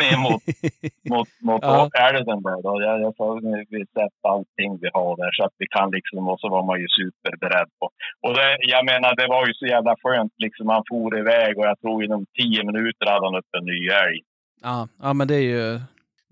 ner 0.00 0.16
mot, 0.26 0.42
mot, 1.12 1.28
mot 1.48 1.62
Ja. 1.62 1.90
älven 2.08 2.42
där. 2.42 2.62
Då. 2.62 2.82
Jag, 2.82 3.00
jag 3.00 3.16
sa 3.16 3.38
nu, 3.42 3.64
vi 3.68 3.86
sätter 3.86 4.28
allting 4.34 4.78
vi 4.82 4.88
har 4.92 5.16
där 5.16 5.32
så 5.32 5.44
att 5.44 5.56
vi 5.58 5.66
kan 5.76 5.90
liksom, 5.90 6.28
och 6.28 6.40
så 6.40 6.48
var 6.48 6.62
man 6.70 6.80
ju 6.80 6.86
superberedd 6.98 7.68
på. 7.78 7.84
Och 8.24 8.34
det, 8.34 8.56
jag 8.60 8.84
menar, 8.90 9.16
det 9.16 9.26
var 9.34 9.46
ju 9.46 9.54
så 9.54 9.66
jävla 9.66 9.94
skönt 10.02 10.32
liksom. 10.36 10.68
Han 10.68 10.82
for 10.88 11.18
iväg 11.18 11.58
och 11.58 11.66
jag 11.66 11.80
tror 11.80 12.04
inom 12.04 12.26
tio 12.40 12.64
minuter 12.64 13.06
hade 13.06 13.26
han 13.26 13.36
upp 13.40 13.52
en 13.58 13.64
ny 13.64 13.80
älg. 13.88 14.20
Ja, 14.62 14.88
ja 15.02 15.12
men 15.12 15.28
det 15.28 15.34
är 15.34 15.48
ju... 15.56 15.80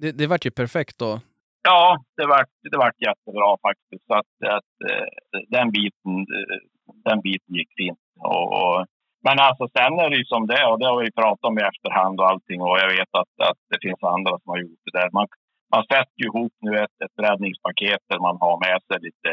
Det, 0.01 0.13
det 0.13 0.27
vart 0.27 0.47
ju 0.47 0.51
perfekt 0.51 0.99
då. 0.99 1.21
Ja, 1.63 1.99
det 2.17 2.27
vart 2.27 2.49
det 2.71 2.77
vart 2.77 3.01
jättebra 3.09 3.57
faktiskt. 3.69 4.07
Så 4.07 4.15
att, 4.15 4.33
att 4.59 4.73
eh, 4.91 5.07
den, 5.49 5.71
biten, 5.71 6.13
eh, 6.39 6.59
den 7.05 7.21
biten 7.21 7.55
gick 7.55 7.69
fint. 7.77 7.99
Och, 8.19 8.47
och, 8.53 8.87
men 9.27 9.37
alltså 9.47 9.65
sen 9.77 9.93
är 10.05 10.11
det 10.11 10.17
ju 10.17 10.25
som 10.25 10.47
det 10.47 10.57
är, 10.63 10.69
och 10.71 10.79
det 10.79 10.91
har 10.91 10.99
vi 11.05 11.19
pratat 11.21 11.49
om 11.49 11.59
i 11.59 11.63
efterhand 11.71 12.21
och 12.21 12.29
allting. 12.31 12.61
Och 12.63 12.79
jag 12.83 12.91
vet 12.97 13.13
att, 13.21 13.35
att 13.49 13.61
det 13.71 13.79
finns 13.85 14.03
andra 14.03 14.33
som 14.39 14.49
har 14.53 14.61
gjort 14.65 14.85
det 14.87 14.99
där. 14.99 15.09
Man, 15.19 15.27
man 15.75 15.85
sätter 15.93 16.19
ju 16.23 16.27
ihop 16.27 16.55
nu 16.61 16.73
ett, 16.85 16.97
ett 17.05 17.17
räddningspaket 17.25 18.03
där 18.11 18.21
man 18.27 18.37
har 18.45 18.57
med 18.67 18.79
sig 18.89 18.99
lite 19.07 19.31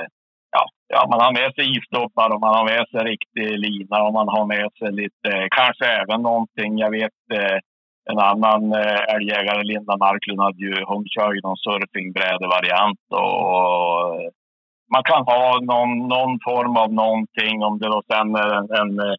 Ja, 0.51 0.65
ja, 0.87 1.07
man 1.11 1.21
har 1.21 1.33
med 1.41 1.53
sig 1.53 1.65
isdoppar 1.77 2.29
och 2.33 2.41
man 2.41 2.55
har 2.57 2.65
med 2.73 2.85
sig 2.91 3.01
riktig 3.13 3.59
lina 3.59 4.03
och 4.03 4.13
man 4.13 4.29
har 4.35 4.45
med 4.45 4.69
sig 4.79 4.91
lite, 4.91 5.47
kanske 5.57 5.85
även 6.01 6.21
någonting, 6.21 6.77
jag 6.77 6.91
vet 6.91 7.19
eh, 7.33 7.57
en 8.11 8.19
annan 8.19 8.73
eh, 8.73 9.15
älgjägare, 9.15 9.63
Linda 9.63 9.97
Marklund, 9.97 10.41
hade 10.41 10.61
ju, 10.67 10.75
hon 10.85 11.05
kör 11.15 11.33
ju 11.33 11.41
någon 11.41 11.57
surfingbrädevariant 11.57 13.05
och 13.23 14.31
man 14.93 15.03
kan 15.03 15.23
ha 15.31 15.59
någon, 15.71 15.91
någon 16.15 16.33
form 16.47 16.77
av 16.77 16.93
någonting, 16.93 17.63
om 17.63 17.79
det 17.79 17.87
då 17.87 18.01
sen 18.11 18.35
är 18.35 18.49
en, 18.59 18.67
en 18.81 19.15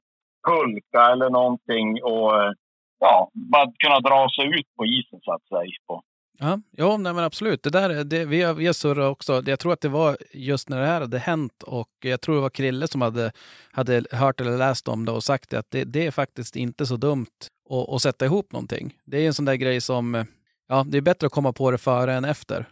pulka 0.47 1.13
eller 1.13 1.31
någonting 1.31 2.03
och 2.03 2.43
eh, 2.43 2.53
ja, 3.01 3.31
bara 3.33 3.73
kunna 3.79 4.01
dra 4.01 4.29
sig 4.37 4.47
ut 4.59 4.67
på 4.77 4.87
isen 4.87 5.21
så 5.23 5.33
att 5.33 5.49
säga. 5.49 5.73
På. 5.87 6.03
Ja, 6.41 6.61
jo, 6.73 6.97
nej, 6.97 7.13
men 7.13 7.25
absolut. 7.25 7.63
Det 7.63 7.71
där, 7.71 8.05
det, 8.05 8.25
vi, 8.25 8.43
har, 8.43 8.55
vi 8.55 8.67
har 8.67 8.73
surrat 8.73 9.11
också. 9.11 9.43
Jag 9.47 9.59
tror 9.59 9.73
att 9.73 9.81
det 9.81 9.89
var 9.89 10.17
just 10.33 10.69
när 10.69 10.81
det 10.81 10.87
här 10.87 11.01
hade 11.01 11.19
hänt 11.19 11.63
och 11.63 11.91
jag 12.01 12.21
tror 12.21 12.35
det 12.35 12.41
var 12.41 12.51
Krille 12.51 12.89
som 12.89 13.03
hade, 13.03 13.33
hade 13.73 14.03
hört 14.13 14.41
eller 14.41 14.59
läst 14.59 14.89
om 14.89 15.05
det 15.05 15.13
och 15.13 15.25
sagt 15.25 15.51
det, 15.51 15.59
att 15.59 15.71
det, 15.71 15.85
det 15.85 16.07
är 16.07 16.11
faktiskt 16.11 16.57
inte 16.57 16.87
så 16.87 16.97
dumt 16.97 17.27
att, 17.71 17.89
att 17.89 18.03
sätta 18.03 18.25
ihop 18.25 18.53
någonting. 18.53 18.95
Det 19.05 19.19
är 19.19 19.27
en 19.27 19.35
sån 19.35 19.45
där 19.45 19.55
grej 19.55 19.81
som, 19.81 20.27
ja, 20.69 20.85
det 20.89 20.97
är 20.97 21.03
bättre 21.03 21.27
att 21.27 21.33
komma 21.33 21.53
på 21.53 21.71
det 21.71 21.79
före 21.79 22.15
än 22.15 22.25
efter. 22.25 22.67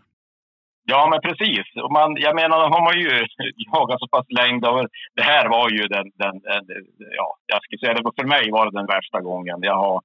Ja, 0.93 1.01
men 1.11 1.21
precis. 1.27 1.67
Och 1.85 1.93
man, 1.99 2.09
jag 2.27 2.35
menar, 2.41 2.59
har 2.75 2.83
man 2.89 2.97
ju 3.03 3.11
jagat 3.73 4.01
så 4.01 4.09
pass 4.15 4.29
länge. 4.41 4.61
Det 5.19 5.27
här 5.33 5.47
var 5.57 5.67
ju 5.77 5.83
den, 5.95 6.07
den, 6.23 6.35
den, 6.49 6.63
ja, 7.21 7.29
jag 7.53 7.61
ska 7.63 7.73
säga 7.77 7.95
det, 7.95 8.19
för 8.21 8.29
mig 8.35 8.45
var 8.57 8.65
det 8.67 8.79
den 8.81 8.93
värsta 8.97 9.21
gången. 9.29 9.59
Jag, 9.71 9.79
har, 9.85 9.99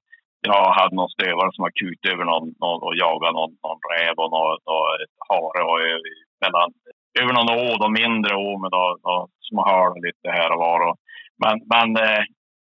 jag 0.48 0.64
hade 0.78 0.94
någon 0.96 1.16
stövare 1.16 1.50
som 1.52 1.62
har 1.66 1.74
kutit 1.80 2.12
över 2.12 2.24
någon, 2.24 2.46
någon 2.64 2.80
och 2.86 2.96
jagat 3.04 3.34
någon, 3.38 3.52
någon 3.66 3.82
räv 3.92 4.14
och 4.22 4.30
någon, 4.36 4.58
och 4.74 4.88
hare 5.28 5.60
och 5.70 5.80
eh, 5.88 6.00
mellan, 6.42 6.68
över 7.20 7.32
någon 7.34 7.54
å, 7.60 7.64
då 7.82 7.88
mindre 8.02 8.32
å 8.46 8.50
med 8.62 8.72
små 9.48 9.62
hål 9.70 9.92
lite 10.06 10.28
här 10.38 10.50
och 10.54 10.62
var. 10.66 10.80
Och, 10.88 10.96
men 11.42 11.54
men 11.74 11.88
eh, 12.06 12.22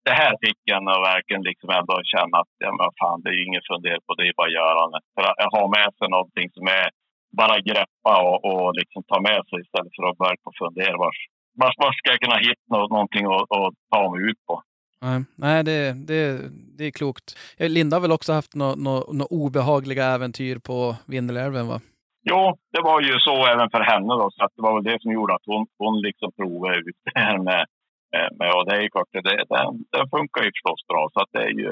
det 0.07 0.15
här 0.21 0.33
fick 0.45 0.61
en 0.75 0.87
att 0.87 1.07
verkligen 1.13 1.43
liksom 1.49 1.69
ändå 1.79 1.95
känna 2.13 2.35
att 2.41 2.53
ja, 2.65 2.71
men 2.79 2.89
fan, 2.99 3.21
det 3.21 3.29
är 3.29 3.37
ju 3.39 3.45
inget 3.45 3.71
fundera 3.73 3.99
på, 4.05 4.13
det 4.13 4.27
är 4.27 4.39
bara 4.39 4.51
att 4.51 4.61
göra 4.61 4.81
det. 4.93 5.01
För 5.15 5.23
att 5.29 5.55
ha 5.57 5.63
med 5.77 5.89
sig 5.97 6.07
någonting 6.09 6.47
som 6.55 6.67
är 6.81 6.87
bara 7.41 7.59
greppa 7.69 8.13
och, 8.27 8.37
och 8.49 8.75
liksom 8.79 9.03
ta 9.03 9.21
med 9.21 9.41
sig 9.49 9.59
istället 9.61 9.95
för 9.95 10.03
att 10.09 10.17
börja 10.17 10.35
på 10.43 10.51
fundera 10.63 10.97
vars, 10.97 11.19
vars, 11.61 11.75
vars 11.77 11.95
ska 11.97 12.09
jag 12.09 12.19
kunna 12.19 12.37
hitta 12.37 12.67
nå- 12.73 12.87
någonting 12.87 13.25
att, 13.25 13.51
att 13.57 13.73
ta 13.91 14.11
mig 14.11 14.21
ut 14.29 14.41
på. 14.47 14.61
Nej, 15.35 15.63
det, 15.63 15.93
det, 16.07 16.41
det 16.77 16.83
är 16.85 16.91
klokt. 16.91 17.37
Eh, 17.57 17.69
Linda 17.69 17.95
har 17.95 18.01
väl 18.01 18.11
också 18.11 18.33
haft 18.33 18.55
några 18.55 18.75
nå, 18.75 19.09
nå 19.13 19.25
obehagliga 19.29 20.05
äventyr 20.05 20.57
på 20.59 20.95
Vindelälven, 21.07 21.67
va? 21.67 21.79
Jo, 22.29 22.57
det 22.73 22.81
var 22.81 23.01
ju 23.01 23.13
så 23.19 23.45
även 23.53 23.69
för 23.69 23.79
henne 23.91 24.07
då, 24.21 24.29
så 24.31 24.41
det 24.55 24.61
var 24.61 24.73
väl 24.73 24.83
det 24.83 25.01
som 25.01 25.11
gjorde 25.11 25.33
att 25.35 25.45
hon, 25.45 25.67
hon 25.77 26.01
liksom 26.01 26.31
provade 26.37 26.77
ut 26.79 26.95
det 27.13 27.19
här 27.19 27.37
med, 27.37 27.65
eh, 28.15 28.29
med 28.39 28.51
och 28.55 28.65
det 28.65 28.75
är 28.83 28.89
klart, 28.89 29.07
det, 29.11 29.21
den, 29.55 29.85
den 29.91 30.09
funkar 30.09 30.41
ju 30.43 30.51
förstås 30.55 30.81
bra 30.87 31.09
så 31.13 31.19
att 31.21 31.29
det 31.31 31.43
är 31.43 31.49
ju, 31.63 31.71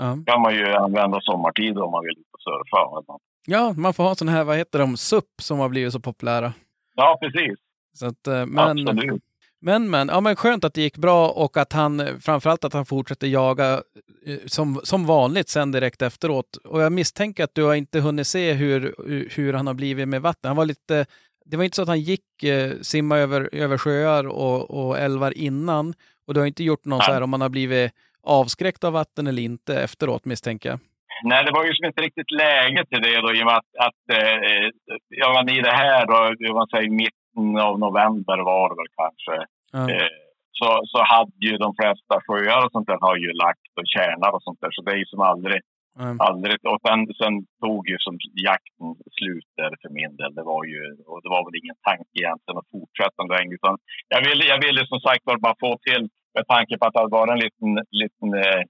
Ja. 0.00 0.16
kan 0.26 0.40
man 0.42 0.54
ju 0.54 0.66
använda 0.84 1.18
sommartid 1.20 1.78
om 1.78 1.90
man 1.90 2.04
vill 2.04 2.18
ut 2.18 2.32
och 2.36 2.42
surfa. 2.48 2.80
eller. 2.98 3.18
Ja, 3.48 3.74
man 3.76 3.94
får 3.94 4.04
ha 4.04 4.14
sån 4.14 4.28
här, 4.28 4.44
vad 4.44 4.56
heter 4.56 4.78
de, 4.78 4.96
SUP 4.96 5.24
som 5.40 5.58
har 5.58 5.68
blivit 5.68 5.92
så 5.92 6.00
populära. 6.00 6.52
Ja, 6.94 7.18
precis. 7.20 7.58
Så 7.94 8.06
att, 8.06 8.26
eh, 8.26 8.46
men, 8.46 8.58
Absolut. 8.58 9.22
Men, 9.60 9.90
men, 9.90 10.08
ja, 10.08 10.20
men 10.20 10.36
skönt 10.36 10.64
att 10.64 10.74
det 10.74 10.82
gick 10.82 10.96
bra 10.96 11.28
och 11.28 11.56
att 11.56 11.72
han, 11.72 12.20
framförallt 12.20 12.64
att 12.64 12.72
han 12.72 12.86
fortsätter 12.86 13.26
jaga 13.26 13.82
eh, 14.26 14.38
som, 14.46 14.80
som 14.84 15.06
vanligt 15.06 15.48
sen 15.48 15.72
direkt 15.72 16.02
efteråt. 16.02 16.56
Och 16.64 16.82
jag 16.82 16.92
misstänker 16.92 17.44
att 17.44 17.54
du 17.54 17.62
har 17.62 17.74
inte 17.74 18.00
hunnit 18.00 18.26
se 18.26 18.52
hur, 18.52 18.94
hur 19.30 19.52
han 19.52 19.66
har 19.66 19.74
blivit 19.74 20.08
med 20.08 20.22
vatten. 20.22 20.48
Han 20.48 20.56
var 20.56 20.66
lite, 20.66 21.06
det 21.44 21.56
var 21.56 21.64
inte 21.64 21.76
så 21.76 21.82
att 21.82 21.88
han 21.88 22.00
gick 22.00 22.42
eh, 22.42 22.72
simma 22.82 23.18
över, 23.18 23.48
över 23.52 23.78
sjöar 23.78 24.28
och, 24.28 24.70
och 24.70 24.98
älvar 24.98 25.38
innan. 25.38 25.94
Och 26.26 26.34
du 26.34 26.40
har 26.40 26.46
inte 26.46 26.64
gjort 26.64 26.84
någon 26.84 26.98
Nej. 26.98 27.06
så 27.06 27.12
här 27.12 27.22
om 27.22 27.30
man 27.30 27.40
har 27.40 27.48
blivit 27.48 27.92
avskräckt 28.22 28.84
av 28.84 28.92
vatten 28.92 29.26
eller 29.26 29.42
inte 29.42 29.80
efteråt 29.80 30.24
misstänker 30.24 30.68
jag. 30.68 30.78
Nej, 31.22 31.44
det 31.44 31.52
var 31.52 31.64
ju 31.64 31.74
som 31.74 31.86
inte 31.86 32.02
riktigt 32.02 32.30
läge 32.30 32.84
till 32.84 33.02
det 33.02 33.20
då 33.20 33.32
i 33.34 33.42
och 33.42 33.46
med 33.46 33.56
att, 33.60 33.72
att 33.86 34.02
eh, 34.18 34.70
ja, 35.08 35.28
men 35.36 35.56
i 35.56 35.60
det 35.68 35.76
här 35.82 36.06
då, 36.06 36.54
man 36.54 36.68
säger 36.74 36.90
mitten 36.90 37.58
av 37.68 37.78
november 37.78 38.38
var 38.50 38.68
det 38.68 38.76
väl 38.80 38.92
kanske. 39.02 39.36
Ja. 39.72 39.82
Eh, 39.94 40.10
så, 40.58 40.68
så 40.92 40.98
hade 41.14 41.40
ju 41.48 41.56
de 41.56 41.70
flesta 41.80 42.14
sjöar 42.26 42.64
och 42.64 42.72
sånt 42.72 42.86
där 42.86 42.98
har 43.00 43.16
ju 43.16 43.30
lagt 43.44 43.72
och 43.80 43.90
kärnar 43.94 44.30
och 44.34 44.42
sånt 44.42 44.60
där. 44.60 44.70
Så 44.72 44.82
det 44.82 44.92
är 44.92 44.96
ju 45.02 45.04
som 45.14 45.20
aldrig, 45.20 45.60
Ja. 46.00 46.16
aldrig 46.28 46.56
och 46.72 46.80
sen, 46.86 47.00
sen 47.20 47.34
tog 47.64 47.82
ju 47.92 47.96
som 48.06 48.14
jakten 48.48 48.88
slut 49.18 49.48
där 49.60 49.72
för 49.82 49.90
min 49.98 50.12
del. 50.16 50.34
Det 50.38 50.46
var 50.52 50.62
ju, 50.72 50.80
och 51.10 51.20
det 51.22 51.30
var 51.34 51.42
väl 51.44 51.60
ingen 51.62 51.78
tanke 51.88 52.14
egentligen 52.22 52.58
att 52.60 52.72
fortsätta 52.76 53.22
längre. 53.34 53.54
Utan 53.58 53.74
jag 54.14 54.22
ville, 54.28 54.44
jag 54.52 54.60
ville 54.66 54.82
som 54.92 55.00
sagt 55.06 55.24
bara 55.24 55.62
få 55.64 55.70
till, 55.86 56.02
med 56.36 56.46
tanke 56.54 56.72
på 56.78 56.84
att 56.84 56.94
det 56.94 57.00
hade 57.02 57.18
varit 57.20 57.34
en 57.36 57.44
liten, 57.46 57.70
liten 58.02 58.28
eh, 58.44 58.62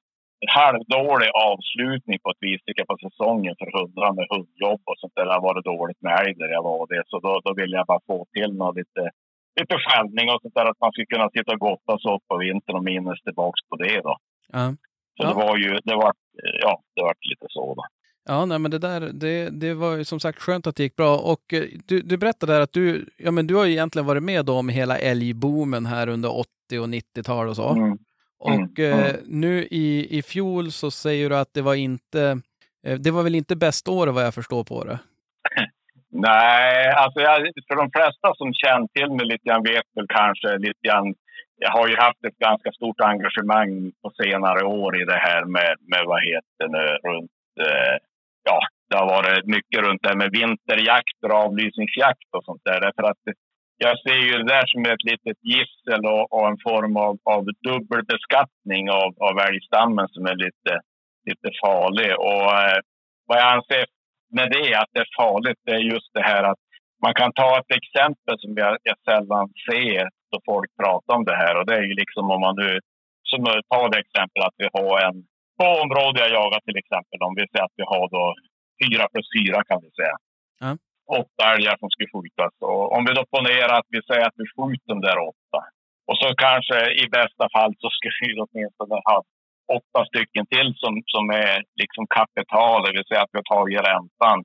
halvdålig 0.59 1.31
avslutning 1.51 2.19
på 2.23 2.29
ett 2.31 2.43
vis 2.47 2.61
tycker 2.63 2.81
jag, 2.83 2.89
på 2.93 2.99
säsongen 3.09 3.55
för 3.59 3.69
hundra 3.79 4.09
med 4.19 4.27
hundjobb 4.35 4.83
och 4.91 4.99
sånt 5.01 5.13
där. 5.17 5.27
Det 5.27 5.33
har 5.39 5.49
varit 5.51 5.65
dåligt 5.73 6.01
med 6.05 6.13
älg 6.21 6.35
där 6.35 6.49
jag 6.57 6.63
var 6.69 6.79
och 6.83 6.89
det. 6.95 7.03
Så 7.07 7.17
då, 7.27 7.33
då 7.45 7.51
ville 7.61 7.77
jag 7.77 7.87
bara 7.87 8.01
få 8.11 8.27
till 8.35 8.53
något 8.61 8.77
lite, 8.81 9.03
lite 9.61 9.75
skällning 9.85 10.27
och 10.33 10.41
sånt 10.43 10.55
där. 10.59 10.71
Att 10.71 10.81
man 10.85 10.93
skulle 10.93 11.13
kunna 11.15 11.31
sitta 11.37 11.53
och 11.55 11.61
gotta 11.69 11.93
sig 11.99 12.11
upp 12.15 12.25
på 12.31 12.37
vintern 12.45 12.77
och 12.77 12.85
minnas 12.93 13.21
tillbaks 13.27 13.61
på 13.69 13.75
det 13.77 14.01
då. 14.09 14.15
Ja. 14.53 14.65
Så 15.17 15.23
Ja. 15.25 15.29
det 15.29 15.35
var 15.35 15.57
ju, 15.65 15.71
det 15.89 15.95
var, 16.03 16.13
ja, 16.65 16.73
det 16.95 17.03
var 17.03 17.15
lite 17.31 17.47
så 17.49 17.75
då. 17.75 17.85
Ja, 18.31 18.45
nej, 18.45 18.59
men 18.59 18.71
det 18.71 18.79
där, 18.79 19.01
det, 19.01 19.49
det 19.61 19.75
var 19.75 19.97
ju 19.97 20.05
som 20.05 20.21
sagt 20.21 20.39
skönt 20.39 20.67
att 20.67 20.77
det 20.77 20.83
gick 20.83 20.97
bra. 20.97 21.19
Och 21.19 21.53
eh, 21.53 21.63
du, 21.89 22.01
du 22.01 22.17
berättade 22.17 22.53
där 22.53 22.61
att 22.61 22.73
du, 22.73 23.07
ja 23.17 23.31
men 23.31 23.47
du 23.47 23.55
har 23.55 23.65
ju 23.65 23.73
egentligen 23.73 24.07
varit 24.07 24.23
med 24.23 24.51
om 24.51 24.69
hela 24.69 24.99
älgboomen 24.99 25.87
här 25.87 26.09
under 26.09 26.37
80 26.39 26.49
och 26.81 26.87
90-tal 26.89 27.49
och 27.49 27.57
så. 27.57 27.69
Mm. 27.69 27.99
Och 28.39 28.79
Mm, 28.79 29.05
eh, 29.05 29.15
nu 29.27 29.67
i, 29.71 30.19
i 30.19 30.23
fjol 30.23 30.71
så 30.73 30.91
säger 30.91 31.31
du 31.31 31.37
att 31.37 31.55
det 31.55 31.63
var 31.63 31.75
inte, 31.75 32.41
eh, 32.87 32.99
det 32.99 33.11
var 33.11 33.23
väl 33.23 33.35
inte 33.35 33.57
bäst 33.57 33.89
år 33.89 34.07
vad 34.07 34.25
jag 34.25 34.35
förstår 34.35 34.65
på 34.65 34.85
det? 34.85 34.99
Nej, 36.11 36.89
alltså 37.03 37.21
jag, 37.21 37.37
för 37.69 37.77
de 37.77 37.91
flesta 37.91 38.35
som 38.35 38.55
känt 38.55 38.93
till 38.93 39.11
mig 39.11 39.27
lite 39.27 39.45
grann 39.49 39.63
vet 39.63 39.89
väl 39.95 40.07
kanske 40.09 40.59
lite 40.59 40.83
grann. 40.89 41.15
Jag 41.61 41.71
har 41.71 41.89
ju 41.89 41.97
haft 41.97 42.25
ett 42.25 42.39
ganska 42.39 42.73
stort 42.73 43.01
engagemang 43.01 43.93
på 44.03 44.11
senare 44.23 44.63
år 44.65 45.03
i 45.03 45.05
det 45.05 45.21
här 45.27 45.45
med, 45.45 45.75
med 45.93 46.03
vad 46.07 46.21
heter 46.31 46.67
det, 46.77 47.09
runt, 47.09 47.31
eh, 47.61 47.97
ja, 48.45 48.59
det 48.91 48.97
har 48.97 49.09
varit 49.17 49.47
mycket 49.47 49.81
runt 49.85 50.03
det 50.03 50.09
här 50.09 50.23
med 50.23 50.33
vinterjakt 50.41 51.19
och 51.25 51.31
avlysningsjakt 51.45 52.31
och 52.37 52.45
sånt 52.45 52.63
där. 52.65 52.81
Därför 52.81 53.03
att 53.11 53.23
jag 53.79 53.95
ser 54.03 54.21
ju 54.27 54.33
det 54.39 54.53
där 54.55 54.67
som 54.67 54.83
ett 54.93 55.05
litet 55.11 55.39
gissel 55.53 56.03
och, 56.15 56.25
och 56.35 56.49
en 56.49 56.61
form 56.69 56.97
av, 56.97 57.15
av 57.35 57.43
dubbelbeskattning 57.69 58.91
av, 58.91 59.11
av 59.29 59.35
älgstammen 59.49 60.09
som 60.09 60.27
är 60.27 60.37
lite, 60.47 60.73
lite 61.29 61.49
farlig. 61.65 62.11
Och 62.29 62.47
eh, 62.63 62.79
vad 63.27 63.39
jag 63.39 63.53
anser 63.57 63.85
med 64.37 64.49
det 64.51 64.75
att 64.81 64.91
det 64.93 65.01
är 65.01 65.17
farligt 65.23 65.61
det 65.65 65.73
är 65.73 65.85
just 65.95 66.11
det 66.15 66.23
här 66.31 66.43
att 66.51 66.63
man 67.05 67.15
kan 67.15 67.33
ta 67.33 67.51
ett 67.59 67.77
exempel 67.81 68.35
som 68.39 68.53
jag, 68.63 68.73
jag 68.83 68.99
sällan 69.09 69.47
ser 69.71 70.03
då 70.31 70.39
folk 70.51 70.71
pratar 70.83 71.15
om 71.19 71.25
det 71.25 71.37
här 71.43 71.55
och 71.59 71.67
det 71.67 71.77
är 71.81 71.87
ju 71.91 71.95
liksom 72.03 72.31
om 72.31 72.41
man 72.41 72.57
nu 72.57 72.71
som 73.31 73.41
tar 73.45 73.87
det 73.91 73.99
exempel 74.05 74.43
att 74.43 74.59
vi 74.63 74.69
har 74.79 74.95
en 75.07 75.17
på 75.59 75.67
område 75.83 76.21
jag 76.21 76.31
jagar 76.39 76.61
till 76.61 76.81
exempel 76.83 77.19
om 77.27 77.35
vi 77.39 77.45
säger 77.51 77.65
att 77.65 77.81
vi 77.81 77.87
har 77.95 78.07
då 78.17 78.25
fyra 78.83 79.05
plus 79.13 79.29
fyra 79.37 79.59
kan 79.69 79.81
vi 79.85 79.91
säga. 79.91 80.17
Åtta 81.21 81.43
älgar 81.55 81.77
som 81.79 81.91
ska 81.91 82.05
skjutas 82.13 82.53
och 82.61 82.85
om 82.97 83.05
vi 83.07 83.13
då 83.19 83.25
ponerar 83.37 83.75
att 83.79 83.91
vi 83.95 84.01
säger 84.09 84.25
att 84.27 84.41
vi 84.43 84.47
skjuter 84.55 84.89
de 84.95 85.01
där 85.09 85.19
åtta 85.33 85.61
och 86.09 86.19
så 86.21 86.29
kanske 86.47 86.79
i 87.03 87.05
bästa 87.19 87.45
fall 87.55 87.73
så 87.83 87.89
ska 87.97 88.09
vi 88.21 88.41
åtminstone 88.45 88.97
ha 89.09 89.19
åtta 89.79 90.01
stycken 90.11 90.45
till 90.47 90.69
som, 90.83 90.93
som 91.15 91.25
är 91.31 91.57
liksom 91.83 92.05
kapital, 92.19 92.83
det 92.83 92.93
vill 92.97 93.09
säga 93.09 93.23
att 93.23 93.33
vi 93.33 93.41
har 93.43 93.55
tagit 93.57 93.87
räntan. 93.91 94.39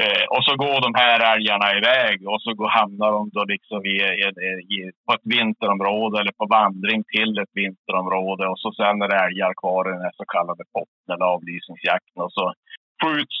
Eh, 0.00 0.24
och 0.34 0.44
så 0.46 0.52
går 0.64 0.78
de 0.86 0.92
här 1.02 1.18
älgarna 1.34 1.68
iväg 1.78 2.16
och 2.32 2.42
så 2.42 2.50
går, 2.58 2.68
hamnar 2.68 3.10
de 3.12 3.30
då 3.36 3.44
liksom 3.44 3.80
i, 3.94 3.96
i, 4.22 4.26
i, 4.74 4.78
på 5.06 5.10
ett 5.16 5.26
vinterområde 5.36 6.20
eller 6.20 6.34
på 6.40 6.46
vandring 6.58 7.00
till 7.14 7.32
ett 7.38 7.54
vinterområde. 7.62 8.44
Och 8.50 8.58
så 8.58 8.68
sen 8.72 9.02
är 9.02 9.08
det 9.08 9.24
älgar 9.26 9.52
kvar 9.62 9.82
i 9.88 9.92
den 9.92 10.06
här 10.06 10.16
så 10.20 10.24
kallade 10.34 10.64
potten 10.76 11.08
eller 11.12 11.26
avlysningsjakten. 11.34 12.18
Och 12.26 12.32
så 12.38 12.44
skjuts 13.00 13.40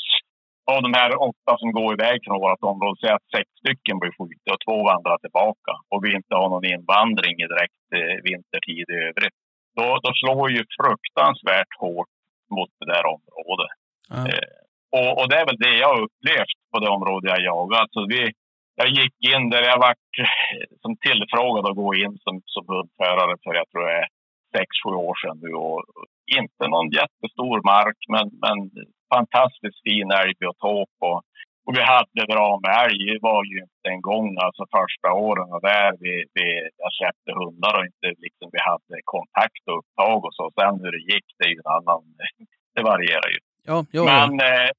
av 0.70 0.82
de 0.82 0.92
här 1.00 1.10
åtta 1.28 1.52
som 1.58 1.72
går 1.72 1.90
iväg 1.96 2.18
från 2.24 2.40
vårt 2.46 2.62
område, 2.72 2.96
säg 3.00 3.10
att 3.10 3.32
sex 3.36 3.46
stycken 3.60 3.98
blir 3.98 4.12
skjutna 4.16 4.50
och 4.54 4.64
två 4.66 4.76
vandrar 4.90 5.18
tillbaka 5.18 5.72
och 5.90 6.04
vi 6.04 6.10
inte 6.18 6.34
har 6.40 6.48
någon 6.48 6.72
invandring 6.76 7.34
i 7.44 7.46
direkt 7.52 7.86
eh, 7.98 8.16
vintertid 8.28 8.86
i 8.94 8.98
övrigt. 9.08 9.38
Då, 9.76 9.86
då 10.04 10.10
slår 10.20 10.46
ju 10.56 10.62
fruktansvärt 10.78 11.72
hårt 11.82 12.12
mot 12.56 12.70
det 12.80 12.88
där 12.92 13.04
området. 13.14 13.74
Ja. 14.10 14.18
Eh, 14.28 14.52
och, 14.98 15.12
och 15.18 15.26
det 15.28 15.36
är 15.40 15.46
väl 15.46 15.62
det 15.66 15.76
jag 15.82 15.88
har 15.92 16.00
upplevt 16.06 16.58
på 16.72 16.78
det 16.82 16.90
område 16.96 17.28
jag 17.28 17.42
jagar. 17.50 17.78
Alltså 17.80 18.00
vi, 18.14 18.20
jag 18.80 18.88
gick 18.98 19.16
in 19.32 19.50
där 19.50 19.62
jag 19.62 19.78
varit 19.88 20.12
eh, 20.24 20.64
som 20.82 20.92
tillfrågad 21.06 21.64
att 21.66 21.80
gå 21.84 21.94
in 21.94 22.14
som, 22.24 22.34
som 22.54 22.64
hundförare 22.74 23.34
för 23.42 23.54
jag 23.60 23.68
tror 23.68 23.86
det 23.86 23.98
är 24.02 24.08
sex, 24.56 24.68
sju 24.82 24.94
år 25.08 25.16
sedan 25.22 25.38
nu. 25.44 25.52
Och 25.66 25.80
inte 26.40 26.62
någon 26.74 26.90
jättestor 27.00 27.56
mark, 27.72 27.98
men, 28.14 28.26
men 28.44 28.58
fantastiskt 29.14 29.80
fin 29.86 30.10
älgbiotop. 30.20 30.92
Och, 31.08 31.20
och 31.66 31.72
vi 31.76 31.82
hade 31.94 32.22
bra 32.34 32.48
med 32.62 32.72
älg. 32.84 33.00
Det 33.12 33.22
var 33.30 33.42
ju 33.50 33.56
inte 33.66 33.86
en 33.94 34.02
gång, 34.10 34.28
alltså 34.44 34.62
första 34.78 35.08
åren 35.28 35.48
och 35.54 35.62
där 35.72 35.90
vi, 36.04 36.14
vi, 36.36 36.46
jag 36.82 36.92
släppte 36.98 37.30
hundar 37.40 37.74
och 37.78 37.86
inte 37.90 38.08
liksom 38.26 38.46
vi 38.54 38.60
hade 38.70 38.96
kontakt 39.16 39.62
och 39.68 39.78
upptag 39.78 40.18
och 40.26 40.34
så. 40.38 40.44
Sen 40.58 40.74
hur 40.82 40.92
det 40.96 41.04
gick, 41.12 41.26
det 41.36 41.44
är 41.48 41.52
ju 41.56 41.60
en 41.64 41.74
annan, 41.78 42.02
det 42.74 42.82
varierar 42.90 43.30
ju. 43.34 43.40
Ja, 43.70 43.78
ja, 43.96 44.04
Men, 44.10 44.30
eh, 44.50 44.70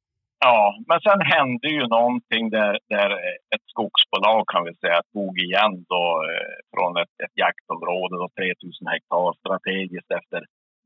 ja, 0.47 0.59
men 0.87 0.99
sen 1.07 1.21
hände 1.33 1.67
ju 1.77 1.83
någonting 1.97 2.43
där, 2.57 2.73
där 2.93 3.11
ett 3.55 3.65
skogsbolag 3.73 4.41
kan 4.47 4.63
vi 4.67 4.73
säga 4.75 4.99
tog 5.13 5.33
igen 5.47 5.73
då, 5.93 6.05
eh, 6.29 6.55
från 6.73 6.91
ett, 7.01 7.15
ett 7.25 7.35
jaktområde, 7.45 8.15
då, 8.21 8.27
3000 8.37 8.87
hektar 8.93 9.33
strategiskt 9.41 10.11
efter 10.19 10.41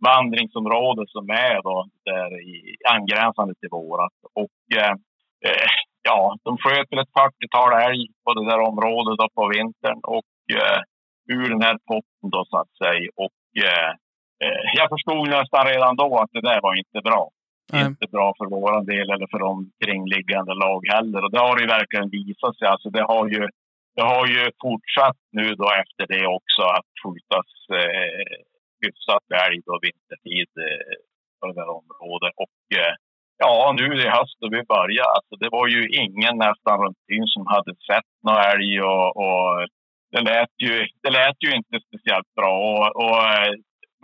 vandringsområde 0.05 1.03
som 1.07 1.29
är 1.29 1.61
då 1.61 1.85
där 2.05 2.31
i, 2.53 2.75
angränsande 2.95 3.53
till 3.55 3.69
vårat. 3.71 4.13
Och 4.33 4.59
eh, 4.81 4.95
ja, 6.03 6.37
de 6.43 6.57
sköt 6.57 6.91
väl 6.91 6.99
ett 6.99 7.17
40-tal 7.19 7.71
älg 7.87 8.07
på 8.23 8.33
det 8.33 8.45
där 8.49 8.59
området 8.59 9.17
då 9.17 9.27
på 9.35 9.47
vintern 9.55 9.99
och 10.03 10.33
eh, 10.59 10.79
ur 11.35 11.49
den 11.49 11.61
här 11.61 11.77
potten 11.87 12.29
då 12.35 12.45
så 12.49 12.57
att 12.57 12.73
säga. 12.83 13.09
Och 13.15 13.63
eh, 13.65 13.91
eh, 14.43 14.63
jag 14.79 14.89
förstod 14.89 15.29
nästan 15.29 15.67
redan 15.73 15.95
då 15.95 16.17
att 16.17 16.31
det 16.31 16.41
där 16.41 16.61
var 16.61 16.75
inte 16.75 17.01
bra 17.09 17.29
Nej. 17.73 17.85
inte 17.85 18.07
bra 18.11 18.33
för 18.37 18.45
våran 18.45 18.85
del 18.85 19.09
eller 19.13 19.27
för 19.31 19.39
de 19.39 19.71
kringliggande 19.85 20.53
lag 20.53 20.81
heller. 20.93 21.23
Och 21.23 21.31
det 21.31 21.39
har 21.39 21.59
ju 21.59 21.67
verkligen 21.67 22.09
visat 22.09 22.57
sig. 22.57 22.67
Alltså 22.67 22.89
det, 22.89 23.03
har 23.03 23.27
ju, 23.27 23.47
det 23.95 24.05
har 24.13 24.27
ju 24.27 24.51
fortsatt 24.61 25.19
nu 25.31 25.55
då 25.61 25.67
efter 25.83 26.05
det 26.13 26.27
också 26.37 26.61
att 26.77 26.89
skjutas 27.03 27.49
eh, 27.79 28.37
hyfsat 28.84 29.25
älg 29.45 29.57
då 29.67 29.73
vintertid 29.86 30.51
eh, 30.67 30.95
på 31.38 31.43
det 31.47 31.59
här 31.61 31.71
området. 31.82 32.34
Och 32.43 32.59
eh, 32.82 32.93
ja, 33.43 33.75
nu 33.80 33.86
i 34.01 34.07
höst 34.17 34.38
då 34.41 34.47
vi 34.57 34.63
började, 34.75 35.13
alltså 35.17 35.34
det 35.41 35.49
var 35.57 35.67
ju 35.75 35.82
ingen 36.03 36.36
nästan 36.47 36.75
runt 36.84 37.01
byn 37.07 37.28
som 37.36 37.43
hade 37.53 37.73
sett 37.89 38.11
någon 38.25 38.41
älg 38.51 38.82
och, 38.82 39.07
och 39.25 39.49
det, 40.13 40.21
lät 40.32 40.53
ju, 40.65 40.73
det 41.03 41.11
lät 41.19 41.38
ju 41.45 41.49
inte 41.59 41.75
speciellt 41.88 42.32
bra. 42.39 42.53
Och, 42.71 42.88
och 43.03 43.17
eh, 43.34 43.53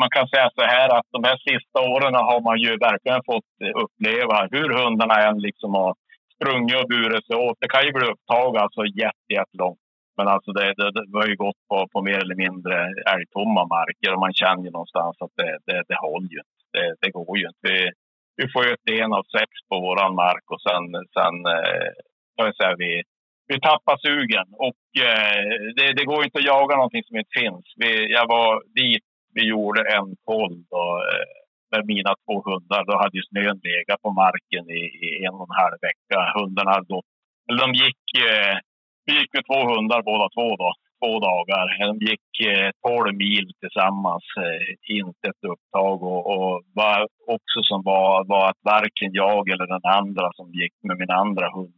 man 0.01 0.09
kan 0.15 0.28
säga 0.28 0.49
så 0.55 0.63
här 0.76 0.89
att 0.97 1.07
de 1.15 1.24
här 1.24 1.38
sista 1.49 1.80
åren 1.93 2.15
har 2.30 2.41
man 2.47 2.57
ju 2.65 2.71
verkligen 2.89 3.21
fått 3.32 3.51
eh, 3.63 3.74
uppleva 3.84 4.38
hur 4.51 4.69
hundarna 4.80 5.15
än 5.28 5.38
liksom 5.47 5.74
har 5.74 5.93
sprungit 6.36 6.82
och 6.82 6.89
burit 6.89 7.26
sig 7.28 7.36
åt. 7.36 7.57
Det 7.61 7.67
kan 7.74 7.86
ju 7.86 7.91
bli 7.91 8.05
upptag 8.11 8.57
alltså 8.57 8.82
jätte, 8.86 9.30
jättelångt. 9.38 9.82
Men 10.18 10.28
alltså 10.28 10.51
det, 10.51 10.74
det, 10.78 10.91
det 10.91 11.18
har 11.20 11.28
ju 11.28 11.36
gått 11.36 11.61
på, 11.70 11.88
på 11.93 12.01
mer 12.01 12.20
eller 12.24 12.36
mindre 12.45 12.76
älgtomma 13.14 13.64
marker 13.78 14.14
och 14.14 14.24
man 14.26 14.34
känner 14.34 14.64
ju 14.64 14.72
någonstans 14.72 15.16
att 15.24 15.36
det, 15.36 15.57
det, 15.68 15.84
det 15.89 15.97
håller 16.05 16.30
ju 16.36 16.39
inte. 16.45 16.64
Det, 16.76 16.95
det 17.01 17.11
går 17.18 17.38
ju 17.38 17.45
inte. 17.47 17.66
Vi, 17.70 17.91
vi 18.38 18.45
får 18.51 18.66
ju 18.66 18.72
ett 18.74 18.89
en 19.03 19.14
av 19.14 19.26
sex 19.38 19.49
på 19.70 19.76
våran 19.88 20.16
mark 20.16 20.45
och 20.53 20.61
sen, 20.68 20.86
sen 21.18 21.36
eh, 21.57 21.89
jag 22.36 22.55
säga, 22.55 22.76
vi, 22.78 23.03
vi 23.47 23.59
tappar 23.59 23.97
sugen. 23.97 24.47
Och 24.68 24.84
eh, 25.09 25.41
det, 25.78 25.88
det 25.97 26.05
går 26.05 26.24
inte 26.24 26.39
att 26.39 26.51
jaga 26.55 26.76
någonting 26.76 27.03
som 27.03 27.18
inte 27.18 27.39
finns. 27.41 27.66
Vi, 27.82 28.11
jag 28.18 28.28
var 28.28 28.64
dit 28.82 29.05
vi 29.34 29.43
gjorde 29.47 29.82
en 29.97 30.16
koll 30.26 30.55
då, 30.70 30.84
eh, 31.11 31.28
med 31.72 31.86
mina 31.86 32.14
två 32.26 32.36
hundar. 32.47 32.86
Då 32.86 32.93
hade 32.97 33.18
ju 33.18 33.24
snön 33.24 33.59
legat 33.64 34.01
på 34.01 34.11
marken 34.24 34.66
i, 34.80 34.84
i 35.05 35.26
en 35.26 35.36
och 35.39 35.47
en 35.49 35.61
halv 35.64 35.78
vecka. 35.88 36.18
Hundarna 36.38 36.72
hade 36.72 36.93
gått, 36.95 37.09
eller 37.47 37.59
de 37.66 37.72
gick, 37.84 38.03
eh, 38.30 38.57
vi 39.05 39.11
gick 39.19 39.31
ju 39.35 39.41
två 39.41 39.59
hundar 39.73 40.01
båda 40.11 40.25
två 40.35 40.47
då, 40.63 40.69
två 40.99 41.19
dagar. 41.29 41.65
De 41.87 41.97
gick 42.09 42.29
eh, 42.51 42.69
12 42.87 43.15
mil 43.15 43.45
tillsammans, 43.61 44.25
eh, 44.45 44.95
inte 44.97 45.25
ett 45.31 45.43
upptag. 45.53 46.03
Och, 46.03 46.23
och 46.33 46.63
var 46.73 47.07
också 47.35 47.59
som 47.69 47.81
var, 47.83 48.25
var 48.33 48.49
att 48.49 48.61
varken 48.73 49.09
jag 49.13 49.49
eller 49.49 49.67
den 49.67 49.85
andra 49.99 50.27
som 50.33 50.47
gick 50.61 50.73
med 50.87 50.97
min 50.97 51.11
andra 51.23 51.45
hund, 51.55 51.73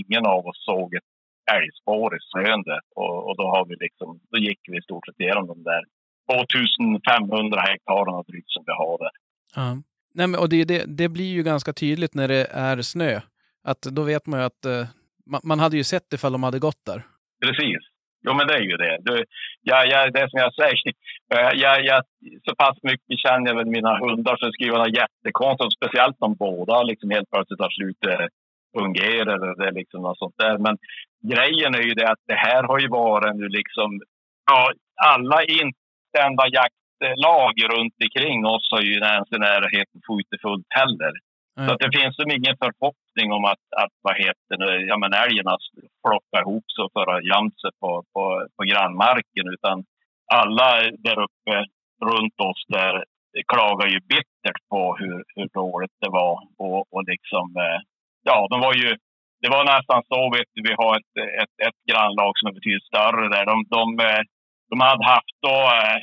ingen 0.00 0.26
av 0.26 0.46
oss 0.46 0.64
såg 0.70 0.94
ett 0.94 1.10
älgspår 1.56 2.16
i 2.16 2.18
snön 2.30 2.64
och, 2.96 3.28
och 3.28 3.36
då 3.36 3.46
har 3.54 3.64
vi 3.68 3.74
liksom, 3.80 4.20
då 4.30 4.38
gick 4.38 4.60
vi 4.68 4.78
i 4.78 4.82
stort 4.82 5.06
sett 5.06 5.20
igenom 5.20 5.46
de 5.46 5.62
där 5.62 5.82
2500 6.52 7.60
hektar 7.60 8.32
drygt 8.32 8.50
som 8.50 8.64
vi 8.66 8.72
har 8.72 8.98
där. 8.98 9.10
Ja. 9.56 9.76
Nej, 10.14 10.26
men, 10.26 10.40
och 10.40 10.48
det, 10.48 10.64
det, 10.64 10.84
det 10.86 11.08
blir 11.08 11.32
ju 11.32 11.42
ganska 11.42 11.72
tydligt 11.72 12.14
när 12.14 12.28
det 12.28 12.46
är 12.50 12.82
snö. 12.82 13.20
Att 13.64 13.82
då 13.82 14.02
vet 14.02 14.26
man 14.26 14.40
ju 14.40 14.46
att 14.46 14.64
eh, 14.64 14.86
man, 15.30 15.40
man 15.44 15.58
hade 15.60 15.76
ju 15.76 15.84
sett 15.84 16.12
ifall 16.12 16.32
de 16.32 16.42
hade 16.42 16.58
gått 16.58 16.84
där. 16.86 17.02
Precis. 17.44 17.82
Jo, 18.26 18.34
men 18.34 18.46
det 18.46 18.54
är 18.54 18.66
ju 18.72 18.76
det. 18.76 18.98
Du, 19.00 19.24
jag, 19.62 19.88
jag, 19.88 20.12
det 20.12 20.30
som 20.30 20.38
jag 20.44 20.54
säger, 20.54 20.92
eh, 21.34 21.52
jag, 21.62 21.84
jag, 21.84 22.02
så 22.44 22.54
pass 22.54 22.76
mycket 22.82 23.18
känner 23.24 23.46
jag 23.48 23.56
väl 23.56 23.66
mina 23.66 23.98
hundar 23.98 24.36
så 24.36 24.46
det 24.46 24.52
skulle 24.52 24.78
vara 24.78 24.96
jättekonstigt, 25.00 25.76
speciellt 25.76 26.16
om 26.18 26.34
båda 26.34 26.82
liksom 26.82 27.10
helt 27.10 27.30
plötsligt 27.30 27.60
har 27.60 27.70
slutat 27.70 28.20
eh, 28.20 28.26
fungera 28.76 29.34
eller 29.34 29.64
det 29.64 29.70
liksom 29.80 30.02
något 30.02 30.18
sånt 30.18 30.38
där. 30.38 30.58
Men 30.58 30.74
grejen 31.32 31.74
är 31.74 31.82
ju 31.88 31.94
det 31.94 32.08
att 32.10 32.24
det 32.26 32.40
här 32.46 32.62
har 32.62 32.78
ju 32.80 32.88
varit 32.88 33.36
nu 33.36 33.48
liksom, 33.48 34.00
ja, 34.50 34.72
alla 35.12 35.38
instämda 35.42 36.44
jaktlag 36.58 37.54
runt 37.72 37.94
omkring 38.04 38.46
oss 38.46 38.68
har 38.70 38.82
ju 38.82 38.94
ens 38.94 39.32
i 39.36 39.38
närheten 39.38 40.00
skjutit 40.06 40.40
fullt 40.42 40.66
heller. 40.68 41.12
Mm. 41.56 41.68
Så 41.68 41.74
att 41.74 41.82
det 41.84 41.96
finns 41.98 42.14
ju 42.18 42.24
ingen 42.36 42.56
förhoppning 42.64 43.28
om 43.36 43.44
att, 43.52 43.64
att 43.82 43.94
vad 44.06 44.16
heter 44.24 44.54
det, 44.62 44.72
ja, 44.90 44.96
men 45.02 45.12
älgarna 45.24 45.54
flockar 46.04 46.40
ihop 46.42 46.66
sig 46.70 46.82
och 46.84 46.94
föra 46.98 47.22
gömt 47.30 47.58
sig 47.60 47.72
på, 47.80 47.90
på, 48.12 48.24
på 48.56 48.62
grannmarken. 48.70 49.46
Utan 49.54 49.76
alla 50.38 50.68
där 51.06 51.18
uppe 51.26 51.54
runt 52.10 52.38
oss 52.48 52.62
där 52.68 53.04
klagar 53.52 53.88
ju 53.94 54.00
bittert 54.00 54.60
på 54.72 54.96
hur, 55.00 55.24
hur 55.34 55.48
dåligt 55.60 55.96
det 56.00 56.10
var. 56.20 56.36
Och, 56.58 56.80
och 56.94 57.04
liksom, 57.12 57.46
eh, 57.64 57.80
ja, 58.22 58.46
de 58.50 58.60
var 58.60 58.74
ju, 58.74 58.88
det 59.42 59.50
var 59.54 59.64
nästan 59.64 60.02
så, 60.10 60.18
vet 60.36 60.50
du, 60.54 60.62
vi 60.68 60.74
har 60.82 60.92
ett, 60.98 61.14
ett, 61.42 61.56
ett 61.66 61.80
grannlag 61.90 62.32
som 62.34 62.48
är 62.48 62.58
betydligt 62.58 62.90
större 62.92 63.24
där. 63.34 63.44
De, 63.52 63.56
de, 63.76 63.84
eh, 64.08 64.22
de 64.70 64.80
hade 64.80 65.04
haft 65.14 65.36
då 65.48 65.58
eh, 65.80 66.00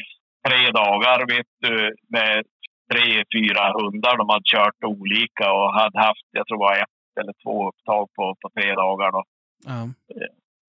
tre 0.47 0.61
dagar, 0.81 1.19
vet 1.35 1.51
du, 1.65 1.75
med 2.15 2.43
tre, 2.91 3.07
fyra 3.35 3.63
hundar. 3.77 4.17
De 4.17 4.29
hade 4.29 4.51
kört 4.55 4.83
olika 4.83 5.45
och 5.57 5.73
hade 5.79 5.99
haft, 6.07 6.27
jag 6.31 6.47
tror 6.47 6.57
det 6.57 6.67
var 6.69 6.77
ett 6.83 6.97
eller 7.19 7.35
två 7.43 7.55
upptag 7.69 8.03
på, 8.15 8.23
på 8.41 8.47
tre 8.55 8.75
dagar. 8.83 9.11
Då. 9.11 9.23
Ja. 9.71 9.79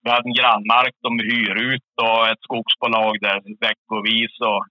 Vi 0.03 0.11
hade 0.11 0.29
en 0.29 0.41
grannmark 0.41 0.95
de 1.07 1.13
hyr 1.31 1.57
ut 1.73 1.93
och 2.07 2.29
ett 2.31 2.43
skogsbolag 2.49 3.15
där 3.21 3.39
veckovis. 3.67 4.35
Och 4.51 4.63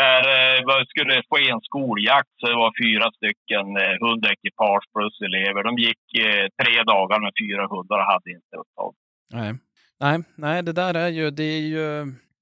där 0.00 0.22
eh, 0.36 0.84
skulle 0.92 1.22
ske 1.30 1.50
en 1.50 1.60
skoljakt 1.68 2.34
så 2.36 2.46
det 2.46 2.62
var 2.64 2.72
fyra 2.84 3.06
stycken 3.18 3.66
eh, 3.82 3.94
hundekipage 4.04 4.86
plus 4.94 5.16
elever. 5.28 5.62
De 5.68 5.74
gick 5.86 6.04
eh, 6.26 6.46
tre 6.62 6.82
dagar 6.82 7.18
med 7.20 7.32
fyra 7.42 7.64
hundar 7.72 7.98
och 7.98 8.12
hade 8.12 8.30
inte 8.30 8.56
upptag. 8.62 8.92
Nej. 9.32 9.52
Nej, 10.00 10.18
nej, 10.36 10.62
det 10.62 10.72
där 10.72 10.94
är 10.94 11.08
ju, 11.08 11.30
det 11.30 11.44
är 11.44 11.66
ju, 11.76 11.86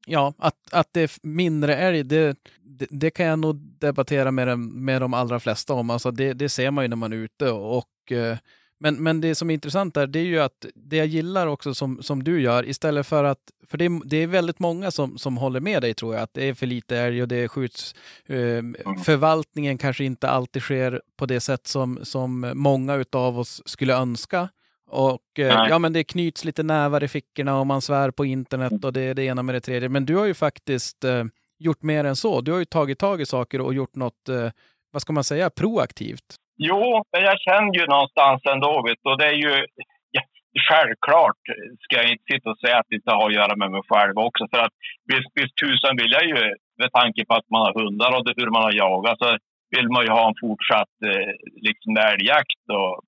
ja, 0.07 0.35
att, 0.39 0.57
att 0.73 0.89
det 0.93 1.01
är 1.01 1.11
mindre 1.23 1.77
älg, 1.77 2.03
det, 2.05 2.37
det, 2.65 2.87
det 2.91 3.11
kan 3.11 3.27
jag 3.27 3.39
nog 3.39 3.57
debattera 3.57 4.31
med, 4.31 4.49
dem- 4.49 4.85
med 4.85 5.03
de 5.03 5.15
allra 5.15 5.41
flesta 5.41 5.75
om. 5.75 5.91
Alltså 5.91 6.11
det, 6.11 6.33
det 6.33 6.49
ser 6.49 6.71
man 6.71 6.85
ju 6.85 6.89
när 6.89 6.97
man 6.97 7.13
är 7.13 7.17
ute. 7.17 7.51
Och, 7.51 8.13
eh, 8.13 8.37
men, 8.79 9.03
men 9.03 9.21
det 9.21 9.35
som 9.35 9.51
är 9.51 9.55
intressant 9.55 9.95
där, 9.95 10.07
det 10.07 10.19
är 10.19 10.25
ju 10.25 10.39
att 10.41 10.67
det 10.75 10.97
jag 10.97 11.07
gillar 11.07 11.47
också 11.47 11.75
som, 11.75 12.03
som 12.03 12.25
du 12.25 12.41
gör, 12.43 12.69
istället 12.69 13.07
för 13.07 13.25
att, 13.25 13.39
för 13.67 13.79
det, 13.79 14.01
det 14.05 14.17
är 14.17 14.27
väldigt 14.27 14.59
många 14.59 14.91
som, 14.91 15.19
som 15.19 15.37
håller 15.37 15.61
med 15.61 15.83
dig 15.83 15.95
tror 15.95 16.15
jag, 16.15 16.23
att 16.23 16.35
det 16.35 16.49
är 16.49 16.55
för 16.55 16.67
lite 16.67 16.97
älg 16.97 17.23
och 17.23 17.29
det 17.29 17.49
skjuts, 17.49 17.95
eh, 18.27 18.63
förvaltningen 19.05 19.79
kanske 19.79 20.05
inte 20.05 20.29
alltid 20.29 20.63
sker 20.63 21.03
på 21.17 21.27
det 21.27 21.41
sätt 21.41 21.67
som, 21.67 21.99
som 22.03 22.53
många 22.55 22.95
utav 22.95 23.39
oss 23.39 23.63
skulle 23.67 23.95
önska. 23.95 24.49
Och 24.93 25.39
eh, 25.39 25.57
Nej. 25.57 25.71
ja, 25.71 25.79
men 25.79 25.93
det 25.93 26.05
knyts 26.05 26.45
lite 26.45 26.63
nävar 26.63 27.05
i 27.05 27.09
fickorna 27.09 27.61
och 27.61 27.67
man 27.67 27.81
svär 27.81 28.11
på 28.11 28.25
internet 28.25 28.85
och 28.85 28.93
det 28.93 29.01
är 29.01 29.15
det 29.15 29.25
ena 29.25 29.43
med 29.43 29.55
det 29.55 29.61
tredje. 29.61 29.89
Men 29.89 30.07
du 30.07 30.17
har 30.17 30.27
ju 30.27 30.35
faktiskt 30.35 31.05
eh, 31.05 31.25
gjort 31.59 31.83
mer 31.83 32.05
än 32.05 32.17
så. 32.17 32.41
Du 32.41 32.53
har 32.53 32.59
ju 32.59 32.65
tagit 32.65 32.99
tag 32.99 33.21
i 33.21 33.27
saker 33.27 33.61
och 33.61 33.75
gjort 33.75 33.95
något, 33.97 34.29
eh, 34.29 34.49
vad 34.93 35.03
ska 35.03 35.13
man 35.13 35.25
säga, 35.25 35.51
proaktivt. 35.51 36.29
Jo, 36.57 37.05
men 37.13 37.23
jag 37.23 37.37
känner 37.47 37.75
ju 37.81 37.87
någonstans 37.87 38.41
ändå, 38.55 38.83
vet 38.87 38.99
och 39.05 39.19
det 39.19 39.27
är 39.27 39.39
ju... 39.47 39.67
Ja, 40.11 40.23
självklart 40.69 41.43
ska 41.85 41.97
jag 42.01 42.11
inte 42.13 42.25
sitta 42.33 42.51
och 42.51 42.59
säga 42.59 42.77
att 42.79 42.87
det 42.89 42.97
inte 42.97 43.11
har 43.19 43.27
att 43.29 43.41
göra 43.41 43.57
med 43.57 43.71
mig 43.71 43.83
själv 43.89 44.17
också. 44.29 44.43
För 44.53 44.61
att 44.67 44.75
visst, 45.13 45.31
visst 45.39 45.57
tusan 45.63 45.97
vill 46.01 46.13
jag 46.17 46.25
ju, 46.33 46.41
med 46.83 46.91
tanke 46.93 47.21
på 47.29 47.35
att 47.35 47.51
man 47.51 47.63
har 47.67 47.75
hundar 47.81 48.11
och 48.17 48.25
det, 48.25 48.35
hur 48.37 48.51
man 48.57 48.63
har 48.63 48.75
jagat, 48.85 49.19
så 49.19 49.29
vill 49.77 49.89
man 49.95 50.05
ju 50.05 50.11
ha 50.19 50.25
en 50.29 50.41
fortsatt 50.45 50.95
eh, 51.11 51.33
liksom 51.67 51.93
älgjakt 52.11 52.61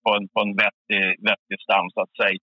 på 0.04 0.10
en, 0.16 0.24
på 0.32 0.38
en 0.44 0.54
vettig, 0.62 1.04
vettig 1.28 1.58
stam 1.64 1.86
så 1.94 2.00
att 2.04 2.16
säga. 2.20 2.38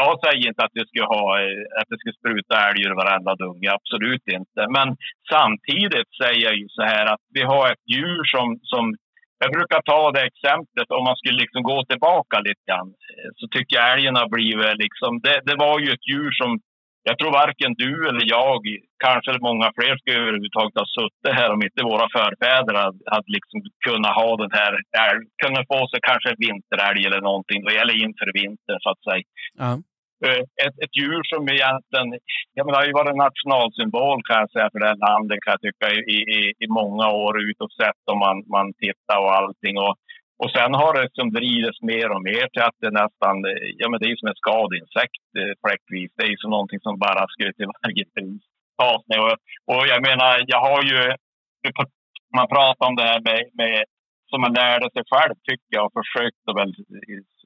Jag 0.00 0.12
säger 0.24 0.48
inte 0.48 0.64
att 0.64 0.78
det 0.78 0.88
ska, 0.90 1.00
ha, 1.16 1.24
eh, 1.42 1.62
att 1.78 1.88
det 1.90 2.00
ska 2.02 2.10
spruta 2.20 2.54
älg 2.68 2.80
ur 2.86 2.94
varenda 3.02 3.32
dunge, 3.42 3.68
absolut 3.78 4.26
inte. 4.38 4.60
Men 4.76 4.88
samtidigt 5.34 6.10
säger 6.22 6.42
jag 6.48 6.56
ju 6.60 6.66
så 6.76 6.82
här 6.92 7.04
att 7.12 7.24
vi 7.36 7.42
har 7.52 7.64
ett 7.72 7.84
djur 7.94 8.22
som, 8.34 8.46
som 8.72 8.84
jag 9.42 9.50
brukar 9.56 9.80
ta 9.92 10.00
det 10.10 10.24
exemplet 10.32 10.88
om 10.96 11.04
man 11.08 11.16
skulle 11.16 11.42
liksom 11.44 11.62
gå 11.62 11.78
tillbaka 11.84 12.36
lite 12.48 12.64
grann. 12.68 12.90
Eh, 13.10 13.30
så 13.38 13.44
tycker 13.54 13.76
jag 13.76 13.92
älgen 13.92 14.16
har 14.22 14.28
blivit 14.36 14.76
liksom, 14.84 15.10
det, 15.24 15.36
det 15.48 15.56
var 15.64 15.76
ju 15.82 15.88
ett 15.92 16.08
djur 16.10 16.32
som 16.40 16.50
jag 17.08 17.18
tror 17.18 17.32
varken 17.42 17.72
du 17.84 17.92
eller 18.08 18.24
jag, 18.38 18.60
kanske 19.04 19.30
många 19.48 19.66
fler 19.76 19.94
skulle 19.96 20.20
överhuvudtaget 20.22 20.80
ha 20.82 20.86
suttit 20.98 21.38
här 21.40 21.50
om 21.54 21.62
inte 21.66 21.90
våra 21.92 22.06
förfäder 22.18 22.74
hade, 22.82 22.98
hade 23.14 23.30
liksom 23.36 23.58
kunnat 23.86 24.14
ha 24.20 24.30
den 24.42 24.52
här, 24.60 24.72
älg, 25.06 25.22
kunnat 25.44 25.66
få 25.72 25.80
sig 25.90 26.00
kanske 26.10 26.28
en 26.30 26.42
vinterälg 26.46 27.00
eller 27.06 27.20
någonting, 27.28 27.60
eller 27.82 27.96
inför 28.04 28.28
vintern 28.40 28.78
så 28.84 28.90
att 28.90 29.02
säga. 29.08 29.24
Eh, 30.26 30.42
Ett, 30.64 30.76
ett 30.84 30.96
djur 30.98 31.22
som 31.32 31.42
egentligen, 31.56 32.08
jag 32.56 32.64
menar, 32.64 32.78
har 32.80 32.86
ju 32.86 32.98
varit 33.00 33.12
en 33.14 33.26
nationalsymbol 33.28 34.18
kan 34.28 34.40
jag 34.42 34.50
säga 34.50 34.68
för 34.72 34.80
det 34.80 34.90
här 34.92 35.02
landet 35.08 35.38
kan 35.42 35.54
jag 35.56 35.64
tycka 35.66 35.86
i, 36.14 36.18
i, 36.36 36.40
i 36.64 36.66
många 36.80 37.06
år 37.24 37.34
ut 37.46 37.60
och 37.64 37.72
sett 37.80 38.02
om 38.12 38.18
man, 38.26 38.36
man 38.56 38.66
tittar 38.84 39.18
och 39.24 39.34
allting. 39.40 39.74
Och, 39.84 39.94
och 40.42 40.50
sen 40.56 40.72
har 40.80 40.90
det 40.94 41.02
liksom 41.02 41.28
drivits 41.38 41.80
mer 41.92 42.08
och 42.14 42.22
mer 42.30 42.44
till 42.48 42.66
att 42.68 42.78
det 42.82 42.90
nästan, 43.02 43.36
ja 43.80 43.86
men 43.88 43.98
det 44.00 44.06
är 44.10 44.16
som 44.16 44.32
en 44.32 44.42
skadeinsekt 44.42 45.26
eh, 45.40 45.54
fläckvis. 45.62 46.10
Det 46.16 46.24
är 46.24 46.36
som 46.42 46.50
någonting 46.56 46.80
som 46.86 46.94
bara 47.06 47.22
skulle 47.28 47.52
till 47.52 47.70
varje 47.82 48.04
pris 48.14 48.42
tas 48.78 49.02
med. 49.10 49.20
Och, 49.26 49.36
och 49.72 49.82
jag 49.92 50.00
menar, 50.08 50.30
jag 50.52 50.60
har 50.68 50.82
ju, 50.90 51.00
man 52.38 52.48
pratar 52.54 52.84
om 52.90 52.96
det 53.00 53.08
här 53.10 53.20
med, 53.28 53.40
med 53.60 53.84
som 54.30 54.40
man 54.44 54.58
lärde 54.62 54.86
sig 54.90 55.04
själv 55.12 55.34
tycker 55.48 55.72
jag 55.76 55.86
och 55.86 55.98
försökt 56.00 56.42
att 56.48 56.58
väl 56.60 56.72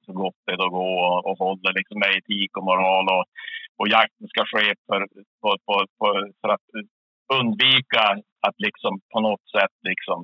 så 0.07 0.13
gott 0.23 0.41
det 0.47 0.57
då 0.63 0.69
går 0.79 0.97
och, 1.09 1.21
och 1.29 1.39
hålla 1.45 1.71
liksom 1.79 1.99
med 1.99 2.17
etik 2.19 2.53
och 2.57 2.69
moral 2.71 3.07
och, 3.17 3.25
och 3.79 3.89
jakten 3.97 4.29
ska 4.29 4.43
ske 4.53 4.67
för, 4.87 5.01
på, 5.43 5.49
på, 5.67 5.75
på, 5.99 6.07
för 6.41 6.49
att 6.57 6.69
undvika 7.39 8.03
att 8.47 8.59
liksom 8.67 8.93
på 9.13 9.21
något 9.21 9.47
sätt 9.57 9.77
liksom 9.91 10.19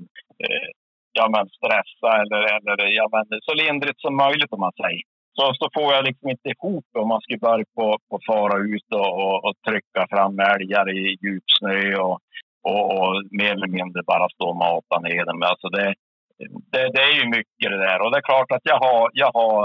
eh, 0.44 0.68
ja, 1.12 1.28
men 1.34 1.44
stressa 1.58 2.10
eller, 2.22 2.42
eller 2.56 2.76
ja, 2.98 3.08
men 3.14 3.24
så 3.46 3.54
lindrigt 3.54 4.00
som 4.00 4.16
möjligt 4.16 4.52
om 4.52 4.60
man 4.60 4.78
säger. 4.82 5.02
Så, 5.36 5.44
så 5.60 5.66
får 5.76 5.88
jag 5.94 6.04
liksom 6.04 6.28
inte 6.30 6.48
ihop 6.48 6.86
om 6.98 7.08
man 7.08 7.20
ska 7.20 7.36
börja 7.36 7.64
på, 7.78 7.98
på 8.10 8.18
fara 8.26 8.56
ut 8.72 8.88
och, 9.00 9.12
och, 9.24 9.44
och 9.46 9.54
trycka 9.68 10.02
fram 10.12 10.38
älgar 10.38 10.86
i 10.98 11.02
djup 11.22 11.44
snö 11.58 11.96
och, 12.06 12.18
och, 12.70 12.82
och 12.98 13.10
mer 13.40 13.52
eller 13.56 13.72
mindre 13.78 14.02
bara 14.12 14.28
stå 14.34 14.46
och 14.48 14.62
mata 14.66 14.96
ner 15.00 15.24
dem. 15.24 15.42
Alltså 15.42 15.68
det, 15.68 15.94
det, 16.72 16.82
det 16.94 17.02
är 17.10 17.14
ju 17.20 17.24
mycket 17.36 17.68
det 17.72 17.82
där. 17.88 17.98
Och 18.02 18.10
det 18.10 18.18
är 18.18 18.30
klart 18.30 18.52
att 18.52 18.66
jag 18.72 18.78
har, 18.86 19.10
jag 19.12 19.30
har, 19.40 19.60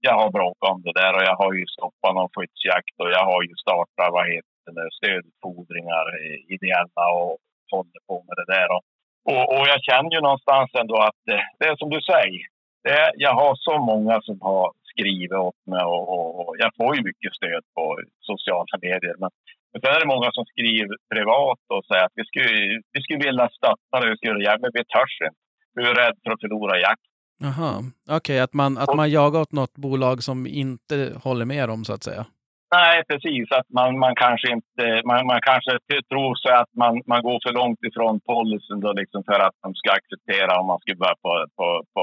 jag 0.00 0.14
har 0.20 0.30
bråkat 0.38 0.70
om 0.74 0.82
det 0.82 0.98
där 1.00 1.12
och 1.16 1.24
jag 1.30 1.36
har 1.42 1.52
ju 1.58 1.64
stoppat 1.66 2.14
någon 2.14 2.32
skyddsjakt 2.34 2.96
och 3.02 3.10
jag 3.16 3.24
har 3.30 3.42
ju 3.48 3.54
startat 3.64 4.14
vad 4.16 4.26
heter 4.34 4.70
det, 4.76 4.88
stödfordringar 4.98 6.06
ideella 6.54 7.04
och 7.20 7.32
håller 7.72 8.00
på 8.08 8.16
med 8.26 8.36
det 8.40 8.52
där. 8.54 8.68
Och, 8.76 8.82
och, 9.30 9.44
och 9.54 9.64
jag 9.72 9.80
känner 9.88 10.10
ju 10.16 10.20
någonstans 10.20 10.70
ändå 10.80 10.96
att 11.08 11.18
det, 11.28 11.42
det 11.58 11.64
är 11.70 11.76
som 11.76 11.90
du 11.90 12.00
säger. 12.12 12.42
Det, 12.84 13.10
jag 13.26 13.34
har 13.34 13.52
så 13.68 13.78
många 13.78 14.20
som 14.22 14.40
har 14.40 14.72
skrivit 14.90 15.32
åt 15.32 15.60
mig 15.66 15.84
och, 15.84 16.04
och, 16.14 16.28
och 16.40 16.54
jag 16.58 16.70
får 16.76 16.96
ju 16.96 17.02
mycket 17.02 17.34
stöd 17.34 17.62
på 17.74 17.84
sociala 18.30 18.74
medier. 18.82 19.16
Men 19.18 19.30
men 19.76 19.80
sen 19.80 19.94
är 19.96 20.00
det 20.00 20.14
många 20.14 20.30
som 20.32 20.44
skriver 20.44 20.96
privat 21.14 21.58
och 21.74 21.84
säger 21.84 22.04
att 22.04 22.12
vi 22.14 22.24
skulle, 22.24 22.82
vi 22.92 23.02
skulle 23.02 23.24
vilja 23.28 23.48
stötta 23.48 24.00
det, 24.00 24.10
vi 24.10 24.16
skulle 24.16 24.44
göra 24.44 24.58
men 24.58 24.70
vi 24.74 24.84
törs 24.84 25.20
inte. 25.28 25.40
Vi 25.74 25.82
är 25.82 25.94
rädda 25.94 26.16
för 26.24 26.30
att 26.32 26.40
förlora 26.40 26.80
jakt. 26.80 27.02
Jaha, 27.38 27.82
okej, 28.10 28.40
att, 28.40 28.54
man, 28.54 28.78
att 28.78 28.94
man 28.94 29.10
jagar 29.10 29.40
åt 29.40 29.52
något 29.52 29.74
bolag 29.74 30.22
som 30.22 30.46
inte 30.46 31.12
håller 31.24 31.44
med 31.44 31.68
dem 31.68 31.84
så 31.84 31.92
att 31.92 32.02
säga. 32.02 32.26
Nej, 32.74 33.02
precis. 33.08 33.52
Att 33.52 33.68
man, 33.68 33.98
man 33.98 34.14
kanske 34.14 34.48
inte, 34.52 34.84
man, 35.04 35.26
man 35.26 35.40
kanske 35.40 35.72
tror 36.10 36.34
sig 36.34 36.52
att 36.52 36.72
man, 36.82 37.02
man 37.06 37.22
går 37.22 37.38
för 37.44 37.52
långt 37.52 37.82
ifrån 37.88 38.20
policyn 38.20 38.80
då 38.80 38.92
liksom 38.92 39.24
för 39.24 39.38
att 39.46 39.56
de 39.62 39.74
ska 39.74 39.88
acceptera 39.92 40.60
om 40.60 40.66
man 40.66 40.80
skulle 40.80 41.02
börja 41.04 41.18
på, 41.22 41.32
på, 41.56 41.66
på 41.94 42.02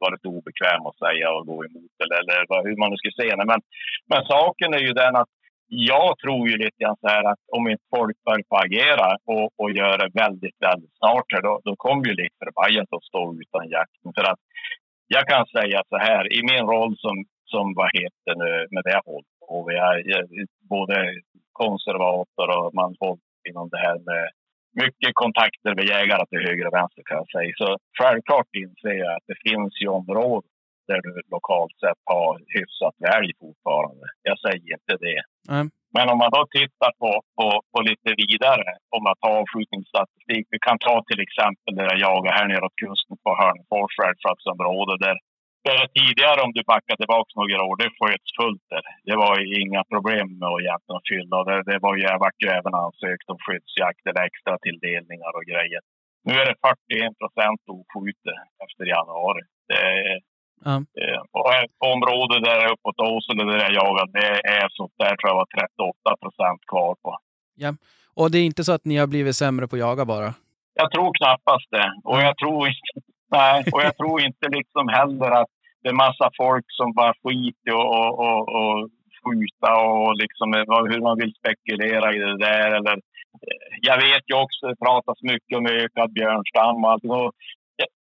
vara 0.00 0.14
lite 0.14 0.28
obekväm 0.28 0.82
och 0.88 0.96
säga 1.04 1.26
och 1.36 1.46
gå 1.46 1.64
emot 1.64 1.94
eller, 2.02 2.18
eller 2.22 2.68
hur 2.68 2.76
man 2.76 2.90
nu 2.90 2.96
ska 2.96 3.10
säga. 3.10 3.36
det. 3.36 3.46
Men, 3.52 3.60
men 4.10 4.22
saken 4.24 4.74
är 4.74 4.82
ju 4.88 4.92
den 4.92 5.16
att 5.16 5.32
jag 5.68 6.18
tror 6.18 6.48
ju 6.48 6.56
lite 6.56 6.78
grann 6.82 6.96
så 7.00 7.08
här 7.08 7.24
att 7.32 7.42
om 7.56 7.68
inte 7.68 7.84
folk 7.96 8.16
börjar 8.24 8.44
på 8.50 8.56
agera 8.56 9.08
och, 9.32 9.48
och 9.60 9.70
gör 9.78 9.98
det 9.98 10.10
väldigt, 10.24 10.58
väldigt 10.68 10.96
snart 10.98 11.28
här, 11.32 11.42
då, 11.42 11.60
då 11.64 11.76
kommer 11.76 12.04
ju 12.08 12.14
lite 12.14 12.36
förbajat 12.44 12.92
att 12.96 13.04
stå 13.04 13.22
utan 13.42 13.68
jakten. 13.68 14.12
För 14.16 14.24
att 14.30 14.40
jag 15.06 15.24
kan 15.28 15.46
säga 15.46 15.82
så 15.88 15.96
här, 15.96 16.32
i 16.38 16.40
min 16.50 16.64
roll 16.72 16.94
som, 16.98 17.16
som 17.44 17.74
vad 17.74 17.90
heter 18.00 18.32
nu, 18.42 18.66
med 18.70 18.84
det 18.84 18.92
jag 18.98 19.06
håller 19.12 19.31
på 19.48 19.64
vi 19.68 19.74
är 19.76 20.26
både 20.74 20.96
konservator 21.52 22.48
och 22.58 22.74
man 22.74 22.94
håller 23.00 23.32
inom 23.48 23.68
det 23.68 23.78
här 23.86 23.98
med 24.10 24.24
mycket 24.84 25.12
kontakter 25.22 25.74
med 25.74 25.84
jägare 25.94 26.24
till 26.26 26.46
höger 26.46 26.66
och 26.66 26.76
vänster 26.80 27.02
kan 27.06 27.16
jag 27.22 27.30
säga. 27.34 27.52
Så 27.56 27.68
självklart 27.98 28.50
inser 28.64 28.96
jag 29.04 29.12
att 29.16 29.26
det 29.30 29.38
finns 29.48 29.72
ju 29.82 29.88
områden 29.88 30.50
där 30.88 31.00
du 31.06 31.12
lokalt 31.34 31.76
sett 31.84 32.02
har 32.14 32.32
hyfsat 32.56 32.96
älg 33.16 33.30
fortfarande. 33.42 34.06
Jag 34.30 34.38
säger 34.44 34.72
inte 34.76 34.94
det. 35.06 35.20
Nej. 35.52 35.64
Men 35.96 36.06
om 36.12 36.18
man 36.22 36.34
då 36.36 36.42
tittar 36.58 36.92
på, 37.02 37.10
på, 37.38 37.46
på 37.72 37.78
lite 37.90 38.10
vidare, 38.22 38.68
om 38.94 39.02
man 39.08 39.16
tar 39.20 39.32
avskjutningsstatistik. 39.40 40.44
Vi 40.54 40.58
kan 40.66 40.78
ta 40.86 40.94
till 41.08 41.20
exempel 41.26 41.72
där 41.76 41.88
jag 41.90 41.98
jagar 42.06 42.32
här 42.38 42.48
neråt 42.48 42.80
kusten 42.82 43.16
på 43.24 43.30
Hörnefors 43.40 43.94
älgflaktsområde. 44.08 44.92
Där, 45.06 45.16
det 45.66 45.88
tidigare, 45.98 46.38
om 46.46 46.52
du 46.56 46.62
backar 46.72 46.96
tillbaka 46.96 47.30
några 47.40 47.62
år, 47.68 47.76
det 47.82 47.90
sköts 47.98 48.28
fullt 48.40 48.64
där. 48.74 48.84
Det 49.08 49.16
var 49.24 49.34
ju 49.40 49.46
inga 49.62 49.82
problem 49.92 50.26
med 50.40 50.48
att 50.52 50.62
egentligen 50.64 51.02
fylla. 51.12 51.36
Det, 51.48 51.56
det 51.70 51.78
var 51.84 51.92
ju, 51.96 52.02
jag 52.10 52.18
vart 52.24 52.42
ju 52.44 52.48
även 52.58 52.74
ansökt 52.84 53.26
om 53.32 53.38
skyddsjakt 53.44 54.02
eller 54.08 54.22
extra 54.30 54.54
tilldelningar 54.66 55.32
och 55.38 55.46
grejer. 55.52 55.82
Nu 56.26 56.32
är 56.40 56.46
det 56.50 56.56
41 56.90 57.18
procent 57.22 57.60
oskjutet 57.76 58.38
efter 58.64 58.84
januari. 58.96 59.42
Det 59.68 59.80
Ja. 60.64 60.74
Eh, 61.02 61.20
Och 61.38 61.54
ett 61.54 61.76
område 61.94 62.40
där 62.48 62.72
uppåt 62.72 63.00
Åsele 63.00 63.44
där 63.44 63.60
jag 63.60 63.72
jagar, 63.72 64.06
det 64.06 64.48
är 64.60 64.68
så 64.68 64.90
där 64.98 65.16
tror 65.16 65.28
jag 65.30 65.34
var 65.34 65.46
38 65.46 66.16
procent 66.22 66.60
kvar 66.70 66.94
på. 67.02 67.18
Och 68.14 68.30
det 68.30 68.38
är 68.38 68.46
inte 68.46 68.64
så 68.64 68.72
att 68.72 68.84
ni 68.84 68.96
har 68.96 69.06
blivit 69.06 69.36
sämre 69.36 69.68
på 69.68 69.76
att 69.76 69.80
jaga 69.80 70.04
bara? 70.04 70.34
Jag 70.74 70.92
tror 70.92 71.14
knappast 71.18 71.70
det. 71.70 71.92
Och 72.04 72.20
jag 72.20 72.36
tror 72.38 72.68
inte, 72.68 73.11
nej, 73.32 73.64
och 73.72 73.82
jag 73.82 73.96
tror 73.96 74.20
inte 74.20 74.46
liksom 74.48 74.88
heller 74.88 75.30
att 75.30 75.50
det 75.82 75.88
är 75.88 76.04
massa 76.06 76.30
folk 76.36 76.64
som 76.68 76.92
bara 76.92 77.14
skiter 77.22 77.74
och, 77.74 78.18
och, 78.26 78.42
och, 78.58 78.88
skjuta 79.24 79.70
och 79.80 80.16
liksom 80.22 80.46
hur 80.90 81.00
man 81.00 81.18
vill 81.18 81.34
spekulera 81.40 82.14
i 82.14 82.18
det 82.18 82.38
där. 82.38 82.68
Eller, 82.78 82.96
eh, 83.46 83.66
jag 83.80 83.96
vet 83.96 84.24
ju 84.30 84.34
också, 84.44 84.66
det 84.66 84.84
pratas 84.86 85.18
mycket 85.22 85.58
om 85.58 85.66
ökad 85.66 86.12
björnstam 86.12 86.84
och 86.84 86.90
allting. 86.90 87.10
Och, 87.10 87.32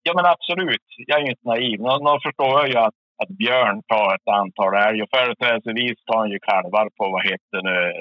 ja, 0.03 0.11
men 0.15 0.25
absolut. 0.25 0.87
Jag 1.07 1.19
är 1.19 1.23
ju 1.23 1.29
inte 1.29 1.47
naiv. 1.47 1.79
Nå, 1.81 1.97
nå 1.97 2.19
förstår 2.25 2.53
jag 2.59 2.69
ju 2.69 2.77
att, 2.77 2.97
att 3.23 3.31
björn 3.41 3.81
tar 3.87 4.15
ett 4.15 4.27
antal 4.41 4.73
älg 4.87 5.01
och 5.03 5.09
företrädesvis 5.17 5.97
tar 6.05 6.17
han 6.17 6.31
ju 6.35 6.39
kalvar 6.39 6.89
på, 6.97 7.03
vad 7.15 7.23
heter 7.31 7.59
det 7.67 7.93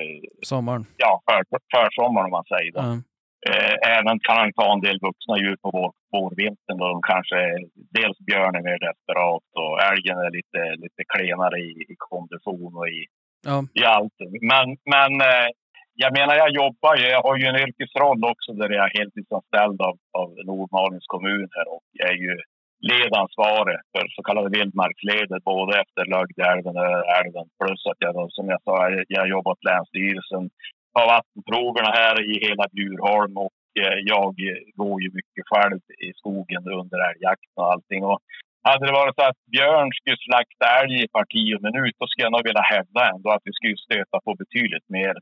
Sommaren? 0.42 0.86
ja, 0.96 1.20
för, 1.26 1.40
försommaren 1.76 2.24
om 2.24 2.30
man 2.30 2.44
säger. 2.44 2.72
Då. 2.72 2.80
Ja. 2.80 3.11
Eh, 3.50 3.74
även 3.98 4.16
kan 4.28 4.52
ta 4.52 4.66
en 4.72 4.80
del 4.86 4.98
vuxna 5.08 5.34
djur 5.38 5.56
på 5.62 5.70
vår, 5.76 5.90
vårvintern 6.12 6.78
då 6.78 6.86
de 6.94 7.00
kanske, 7.12 7.38
dels 7.98 8.18
björn 8.28 8.54
är 8.58 8.62
mer 8.68 8.78
desperat 8.88 9.44
och 9.62 9.74
älgen 9.90 10.16
är 10.26 10.30
lite, 10.38 10.62
lite 10.84 11.02
klenare 11.14 11.56
i, 11.68 11.70
i 11.92 11.94
kondition 12.10 12.72
och 12.80 12.88
i, 12.88 13.00
Ja. 13.50 13.58
i 13.80 13.84
allt. 13.84 14.18
Men, 14.52 14.66
men 14.94 15.12
eh, 15.30 15.48
jag 15.94 16.12
menar, 16.18 16.34
jag 16.42 16.50
jobbar 16.62 16.96
ju, 16.96 17.04
jag 17.16 17.22
har 17.26 17.36
ju 17.36 17.46
en 17.46 17.62
yrkesroll 17.66 18.24
också 18.32 18.52
där 18.52 18.70
jag 18.70 18.84
är 18.86 18.98
heltidsanställd 18.98 19.80
av, 19.88 19.96
av 20.20 20.28
Nordmalings 20.48 21.06
kommun 21.14 21.48
här 21.56 21.66
och 21.74 21.82
jag 22.00 22.08
är 22.10 22.20
ju 22.26 22.34
ledansvarig 22.90 23.78
för 23.92 24.04
så 24.14 24.22
kallade 24.22 24.48
vildmarksleder 24.58 25.38
både 25.52 25.72
efter 25.82 26.02
Lögdeälven 26.14 26.76
och 26.82 27.04
älven 27.20 27.46
plus 27.60 27.80
att 27.90 28.00
jag 28.04 28.14
då, 28.14 28.24
som 28.30 28.46
jag 28.48 28.62
sa, 28.62 28.74
jag- 29.08 29.20
har 29.20 29.26
jobbat 29.36 29.52
åt 29.58 29.64
Länsstyrelsen 29.70 30.44
ta 30.94 31.02
vattenproverna 31.14 31.90
här 32.00 32.16
i 32.30 32.34
hela 32.46 32.64
Bjurholm 32.72 33.36
och 33.36 33.52
eh, 33.82 33.98
jag 34.12 34.34
går 34.80 34.96
ju 35.02 35.08
mycket 35.18 35.44
själv 35.50 35.80
i 36.06 36.12
skogen 36.20 36.62
under 36.80 36.98
älgjakten 37.10 37.56
och 37.60 37.70
allting. 37.72 38.04
Och 38.04 38.18
hade 38.68 38.86
det 38.86 39.00
varit 39.00 39.16
så 39.18 39.22
att 39.22 39.44
björn 39.54 39.90
skulle 39.92 40.26
slakta 40.28 40.64
älg 40.80 40.94
i 41.04 41.08
parti 41.18 41.42
och 41.54 41.62
minut, 41.66 41.96
då 41.98 42.06
skulle 42.06 42.26
jag 42.26 42.36
nog 42.36 42.48
vilja 42.50 42.70
hävda 42.74 43.00
ändå 43.12 43.28
att 43.30 43.46
vi 43.48 43.52
skulle 43.52 43.84
stöta 43.86 44.16
på 44.24 44.30
betydligt 44.42 44.88
mer 44.98 45.14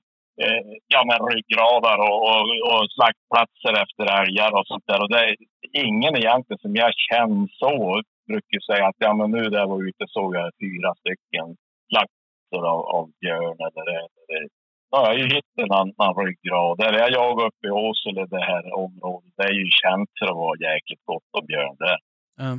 eh, 0.42 0.62
ja, 0.94 1.00
men 1.08 1.18
ryggradar 1.30 1.98
och, 2.08 2.18
och, 2.30 2.42
och 2.70 2.84
slaktplatser 2.96 3.74
efter 3.82 4.04
älgar 4.20 4.50
och 4.58 4.66
sånt 4.70 4.86
där. 4.90 5.00
Och 5.02 5.10
det 5.12 5.22
är 5.28 5.36
ingen 5.86 6.16
egentligen 6.16 6.62
som 6.64 6.74
jag 6.82 6.92
känner 7.08 7.48
så 7.62 8.02
brukar 8.30 8.60
säga 8.70 8.86
att 8.86 9.00
ja, 9.04 9.12
men 9.18 9.30
nu 9.30 9.42
när 9.48 9.58
jag 9.58 9.68
var 9.72 9.82
ute 9.88 10.04
såg 10.06 10.30
jag 10.36 10.50
fyra 10.62 10.90
stycken 11.00 11.46
slakt, 11.90 12.12
av, 12.56 12.80
av 12.98 13.06
björn 13.20 13.58
eller, 13.68 13.86
eller 13.92 14.42
Ja, 14.92 14.98
jag 15.02 15.10
har 15.10 15.14
ju 15.14 15.26
hittat 15.36 15.64
en 15.64 15.72
annan 15.82 16.14
ryggrad. 16.24 16.78
Där 16.78 16.92
jag 16.92 17.10
jagar 17.10 17.46
uppe 17.46 17.66
i 17.66 17.70
Åsele, 17.70 18.26
det 18.26 18.44
här 18.52 18.64
området, 18.84 19.32
det 19.36 19.44
är 19.50 19.56
ju 19.62 19.66
känt 19.82 20.10
för 20.18 20.26
att 20.30 20.42
vara 20.44 20.62
jäkligt 20.70 21.04
gott 21.04 21.30
om 21.38 21.46
björn 21.46 21.76
där. 21.78 21.98
Ja. 22.42 22.50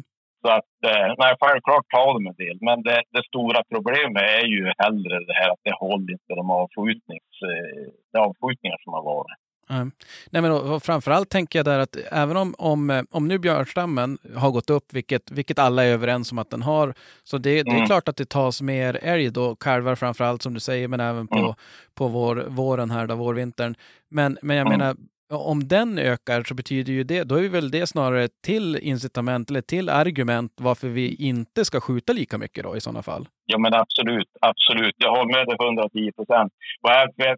Så 0.41 0.49
att, 0.57 0.75
eh, 0.91 1.09
nej, 1.21 1.31
självklart 1.39 1.85
tar 1.95 2.13
de 2.15 2.21
en 2.31 2.41
del. 2.45 2.57
Men 2.67 2.77
det, 2.87 2.99
det 3.15 3.23
stora 3.31 3.59
problemet 3.73 4.23
är 4.39 4.45
ju 4.55 4.63
hellre 4.83 5.15
det 5.29 5.37
här 5.39 5.49
att 5.53 5.65
det 5.67 5.75
håller 5.85 6.11
inte 6.17 6.33
de, 6.39 6.51
avskjutnings, 6.61 7.33
eh, 7.51 7.87
de 8.13 8.19
avskjutningar 8.27 8.77
som 8.83 8.93
har 8.93 9.03
varit. 9.15 9.41
Nej, 9.69 10.41
men 10.41 10.79
framförallt 10.79 11.29
tänker 11.29 11.59
jag 11.59 11.65
där 11.65 11.79
att 11.79 11.95
även 12.11 12.37
om, 12.37 12.55
om, 12.57 12.89
eh, 12.89 13.03
om 13.11 13.27
nu 13.27 13.39
björnstammen 13.39 14.17
har 14.35 14.51
gått 14.51 14.69
upp, 14.69 14.93
vilket, 14.93 15.31
vilket 15.31 15.59
alla 15.59 15.83
är 15.83 15.87
överens 15.93 16.31
om 16.31 16.37
att 16.39 16.49
den 16.49 16.61
har, 16.61 16.93
så 17.23 17.37
det, 17.37 17.63
det 17.63 17.71
är 17.71 17.75
Mm. 17.75 17.85
klart 17.87 18.07
att 18.07 18.15
det 18.15 18.29
tas 18.29 18.61
mer 18.61 18.99
älg 19.01 19.29
då, 19.29 19.55
kalvar 19.55 19.95
framförallt 19.95 20.41
som 20.41 20.53
du 20.53 20.59
säger, 20.59 20.87
men 20.87 20.99
även 20.99 21.27
på, 21.27 21.35
Mm. 21.37 21.53
på 21.93 22.07
vår, 22.07 22.35
våren 22.47 22.91
här, 22.91 23.07
då, 23.07 23.15
vårvintern. 23.15 23.75
Men, 24.09 24.37
men 24.41 24.57
jag 24.57 24.67
Mm. 24.67 24.79
menar, 24.79 24.95
om 25.31 25.67
den 25.67 25.97
ökar 25.97 26.43
så 26.43 26.53
betyder 26.55 26.93
ju 26.93 27.03
det, 27.03 27.23
då 27.23 27.35
är 27.35 27.49
väl 27.49 27.71
det 27.71 27.87
snarare 27.87 28.27
till 28.43 28.75
incitament 28.75 29.49
eller 29.49 29.61
till 29.61 29.89
argument 29.89 30.51
varför 30.67 30.87
vi 30.87 31.15
inte 31.29 31.65
ska 31.65 31.79
skjuta 31.79 32.13
lika 32.13 32.37
mycket 32.37 32.63
då 32.63 32.75
i 32.77 32.81
sådana 32.81 33.03
fall. 33.03 33.23
Ja, 33.51 33.57
men 33.63 33.73
absolut. 33.83 34.31
absolut. 34.51 34.95
Jag 35.05 35.11
håller 35.15 35.33
med 35.37 35.45
dig 35.47 35.57
110 35.59 36.11
procent. 36.17 36.51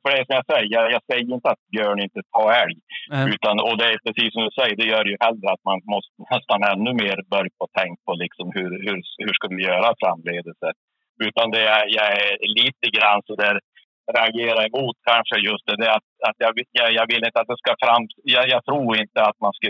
För 0.04 0.10
det 0.16 0.26
som 0.28 0.36
jag 0.40 0.46
säger, 0.52 0.68
jag, 0.76 0.86
jag 0.96 1.04
säger 1.10 1.34
inte 1.36 1.50
att 1.54 1.64
björn 1.74 2.00
inte 2.08 2.22
tar 2.34 2.50
älg. 2.64 2.80
Mm. 3.16 3.26
Utan, 3.34 3.56
och 3.68 3.76
det 3.80 3.88
är 3.94 3.98
precis 4.08 4.30
som 4.34 4.44
du 4.48 4.52
säger, 4.60 4.76
det 4.82 4.92
gör 4.94 5.06
ju 5.12 5.16
hellre 5.26 5.48
att 5.54 5.66
man 5.70 5.80
måste 5.94 6.14
nästan 6.36 6.60
ännu 6.74 6.92
mer 7.04 7.18
börja 7.34 7.54
på 7.60 7.66
tänka 7.80 8.02
på 8.08 8.14
liksom 8.24 8.46
hur, 8.58 8.72
hur, 8.86 8.98
hur 9.24 9.34
ska 9.38 9.46
vi 9.56 9.64
göra 9.72 9.88
framledes. 10.02 10.60
Utan 11.28 11.46
det 11.56 11.64
är, 11.78 11.84
jag 11.98 12.08
är 12.24 12.32
lite 12.62 12.88
grann 12.98 13.22
så 13.28 13.36
där 13.44 13.56
reagera 14.18 14.62
emot 14.70 14.98
kanske 15.12 15.36
just 15.50 15.66
det, 15.68 15.76
det 15.82 15.92
att, 15.98 16.10
att 16.28 16.38
jag, 16.44 16.52
jag, 16.80 16.90
jag 17.00 17.06
vill 17.12 17.26
inte 17.26 17.40
att 17.40 17.52
det 17.52 17.62
ska 17.64 17.72
fram... 17.86 18.04
Jag, 18.36 18.46
jag 18.56 18.62
tror 18.66 18.92
inte 19.04 19.20
att 19.28 19.40
man 19.46 19.54
ska 19.58 19.68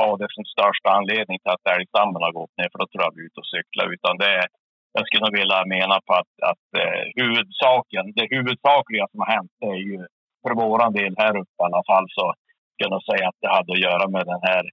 ha 0.00 0.10
det 0.20 0.28
som 0.34 0.44
största 0.54 0.88
anledning 0.98 1.38
till 1.38 1.54
att 1.54 1.72
älgstammen 1.74 2.22
har 2.26 2.32
gått 2.40 2.54
ner, 2.58 2.68
för 2.70 2.78
då 2.80 2.86
tror 2.86 3.02
jag 3.04 3.14
vi 3.14 3.22
är 3.22 3.28
ute 3.28 3.40
och 3.42 3.52
cyklar. 3.54 3.86
Utan 3.96 4.14
det 4.22 4.30
är, 4.40 4.46
jag 4.96 5.04
skulle 5.06 5.24
nog 5.26 5.38
vilja 5.40 5.60
mena 5.76 5.96
på 6.06 6.12
att, 6.20 6.34
att 6.50 6.66
eh, 6.82 7.02
huvudsaken, 7.20 8.04
det 8.18 8.34
huvudsakliga 8.36 9.04
som 9.10 9.20
har 9.22 9.30
hänt 9.36 9.52
det 9.60 9.70
är 9.76 9.82
ju 9.90 9.98
för 10.42 10.54
våran 10.64 10.92
del 10.98 11.14
här 11.22 11.34
uppe 11.42 11.58
i 11.62 11.66
alla 11.68 11.82
fall 11.90 12.06
så 12.16 12.24
skulle 12.70 12.86
jag 12.88 12.96
nog 12.96 13.08
säga 13.10 13.24
att 13.28 13.40
det 13.42 13.54
hade 13.56 13.72
att 13.72 13.86
göra 13.88 14.04
med 14.16 14.24
den 14.32 14.42
här 14.50 14.64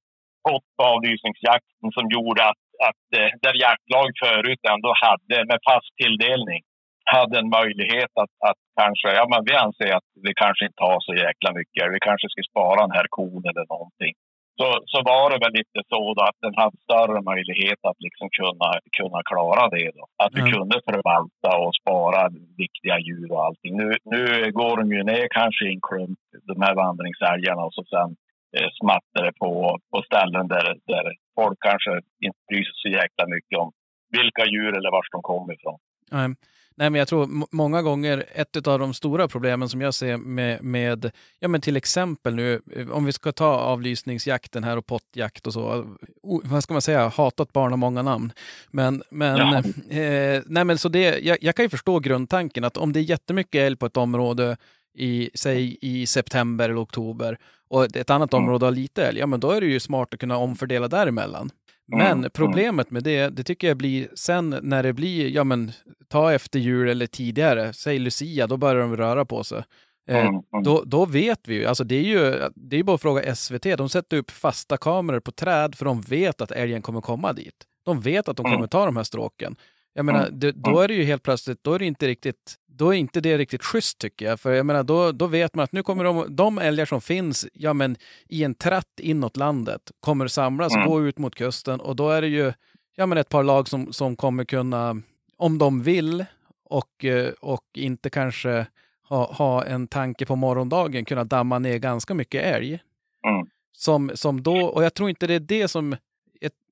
avlysningsjakten 0.93 1.89
som 1.97 2.05
gjorde 2.15 2.41
att, 2.51 2.63
att 2.89 3.05
eh, 3.17 3.31
där 3.45 3.55
jaktlag 3.67 4.09
förut 4.23 4.61
ändå 4.73 4.89
hade 5.05 5.37
med 5.49 5.59
fast 5.69 5.91
tilldelning 6.01 6.61
hade 7.03 7.39
en 7.39 7.49
möjlighet 7.49 8.11
att, 8.23 8.33
att 8.49 8.59
kanske, 8.81 9.07
ja 9.19 9.25
men 9.31 9.41
vi 9.47 9.53
anser 9.65 9.95
att 9.97 10.07
det 10.25 10.33
kanske 10.43 10.65
inte 10.65 10.83
har 10.83 10.99
så 10.99 11.13
jäkla 11.25 11.49
mycket, 11.59 11.93
vi 11.95 11.99
kanske 12.09 12.27
ska 12.29 12.41
spara 12.51 12.81
den 12.81 12.97
här 12.97 13.07
kon 13.09 13.43
eller 13.49 13.65
någonting. 13.73 14.13
Så, 14.59 14.67
så 14.91 14.97
var 15.11 15.25
det 15.29 15.39
väl 15.43 15.53
lite 15.59 15.79
så 15.91 16.13
då 16.17 16.21
att 16.29 16.39
den 16.45 16.55
hade 16.61 16.77
större 16.87 17.21
möjlighet 17.31 17.79
att 17.89 17.99
liksom 18.05 18.27
kunna, 18.39 18.69
kunna 18.99 19.19
klara 19.31 19.63
det 19.75 19.91
då. 19.97 20.05
Att 20.23 20.33
vi 20.37 20.41
Mm. 20.41 20.53
kunde 20.53 20.77
förvalta 20.89 21.51
och 21.63 21.75
spara 21.81 22.21
viktiga 22.63 22.95
djur 22.99 23.31
och 23.31 23.43
allting. 23.45 23.77
Nu, 23.81 23.87
nu 24.13 24.51
går 24.59 24.77
de 24.77 24.85
ju 24.97 25.03
ner 25.03 25.27
kanske 25.39 25.61
i 25.65 25.73
en 25.73 25.81
klump, 25.89 26.19
de 26.51 26.61
här 26.65 26.75
vandringsälgarna 26.75 27.61
och 27.67 27.73
så 27.73 27.83
sen 27.95 28.09
eh, 28.57 28.69
smattar 28.81 29.23
det 29.27 29.33
på, 29.43 29.79
på 29.91 30.01
ställen 30.09 30.47
där, 30.47 30.67
där 30.93 31.05
folk 31.39 31.57
kanske 31.69 31.91
inte 32.27 32.39
bryr 32.49 32.63
sig 32.63 32.77
så 32.83 32.89
jäkla 33.01 33.23
mycket 33.35 33.59
om 33.63 33.71
vilka 34.19 34.43
djur 34.45 34.77
eller 34.77 34.91
var 34.91 35.03
de 35.11 35.21
kommer 35.21 35.53
ifrån. 35.53 35.79
Nej. 36.11 36.27
Nej, 36.75 36.89
men 36.89 36.99
jag 36.99 37.07
tror 37.07 37.47
många 37.55 37.81
gånger 37.81 38.25
ett 38.35 38.67
av 38.67 38.79
de 38.79 38.93
stora 38.93 39.27
problemen 39.27 39.69
som 39.69 39.81
jag 39.81 39.93
ser 39.93 40.17
med, 40.17 40.63
med 40.63 41.11
ja 41.39 41.47
men 41.47 41.61
till 41.61 41.77
exempel 41.77 42.35
nu, 42.35 42.61
eh, 42.75 42.89
om 42.89 43.05
vi 43.05 43.11
ska 43.11 43.31
ta 43.31 43.47
avlysningsjakten 43.47 44.63
här 44.63 44.77
och 44.77 44.85
pottjakt 44.85 45.47
och 45.47 45.53
så, 45.53 45.85
o, 46.23 46.41
vad 46.43 46.63
ska 46.63 46.73
man 46.73 46.81
säga, 46.81 47.07
hatat 47.07 47.53
barn 47.53 47.71
har 47.71 47.77
många 47.77 48.01
namn. 48.01 48.31
Men, 48.71 49.03
men, 49.09 49.37
Ja. 49.37 49.57
eh, 49.97 50.41
nej 50.45 50.63
men 50.65 50.77
så 50.77 50.89
det, 50.89 51.19
jag, 51.19 51.37
jag 51.41 51.55
kan 51.55 51.65
ju 51.65 51.69
förstå 51.69 51.99
grundtanken 51.99 52.63
att 52.63 52.77
om 52.77 52.93
det 52.93 52.99
är 52.99 53.01
jättemycket 53.01 53.59
älg 53.59 53.75
på 53.75 53.85
ett 53.85 53.97
område 53.97 54.57
i, 54.97 55.29
säg 55.33 55.77
i 55.81 56.05
september 56.05 56.69
eller 56.69 56.83
oktober 56.83 57.37
och 57.69 57.95
ett 57.95 58.09
annat 58.09 58.33
område 58.33 58.65
har 58.65 58.71
lite 58.71 59.05
älg, 59.07 59.19
ja 59.19 59.27
men 59.27 59.39
då 59.39 59.51
är 59.51 59.61
det 59.61 59.67
ju 59.67 59.79
smart 59.79 60.13
att 60.13 60.19
kunna 60.19 60.37
omfördela 60.37 60.87
däremellan. 60.87 61.49
Men 61.87 62.29
problemet 62.33 62.91
med 62.91 63.03
det, 63.03 63.29
det 63.29 63.43
tycker 63.43 63.67
jag 63.67 63.77
blir 63.77 64.07
sen 64.15 64.59
när 64.61 64.83
det 64.83 64.93
blir, 64.93 65.29
ja 65.29 65.43
men 65.43 65.71
ta 66.07 66.33
efter 66.33 66.59
jul 66.59 66.89
eller 66.89 67.07
tidigare, 67.07 67.73
säg 67.73 67.99
Lucia, 67.99 68.47
då 68.47 68.57
börjar 68.57 68.81
de 68.81 68.97
röra 68.97 69.25
på 69.25 69.43
sig. 69.43 69.63
Eh, 70.09 70.31
då, 70.63 70.83
då 70.85 71.05
vet 71.05 71.39
vi 71.47 71.55
ju, 71.55 71.65
alltså 71.65 71.83
det 71.83 71.95
är 71.95 72.01
ju 72.03 72.49
det 72.55 72.77
är 72.77 72.83
bara 72.83 72.95
att 72.95 73.01
fråga 73.01 73.35
SVT, 73.35 73.63
de 73.77 73.89
sätter 73.89 74.17
upp 74.17 74.31
fasta 74.31 74.77
kameror 74.77 75.19
på 75.19 75.31
träd 75.31 75.75
för 75.75 75.85
de 75.85 76.01
vet 76.01 76.41
att 76.41 76.51
älgen 76.51 76.81
kommer 76.81 77.01
komma 77.01 77.33
dit. 77.33 77.55
De 77.85 78.01
vet 78.01 78.29
att 78.29 78.37
de 78.37 78.45
Mm. 78.45 78.55
kommer 78.57 78.67
ta 78.67 78.85
de 78.85 78.97
här 78.97 79.03
stråken. 79.03 79.55
Jag 79.93 80.05
menar, 80.05 80.29
det, 80.31 80.51
då 80.51 80.79
är 80.79 80.87
det 80.87 80.93
ju 80.93 81.03
helt 81.03 81.23
plötsligt, 81.23 81.63
då 81.63 81.73
är 81.73 81.79
det 81.79 81.85
inte 81.85 82.07
riktigt, 82.07 82.55
då 82.75 82.93
är 82.93 82.97
inte 82.97 83.21
det 83.21 83.37
riktigt 83.37 83.63
schysst 83.63 83.97
tycker 83.97 84.25
jag. 84.25 84.39
För 84.39 84.51
jag 84.51 84.65
menar, 84.65 84.83
då, 84.83 85.11
då 85.11 85.27
vet 85.27 85.55
man 85.55 85.63
att 85.63 85.71
nu 85.71 85.83
kommer 85.83 86.03
de, 86.03 86.35
de 86.35 86.57
älgar 86.57 86.85
som 86.85 87.01
finns, 87.01 87.47
ja 87.53 87.73
men 87.73 87.97
i 88.29 88.43
en 88.43 88.55
tratt 88.55 88.99
inåt 88.99 89.37
landet, 89.37 89.91
kommer 89.99 90.27
samlas 90.27 90.75
Mm. 90.75 90.87
gå 90.87 91.07
ut 91.07 91.17
mot 91.17 91.35
kusten 91.35 91.79
och 91.79 91.95
då 91.95 92.09
är 92.09 92.21
det 92.21 92.27
ju, 92.27 92.53
ja 92.95 93.05
men 93.05 93.17
ett 93.17 93.29
par 93.29 93.43
lag 93.43 93.67
som, 93.67 93.93
som 93.93 94.15
kommer 94.15 94.45
kunna, 94.45 95.01
om 95.37 95.57
de 95.57 95.83
vill 95.83 96.25
och, 96.65 97.05
eh, 97.05 97.29
och 97.41 97.63
inte 97.73 98.09
kanske 98.09 98.65
ha, 99.09 99.33
ha 99.33 99.65
en 99.65 99.87
tanke 99.87 100.25
på 100.25 100.35
morgondagen, 100.35 101.05
kunna 101.05 101.23
damma 101.23 101.59
ner 101.59 101.77
ganska 101.77 102.13
mycket 102.13 102.43
älg. 102.43 102.79
Mm. 103.27 103.47
Som, 103.71 104.11
som 104.13 104.43
då, 104.43 104.65
och 104.65 104.83
jag 104.83 104.93
tror 104.93 105.09
inte 105.09 105.27
det 105.27 105.33
är 105.33 105.39
det 105.39 105.67
som, 105.67 105.95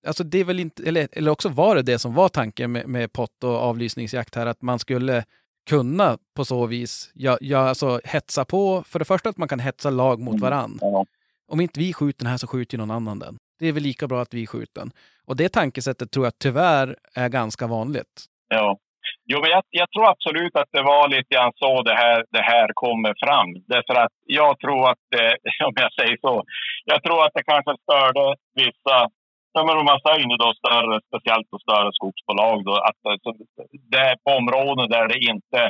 alltså 0.07 0.23
det 0.23 0.39
är 0.39 0.43
väl 0.43 0.59
inte, 0.59 0.83
eller, 0.83 1.07
eller 1.11 1.31
också 1.31 1.49
var 1.49 1.75
det 1.75 1.81
det 1.81 1.99
som 1.99 2.13
var 2.13 2.29
tanken 2.29 2.71
med, 2.71 2.87
med 2.87 3.13
pott 3.13 3.43
och 3.43 3.55
avlysningsjakt 3.55 4.35
här, 4.35 4.45
att 4.45 4.61
man 4.61 4.79
skulle 4.79 5.23
kunna 5.73 6.17
på 6.35 6.45
så 6.45 6.65
vis 6.73 7.11
ja, 7.25 7.37
ja, 7.41 7.59
alltså 7.71 7.99
hetsa 8.13 8.45
på, 8.45 8.83
för 8.89 8.99
det 8.99 9.05
första 9.05 9.29
att 9.29 9.37
man 9.37 9.47
kan 9.47 9.59
hetsa 9.59 9.89
lag 9.89 10.19
mot 10.19 10.37
Mm. 10.39 10.41
varann. 10.45 10.77
Ja. 10.81 11.05
Om 11.51 11.61
inte 11.61 11.79
vi 11.79 11.93
skjuter 11.93 12.19
den 12.23 12.31
här 12.31 12.37
så 12.43 12.47
skjuter 12.47 12.73
ju 12.75 12.79
någon 12.83 12.91
annan 12.99 13.19
den. 13.19 13.33
Det 13.59 13.67
är 13.67 13.73
väl 13.77 13.83
lika 13.83 14.07
bra 14.07 14.21
att 14.21 14.33
vi 14.33 14.47
skjuter 14.47 14.75
den. 14.81 14.91
Och 15.27 15.35
det 15.35 15.49
tankesättet 15.49 16.11
tror 16.11 16.25
jag 16.25 16.33
tyvärr 16.45 16.87
är 17.15 17.29
ganska 17.29 17.67
vanligt. 17.67 18.13
Ja. 18.47 18.77
Jo, 19.31 19.37
men 19.41 19.49
jag, 19.55 19.63
jag 19.81 19.87
tror 19.91 20.05
absolut 20.13 20.55
att 20.61 20.71
det 20.77 20.83
var 20.93 21.03
lite 21.15 21.29
grann 21.35 21.51
så 21.55 21.81
det 21.89 21.95
här, 22.03 22.19
det 22.37 22.43
här 22.53 22.67
kommer 22.73 23.13
fram. 23.25 23.49
Därför 23.73 23.95
att 24.03 24.15
jag 24.39 24.59
tror 24.63 24.81
att, 24.91 25.07
eh, 25.19 25.33
om 25.67 25.73
jag 25.83 25.91
säger 25.99 26.17
så, 26.25 26.43
jag 26.85 27.03
tror 27.03 27.19
att 27.25 27.33
det 27.37 27.43
kanske 27.53 27.73
störde 27.85 28.25
vissa, 28.61 28.97
ja, 29.53 29.59
men 29.65 29.77
om 29.81 29.87
man 29.91 30.03
säger 30.07 30.25
nu 30.27 30.35
då 30.45 30.49
större, 30.61 30.95
speciellt 31.09 31.49
på 31.51 31.57
större 31.65 31.91
skogsbolag 31.97 32.57
då, 32.69 32.75
att 32.89 33.01
eh, 33.07 33.17
det 33.91 34.01
är 34.11 34.15
på 34.23 34.29
områden 34.41 34.87
där 34.95 35.07
det 35.11 35.19
inte 35.33 35.61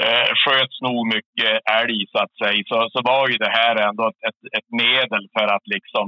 eh, 0.00 0.28
sköts 0.42 0.76
nog 0.86 1.00
mycket 1.14 1.52
älg 1.80 1.98
så 2.12 2.18
att 2.24 2.34
säga, 2.42 2.62
så, 2.70 2.78
så 2.92 3.00
var 3.10 3.24
ju 3.30 3.36
det 3.44 3.56
här 3.60 3.74
ändå 3.88 4.02
ett, 4.08 4.22
ett, 4.28 4.40
ett 4.58 4.70
medel 4.82 5.24
för 5.34 5.46
att 5.54 5.66
liksom 5.76 6.06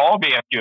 Jag 0.00 0.14
vet 0.26 0.46
ju, 0.54 0.60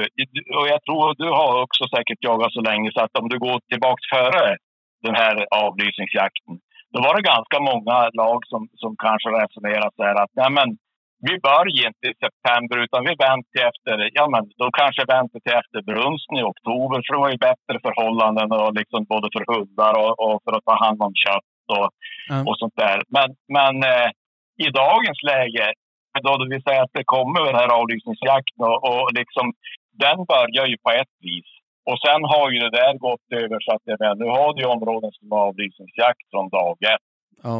och 0.58 0.68
jag 0.74 0.82
tror 0.84 1.16
du 1.24 1.30
har 1.42 1.54
också 1.66 1.84
säkert 1.96 2.26
jagat 2.28 2.54
så 2.54 2.62
länge 2.62 2.90
så 2.92 3.02
att 3.02 3.20
om 3.22 3.30
du 3.30 3.38
går 3.40 3.60
tillbaka 3.72 4.04
före 4.16 4.58
den 5.06 5.16
här 5.16 5.36
avlysningsjakten, 5.66 6.54
då 6.94 6.98
var 7.06 7.16
det 7.16 7.32
ganska 7.34 7.58
många 7.72 7.98
lag 8.22 8.40
som, 8.52 8.62
som 8.82 8.96
kanske 9.06 9.30
resonerade 9.30 9.92
så 9.96 10.04
här 10.04 10.16
att 10.24 10.34
nej 10.42 10.52
men, 10.58 10.70
vi 11.28 11.34
börjar 11.50 11.88
inte 11.90 12.06
i 12.12 12.16
september 12.26 12.78
utan 12.86 13.02
vi 13.10 13.14
väntar 13.28 13.60
efter, 13.70 13.94
ja 14.18 14.26
men 14.34 14.44
då 14.62 14.68
kanske 14.82 15.12
väntar 15.16 15.40
till 15.40 15.60
efter 15.62 15.80
brunsten 15.92 16.38
i 16.42 16.50
oktober 16.54 16.98
för 17.04 17.12
det 17.14 17.24
var 17.26 17.34
ju 17.36 17.48
bättre 17.50 17.76
förhållanden 17.86 18.48
och 18.60 18.74
liksom 18.80 19.02
både 19.14 19.28
för 19.34 19.44
hundar 19.54 19.94
och, 20.04 20.14
och 20.26 20.38
för 20.44 20.52
att 20.58 20.66
ta 20.70 20.76
hand 20.86 21.00
om 21.08 21.14
kött 21.26 21.52
och, 21.78 21.90
Ja. 22.30 22.40
och 22.48 22.58
sånt 22.62 22.78
där. 22.86 22.98
Men, 23.16 23.30
men 23.58 23.74
eh, 23.94 24.10
i 24.66 24.68
dagens 24.84 25.20
läge, 25.32 25.68
då 26.26 26.32
vi 26.54 26.62
säger 26.62 26.82
att 26.84 26.98
det 27.00 27.12
kommer 27.16 27.42
den 27.46 27.60
här 27.62 27.72
avlysningsjakten 27.82 28.64
och, 28.72 28.80
och 28.90 29.06
liksom, 29.20 29.46
den 30.04 30.18
börjar 30.34 30.66
ju 30.72 30.78
på 30.86 30.92
ett 31.02 31.14
vis. 31.28 31.50
Och 31.90 32.00
sen 32.06 32.22
har 32.34 32.48
ju 32.52 32.60
det 32.60 32.78
där 32.82 32.94
gått 33.08 33.28
över 33.42 33.58
så 33.66 33.70
att 33.76 33.84
det, 33.86 33.96
men, 34.00 34.18
nu 34.18 34.26
har 34.38 34.54
du 34.54 34.66
områden 34.76 35.12
som 35.18 35.32
har 35.32 35.42
avlysningsjakt 35.50 36.26
från 36.32 36.50
dag 36.50 36.76
ett. 36.94 37.06
Ja. 37.44 37.56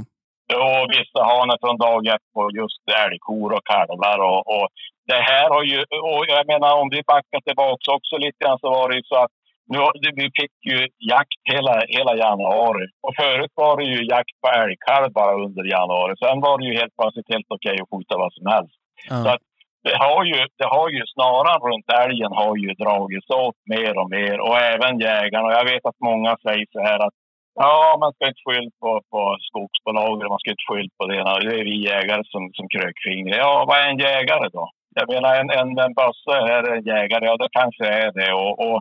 Och 0.52 0.84
vissa 0.96 1.22
det 1.50 1.58
från 1.64 1.78
dag 1.78 2.02
ett 2.08 2.28
på 2.36 2.42
just 2.60 2.84
älgkor 3.04 3.50
och 3.58 3.66
kalvar. 3.74 4.20
Och, 4.30 4.42
och 4.56 4.68
det 5.12 5.22
här 5.30 5.48
har 5.56 5.64
ju, 5.72 5.80
och 6.12 6.24
jag 6.34 6.44
menar 6.54 6.72
om 6.82 6.90
vi 6.96 7.02
backar 7.14 7.42
tillbaka 7.48 7.88
också 7.98 8.18
lite 8.18 8.40
grann 8.44 8.60
så 8.60 8.70
var 8.78 8.90
det 8.90 8.96
ju 8.96 9.04
så 9.12 9.16
att 9.24 9.34
nu, 9.72 9.78
vi 10.22 10.28
fick 10.40 10.56
ju 10.72 10.80
jakt 11.14 11.42
hela, 11.54 11.74
hela 11.96 12.14
januari. 12.26 12.86
Och 13.06 13.16
förut 13.22 13.54
var 13.56 13.74
det 13.78 13.88
ju 13.94 14.00
jakt 14.14 14.36
på 14.42 14.48
älgkalv 14.62 15.10
bara 15.20 15.34
under 15.46 15.64
januari. 15.78 16.14
Sen 16.24 16.40
var 16.46 16.56
det 16.58 16.66
ju 16.70 16.74
helt 16.82 16.96
plötsligt 17.00 17.34
helt 17.34 17.50
okej 17.56 17.76
att 17.82 17.90
skjuta 17.92 18.18
vad 18.24 18.34
som 18.34 18.46
helst. 18.54 18.76
Så 19.10 19.28
Ja. 19.28 19.34
att 19.34 19.44
det 19.88 19.98
har 20.06 20.24
ju, 20.32 20.40
det 20.60 20.70
har 20.76 20.90
ju 20.90 21.02
snaran 21.16 21.60
runt 21.68 21.88
älgen 22.04 22.32
har 22.42 22.56
ju 22.64 22.70
dragits 22.84 23.30
åt 23.30 23.60
mer 23.74 23.94
och 24.02 24.10
mer 24.10 24.36
och 24.48 24.58
även 24.74 25.00
jägarna. 25.00 25.46
Och 25.48 25.58
jag 25.60 25.66
vet 25.72 25.86
att 25.86 26.00
många 26.12 26.32
säger 26.46 26.66
så 26.76 26.80
här 26.88 27.00
att 27.08 27.14
Ja, 27.56 27.98
man 28.00 28.14
ska 28.14 28.28
inte 28.28 28.46
skylla 28.46 28.72
på, 28.82 29.02
på 29.12 29.38
skogsbolagen, 29.48 30.28
man 30.30 30.40
ska 30.40 30.50
inte 30.52 30.70
skylla 30.70 30.90
på 30.98 31.06
det. 31.06 31.50
Det 31.50 31.60
är 31.60 31.64
vi 31.72 31.86
jägare 31.92 32.24
som, 32.26 32.44
som 32.54 32.66
krökfingrar. 32.74 33.38
Ja, 33.38 33.66
vad 33.68 33.78
är 33.78 33.90
en 33.90 34.06
jägare 34.10 34.50
då? 34.50 34.70
Jag 34.96 35.08
menar, 35.14 35.36
en, 35.36 35.50
en, 35.50 35.70
en 35.86 35.94
bössa 35.94 36.36
är 36.56 36.64
en 36.74 36.84
jägare, 36.84 37.26
ja 37.26 37.38
det 37.38 37.50
kanske 37.52 37.86
är 37.88 38.12
det. 38.20 38.34
Och, 38.34 38.54
och, 38.66 38.78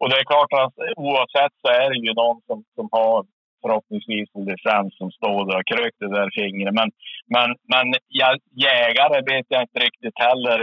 och 0.00 0.10
det 0.10 0.16
är 0.18 0.30
klart 0.32 0.52
att 0.62 0.74
oavsett 0.96 1.54
så 1.62 1.68
är 1.68 1.90
det 1.90 2.00
ju 2.06 2.14
någon 2.14 2.40
som, 2.46 2.64
som 2.74 2.88
har 2.92 3.24
förhoppningsvis 3.62 4.28
en 4.36 4.44
licens 4.50 4.92
som 5.00 5.10
står 5.18 5.40
där 5.48 5.58
och 5.60 5.70
krökt 5.72 6.00
det 6.00 6.16
där 6.18 6.30
fingret. 6.38 6.74
Men, 6.80 6.88
men, 7.34 7.48
men 7.72 7.86
ja, 8.20 8.30
jägare 8.66 9.16
vet 9.32 9.46
jag 9.54 9.62
inte 9.62 9.80
riktigt 9.86 10.18
heller. 10.26 10.58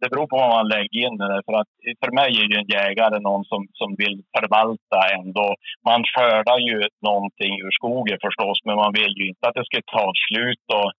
Det 0.00 0.08
beror 0.10 0.26
på 0.28 0.36
vad 0.42 0.56
man 0.58 0.68
lägger 0.74 0.98
in 1.06 1.16
i 1.24 1.26
det. 1.32 1.42
För, 1.46 1.54
att, 1.60 1.72
för 2.02 2.10
mig 2.18 2.30
är 2.40 2.48
ju 2.52 2.56
en 2.62 2.72
jägare 2.78 3.18
någon 3.28 3.44
som, 3.50 3.60
som 3.80 3.90
vill 4.02 4.16
förvalta 4.36 5.00
ändå. 5.18 5.48
Man 5.88 6.00
skördar 6.12 6.58
ju 6.68 6.78
någonting 7.08 7.52
ur 7.66 7.74
skogen 7.78 8.18
förstås, 8.26 8.58
men 8.66 8.76
man 8.84 8.92
vill 9.00 9.14
ju 9.20 9.24
inte 9.28 9.44
att 9.46 9.58
det 9.58 9.68
ska 9.70 9.78
ta 9.96 10.06
slut. 10.26 10.66
Och, 10.78 10.90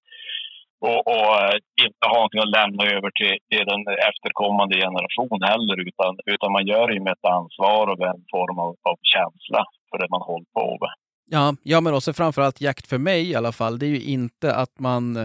och, 0.87 1.01
och 1.13 1.31
inte 1.85 2.03
ha 2.11 2.15
någonting 2.15 2.43
att 2.43 2.57
lämna 2.59 2.83
över 2.95 3.09
till, 3.19 3.37
till 3.49 3.65
den 3.71 3.81
efterkommande 4.09 4.75
generationen 4.85 5.49
heller. 5.51 5.77
Utan, 5.87 6.11
utan 6.33 6.51
man 6.51 6.67
gör 6.71 6.87
det 6.87 6.99
med 6.99 7.13
ett 7.13 7.31
ansvar 7.37 7.83
och 7.91 8.01
en 8.11 8.23
form 8.35 8.57
av, 8.65 8.71
av 8.89 8.97
känsla 9.13 9.61
för 9.89 9.97
det 9.99 10.09
man 10.15 10.27
håller 10.29 10.49
på 10.59 10.67
med. 10.81 10.93
Ja, 11.29 11.55
ja, 11.63 11.81
men 11.81 11.93
också 11.93 12.13
framförallt 12.13 12.61
jakt 12.61 12.87
för 12.87 12.97
mig 12.97 13.29
i 13.29 13.35
alla 13.35 13.51
fall. 13.51 13.79
Det 13.79 13.85
är 13.85 13.89
ju 13.89 14.01
inte 14.01 14.55
att 14.55 14.79
man... 14.79 15.17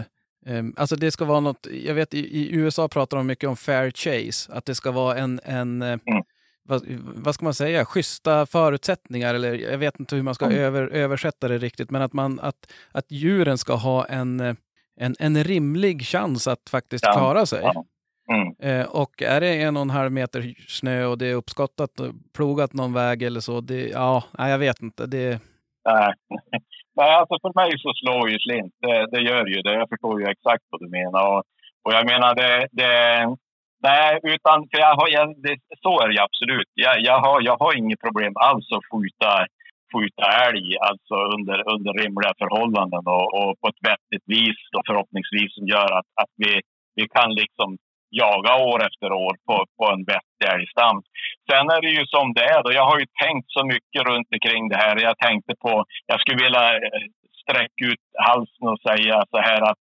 Eh, 0.45 0.63
alltså 0.75 0.95
det 0.95 1.11
ska 1.11 1.25
vara 1.25 1.39
något... 1.39 1.67
Jag 1.85 1.93
vet 1.93 2.13
i, 2.13 2.49
USA 2.55 2.87
pratar 2.87 3.17
de 3.17 3.27
mycket 3.27 3.49
om 3.49 3.55
fair 3.57 3.91
chase. 3.91 4.51
Att 4.53 4.65
det 4.65 4.75
ska 4.75 4.91
vara 4.91 5.17
en... 5.17 5.39
en 5.43 5.81
eh, 5.81 5.87
Mm. 5.87 6.23
vad, 6.65 6.83
vad 7.15 7.35
ska 7.35 7.45
man 7.45 7.53
säga? 7.53 7.85
Schyssta 7.85 8.45
förutsättningar. 8.45 9.33
Eller 9.35 9.53
jag 9.53 9.77
vet 9.77 9.99
inte 9.99 10.15
hur 10.15 10.23
man 10.23 10.35
ska 10.35 10.45
Mm. 10.45 10.57
över, 10.57 10.87
översätta 10.87 11.47
det 11.47 11.57
riktigt. 11.57 11.91
Men 11.91 12.01
att, 12.01 12.13
man, 12.13 12.39
att, 12.39 12.71
att 12.91 13.11
djuren 13.11 13.57
ska 13.57 13.73
ha 13.75 14.05
en, 14.05 14.39
eh, 14.39 14.55
en, 14.99 15.15
en 15.19 15.43
rimlig 15.43 16.05
chans 16.05 16.47
att 16.47 16.69
faktiskt 16.69 17.05
Ja, 17.05 17.13
klara 17.13 17.45
sig. 17.45 17.61
ja. 17.63 17.85
Mm. 18.31 18.79
Eh, 18.81 18.85
och 18.87 19.21
är 19.21 19.41
det 19.41 19.61
en 19.61 19.75
och 19.77 19.81
en 19.81 19.89
halv 19.89 20.11
meter 20.11 20.55
snö 20.67 21.05
och 21.05 21.17
det 21.17 21.25
är 21.27 21.35
uppskottat 21.35 21.99
och 21.99 22.11
plogat 22.33 22.73
någon 22.73 22.93
väg 22.93 23.23
eller 23.23 23.39
så, 23.39 23.61
det, 23.61 23.87
ja, 23.89 24.23
jag 24.37 24.57
vet 24.57 24.81
inte. 24.81 25.05
Det, 25.05 25.39
Nej. 25.85 26.13
Nej, 26.95 27.11
alltså 27.19 27.35
för 27.41 27.53
mig 27.61 27.71
så 27.79 27.93
slår 27.93 28.29
ju 28.29 28.39
slint. 28.39 28.73
Det, 28.81 29.07
det 29.11 29.21
gör 29.21 29.45
ju 29.45 29.61
det. 29.61 29.73
Jag 29.73 29.89
förstår 29.89 30.21
ju 30.21 30.27
exakt 30.27 30.63
vad 30.69 30.81
du 30.81 30.89
menar. 30.89 31.23
Och, 31.33 31.43
och 31.83 31.93
jag 31.93 32.05
menar 32.11 32.35
det... 32.35 32.67
det 32.71 32.91
nej, 33.89 34.19
utan 34.23 34.57
för 34.69 34.77
jag 34.85 34.95
har, 34.99 35.07
jag, 35.17 35.27
det, 35.43 35.55
så 35.83 36.01
är 36.01 36.07
det 36.09 36.23
absolut. 36.27 36.71
Jag, 36.73 36.95
jag, 37.09 37.19
har, 37.19 37.41
jag 37.41 37.57
har 37.57 37.77
inget 37.77 38.01
problem 38.05 38.33
alls 38.35 38.67
att 38.75 38.89
skjuta, 38.91 39.31
skjuta 39.93 40.25
älg 40.47 40.77
alltså 40.89 41.15
under, 41.35 41.57
under 41.73 41.91
rimliga 42.01 42.33
förhållanden 42.41 43.03
och, 43.15 43.27
och 43.39 43.51
på 43.61 43.67
ett 43.67 43.83
vettigt 43.89 44.25
vis 44.35 44.59
och 44.77 44.85
förhoppningsvis 44.87 45.55
som 45.55 45.67
gör 45.67 45.89
att, 45.99 46.09
att 46.21 46.33
vi, 46.43 46.61
vi 46.95 47.07
kan 47.15 47.29
liksom 47.41 47.77
jaga 48.21 48.53
år 48.71 48.79
efter 48.87 49.09
år 49.25 49.33
på, 49.47 49.55
på 49.77 49.85
en 49.93 50.03
vettig 50.11 50.47
älgstam. 50.55 50.97
Sen 51.49 51.65
är 51.75 51.81
det 51.85 51.93
ju 51.97 52.03
som 52.15 52.27
det 52.37 52.45
är. 52.55 52.59
Då. 52.63 52.69
Jag 52.79 52.87
har 52.91 52.99
ju 52.99 53.07
tänkt 53.23 53.47
så 53.57 53.61
mycket 53.73 54.01
runt 54.09 54.27
omkring 54.35 54.63
det 54.69 54.79
här. 54.83 54.95
Jag 55.09 55.17
tänkte 55.25 55.53
på, 55.65 55.73
jag 56.11 56.19
skulle 56.19 56.43
vilja 56.45 56.65
eh, 56.75 57.03
sträcka 57.41 57.81
ut 57.91 58.03
halsen 58.27 58.65
och 58.73 58.81
säga 58.89 59.15
så 59.33 59.39
här 59.49 59.61
att 59.69 59.81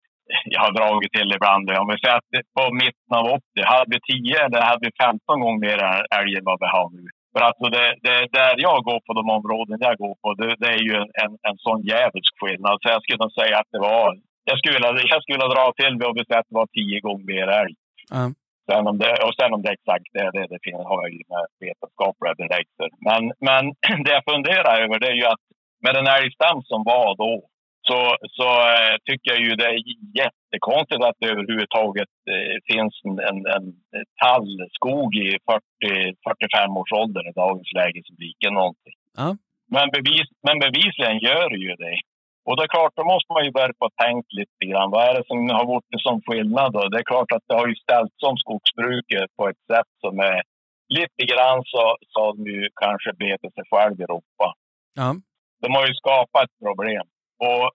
jag 0.54 0.62
har 0.66 0.74
dragit 0.80 1.12
till 1.14 1.32
ibland. 1.38 1.66
Om 1.82 1.88
vi 1.92 1.98
säger 2.00 2.18
att 2.18 2.32
det- 2.34 2.48
på 2.58 2.64
mitten 2.84 3.12
av 3.20 3.26
80, 3.26 3.42
hade 3.74 3.90
vi 3.96 4.00
10 4.12 4.46
eller 4.46 4.62
hade 4.70 4.84
vi 4.88 4.92
15 5.06 5.40
gånger 5.42 5.62
mer 5.68 5.80
älg 6.20 6.32
än 6.38 6.50
vad 6.50 6.60
vi 6.64 6.68
har 6.78 6.90
nu? 6.98 7.06
För 7.34 7.42
alltså 7.48 7.66
det, 7.76 7.88
det, 8.06 8.18
där 8.38 8.54
jag 8.68 8.78
går 8.90 9.00
på 9.08 9.12
de 9.20 9.26
områden 9.38 9.78
jag 9.88 9.98
går 10.04 10.16
på, 10.24 10.28
det, 10.40 10.56
det 10.62 10.70
är 10.78 10.84
ju 10.90 10.96
en, 11.24 11.32
en 11.50 11.58
sån 11.66 11.82
djävulsk 11.90 12.34
skillnad. 12.42 12.76
Så 12.82 12.86
jag 12.94 13.02
skulle 13.04 13.24
nog 13.26 13.34
säga 13.42 13.56
att 13.60 13.72
det 13.76 13.82
var... 13.90 14.08
Jag 14.50 14.58
skulle 14.60 14.76
vilja, 14.78 14.92
jag 15.14 15.20
skulle 15.22 15.38
vilja 15.38 15.56
dra 15.56 15.66
till 15.80 15.94
om 16.10 16.16
vi 16.18 16.26
säger 16.26 16.42
att 16.42 16.52
det 16.52 16.62
var 16.64 16.68
10 16.68 17.00
gånger 17.06 17.26
mer 17.34 17.48
älg 17.62 17.76
ja. 18.16 18.24
Sen 18.70 18.88
om 18.92 18.98
det, 18.98 19.14
och 19.26 19.36
sen 19.40 19.54
om 19.54 19.62
det 19.62 19.70
är 19.70 19.80
exakt 19.80 20.08
det, 20.14 20.32
det, 20.36 20.46
det 20.54 20.60
finns, 20.68 20.84
har 20.92 21.00
jag 21.04 21.12
ju 21.18 21.22
med 21.34 21.46
vetenskapliga 21.66 22.34
belägg 22.42 22.66
för. 22.78 22.90
Men, 23.10 23.22
men 23.48 23.64
det 24.06 24.14
jag 24.18 24.30
funderar 24.34 24.74
över 24.84 25.00
det 25.00 25.10
är 25.14 25.18
ju 25.22 25.26
att 25.34 25.46
med 25.86 25.94
den 25.96 26.08
älgstam 26.08 26.58
som 26.72 26.82
var 26.84 27.10
då 27.24 27.34
så, 27.90 28.00
så 28.38 28.50
eh, 28.74 28.96
tycker 29.08 29.32
jag 29.32 29.42
ju 29.46 29.50
det 29.56 29.70
är 29.74 29.80
jättekonstigt 30.22 31.04
att 31.04 31.20
det 31.20 31.28
överhuvudtaget 31.34 32.14
eh, 32.34 32.56
finns 32.70 32.94
en, 33.08 33.20
en, 33.30 33.40
en 33.56 33.66
tallskog 34.24 35.16
i 35.16 35.30
40-45 35.88 36.80
års 36.80 36.92
ålder 37.02 37.30
i 37.30 37.34
dagens 37.44 37.72
läge 37.80 38.02
som 38.06 38.16
viker 38.20 38.52
någonting. 38.52 38.98
Ja. 39.18 39.38
Men, 39.76 39.90
bevis, 39.96 40.28
men 40.48 40.60
bevisligen 40.66 41.18
gör 41.28 41.50
det 41.50 41.62
ju 41.68 41.76
det. 41.76 41.98
Och 42.46 42.56
det 42.58 42.64
är 42.64 42.76
klart, 42.76 42.94
då 42.96 43.04
måste 43.14 43.34
man 43.34 43.46
ju 43.46 43.52
börja 43.52 43.74
på 43.80 43.86
att 43.86 44.04
tänka 44.06 44.32
lite 44.42 44.64
grann. 44.72 44.92
Vad 44.92 45.04
är 45.10 45.14
det 45.18 45.26
som 45.28 45.50
har 45.58 45.66
gjort 45.72 45.90
det 45.94 46.02
som 46.08 46.22
skillnad 46.28 46.70
då? 46.74 46.82
Det 46.90 47.00
är 47.00 47.12
klart 47.12 47.32
att 47.32 47.46
det 47.48 47.56
har 47.60 47.68
ju 47.68 47.76
ställts 47.76 48.20
om 48.30 48.38
skogsbruket 48.38 49.28
på 49.38 49.44
ett 49.50 49.64
sätt 49.72 49.90
som 50.04 50.20
är 50.20 50.42
lite 51.00 51.24
grann 51.32 51.60
så, 51.66 51.84
så 52.14 52.36
ju 52.38 52.70
kanske 52.84 53.10
betat 53.14 53.54
sig 53.54 53.66
själv 53.72 53.96
i 54.00 54.04
Europa. 54.04 54.48
Ja. 55.00 55.10
De 55.62 55.68
har 55.76 55.86
ju 55.88 55.94
skapat 55.94 56.44
ett 56.44 56.60
problem. 56.66 57.06
Och 57.48 57.66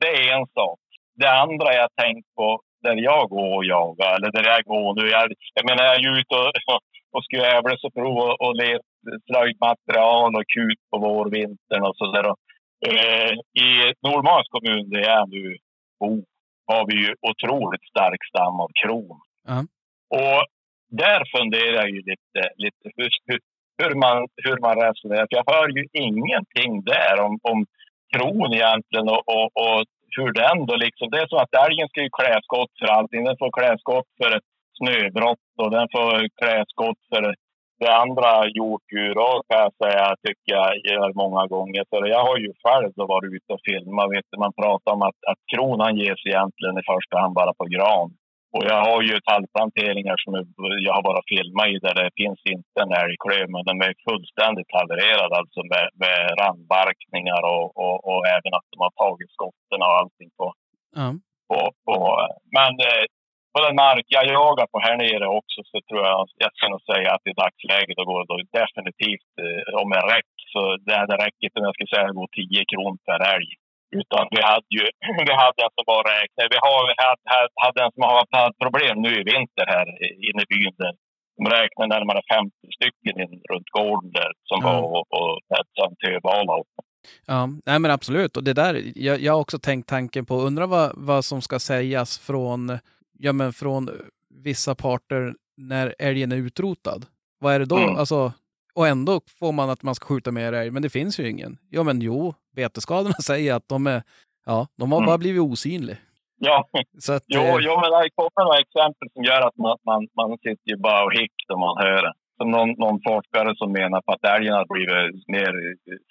det 0.00 0.10
är 0.20 0.36
en 0.36 0.46
sak. 0.58 0.80
Det 1.20 1.30
andra 1.44 1.68
jag 1.82 1.88
tänkt 2.02 2.28
på 2.36 2.60
där 2.82 2.96
jag 3.10 3.28
går 3.28 3.56
och 3.56 3.64
jagar, 3.64 4.12
eller 4.16 4.30
där 4.32 4.44
jag 4.54 4.64
går 4.64 4.88
nu. 4.98 5.04
Jag, 5.16 5.32
jag 5.54 5.64
menar, 5.68 5.84
jag 5.84 5.94
är 5.94 6.18
ute 6.18 6.34
och, 6.34 6.50
och 7.14 7.24
skrävlar 7.24 7.76
och 7.86 7.94
provar 7.94 8.32
och 8.42 8.56
leta 8.56 8.84
slöjdmaterial 9.26 10.36
och 10.38 10.48
kut 10.56 10.80
på 10.90 10.96
vårvintern 10.98 11.82
och 11.88 11.96
så 11.96 12.12
där. 12.12 12.26
Och, 12.30 12.38
eh, 12.90 13.32
I 13.66 13.68
Nordmarks 14.02 14.48
kommun, 14.54 14.90
där 14.90 15.00
jag 15.00 15.28
nu 15.28 15.56
bor, 16.00 16.24
har 16.66 16.86
vi 16.86 16.94
ju 17.04 17.14
otroligt 17.30 17.84
stark 17.92 18.22
stam 18.30 18.60
av 18.60 18.70
kron. 18.82 19.20
Ja. 19.48 19.58
Och 20.20 20.42
där 21.02 21.20
funderar 21.36 21.76
jag 21.82 21.90
ju 21.90 22.02
lite, 22.12 22.40
lite 22.56 22.84
hur, 22.96 23.10
hur, 23.82 23.94
man, 23.94 24.16
hur 24.44 24.58
man 24.66 24.74
resonerar. 24.86 25.26
För 25.28 25.36
jag 25.40 25.52
hör 25.54 25.68
ju 25.76 25.84
ingenting 25.92 26.82
där 26.82 27.20
om, 27.26 27.38
om 27.42 27.66
kron 28.12 28.54
egentligen 28.54 29.08
och, 29.08 29.22
och, 29.34 29.48
och 29.64 29.84
hur 30.16 30.32
den 30.32 30.66
då 30.66 30.76
liksom. 30.76 31.10
Det 31.10 31.18
är 31.18 31.28
som 31.28 31.38
att 31.38 31.66
älgen 31.66 31.88
ska 31.88 32.00
ju 32.02 32.10
klä 32.18 32.40
skott 32.42 32.72
för 32.78 32.86
allting. 32.86 33.24
Den 33.24 33.38
får 33.38 33.50
klä 33.58 33.78
skott 33.78 34.10
för 34.20 34.36
ett 34.36 34.48
snöbrott 34.78 35.48
och 35.62 35.70
den 35.70 35.86
får 35.94 36.10
klä 36.40 36.64
skott 36.72 37.00
för 37.10 37.22
det 37.80 37.92
andra 38.04 38.30
hjortdjur 38.56 39.18
kan 39.48 39.60
jag 39.64 39.74
säga, 39.82 40.16
tycker 40.24 40.50
jag 40.58 40.70
gör 40.90 41.12
många 41.22 41.46
gånger. 41.54 41.82
För 41.90 42.06
jag 42.14 42.22
har 42.28 42.38
ju 42.44 42.50
själv 42.64 42.90
då 42.96 43.06
varit 43.06 43.32
ute 43.36 43.52
och 43.52 43.64
filmat. 43.70 44.10
Vet 44.14 44.26
du, 44.30 44.38
man 44.38 44.58
pratar 44.62 44.92
om 44.96 45.02
att, 45.02 45.20
att 45.30 45.40
kronan 45.52 45.96
ges 45.96 46.20
egentligen 46.26 46.78
i 46.78 46.88
första 46.92 47.14
hand 47.20 47.34
bara 47.34 47.52
på 47.60 47.64
gran. 47.64 48.08
Och 48.54 48.64
jag 48.72 48.80
har 48.88 49.00
ju 49.08 49.14
tallplanteringar 49.20 50.16
som 50.24 50.32
jag 50.86 50.94
har 50.96 51.04
bara 51.10 51.22
filmat 51.32 51.68
i 51.74 51.78
där 51.86 51.94
det 52.00 52.10
finns 52.20 52.40
inte 52.54 52.76
en 52.82 52.92
älgklöv, 53.02 53.46
men 53.54 53.64
de 53.68 53.74
är 53.88 53.94
fullständigt 54.08 54.70
havererade 54.78 55.34
alltså 55.40 55.60
med, 55.72 55.86
med 56.02 56.20
randbarkningar 56.40 57.42
och, 57.54 57.66
och, 57.84 57.96
och 58.10 58.22
även 58.36 58.52
att 58.58 58.68
de 58.72 58.76
har 58.86 58.94
tagit 59.04 59.30
skotten 59.36 59.80
och 59.86 59.94
allting 60.00 60.30
på, 60.38 60.46
Ja. 60.98 61.08
på, 61.48 61.60
på. 61.86 61.96
Men 62.56 62.72
eh, 62.88 63.04
på 63.56 63.62
den 63.66 63.76
mark 63.86 64.06
jag 64.16 64.24
jagar 64.38 64.66
på 64.72 64.78
här 64.86 64.96
nere 65.04 65.26
också 65.40 65.58
så 65.70 65.76
tror 65.88 66.02
jag, 66.10 66.20
jag 66.44 66.52
ska 66.56 66.64
nog 66.74 66.82
säga 66.92 67.08
att 67.14 67.26
i 67.30 67.32
dagsläget 67.42 67.96
då 67.98 68.04
går 68.10 68.18
det 68.20 68.30
då 68.32 68.36
definitivt 68.60 69.30
eh, 69.44 69.62
om 69.82 69.88
en 69.98 70.06
räck. 70.14 70.30
Så 70.52 70.60
det 70.86 70.96
hade 71.02 71.16
räckt 71.24 71.56
om 71.58 71.66
jag 71.68 71.74
skulle 71.74 71.94
säga 71.94 72.18
gå 72.20 72.26
10 72.40 72.70
kronor 72.72 72.98
per 73.08 73.20
älg. 73.34 73.50
Utan 74.00 74.22
vi 74.34 74.40
hade 74.50 74.70
ju 74.78 74.84
vi 75.28 75.34
hade 75.42 75.60
som 75.76 75.84
bara 75.92 76.04
räknade. 76.16 76.48
Vi 76.54 76.58
har, 76.66 76.80
vi 76.90 76.94
hade, 77.06 77.48
hade 77.64 77.78
en 77.84 77.92
som 77.94 78.02
har 78.06 78.14
haft 78.18 78.58
problem 78.64 78.96
nu 79.06 79.12
i 79.20 79.28
vinter 79.32 79.66
här 79.74 79.86
inne 80.28 80.40
i 80.44 80.50
byn. 80.52 80.74
Där. 80.82 80.94
De 81.38 81.42
räknade 81.58 81.88
närmare 81.94 82.20
50 82.34 82.50
stycken 82.78 83.14
in, 83.22 83.34
runt 83.50 83.70
gården 83.78 84.10
där 84.18 84.30
som 84.48 84.58
Ja. 84.62 84.66
var 84.68 84.82
och, 84.96 85.06
och 85.18 85.34
en 85.84 85.94
töbala. 86.02 86.54
Ja, 87.26 87.48
nej 87.66 87.78
men 87.78 87.90
absolut. 87.90 88.36
Och 88.36 88.44
det 88.44 88.52
där, 88.52 88.74
jag, 88.94 89.20
jag 89.20 89.32
har 89.32 89.40
också 89.40 89.58
tänkt 89.58 89.88
tanken 89.88 90.26
på, 90.26 90.34
undrar 90.34 90.66
vad, 90.66 90.92
vad 90.94 91.24
som 91.24 91.42
ska 91.42 91.58
sägas 91.58 92.18
från, 92.26 92.78
ja, 93.18 93.32
men 93.32 93.52
från 93.52 93.90
vissa 94.34 94.74
parter 94.74 95.34
när 95.56 95.94
älgen 95.98 96.32
är 96.32 96.36
utrotad. 96.36 97.06
Vad 97.40 97.54
är 97.54 97.58
det 97.58 97.64
då? 97.64 97.76
Mm. 97.76 97.96
Alltså, 97.96 98.32
och 98.74 98.88
ändå 98.88 99.20
får 99.38 99.52
man 99.52 99.70
att 99.70 99.82
man 99.82 99.94
ska 99.94 100.06
skjuta 100.06 100.32
mer 100.32 100.52
älg, 100.52 100.70
men 100.70 100.82
det 100.82 100.90
finns 100.90 101.20
ju 101.20 101.30
ingen. 101.30 101.58
Ja, 101.70 101.82
men 101.82 102.00
jo, 102.00 102.34
betesskadorna 102.56 103.14
säger 103.26 103.54
att 103.54 103.68
de 103.68 103.86
är, 103.86 104.02
ja, 104.46 104.68
de 104.76 104.92
har 104.92 104.98
Mm. 104.98 105.06
bara 105.06 105.18
blivit 105.18 105.42
osynliga. 105.42 105.96
Ja, 106.38 106.68
Så 106.98 107.12
att, 107.12 107.22
Jo, 107.26 107.40
eh, 107.40 107.56
jo 107.60 107.72
men 107.80 107.90
det 107.90 108.10
kommer 108.14 108.44
några 108.44 108.58
exempel 108.58 109.08
som 109.12 109.24
gör 109.24 109.40
att 109.48 109.56
man, 109.56 109.76
man, 109.86 110.08
man 110.16 110.38
sitter 110.38 110.70
ju 110.70 110.76
bara 110.76 111.04
och 111.04 111.12
hick 111.12 111.32
när 111.48 111.56
man 111.56 111.76
hör 111.86 112.02
det. 112.02 112.12
Som 112.38 112.50
någon, 112.50 112.70
någon 112.84 113.00
forskare 113.08 113.50
som 113.56 113.72
menar 113.72 114.00
på 114.02 114.12
att 114.12 114.24
älgen 114.34 114.54
har 114.54 114.66
blivit 114.74 115.28
mer 115.36 115.52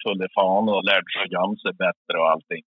full 0.02 0.20
i 0.26 0.28
fan 0.38 0.68
och 0.74 0.84
lärt 0.90 1.08
sig 1.12 1.22
att 1.24 1.34
gömma 1.36 1.56
sig 1.56 1.72
bättre 1.84 2.14
och 2.22 2.30
allting. 2.32 2.62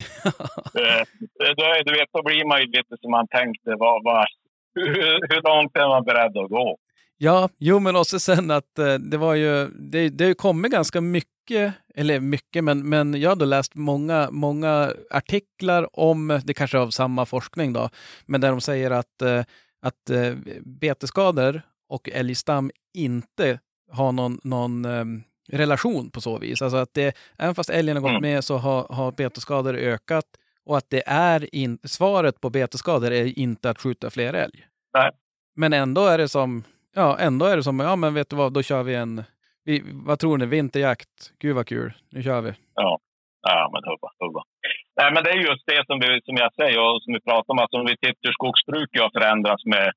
Eh, 0.82 1.52
då, 1.58 1.64
du 1.86 1.92
vet, 1.98 2.08
då 2.12 2.22
blir 2.22 2.44
man 2.44 2.60
ju 2.60 2.66
lite 2.66 2.94
som 3.00 3.10
man 3.10 3.26
tänkte. 3.28 3.70
Vad, 3.78 4.04
vad, 4.04 4.26
hur, 4.74 5.28
hur 5.30 5.42
långt 5.50 5.76
är 5.76 5.88
man 5.88 6.04
beredd 6.04 6.36
att 6.36 6.50
gå? 6.50 6.76
Ja, 7.18 7.48
jo 7.58 7.78
men 7.78 7.96
också 7.96 8.18
sen 8.18 8.50
att 8.50 8.78
eh, 8.78 8.94
det 8.94 9.16
var 9.16 9.34
ju, 9.34 9.66
det, 9.66 10.08
det 10.08 10.24
har 10.24 10.28
ju 10.28 10.34
kommit 10.34 10.72
ganska 10.72 11.00
mycket, 11.00 11.74
eller 11.94 12.20
mycket, 12.20 12.64
men, 12.64 12.88
men 12.88 13.20
jag 13.20 13.30
har 13.30 13.36
då 13.36 13.44
läst 13.44 13.74
många, 13.74 14.28
många 14.30 14.92
artiklar 15.10 16.00
om, 16.00 16.40
det 16.44 16.54
kanske 16.54 16.78
av 16.78 16.90
samma 16.90 17.26
forskning 17.26 17.72
då, 17.72 17.88
men 18.26 18.40
där 18.40 18.50
de 18.50 18.60
säger 18.60 18.90
att, 18.90 19.22
eh, 19.22 19.40
att 19.82 20.10
eh, 20.10 20.34
betesskador 20.64 21.62
och 21.88 22.08
älgstam 22.08 22.70
inte 22.96 23.58
har 23.92 24.12
någon, 24.12 24.38
någon 24.44 24.84
eh, 24.84 25.04
relation 25.52 26.10
på 26.10 26.20
så 26.20 26.38
vis. 26.38 26.62
Alltså 26.62 26.76
att 26.76 26.94
det, 26.94 27.16
även 27.38 27.54
fast 27.54 27.70
älgen 27.70 27.96
har 27.96 28.02
gått 28.02 28.10
Mm. 28.10 28.22
med 28.22 28.44
så 28.44 28.56
har, 28.56 28.86
har 28.90 29.12
betesskador 29.12 29.74
ökat 29.74 30.24
och 30.64 30.76
att 30.76 30.90
det 30.90 31.02
är 31.06 31.54
in, 31.54 31.78
svaret 31.84 32.40
på 32.40 32.50
betesskador 32.50 33.12
är 33.12 33.38
inte 33.38 33.70
att 33.70 33.80
skjuta 33.80 34.10
fler 34.10 34.34
älg. 34.34 34.66
Nej. 34.94 35.10
Men 35.56 35.72
ändå 35.72 36.06
är 36.06 36.18
det 36.18 36.28
som, 36.28 36.64
ja, 36.94 37.18
ändå 37.18 37.46
är 37.46 37.56
det 37.56 37.62
som, 37.62 37.80
ja 37.80 37.96
men 37.96 38.14
vet 38.14 38.30
du 38.30 38.36
vad, 38.36 38.52
då 38.52 38.62
kör 38.62 38.82
vi 38.82 38.94
en, 38.94 39.24
vi, 39.64 39.82
vad 39.86 40.18
tror 40.18 40.38
ni, 40.38 40.46
vinterjakt, 40.46 41.32
gud 41.40 41.54
vad 41.56 41.66
kul, 41.66 41.92
nu 42.10 42.22
kör 42.22 42.40
vi. 42.40 42.52
Ja, 43.48 43.70
men 43.72 43.82
hubba, 43.90 44.08
hubba. 44.18 44.42
Nej, 45.00 45.12
men 45.14 45.24
det 45.24 45.30
är 45.30 45.48
just 45.50 45.66
det 45.66 45.86
som, 45.86 45.96
vi, 46.00 46.20
som 46.24 46.36
jag 46.36 46.54
säger 46.54 46.78
och 46.80 47.02
som 47.02 47.12
vi 47.16 47.20
pratar 47.20 47.50
om. 47.54 47.58
Att 47.58 47.74
om 47.74 47.86
vi 47.90 47.96
tittar 47.96 48.26
hur 48.28 48.32
skogsbruket 48.40 49.02
har 49.02 49.10
förändrats 49.18 49.64
med, 49.64 49.92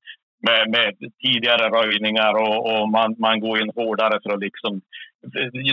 med, 0.48 0.70
med 0.70 0.90
tidigare 1.22 1.64
röjningar 1.78 2.34
och, 2.44 2.58
och 2.72 2.88
man, 2.88 3.14
man 3.18 3.40
går 3.40 3.62
in 3.62 3.72
hårdare 3.76 4.20
för 4.22 4.32
att 4.34 4.40
liksom... 4.40 4.80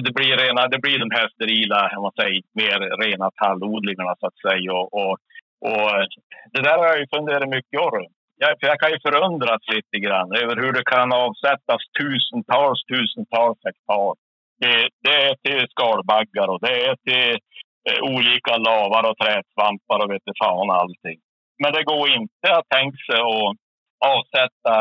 Det 0.06 0.14
blir, 0.20 0.38
rena, 0.38 0.68
det 0.68 0.80
blir 0.80 1.00
de 1.00 1.12
här 1.18 1.28
sterila, 1.30 2.02
man 2.02 2.12
säger, 2.20 2.42
mer 2.62 2.80
rena 3.04 3.32
tallodlingarna 3.32 4.16
så 4.20 4.28
att 4.28 4.40
säga. 4.48 4.74
Och, 4.74 4.94
och, 4.94 5.14
och 5.70 5.92
det 6.54 6.62
där 6.62 6.78
har 6.78 6.88
jag 6.88 7.00
ju 7.00 7.08
funderat 7.16 7.50
mycket 7.50 7.80
på. 7.80 8.08
Jag, 8.40 8.54
jag 8.60 8.80
kan 8.80 8.92
ju 8.92 9.00
förundras 9.00 9.62
lite 9.76 9.98
grann 10.06 10.32
över 10.42 10.56
hur 10.56 10.74
det 10.74 10.86
kan 10.96 11.14
avsättas 11.14 11.82
tusentals, 12.00 12.80
tusentals 12.92 13.60
hektar. 13.66 14.16
Det, 14.62 14.90
det 15.06 15.16
är 15.28 15.36
till 15.44 15.68
skalbaggar 15.70 16.48
och 16.54 16.62
det 16.66 16.76
är 16.88 16.96
till 17.08 17.40
eh, 17.90 18.00
olika 18.14 18.58
lavar 18.58 19.04
och 19.10 19.18
trädsvampar 19.18 20.00
och 20.04 20.12
vet 20.12 20.38
fan 20.44 20.70
allting. 20.70 21.20
Men 21.62 21.72
det 21.74 21.84
går 21.84 22.06
inte 22.20 22.48
att 22.58 22.70
tänka 22.70 22.98
sig 23.08 23.20
att 23.20 23.56
avsätta 24.16 24.74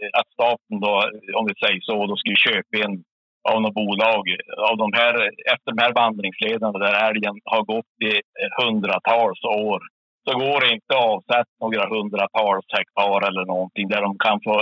eh, 0.00 0.10
att 0.18 0.28
staten 0.36 0.76
då, 0.84 0.94
om 1.38 1.46
vi 1.50 1.54
säger 1.64 1.80
så, 1.80 2.06
då 2.06 2.16
skulle 2.16 2.36
köpa 2.36 2.74
in 2.84 3.04
av 3.50 3.62
något 3.62 3.74
bolag 3.74 4.24
av 4.70 4.76
de 4.76 4.92
här, 5.00 5.14
efter 5.52 5.68
de 5.72 5.82
här 5.82 5.92
vandringslederna 6.02 6.78
där 6.78 7.08
älgen 7.08 7.34
har 7.44 7.62
gått 7.74 7.94
i 8.08 8.12
eh, 8.40 8.50
hundratals 8.60 9.44
år 9.44 9.80
så 10.24 10.38
går 10.38 10.60
det 10.60 10.74
inte 10.74 10.92
att 10.94 11.08
avsätta 11.14 11.54
några 11.60 11.84
hundratals 11.94 12.66
hektar 12.76 13.28
eller 13.28 13.44
någonting 13.52 13.88
där 13.88 14.02
de 14.06 14.18
kan 14.18 14.38
få... 14.44 14.54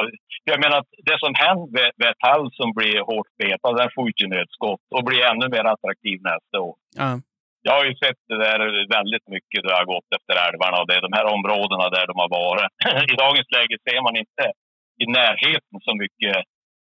Jag 0.45 0.61
menar, 0.65 0.77
att 0.79 0.93
det 1.09 1.19
som 1.25 1.33
händer 1.45 1.91
med, 1.99 2.11
ett 2.11 2.25
tall 2.27 2.45
som 2.53 2.69
blir 2.79 2.99
hårt 3.11 3.31
betad, 3.39 3.77
den 3.77 3.91
får 3.95 4.07
ju 4.20 4.27
nödskott 4.29 4.85
och 4.97 5.05
blir 5.09 5.23
ännu 5.31 5.47
mer 5.55 5.65
attraktiv 5.73 6.19
nästa 6.31 6.57
år. 6.69 6.77
Ja, 7.01 7.11
jag 7.69 7.77
har 7.78 7.86
ju 7.90 7.95
sett 8.05 8.23
det 8.32 8.39
där 8.47 8.61
väldigt 8.97 9.27
mycket 9.35 9.59
då 9.62 9.69
jag 9.73 9.82
har 9.82 9.93
gått 9.95 10.11
efter 10.19 10.35
älvarna 10.49 10.77
och 10.81 10.89
det 10.89 10.97
är 10.99 11.07
de 11.09 11.16
här 11.19 11.27
områdena 11.36 11.86
där 11.97 12.07
de 12.11 12.15
har 12.23 12.31
varit. 12.43 12.70
I 13.12 13.15
dagens 13.24 13.51
läge 13.57 13.77
ser 13.86 14.01
man 14.07 14.16
inte 14.23 14.45
i 15.03 15.07
närheten 15.19 15.77
så 15.86 15.93
mycket 16.03 16.36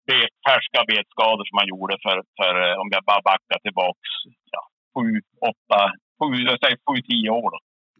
bet, 0.08 0.32
färska 0.48 0.80
betskador 0.92 1.44
som 1.46 1.56
man 1.60 1.70
gjorde 1.72 1.94
för, 2.04 2.16
för 2.38 2.52
eh, 2.64 2.76
om 2.82 2.88
jag 2.94 3.02
bara 3.10 3.22
backar 3.30 3.58
tillbaks 3.66 4.10
ja, 4.54 4.62
sju, 4.94 5.08
åtta, 5.50 5.80
sju, 6.18 6.30
jag 6.50 6.58
säger 6.62 6.78
sju, 6.86 6.96
tio 7.10 7.30
år. 7.42 7.50
Då. 7.54 7.58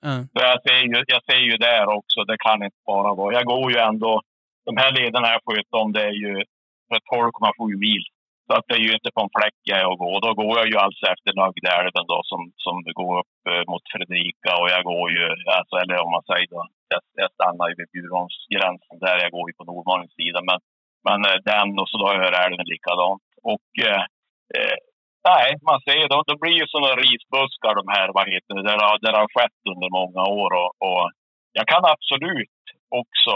ja, 0.09 0.17
Så 0.33 0.39
jag 0.51 0.59
ser, 0.67 0.81
ju, 0.91 0.97
jag 1.15 1.23
ser 1.29 1.43
ju 1.51 1.57
där 1.69 1.87
också, 1.99 2.19
det 2.31 2.39
kan 2.47 2.59
inte 2.67 2.83
bara 2.93 3.13
vara. 3.21 3.35
Jag 3.39 3.47
går 3.53 3.67
ju 3.73 3.79
ändå, 3.91 4.13
de 4.69 4.73
här 4.83 4.91
lederna 4.99 5.29
jag 5.35 5.43
sköter 5.47 5.77
om, 5.83 5.93
det 5.97 6.05
är 6.13 6.17
ju 6.25 6.35
för 6.89 6.99
12,7 7.17 7.77
mil. 7.87 8.05
Så 8.47 8.53
att 8.57 8.67
det 8.69 8.77
är 8.81 8.85
ju 8.89 8.93
inte 8.99 9.11
på 9.15 9.21
en 9.25 9.35
fläck 9.37 9.59
jag 9.71 9.79
är 9.83 9.89
och 9.93 9.99
går. 10.05 10.17
Då 10.27 10.31
går 10.43 10.55
jag 10.61 10.69
ju 10.73 10.77
alltså 10.87 11.05
efter 11.15 11.31
Nögdälven 11.41 12.05
då 12.13 12.19
som, 12.31 12.41
som 12.65 12.75
går 13.01 13.13
upp 13.21 13.35
eh, 13.51 13.63
mot 13.71 13.85
Fredrika 13.93 14.51
och 14.61 14.69
jag 14.75 14.83
går 14.93 15.07
ju, 15.17 15.25
alltså, 15.59 15.75
eller 15.83 15.97
om 16.05 16.11
man 16.17 16.27
säger 16.31 16.47
då, 16.55 16.61
jag, 16.93 17.01
jag 17.23 17.31
stannar 17.37 17.67
ju 17.71 17.75
vid 17.81 17.91
Bjurholmsgränsen 17.95 18.97
där, 19.05 19.17
jag 19.25 19.31
går 19.37 19.47
ju 19.49 19.55
på 19.59 19.65
Nordmalings 19.71 20.15
sida. 20.21 20.41
Men, 20.51 20.59
men 21.07 21.19
eh, 21.31 21.39
den 21.51 21.69
och 21.81 21.89
så 21.91 21.97
då 22.03 22.07
hör 22.23 22.35
älven 22.45 22.67
likadant. 22.75 23.25
Och 23.53 23.69
eh, 23.91 24.05
eh, 24.59 24.79
Nej, 25.33 25.49
man 25.71 25.81
ser 25.87 26.09
då, 26.13 26.19
de 26.31 26.35
blir 26.43 26.57
ju 26.61 26.67
sådana 26.69 26.93
risbuskar 27.07 27.73
de 27.81 27.85
här, 27.97 28.09
vad 28.17 28.27
heter 28.33 28.53
det, 28.57 28.65
där, 28.71 28.79
har- 28.87 29.03
där 29.07 29.15
har 29.21 29.29
skett 29.35 29.61
under 29.75 29.89
många 30.01 30.23
år. 30.43 30.51
Och, 30.63 30.71
och 30.89 31.05
jag 31.59 31.67
kan 31.73 31.85
absolut 31.95 32.61
också 33.01 33.35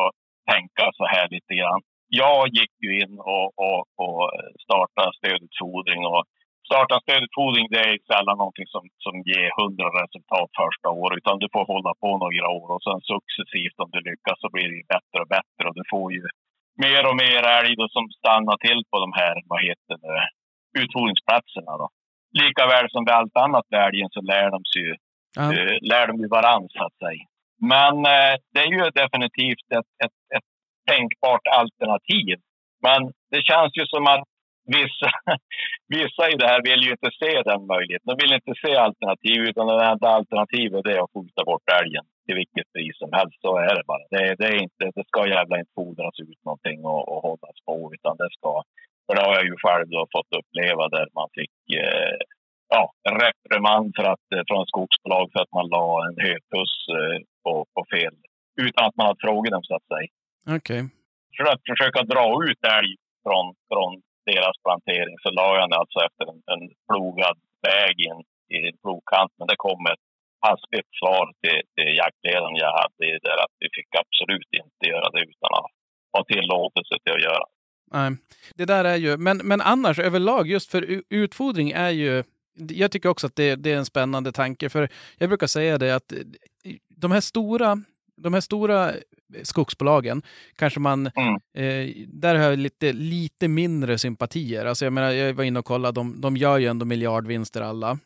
tänka 0.53 0.85
så 0.99 1.05
här 1.15 1.27
lite 1.35 1.53
grann. 1.61 1.81
Jag 2.23 2.43
gick 2.59 2.75
ju 2.85 2.91
in 3.03 3.15
och, 3.35 3.49
och, 3.67 3.83
och 4.05 4.23
startade 4.65 5.13
stödutfodring 5.19 6.01
och 6.13 6.23
starta 6.71 6.97
stödutfodring 7.05 7.67
det 7.71 7.83
är 7.89 7.99
sällan 8.13 8.39
någonting 8.43 8.69
som, 8.75 8.85
som 9.05 9.15
ger 9.31 9.49
hundra 9.61 9.89
resultat 10.01 10.51
första 10.63 10.89
året 11.01 11.19
utan 11.21 11.39
du 11.43 11.49
får 11.55 11.65
hålla 11.75 11.93
på 12.03 12.11
några 12.23 12.47
år 12.59 12.69
och 12.75 12.85
sen 12.87 13.01
successivt 13.13 13.77
om 13.83 13.91
du 13.95 14.01
lyckas 14.11 14.39
så 14.43 14.49
blir 14.55 14.69
det 14.73 14.91
bättre 14.95 15.19
och 15.23 15.31
bättre 15.37 15.63
och 15.69 15.77
du 15.81 15.85
får 15.93 16.07
ju 16.17 16.25
mer 16.85 17.03
och 17.11 17.17
mer 17.25 17.43
älg 17.59 17.73
då 17.81 17.87
som 17.97 18.05
stannar 18.19 18.59
till 18.67 18.81
på 18.91 18.97
de 19.05 19.11
här, 19.21 19.37
vad 19.51 19.61
heter 19.69 19.97
det, 20.05 20.23
utfodringsplatserna. 20.83 21.73
Då. 21.81 21.87
Likaväl 22.41 22.87
som 22.91 23.03
vid 23.07 23.15
allt 23.19 23.37
annat 23.45 23.67
med 23.71 23.81
älgen 23.87 24.11
så 24.17 24.21
lär 24.33 24.49
de 24.57 24.61
sig 24.73 24.85
ja. 25.39 25.45
eh, 25.55 25.77
lär 25.91 26.07
de 26.11 26.15
ju 26.23 26.29
varann 26.37 26.67
så 26.75 26.81
att 26.87 26.99
säga. 27.05 27.25
Men 27.73 27.95
eh, 28.15 28.35
det 28.53 28.61
är 28.67 28.71
ju 28.77 28.83
definitivt 29.03 29.67
ett, 29.79 29.91
ett, 30.05 30.19
ett 30.37 30.50
tänkbart 30.91 31.47
alternativ. 31.61 32.37
Men 32.87 33.01
det 33.33 33.43
känns 33.51 33.73
ju 33.79 33.85
som 33.87 34.05
att 34.15 34.25
vissa, 34.77 35.09
vissa 35.97 36.23
i 36.33 36.35
det 36.41 36.49
här 36.53 36.63
vill 36.69 36.83
ju 36.87 36.91
inte 36.97 37.13
se 37.23 37.33
den 37.51 37.63
möjligheten. 37.75 38.09
De 38.11 38.17
vill 38.23 38.39
inte 38.39 38.55
se 38.65 38.73
alternativ 38.87 39.39
utan 39.51 39.67
det 39.67 39.91
enda 39.93 40.09
alternativet 40.19 40.85
är 40.93 40.99
att 41.03 41.13
skjuta 41.15 41.43
bort 41.51 41.69
älgen 41.81 42.05
till 42.25 42.37
vilket 42.41 42.73
pris 42.73 42.97
som 43.03 43.13
helst. 43.19 43.39
Så 43.45 43.53
är 43.69 43.75
det 43.77 43.85
bara. 43.93 44.05
Det, 44.15 44.35
det, 44.41 44.49
är 44.55 44.59
inte, 44.67 44.85
det 44.97 45.05
ska 45.11 45.21
jävla 45.37 45.55
inte 45.61 45.77
fodras 45.81 46.17
ut 46.29 46.41
någonting 46.45 46.79
och, 46.93 47.03
och 47.13 47.23
hållas 47.27 47.59
på 47.67 47.77
utan 47.95 48.17
det 48.21 48.31
ska 48.39 48.53
för 49.11 49.15
det 49.17 49.27
har 49.29 49.35
jag 49.41 49.47
ju 49.51 49.57
själv 49.65 49.87
då 49.89 50.01
fått 50.17 50.33
uppleva 50.39 50.85
där 50.89 51.07
man 51.19 51.29
fick 51.39 51.57
eh, 51.83 52.17
ja, 52.75 52.83
en 53.09 53.17
reprimand 53.27 53.87
för 53.97 54.05
att, 54.13 54.27
eh, 54.35 54.43
från 54.49 54.67
skogsbolag 54.67 55.27
för 55.33 55.41
att 55.43 55.53
man 55.59 55.67
la 55.75 55.87
en 56.07 56.19
höpuss 56.27 56.75
eh, 56.99 57.19
på, 57.45 57.53
på 57.75 57.81
fel. 57.95 58.15
Utan 58.65 58.87
att 58.87 58.97
man 58.97 59.07
hade 59.07 59.25
frågat 59.27 59.53
dem 59.57 59.63
så 59.63 59.75
att 59.77 59.91
säga. 59.93 60.11
Okej. 60.57 60.83
För 61.37 61.45
att 61.53 61.63
försöka 61.71 62.03
dra 62.03 62.27
ut 62.49 62.61
älg 62.79 62.93
från, 63.25 63.47
från 63.71 63.91
deras 64.31 64.57
plantering 64.65 65.17
så 65.23 65.31
la 65.31 65.49
jag 65.57 65.63
den 65.65 65.79
alltså 65.81 65.99
efter 66.09 66.25
en, 66.31 66.41
en 66.55 66.65
plogad 66.89 67.37
väg 67.69 67.95
in 68.09 68.21
i 68.55 68.59
en 68.69 68.79
plogkant. 68.85 69.33
Men 69.39 69.47
det 69.51 69.59
kom 69.67 69.83
ett 69.93 70.05
hastigt 70.47 70.91
svar 71.01 71.25
till, 71.41 71.61
till 71.75 71.91
jaktledaren 72.03 72.57
jag 72.65 72.73
hade 72.81 73.19
där 73.29 73.39
att 73.45 73.55
vi 73.63 73.69
fick 73.77 73.91
absolut 74.03 74.51
inte 74.63 74.85
göra 74.93 75.11
det 75.11 75.21
utan 75.33 75.51
att 75.59 75.71
ha 76.15 76.25
tillåtelse 76.25 76.95
till 77.03 77.15
att 77.19 77.29
göra. 77.31 77.47
Nej, 77.93 78.11
det 78.55 78.65
där 78.65 78.85
är 78.85 78.97
ju, 78.97 79.17
men, 79.17 79.37
men 79.45 79.61
annars 79.61 79.99
överlag, 79.99 80.47
just 80.47 80.71
för 80.71 81.03
utfodring 81.11 81.71
är 81.71 81.91
ju, 81.91 82.25
jag 82.71 82.91
tycker 82.93 83.09
också 83.09 83.27
att 83.27 83.37
det, 83.37 83.57
det 83.57 83.73
är 83.73 83.77
en 83.77 83.85
spännande 83.85 84.33
tanke, 84.33 84.69
för 84.69 84.89
jag 85.19 85.29
brukar 85.29 85.47
säga 85.47 85.79
det 85.79 85.97
att 85.97 86.13
de 86.89 87.13
här 87.13 87.21
stora, 87.21 87.83
de 88.23 88.35
här 88.35 88.41
stora 88.41 88.93
skogsbolagen, 89.43 90.23
kanske 90.57 90.81
man, 90.81 91.11
Mm. 91.17 91.35
eh, 91.55 91.95
där 92.09 92.35
har 92.35 92.45
jag 92.45 92.59
lite, 92.59 92.93
lite 92.93 93.49
mindre 93.49 93.99
sympatier. 93.99 94.65
Alltså 94.67 94.85
jag 94.87 94.93
menar, 94.93 95.11
jag 95.11 95.35
var 95.35 95.45
inne 95.45 95.59
och 95.59 95.65
kollade, 95.65 95.95
de, 96.01 96.21
de 96.21 96.37
gör 96.37 96.59
ju 96.59 96.67
ändå 96.67 96.87
miljardvinster 96.87 97.61
alla. 97.61 97.99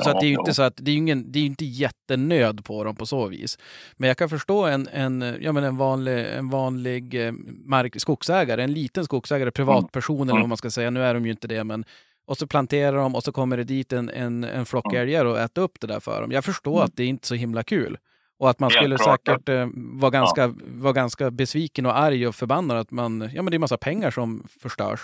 Så 0.00 0.10
att 0.10 0.20
det 0.20 0.26
är 0.26 0.28
ju 0.28 0.34
inte 0.38 0.54
så 0.54 0.62
att 0.62 0.74
det 0.76 0.90
är 0.90 0.96
ingen, 0.96 1.32
det 1.32 1.38
är 1.38 1.46
inte 1.46 1.64
jättenöd 1.64 2.64
på 2.64 2.84
dem 2.84 2.96
på 2.96 3.06
så 3.06 3.26
vis. 3.26 3.58
Men 3.96 4.08
jag 4.08 4.16
kan 4.16 4.28
förstå 4.28 4.64
en, 4.66 4.88
en, 4.92 5.36
ja, 5.40 5.52
men 5.52 5.64
en 5.64 5.76
vanlig, 5.76 6.26
en 6.38 6.48
vanlig 6.50 7.26
eh, 7.26 7.32
mark, 7.64 8.00
skogsägare, 8.00 8.62
en 8.62 8.72
liten 8.72 9.04
skogsägare, 9.04 9.50
privatperson 9.50 10.22
eller 10.22 10.32
Mm. 10.32 10.40
vad 10.42 10.48
man 10.48 10.58
ska 10.58 10.70
säga. 10.70 10.90
Nu 10.90 11.02
är 11.02 11.14
de 11.14 11.24
ju 11.24 11.30
inte 11.30 11.48
det, 11.48 11.64
men 11.64 11.84
och 12.26 12.36
så 12.38 12.46
planterar 12.46 12.96
de 12.96 13.14
och 13.14 13.22
så 13.24 13.32
kommer 13.32 13.56
det 13.56 13.64
dit 13.64 13.92
en, 13.92 14.10
en, 14.10 14.44
en 14.44 14.66
flock 14.66 14.86
Mm. 14.92 15.02
älgar 15.02 15.24
och 15.24 15.38
äter 15.40 15.62
upp 15.62 15.80
det 15.80 15.86
där 15.86 16.00
för 16.00 16.20
dem. 16.22 16.32
Jag 16.32 16.44
förstår 16.44 16.72
Mm. 16.76 16.84
att 16.84 16.96
det 16.96 17.02
är 17.02 17.06
inte 17.08 17.26
så 17.26 17.34
himla 17.34 17.62
kul. 17.62 17.98
Och 18.38 18.50
att 18.50 18.60
man 18.60 18.70
Helt 18.70 18.78
skulle 18.78 18.96
klart, 18.96 19.26
säkert 19.26 19.48
eh, 19.48 19.66
vara, 20.02 20.10
ganska, 20.10 20.54
vara 20.84 20.92
ganska 20.92 21.30
besviken 21.30 21.86
och 21.86 21.98
arg 21.98 22.26
och 22.26 22.34
förbannad 22.34 22.76
att 22.78 22.90
man, 22.90 23.30
ja 23.34 23.42
men 23.42 23.50
det 23.50 23.56
är 23.56 23.66
massa 23.66 23.76
pengar 23.76 24.10
som 24.10 24.42
förstörs. 24.62 25.00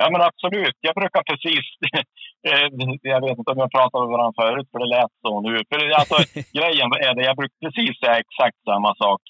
Ja, 0.00 0.08
men 0.12 0.20
absolut. 0.30 0.76
Jag 0.88 0.94
brukar 1.00 1.22
precis... 1.30 1.64
eh, 2.48 2.66
jag 3.12 3.20
vet 3.24 3.38
inte 3.38 3.52
om 3.52 3.62
jag 3.64 3.72
pratade 3.76 4.02
med 4.04 4.12
varandra 4.16 4.42
förut, 4.42 4.68
för 4.72 4.78
det 4.82 4.94
lät 4.96 5.14
så 5.24 5.32
nu. 5.46 5.54
För 5.68 5.78
alltså, 6.00 6.16
grejen 6.58 6.88
är 7.06 7.12
det, 7.16 7.24
jag 7.30 7.36
brukar 7.40 7.58
precis 7.64 7.94
säga 8.00 8.16
exakt 8.24 8.58
samma 8.70 8.92
sak. 9.02 9.20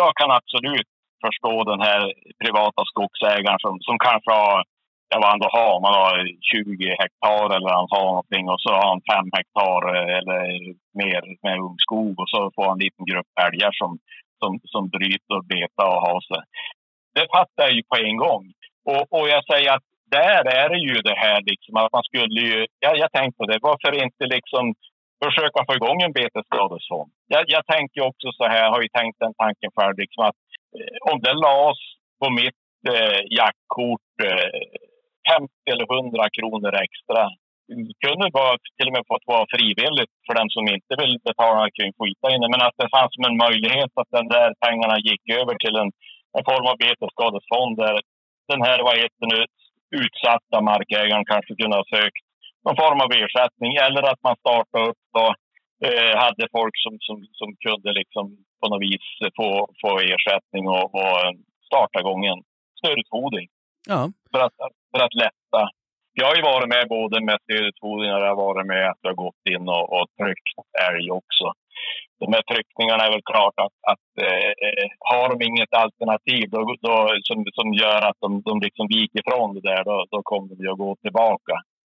Jag 0.00 0.10
kan 0.18 0.30
absolut 0.38 0.90
förstå 1.24 1.54
den 1.72 1.80
här 1.88 2.02
privata 2.42 2.82
skogsägaren 2.90 3.60
som, 3.64 3.74
som 3.86 3.96
kanske 4.06 4.32
har 4.42 4.58
ja, 5.10 5.16
vad 5.20 5.30
han 5.30 5.42
då 5.44 5.48
har, 5.58 5.80
man 5.86 5.94
har 6.02 6.14
20 6.52 6.96
hektar 7.02 7.44
eller 7.56 7.70
han 7.78 7.92
har 7.96 8.06
någonting 8.12 8.44
och 8.52 8.60
så 8.64 8.70
har 8.78 8.86
han 8.92 9.02
5 9.12 9.30
hektar 9.36 9.80
eh, 9.94 10.10
eller 10.18 10.40
mer 11.02 11.22
med 11.44 11.58
ungskog 11.66 12.14
och 12.20 12.30
så 12.32 12.40
får 12.54 12.64
han 12.68 12.76
en 12.76 12.84
liten 12.86 13.04
grupp 13.10 13.30
älgar 13.46 13.72
som, 13.80 13.90
som, 14.40 14.52
som 14.72 14.82
bryter 14.96 15.34
och 15.38 15.48
betar 15.54 15.88
och 15.94 16.04
har 16.08 16.20
sig. 16.20 16.42
Det 17.16 17.26
fattar 17.36 17.62
jag 17.66 17.72
ju 17.78 17.82
på 17.90 17.96
en 18.08 18.16
gång. 18.16 18.44
Och, 18.90 19.04
och 19.16 19.26
jag 19.34 19.42
säger 19.52 19.70
att 19.76 19.86
där 20.10 20.42
är 20.60 20.68
det 20.68 20.80
ju 20.88 20.94
det 21.08 21.18
här 21.24 21.40
liksom 21.50 21.76
att 21.76 21.92
man 21.92 22.04
skulle 22.08 22.40
ju, 22.48 22.66
ja, 22.84 22.90
jag 23.02 23.12
tänkte 23.12 23.38
på 23.38 23.46
det, 23.46 23.58
varför 23.62 24.02
inte 24.04 24.24
liksom 24.36 24.74
försöka 25.24 25.64
få 25.66 25.74
igång 25.74 26.02
en 26.02 26.12
betesskadefond? 26.12 27.10
Jag, 27.34 27.44
jag 27.46 27.66
tänker 27.66 28.00
också 28.10 28.28
så 28.32 28.44
här, 28.44 28.70
har 28.70 28.82
ju 28.82 28.88
tänkt 28.88 29.18
den 29.18 29.34
tanken 29.34 29.70
själv, 29.76 29.94
liksom 29.98 30.24
att 30.28 30.38
eh, 30.76 31.12
om 31.12 31.20
det 31.24 31.34
lades 31.34 31.80
på 32.20 32.30
mitt 32.30 32.60
eh, 32.92 33.20
jaktkort 33.38 34.14
eh, 34.28 34.60
50 35.30 35.72
eller 35.72 35.86
100 35.94 36.36
kronor 36.36 36.72
extra. 36.86 37.22
Kunde 38.04 38.26
vara, 38.38 38.54
till 38.76 38.88
och 38.88 38.96
med 38.96 39.10
fått 39.12 39.30
vara 39.34 39.50
frivilligt 39.54 40.12
för 40.26 40.34
den 40.40 40.50
som 40.54 40.64
inte 40.76 40.94
vill 41.02 41.16
betala 41.28 41.64
kring 41.76 41.90
skita 41.98 42.26
inne. 42.34 42.46
Men 42.52 42.64
att 42.66 42.78
det 42.80 42.94
fanns 42.94 43.12
som 43.14 43.28
en 43.28 43.42
möjlighet 43.46 43.92
att 44.00 44.16
den 44.18 44.28
där 44.36 44.50
pengarna 44.64 44.96
gick 45.08 45.24
över 45.40 45.54
till 45.62 45.76
en, 45.82 45.90
en 46.36 46.44
form 46.50 46.66
av 46.70 46.76
betesskadefond 46.84 47.72
där 47.84 47.96
den 48.52 48.62
här 48.66 48.78
vad 48.86 48.96
heter 49.02 49.26
nu, 49.34 49.40
utsatta 50.00 50.56
markägaren 50.70 51.28
kanske 51.32 51.52
kunde 51.60 51.76
ha 51.80 51.86
sökt 51.96 52.24
någon 52.64 52.80
form 52.82 53.00
av 53.04 53.10
ersättning. 53.22 53.72
Eller 53.86 54.02
att 54.10 54.22
man 54.26 54.36
startade 54.44 54.84
upp 54.90 55.06
och 55.22 55.32
eh, 55.86 56.14
hade 56.24 56.44
folk 56.58 56.74
som, 56.84 56.94
som, 57.06 57.16
som 57.40 57.48
kunde 57.66 57.90
liksom 58.00 58.24
på 58.60 58.66
något 58.68 58.82
vis 58.88 59.06
få, 59.38 59.50
få 59.82 59.90
ersättning 60.12 60.64
och, 60.76 60.86
och 61.00 61.18
starta 61.68 61.96
igång 62.00 62.22
en 62.32 62.42
stödutfodring 62.78 63.48
Ja, 63.92 64.00
för 64.32 64.40
att, 64.46 64.56
för 64.92 65.00
att 65.04 65.14
lätta. 65.24 65.60
Jag 66.18 66.26
har 66.28 66.36
ju 66.36 66.42
varit 66.52 66.68
med 66.74 66.84
både 66.88 67.16
med 67.28 67.38
stödutfodring 67.44 68.10
och 68.12 68.20
jag 68.20 68.32
har 68.34 68.44
varit 68.48 68.66
med 68.66 68.84
att 68.90 69.02
jag 69.02 69.10
har 69.10 69.24
gått 69.26 69.42
in 69.52 69.68
och, 69.76 69.84
och 69.96 70.06
tryckt 70.18 70.56
älg 70.88 71.10
också. 71.20 71.46
De 72.22 72.32
här 72.34 72.44
tryckningarna 72.50 73.02
är 73.04 73.12
väl 73.14 73.30
klart 73.32 73.56
att, 73.66 73.76
att 73.92 74.08
eh, 74.26 74.88
har 75.10 75.26
de 75.32 75.36
inget 75.50 75.72
alternativ 75.84 76.44
då, 76.54 76.60
då, 76.86 76.96
som, 77.28 77.38
som 77.58 77.68
gör 77.82 78.00
att 78.08 78.20
de, 78.24 78.28
de 78.48 78.54
liksom 78.66 78.86
viker 78.96 79.20
ifrån 79.22 79.54
det 79.54 79.64
där, 79.70 79.82
då, 79.84 79.96
då 80.10 80.18
kommer 80.30 80.54
de 80.54 80.68
att 80.72 80.82
gå 80.84 80.96
tillbaka. 81.04 81.54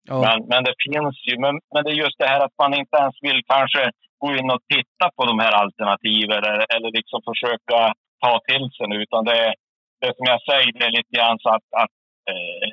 ja, 0.10 0.16
Men, 0.26 0.38
men 0.52 0.62
det 0.68 0.76
finns 0.86 1.16
ju, 1.28 1.34
men, 1.44 1.54
men 1.74 1.84
det 1.84 1.92
är 1.92 2.04
just 2.06 2.20
det 2.20 2.32
här 2.34 2.42
att 2.46 2.58
man 2.64 2.74
inte 2.82 2.98
ens 3.04 3.16
vill 3.28 3.42
kanske 3.54 3.84
gå 4.24 4.30
in 4.38 4.50
och 4.56 4.64
titta 4.74 5.06
på 5.16 5.24
de 5.30 5.36
här 5.44 5.54
alternativen 5.64 6.38
eller, 6.38 6.66
eller 6.76 6.92
liksom 7.00 7.20
försöka 7.30 7.78
ta 8.24 8.34
till 8.50 8.66
sig 8.76 8.86
nu, 8.88 8.98
utan 9.06 9.26
det 9.26 9.38
är, 9.48 9.54
det 10.02 10.08
är 10.08 10.16
som 10.18 10.32
jag 10.34 10.42
säger, 10.50 10.72
det 10.72 10.86
är 10.86 10.98
lite 10.98 11.14
grann 11.18 11.40
så 11.40 11.50
att, 11.50 11.68
att 11.84 11.96
eh, 12.30 12.70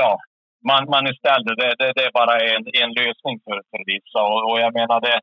ja, 0.00 0.10
man, 0.68 0.82
man 0.94 1.04
istället, 1.12 1.56
det, 1.60 1.68
det, 1.80 1.88
det 1.96 2.04
är 2.08 2.18
bara 2.20 2.34
en, 2.52 2.64
en 2.82 2.92
lösning 3.00 3.36
för, 3.44 3.58
för 3.70 3.80
vissa. 3.92 4.20
Och, 4.30 4.40
och 4.50 4.58
jag 4.64 4.72
menar 4.80 4.98
det, 5.06 5.20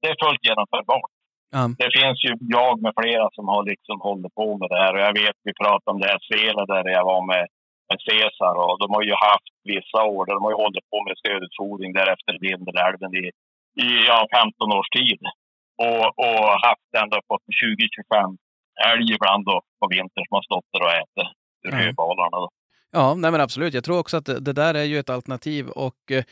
det 0.00 0.08
är 0.12 0.22
fullt 0.24 0.44
genomförbart. 0.48 1.12
ja, 1.54 1.62
Det 1.82 1.90
finns 1.98 2.18
ju 2.26 2.32
jag 2.56 2.74
med 2.84 2.92
flera 3.00 3.26
som 3.36 3.46
har 3.52 3.62
liksom 3.72 3.96
hållit 4.08 4.34
på 4.40 4.48
med 4.60 4.68
det 4.70 4.80
här. 4.82 4.92
Och 4.94 5.04
jag 5.08 5.14
vet 5.22 5.36
vi 5.48 5.52
pratade 5.62 5.90
om 5.92 6.00
det 6.00 6.10
här 6.12 6.20
Sela 6.28 6.62
där 6.72 6.84
jag 6.98 7.04
var 7.12 7.22
med, 7.32 7.44
med 7.88 7.98
Cesar. 8.06 8.54
Och 8.62 8.76
de 8.82 8.86
har 8.94 9.04
ju 9.10 9.14
haft 9.30 9.54
vissa 9.74 10.00
år 10.14 10.22
där 10.26 10.34
de 10.36 10.42
har 10.44 10.54
ju 10.54 10.62
hållit 10.64 10.90
på 10.92 10.98
med 11.06 11.18
stödutfodring 11.22 11.92
därefter 11.92 12.34
Vindelälven 12.44 13.12
i, 13.22 13.26
i 13.84 13.88
ja, 14.10 14.18
15 14.32 14.78
års 14.78 14.90
tid. 15.00 15.20
Och, 15.86 16.06
och 16.24 16.44
haft 16.68 16.88
ända 17.02 17.14
upp 17.18 17.28
på 17.30 17.36
20-25 17.62 18.36
älg 18.92 19.14
ibland 19.14 19.44
då 19.44 19.62
på 19.80 19.88
vintern 19.88 20.24
som 20.28 20.34
har 20.34 20.42
stått 20.42 20.64
där 20.72 20.82
och 20.82 20.92
ätit 20.92 21.32
Ja. 21.64 21.86
rödbalarna. 21.86 22.36
Då. 22.36 22.50
Ja, 22.90 23.14
nej 23.14 23.30
men 23.30 23.40
absolut. 23.40 23.74
Jag 23.74 23.84
tror 23.84 23.98
också 23.98 24.16
att 24.16 24.26
det, 24.26 24.40
det 24.40 24.52
där 24.52 24.74
är 24.74 24.84
ju 24.84 24.98
ett 24.98 25.10
alternativ 25.10 25.68
och 25.68 25.96
eh, 26.10 26.24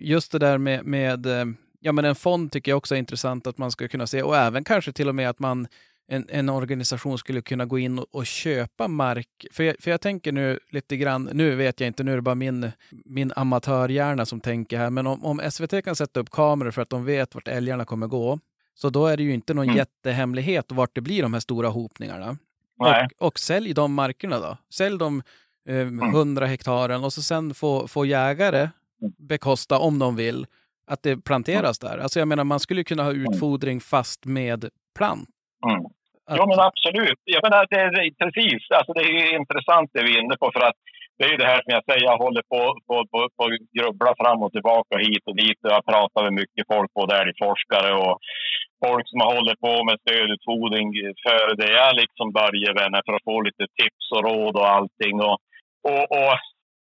just 0.00 0.32
det 0.32 0.38
där 0.38 0.58
med, 0.58 0.84
med 0.86 1.26
eh, 1.26 1.44
ja 1.80 1.92
men 1.92 2.04
en 2.04 2.14
fond 2.14 2.52
tycker 2.52 2.70
jag 2.72 2.76
också 2.76 2.94
är 2.94 2.98
intressant 2.98 3.46
att 3.46 3.58
man 3.58 3.70
ska 3.70 3.88
kunna 3.88 4.06
se 4.06 4.22
och 4.22 4.36
även 4.36 4.64
kanske 4.64 4.92
till 4.92 5.08
och 5.08 5.14
med 5.14 5.28
att 5.28 5.38
man 5.38 5.66
en, 6.08 6.26
en 6.28 6.48
organisation 6.48 7.18
skulle 7.18 7.42
kunna 7.42 7.64
gå 7.64 7.78
in 7.78 7.98
och, 7.98 8.06
och 8.12 8.26
köpa 8.26 8.88
mark. 8.88 9.28
För 9.52 9.64
jag, 9.64 9.76
för 9.80 9.90
jag 9.90 10.00
tänker 10.00 10.32
nu 10.32 10.58
lite 10.70 10.96
grann, 10.96 11.30
nu 11.32 11.54
vet 11.54 11.80
jag 11.80 11.86
inte, 11.86 12.04
nu 12.04 12.12
är 12.12 12.16
det 12.16 12.22
bara 12.22 12.34
min, 12.34 12.70
min 12.90 13.32
amatörhjärna 13.36 14.26
som 14.26 14.40
tänker 14.40 14.78
här, 14.78 14.90
men 14.90 15.06
om, 15.06 15.24
om 15.24 15.40
SVT 15.50 15.84
kan 15.84 15.96
sätta 15.96 16.20
upp 16.20 16.30
kameror 16.30 16.70
för 16.70 16.82
att 16.82 16.90
de 16.90 17.04
vet 17.04 17.34
vart 17.34 17.48
älgarna 17.48 17.84
kommer 17.84 18.06
gå, 18.06 18.38
så 18.74 18.90
då 18.90 19.06
är 19.06 19.16
det 19.16 19.22
ju 19.22 19.34
inte 19.34 19.54
någon 19.54 19.64
Mm. 19.64 19.76
jättehemlighet 19.76 20.72
vart 20.72 20.94
det 20.94 21.00
blir 21.00 21.22
de 21.22 21.32
här 21.32 21.40
stora 21.40 21.68
hopningarna. 21.68 22.36
Nej. 22.78 23.08
Och, 23.18 23.26
och 23.26 23.38
sälj 23.38 23.74
de 23.74 23.94
markerna 23.94 24.38
då. 24.38 24.56
Sälj 24.74 24.98
de 24.98 25.22
eh, 25.68 25.76
100 26.14 26.46
hektaren 26.46 27.04
och 27.04 27.12
så 27.12 27.22
sen 27.22 27.54
få, 27.54 27.88
få 27.88 28.06
jägare 28.06 28.68
bekosta, 29.18 29.78
om 29.78 29.98
de 29.98 30.16
vill, 30.16 30.46
att 30.86 31.02
det 31.02 31.24
planteras 31.24 31.78
där. 31.78 31.98
Alltså 31.98 32.18
jag 32.18 32.28
menar, 32.28 32.44
man 32.44 32.60
skulle 32.60 32.80
ju 32.80 32.84
kunna 32.84 33.02
ha 33.02 33.12
utfodring 33.12 33.80
fast 33.80 34.24
med 34.26 34.68
plant. 34.98 35.28
Mm. 35.66 35.84
Att, 36.30 36.36
Ja, 36.38 36.46
men 36.46 36.60
absolut. 36.60 37.20
Jag 37.24 37.42
menar, 37.46 37.66
det 37.70 37.80
är 37.80 38.10
precis. 38.24 38.62
Alltså, 38.70 38.92
det 38.92 39.00
är 39.00 39.38
intressant 39.40 39.90
det 39.94 40.02
vi 40.02 40.16
är 40.16 40.22
inne 40.22 40.36
på. 40.36 40.50
För 40.54 40.60
att 40.68 40.76
det 41.18 41.24
är 41.24 41.30
ju 41.30 41.36
det 41.36 41.46
här 41.52 41.60
som 41.62 41.70
jag 41.76 41.84
säger, 41.84 42.04
jag 42.10 42.18
håller 42.24 42.42
på 42.52 42.62
på, 42.88 42.94
på, 43.10 43.18
på 43.36 43.42
att 43.44 43.58
grubbla 43.78 44.12
fram 44.20 44.42
och 44.42 44.52
tillbaka 44.52 44.98
hit 44.98 45.22
och 45.30 45.36
dit. 45.36 45.58
Och 45.64 45.70
jag 45.76 45.84
pratar 45.92 46.22
med 46.26 46.32
mycket 46.32 46.64
folk, 46.72 46.90
både 47.00 47.12
älgforskare 47.22 47.90
och 48.04 48.16
folk 48.84 49.04
som 49.08 49.20
har 49.20 49.30
hållit 49.36 49.60
på 49.66 49.74
med 49.88 50.00
stödutfodring 50.04 50.88
före 51.26 51.52
det 51.60 51.70
jag 51.80 51.96
liksom 52.02 52.26
med 52.92 53.02
för 53.06 53.14
att 53.16 53.28
få 53.30 53.36
lite 53.40 53.64
tips 53.80 54.06
och 54.14 54.24
råd 54.28 54.54
och 54.60 54.70
allting. 54.76 55.16
Och, 55.28 55.36
och, 55.90 56.04
och 56.18 56.34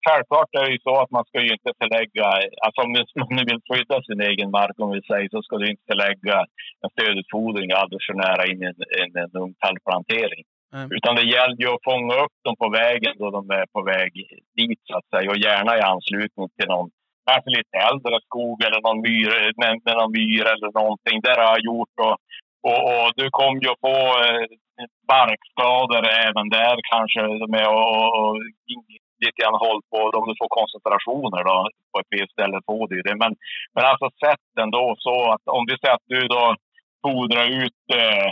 självklart 0.06 0.52
är 0.60 0.66
det 0.66 0.76
ju 0.76 0.82
så 0.88 0.94
att 1.02 1.12
man 1.18 1.26
ska 1.26 1.38
ju 1.42 1.52
inte 1.58 1.72
förlägga, 1.82 2.26
alltså 2.66 2.80
om 2.86 2.92
man 3.36 3.46
vill 3.50 3.62
skydda 3.70 3.98
sin 4.04 4.22
egen 4.30 4.52
mark 4.52 4.76
om 4.78 4.92
vi 4.98 5.02
säger 5.02 5.30
så 5.32 5.42
ska 5.42 5.58
du 5.58 5.68
inte 5.74 5.90
förlägga 5.92 6.38
en 6.84 6.90
stödutfodring 6.96 7.70
alldeles 7.72 8.06
för 8.10 8.18
nära 8.26 8.44
in 8.52 8.64
i 8.64 8.66
en, 8.72 8.80
en, 9.02 9.12
en 9.24 9.34
ungtallplantering. 9.46 10.44
Nej. 10.74 10.88
Utan 10.98 11.16
det 11.16 11.32
gäller 11.36 11.58
ju 11.64 11.68
att 11.74 11.88
fånga 11.92 12.16
upp 12.24 12.38
dem 12.46 12.56
på 12.64 12.70
vägen 12.70 13.14
då 13.22 13.28
de 13.38 13.50
är 13.50 13.66
på 13.76 13.82
väg 13.94 14.12
dit 14.58 14.80
så 14.88 14.98
att 14.98 15.10
säga 15.14 15.30
och 15.32 15.44
gärna 15.48 15.78
i 15.78 15.82
anslutning 15.82 16.50
till 16.58 16.68
någon 16.68 16.90
kanske 17.30 17.50
lite 17.58 17.76
äldre 17.90 18.16
skog 18.28 18.58
eller 18.66 18.82
någon 18.88 19.02
myr, 19.08 19.32
med, 19.62 19.74
med 19.86 19.96
någon 20.00 20.16
myr 20.20 20.46
eller 20.54 20.70
någonting. 20.80 21.18
Det 21.24 21.36
har 21.38 21.48
jag 21.54 21.66
gjort 21.70 21.96
och, 22.06 22.16
och, 22.70 22.82
och 22.92 23.08
du 23.20 23.26
kommer 23.40 23.62
ju 23.68 23.74
få 23.86 23.98
eh, 24.26 24.46
barkskador 25.14 26.04
även 26.28 26.48
där 26.60 26.76
kanske 26.94 27.22
med 27.56 27.68
och, 27.78 27.86
och, 27.96 28.10
och 28.20 28.36
lite 29.24 29.42
grann 29.42 29.64
håll 29.66 29.82
på 29.92 30.00
om 30.18 30.26
du 30.30 30.36
får 30.42 30.58
koncentrationer 30.60 31.42
då 31.50 31.58
på 31.92 32.00
ett 32.00 32.12
visst 32.16 32.32
ställe 32.36 32.60
får 32.68 32.88
du 32.88 33.02
det. 33.02 33.16
Men, 33.24 33.32
men 33.76 33.84
alltså 33.86 34.08
sätt 34.26 34.46
ändå 34.64 34.96
så 34.98 35.18
att 35.34 35.46
om 35.58 35.64
vi 35.70 35.76
säger 35.78 35.96
att 35.96 36.12
du 36.16 36.22
då 36.36 36.56
fodrar 37.04 37.48
ut 37.64 37.84
eh, 38.02 38.32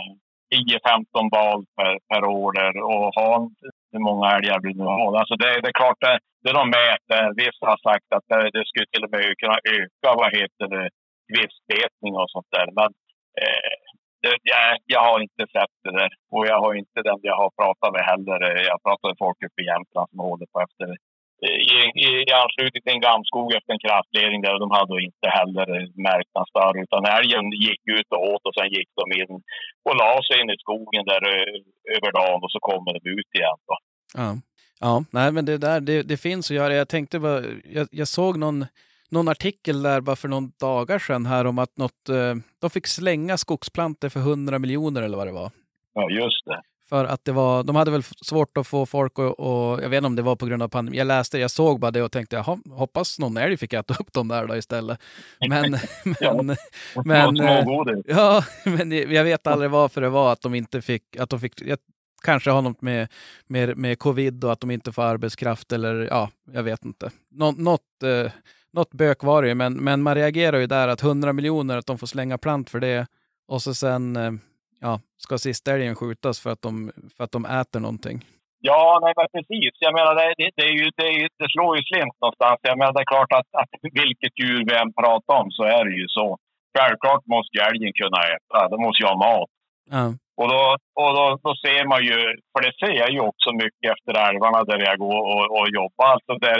10-15 0.50 1.30
bal 1.30 1.64
per, 1.76 1.92
per 2.08 2.22
år 2.24 2.52
där 2.52 2.74
och 2.90 3.06
en 3.34 3.50
hur 3.92 4.02
många 4.08 4.26
älgar 4.36 4.60
vi 4.66 4.72
nu 4.80 4.84
har. 4.84 5.10
Alltså 5.20 5.34
det, 5.42 5.60
det 5.62 5.68
är 5.72 5.80
klart, 5.82 6.02
eh, 6.02 6.08
det, 6.10 6.18
det 6.44 6.52
de 6.58 6.64
mäter, 6.78 7.18
eh, 7.18 7.30
vissa 7.42 7.64
har 7.72 7.80
sagt 7.88 8.08
att 8.16 8.26
det, 8.30 8.50
det 8.56 8.64
skulle 8.68 8.90
till 8.92 9.04
och 9.06 9.12
med 9.14 9.38
kunna 9.42 9.58
öka 9.78 10.08
vad 10.22 10.30
heter 10.38 10.66
det, 10.74 10.86
kvistbetning 11.30 12.14
och 12.20 12.30
sånt 12.34 12.50
där. 12.56 12.68
Men 12.78 12.90
eh, 13.42 13.74
det, 14.22 14.34
jag, 14.52 14.64
jag 14.94 15.02
har 15.08 15.18
inte 15.26 15.44
sett 15.54 15.74
det 15.84 15.92
där 15.98 16.10
och 16.34 16.44
jag 16.50 16.58
har 16.64 16.72
inte 16.82 16.98
den 17.08 17.18
jag 17.30 17.36
har 17.42 17.50
pratat 17.60 17.92
med 17.96 18.04
heller. 18.10 18.38
Jag 18.70 18.82
pratade 18.86 19.10
med 19.10 19.22
folk 19.24 19.38
uppe 19.46 19.62
i 19.62 19.70
Jämtland 19.72 20.08
som 20.10 20.18
håller 20.30 20.48
på 20.52 20.58
efter 20.66 20.86
i, 21.46 21.76
i, 22.04 22.08
i 22.28 22.32
anslutning 22.42 22.82
till 22.82 22.96
en 22.96 23.06
gamskog 23.10 23.48
efter 23.56 23.72
en 23.72 23.84
kraftledning 23.86 24.40
där 24.42 24.58
de 24.58 24.70
hade 24.78 24.94
inte 25.08 25.28
heller 25.38 25.68
märkt 26.08 26.30
någon 26.34 26.50
större 26.52 26.82
utan 26.86 27.04
älgen 27.18 27.44
gick 27.66 27.82
ut 27.96 28.08
och 28.14 28.22
åt 28.32 28.42
och 28.46 28.54
sen 28.54 28.68
gick 28.76 28.90
de 29.00 29.04
in 29.20 29.32
och 29.86 29.96
la 30.00 30.12
sig 30.26 30.40
in 30.40 30.50
i 30.50 30.58
skogen 30.64 31.04
där 31.10 31.22
ö, 31.34 31.38
över 31.96 32.10
dagen 32.18 32.40
och 32.44 32.52
så 32.54 32.58
kommer 32.60 32.92
de 32.92 33.10
ut 33.10 33.30
igen. 33.38 33.58
Då. 33.68 33.74
Ja, 34.20 34.28
ja 34.80 35.04
nej, 35.10 35.32
men 35.32 35.44
det 35.44 35.58
där 35.58 35.80
det, 35.80 36.02
det 36.02 36.16
finns 36.16 36.50
att 36.50 36.56
göra. 36.56 36.74
Jag 36.74 36.88
tänkte 36.88 37.18
bara, 37.18 37.40
jag, 37.76 37.88
jag 37.90 38.08
såg 38.08 38.38
någon, 38.38 38.66
någon 39.10 39.28
artikel 39.28 39.82
där 39.82 40.00
bara 40.00 40.16
för 40.16 40.28
någon 40.28 40.52
dagar 40.60 40.98
sedan 40.98 41.26
här 41.26 41.46
om 41.46 41.58
att 41.58 41.76
något, 41.76 42.08
eh, 42.08 42.34
de 42.60 42.70
fick 42.70 42.86
slänga 42.86 43.36
skogsplantor 43.36 44.08
för 44.08 44.20
100 44.20 44.58
miljoner 44.58 45.02
eller 45.02 45.16
vad 45.16 45.26
det 45.26 45.32
var. 45.32 45.50
Ja, 45.94 46.10
just 46.10 46.44
det. 46.44 46.60
För 46.90 47.04
att 47.04 47.24
det 47.24 47.32
var, 47.32 47.62
de 47.64 47.76
hade 47.76 47.90
väl 47.90 48.02
svårt 48.02 48.58
att 48.58 48.66
få 48.66 48.86
folk 48.86 49.18
och, 49.18 49.40
och 49.40 49.82
jag 49.82 49.88
vet 49.88 49.96
inte 49.96 50.06
om 50.06 50.16
det 50.16 50.22
var 50.22 50.36
på 50.36 50.46
grund 50.46 50.62
av 50.62 50.68
pandemin. 50.68 50.98
Jag 50.98 51.06
läste, 51.06 51.38
jag 51.38 51.50
såg 51.50 51.80
bara 51.80 51.90
det 51.90 52.02
och 52.02 52.12
tänkte, 52.12 52.36
jaha, 52.36 52.58
hoppas 52.70 53.18
någon 53.18 53.36
älg 53.36 53.56
fick 53.56 53.72
äta 53.72 53.94
upp 53.94 54.12
dem 54.12 54.28
där 54.28 54.46
då 54.46 54.56
istället. 54.56 54.98
Men, 55.48 55.76
Ja. 56.20 56.42
men, 56.42 56.56
Och 56.96 57.06
Men, 57.06 57.40
eh, 57.40 57.64
ja, 58.06 58.44
men 58.64 58.92
jag 58.92 59.24
vet 59.24 59.46
aldrig 59.46 59.70
varför 59.70 60.00
det 60.00 60.08
var 60.08 60.32
att 60.32 60.40
de 60.40 60.54
inte 60.54 60.82
fick, 60.82 61.16
att 61.16 61.30
de 61.30 61.40
fick, 61.40 61.62
jag, 61.62 61.78
kanske 62.22 62.50
har 62.50 62.62
något 62.62 62.82
med, 62.82 63.08
med, 63.46 63.76
med 63.76 63.98
covid 63.98 64.44
och 64.44 64.52
att 64.52 64.60
de 64.60 64.70
inte 64.70 64.92
får 64.92 65.02
arbetskraft 65.02 65.72
eller 65.72 65.94
ja, 66.10 66.30
jag 66.52 66.62
vet 66.62 66.84
inte. 66.84 67.10
Nå, 67.30 67.52
något, 67.52 68.02
eh, 68.04 68.32
något 68.72 68.94
bök 68.94 69.22
var 69.22 69.42
det 69.42 69.48
ju, 69.48 69.54
men, 69.54 69.74
men 69.74 70.02
man 70.02 70.14
reagerar 70.14 70.58
ju 70.58 70.66
där 70.66 70.88
att 70.88 71.02
100 71.02 71.32
miljoner, 71.32 71.76
att 71.76 71.86
de 71.86 71.98
får 71.98 72.06
slänga 72.06 72.38
plant 72.38 72.70
för 72.70 72.80
det 72.80 73.06
och 73.48 73.62
så 73.62 73.74
sen 73.74 74.16
eh, 74.16 74.32
ja, 74.80 75.00
ska 75.16 75.38
sista 75.38 75.72
älgen 75.74 75.94
skjutas 75.94 76.42
för 76.42 76.50
att, 76.50 76.62
de, 76.62 76.92
för 77.16 77.24
att 77.24 77.32
de 77.32 77.44
äter 77.60 77.80
någonting. 77.80 78.18
Ja, 78.68 78.98
nej, 79.02 79.12
men 79.16 79.28
precis. 79.36 79.72
Jag 79.86 79.92
menar, 79.98 80.12
det, 80.14 80.34
det, 80.38 80.50
det, 80.56 80.66
är 80.70 80.76
ju, 80.80 80.86
det, 81.00 81.08
det 81.40 81.48
slår 81.54 81.72
ju 81.76 81.82
slint 81.90 82.16
någonstans. 82.20 82.58
Jag 82.70 82.78
menar, 82.78 82.92
det 82.92 83.04
är 83.06 83.14
klart 83.14 83.32
att, 83.38 83.50
att 83.60 83.72
vilket 84.02 84.34
djur 84.40 84.60
vi 84.68 84.74
än 84.82 84.92
pratar 85.02 85.34
om 85.42 85.48
så 85.56 85.62
är 85.76 85.82
det 85.88 85.96
ju 86.02 86.06
så. 86.18 86.28
Självklart 86.76 87.24
måste 87.34 87.52
ju 87.56 87.62
älgen 87.70 87.92
kunna 88.00 88.20
äta. 88.34 88.58
De 88.72 88.76
måste 88.84 89.02
ju 89.02 89.08
ha 89.12 89.24
mat. 89.28 89.50
Ja. 89.96 90.04
Och, 90.40 90.48
då, 90.52 90.62
och 91.00 91.12
då, 91.16 91.24
då 91.44 91.52
ser 91.64 91.82
man 91.92 92.02
ju, 92.10 92.18
för 92.52 92.60
det 92.66 92.74
ser 92.80 92.94
jag 93.02 93.10
ju 93.14 93.20
också 93.30 93.48
mycket 93.62 93.86
efter 93.94 94.12
älvarna 94.28 94.60
där 94.64 94.80
jag 94.88 94.98
går 95.06 95.20
och, 95.32 95.46
och 95.56 95.68
jobbar. 95.78 96.06
Alltså 96.14 96.32
där, 96.46 96.58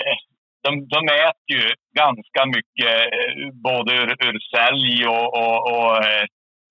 eh, 0.00 0.18
de, 0.64 0.70
de 0.94 1.00
äter 1.28 1.48
ju 1.56 1.64
ganska 2.02 2.40
mycket, 2.56 2.94
eh, 3.16 3.32
både 3.68 3.90
ur, 4.00 4.10
ur 4.28 4.36
sälj 4.52 5.06
och, 5.16 5.28
och, 5.40 5.58
och, 5.72 5.92
eh, 6.08 6.24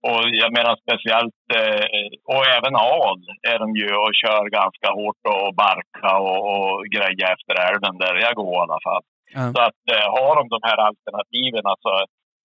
och 0.09 0.23
jag 0.43 0.51
menar 0.57 0.73
speciellt, 0.83 1.41
eh, 1.59 1.85
och 2.33 2.43
även 2.57 2.75
al 2.75 3.19
är 3.51 3.57
de 3.63 3.69
ju 3.81 3.89
och 4.03 4.13
kör 4.21 4.43
ganska 4.59 4.87
hårt 4.97 5.23
och 5.33 5.55
barka 5.65 6.09
och, 6.27 6.39
och 6.53 6.85
grejer 6.95 7.27
efter 7.35 7.55
älven 7.69 7.95
där 8.03 8.15
jag 8.25 8.35
går 8.41 8.55
i 8.57 8.65
alla 8.65 8.81
fall. 8.87 9.03
Ja. 9.35 9.43
Så 9.53 9.59
att 9.67 9.81
eh, 9.93 10.07
har 10.17 10.33
de 10.39 10.45
de 10.55 10.61
här 10.69 10.79
alternativen 10.87 11.65
så, 11.85 11.93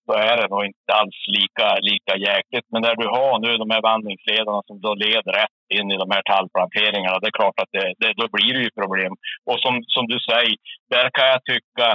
så 0.06 0.12
är 0.30 0.34
det 0.40 0.48
nog 0.54 0.64
inte 0.70 0.92
alls 1.00 1.18
lika, 1.38 1.66
lika 1.90 2.14
jäkligt. 2.30 2.66
Men 2.72 2.82
när 2.86 2.96
du 3.02 3.06
har 3.18 3.34
nu 3.44 3.50
de 3.56 3.70
här 3.74 3.82
vandringslederna 3.90 4.60
som 4.68 4.76
då 4.86 4.92
leder 4.94 5.32
rätt 5.40 5.60
in 5.78 5.90
i 5.94 5.96
de 6.02 6.08
här 6.14 6.22
tallplanteringarna, 6.30 7.18
det 7.18 7.30
är 7.32 7.40
klart 7.40 7.58
att 7.62 7.72
det, 7.76 7.86
det, 8.00 8.10
då 8.20 8.26
blir 8.36 8.52
det 8.54 8.62
ju 8.66 8.70
problem. 8.80 9.12
Och 9.48 9.58
som, 9.64 9.74
som 9.94 10.04
du 10.12 10.18
säger, 10.30 10.56
där 10.94 11.06
kan 11.16 11.26
jag 11.34 11.40
tycka 11.52 11.88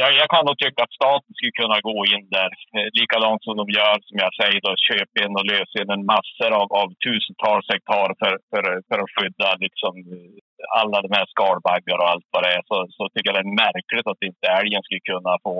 Ja, 0.00 0.06
jag 0.20 0.28
kan 0.32 0.44
nog 0.46 0.58
tycka 0.58 0.80
att 0.82 0.98
staten 1.00 1.32
skulle 1.34 1.60
kunna 1.62 1.78
gå 1.90 1.98
in 2.14 2.24
där, 2.38 2.50
eh, 2.76 2.88
likadant 2.98 3.40
som 3.44 3.56
de 3.60 3.66
gör, 3.78 3.96
som 4.08 4.16
jag 4.24 4.32
säger, 4.40 4.60
då, 4.66 4.72
köp 4.88 5.10
in 5.22 5.32
och 5.38 5.46
lös 5.52 5.70
in 5.80 5.90
en 5.96 6.04
massor 6.12 6.50
av, 6.60 6.68
av 6.82 6.88
tusentals 7.04 7.66
hektar 7.72 8.10
för, 8.20 8.32
för, 8.50 8.62
för 8.88 8.98
att 9.02 9.14
skydda 9.14 9.48
liksom, 9.66 9.92
eh, 10.14 10.80
alla 10.80 10.98
de 11.04 11.10
här 11.16 11.26
skalbaggar 11.32 11.98
och 12.02 12.10
allt 12.12 12.28
vad 12.32 12.42
det 12.44 12.52
är. 12.58 12.62
Så, 12.70 12.76
så 12.96 13.02
tycker 13.08 13.28
jag 13.28 13.36
det 13.38 13.48
är 13.50 13.62
märkligt 13.66 14.06
att 14.10 14.26
inte 14.30 14.46
älgen 14.60 14.82
skulle 14.82 15.08
kunna 15.12 15.34
få 15.46 15.54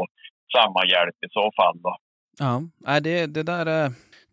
samma 0.57 0.81
hjälp 0.93 1.19
i 1.27 1.29
så 1.39 1.45
fall. 1.59 1.77
Då. 1.85 1.93
Ja, 2.45 2.55
nej, 2.87 3.01
det, 3.07 3.27
det 3.37 3.43
där 3.53 3.67
är... 3.67 3.87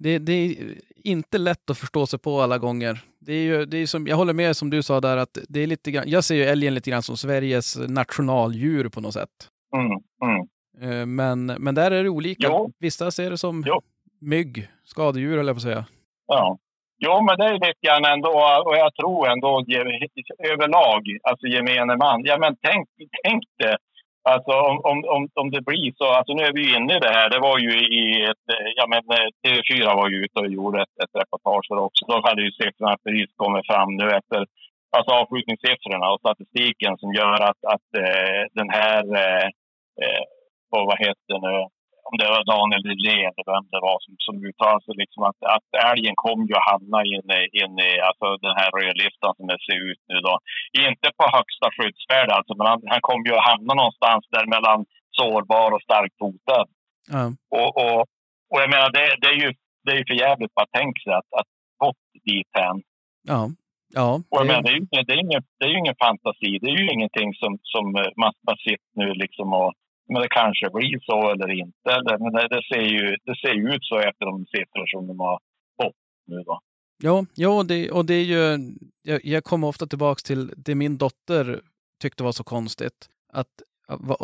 Det, 0.04 0.20
det 0.20 0.34
är 0.34 0.56
inte 1.04 1.38
lätt 1.38 1.70
att 1.70 1.78
förstå 1.78 2.08
sig 2.08 2.20
på 2.20 2.42
alla 2.42 2.58
gånger. 2.58 3.00
Det 3.20 3.34
är 3.34 3.44
ju, 3.44 3.66
det 3.66 3.78
är 3.78 3.86
som, 3.86 4.08
jag 4.08 4.16
håller 4.16 4.34
med 4.34 4.58
som 4.58 4.70
du 4.70 4.84
sa 4.84 5.02
där 5.02 5.18
att 5.18 5.38
det 5.50 5.60
är 5.60 5.68
lite 5.68 5.92
grann, 5.92 6.04
jag 6.08 6.24
ser 6.24 6.36
ju 6.36 6.44
älgen 6.44 6.74
lite 6.74 6.90
grann 6.90 7.02
som 7.02 7.18
Sveriges 7.18 7.78
nationaldjur 7.78 8.90
på 8.90 9.02
något 9.02 9.14
sätt. 9.14 9.30
Mm, 9.76 9.92
mm. 10.24 10.42
Eh, 10.82 11.06
Men, 11.06 11.46
men 11.46 11.76
där 11.76 11.92
är 11.92 12.04
det 12.04 12.10
olika. 12.10 12.48
Jo. 12.48 12.72
Vissa 12.80 13.12
ser 13.12 13.30
det 13.30 13.38
som 13.38 13.64
Jo. 13.68 13.82
mygg, 14.22 14.68
skadedjur 14.84 15.40
eller 15.40 15.54
på 15.54 15.58
att 15.58 15.62
säga. 15.62 15.86
Ja. 16.28 16.58
Jo, 17.06 17.22
men 17.26 17.38
det 17.38 17.46
är 17.46 17.54
lite 17.54 17.74
grann 17.88 18.06
ändå, 18.06 18.30
och 18.66 18.76
jag 18.84 18.96
tror 18.96 19.30
ändå 19.32 19.50
överlag, 20.54 21.02
alltså 21.24 21.48
gemene 21.48 21.96
man. 21.98 22.22
Ja, 22.24 22.38
men 22.38 22.56
tänk, 22.68 22.88
tänk 23.24 23.44
det. 23.58 23.78
Alltså 24.30 24.52
om, 24.52 24.78
om, 24.90 24.98
om, 25.16 25.30
om 25.42 25.52
det 25.52 25.62
blir 25.62 25.92
så, 25.98 26.06
alltså 26.18 26.34
nu 26.34 26.44
är 26.44 26.54
vi 26.54 26.62
ju 26.68 26.76
inne 26.78 26.94
i 26.98 27.00
det 27.00 27.14
här. 27.18 27.30
Det 27.30 27.40
var 27.40 27.58
ju 27.60 27.72
i 28.02 28.24
ett, 28.32 28.46
ja 28.76 28.86
men 28.88 29.02
eh, 29.18 29.30
TV4 29.44 29.96
var 29.96 30.10
ju 30.10 30.18
ute 30.26 30.40
och 30.40 30.48
gjorde 30.48 30.82
ett, 30.82 30.96
ett 31.04 31.22
reportage 31.22 31.68
också. 31.72 32.06
Då 32.08 32.22
hade 32.28 32.42
ju 32.42 32.52
siffrorna 32.52 32.96
precis 33.04 33.30
kommit 33.36 33.66
fram 33.66 33.96
nu 33.96 34.06
efter, 34.20 34.40
alltså 34.98 35.12
avskjutningssiffrorna 35.20 36.12
och 36.12 36.20
statistiken 36.20 36.98
som 36.98 37.14
gör 37.14 37.40
att, 37.50 37.62
att 37.74 37.88
eh, 38.04 38.42
den 38.60 38.70
här, 38.70 39.04
eh, 40.08 40.24
och 40.74 40.84
vad 40.90 41.00
heter 41.06 41.36
det 41.46 41.68
om 42.10 42.16
det 42.22 42.30
var 42.36 42.44
Daniel 42.56 42.84
Lilén 42.90 43.32
eller 43.38 43.52
vem 43.56 43.68
det 43.74 43.82
var 43.90 43.98
som, 44.06 44.14
som 44.26 44.36
uttalade 44.48 44.84
sig, 44.86 44.94
liksom 45.04 45.22
att, 45.30 45.40
att 45.56 45.68
älgen 45.92 46.16
kommer 46.26 46.46
ju 46.50 46.56
att 46.58 46.72
hamna 46.74 47.00
in 47.16 47.28
i, 47.40 47.42
in 47.62 47.74
i 47.90 47.92
alltså 48.08 48.28
den 48.48 48.56
här 48.60 48.70
rödlistan 48.80 49.32
som 49.38 49.46
det 49.52 49.60
ser 49.68 49.80
ut 49.90 50.02
nu 50.12 50.18
då. 50.28 50.34
Inte 50.90 51.08
på 51.20 51.26
högsta 51.38 51.68
skyddsvärde 51.76 52.32
alltså, 52.38 52.54
men 52.58 52.68
han, 52.72 52.80
han 52.94 53.02
kommer 53.08 53.26
ju 53.30 53.34
att 53.36 53.50
hamna 53.52 53.74
någonstans 53.82 54.24
där 54.36 54.46
mellan 54.56 54.80
sårbar 55.18 55.70
och 55.76 55.86
starkt 55.88 56.18
hotad. 56.26 56.68
Ja. 57.16 57.24
Och, 57.60 57.72
och, 57.84 58.00
och 58.52 58.60
jag 58.64 58.70
menar, 58.76 58.90
det, 58.98 59.06
det 59.22 59.28
är 59.34 59.40
ju 59.44 59.50
det 59.84 59.92
är 59.94 59.98
ju 60.02 60.06
för 60.10 60.18
jävligt 60.28 60.54
bara 60.58 60.70
tänka 60.80 61.00
sig 61.06 61.14
att, 61.20 61.32
att 61.40 61.50
gått 61.84 62.04
dithän. 62.26 62.78
Ja. 63.32 63.42
Ja, 64.00 64.10
Och 64.32 64.38
jag 64.40 64.44
det- 64.44 64.48
menar, 64.48 64.62
det, 64.66 64.70
är 64.72 64.78
ju, 64.80 64.86
det, 65.08 65.14
är 65.14 65.22
ingen, 65.28 65.44
det 65.60 65.66
är 65.66 65.70
ju 65.74 65.78
ingen 65.84 66.00
fantasi. 66.06 66.52
Det 66.62 66.68
är 66.72 66.78
ju 66.82 66.88
ingenting 66.96 67.30
som, 67.42 67.52
som 67.74 67.86
eh, 67.96 68.12
man 68.22 68.32
bara 68.48 68.58
sitter 68.68 68.92
nu 69.02 69.14
liksom 69.24 69.54
och 69.54 69.74
men 70.12 70.22
det 70.22 70.28
kanske 70.30 70.70
blir 70.74 71.00
så 71.02 71.32
eller 71.32 71.52
inte. 71.52 71.90
Men 72.20 72.34
det, 72.34 72.48
det, 72.48 72.64
ser 72.74 72.82
ju, 72.82 73.18
det 73.26 73.36
ser 73.42 73.54
ju 73.54 73.70
ut 73.76 73.84
så 73.84 73.98
efter 74.00 74.26
de 74.26 74.46
siffror 74.46 74.86
som 74.88 75.08
de 75.08 75.20
har 75.20 75.40
fått 75.82 75.96
nu 76.28 76.44
då. 76.44 76.60
Ja, 77.04 77.26
ja 77.36 77.64
det, 77.64 77.92
och 77.92 78.06
det 78.06 78.14
är 78.14 78.24
ju, 78.24 78.60
jag, 79.02 79.26
jag 79.26 79.44
kommer 79.44 79.68
ofta 79.68 79.86
tillbaks 79.88 80.24
till 80.24 80.54
det 80.58 80.76
min 80.76 80.98
dotter 80.98 81.62
tyckte 82.02 82.24
var 82.24 82.32
så 82.32 82.44
konstigt. 82.44 83.10
Att 83.34 83.48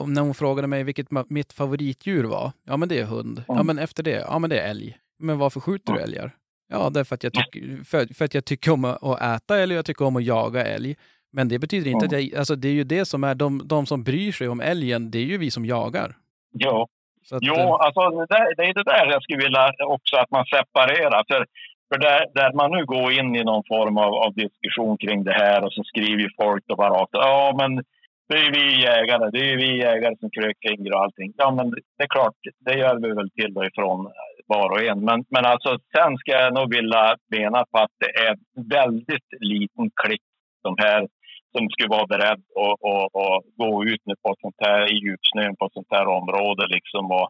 när 0.07 0.21
hon 0.21 0.33
frågade 0.33 0.67
mig 0.67 0.83
vilket 0.83 1.07
mitt 1.29 1.53
favoritdjur 1.53 2.23
var. 2.23 2.51
Ja, 2.63 2.77
men 2.77 2.89
det 2.89 2.99
är 2.99 3.05
hund. 3.05 3.43
Ja, 3.47 3.53
Mm. 3.53 3.67
men 3.67 3.79
efter 3.79 4.03
det, 4.03 4.11
ja, 4.29 4.39
men 4.39 4.49
det 4.49 4.59
är 4.59 4.69
älg. 4.69 4.97
Men 5.19 5.37
varför 5.37 5.59
skjuter 5.59 5.93
du 5.93 5.99
älgar? 5.99 6.35
Ja, 6.69 6.89
därför 6.89 7.15
att 7.15 7.23
jag, 7.23 7.33
tycker, 7.33 7.83
för, 7.83 8.13
för 8.13 8.25
att 8.25 8.33
jag 8.33 8.45
tycker 8.45 8.71
om 8.71 8.85
att 8.85 9.03
att 9.03 9.21
äta 9.21 9.57
älg 9.59 9.73
och 9.73 9.77
jag 9.77 9.85
tycker 9.85 10.05
om 10.05 10.15
att 10.15 10.23
jaga 10.23 10.65
älg. 10.65 10.95
Men 11.31 11.47
det 11.49 11.59
betyder 11.59 11.91
inte 11.91 12.05
att 12.05 12.11
jag, 12.11 12.35
alltså 12.35 12.55
det 12.55 12.67
är 12.67 12.73
ju 12.73 12.83
det 12.83 13.05
som 13.05 13.23
är, 13.23 13.35
de, 13.35 13.67
de 13.67 13.85
som 13.85 14.03
bryr 14.03 14.31
sig 14.31 14.47
om 14.47 14.61
älgen, 14.61 15.11
det 15.11 15.17
är 15.17 15.25
ju 15.25 15.37
vi 15.37 15.51
som 15.51 15.65
jagar. 15.65 16.15
Ja, 16.51 16.87
att, 17.31 17.39
Jo, 17.41 17.55
eh, 17.55 17.71
alltså 17.71 18.09
det, 18.09 18.25
där, 18.29 18.55
det 18.57 18.63
är 18.63 18.73
det 18.73 18.83
där 18.83 19.05
jag 19.05 19.23
skulle 19.23 19.43
vilja 19.43 19.71
också 19.79 20.15
att 20.15 20.31
man 20.31 20.45
separerar. 20.45 21.23
För, 21.27 21.45
för 21.89 21.99
där, 21.99 22.25
där 22.33 22.53
man 22.53 22.71
nu 22.71 22.85
går 22.85 23.11
in 23.11 23.35
i 23.35 23.43
någon 23.43 23.63
form 23.67 23.97
av, 23.97 24.13
av 24.13 24.33
diskussion 24.33 24.97
kring 24.97 25.23
det 25.23 25.33
här 25.33 25.63
och 25.63 25.73
så 25.73 25.83
skriver 25.83 26.29
folk 26.41 26.63
då 26.67 26.75
bara 26.75 26.89
rakt 26.89 27.09
ja 27.11 27.55
men 27.57 27.83
det 28.29 28.37
är 28.37 28.51
vi 28.51 28.81
jägare, 28.81 29.31
det 29.31 29.51
är 29.51 29.57
vi 29.57 29.77
jägare 29.77 30.15
som 30.19 30.29
krökringer 30.29 30.93
och 30.93 31.03
allting. 31.03 31.33
Ja 31.37 31.51
men 31.51 31.69
det 31.69 32.03
är 32.03 32.07
klart, 32.07 32.35
det 32.65 32.73
gör 32.73 32.95
vi 32.95 33.11
väl 33.13 33.29
till 33.29 33.57
och 33.57 33.65
ifrån 33.65 34.11
var 34.47 34.69
och 34.69 34.83
en. 34.83 35.05
Men, 35.05 35.25
men 35.29 35.45
alltså 35.45 35.69
sen 35.95 36.17
ska 36.17 36.31
jag 36.31 36.53
nog 36.53 36.73
vilja 36.75 37.15
mena 37.37 37.65
på 37.71 37.77
att 37.77 37.91
det 37.99 38.11
är 38.27 38.35
väldigt 38.69 39.29
liten 39.39 39.89
klick 40.03 40.21
de 40.63 40.75
här 40.79 41.07
som 41.53 41.63
skulle 41.73 41.95
vara 41.97 42.11
beredd 42.13 42.41
att 42.65 42.77
att- 42.91 43.11
att 43.25 43.41
gå 43.63 43.71
ut 43.91 44.03
nu 44.09 44.15
på 44.23 44.29
sånt 44.43 44.59
här, 44.65 44.81
i 44.93 44.95
djupsnön 45.03 45.55
på 45.57 45.65
ett 45.65 45.77
sånt 45.79 45.93
här 45.95 46.07
område 46.19 46.63
liksom 46.75 47.05
och 47.19 47.29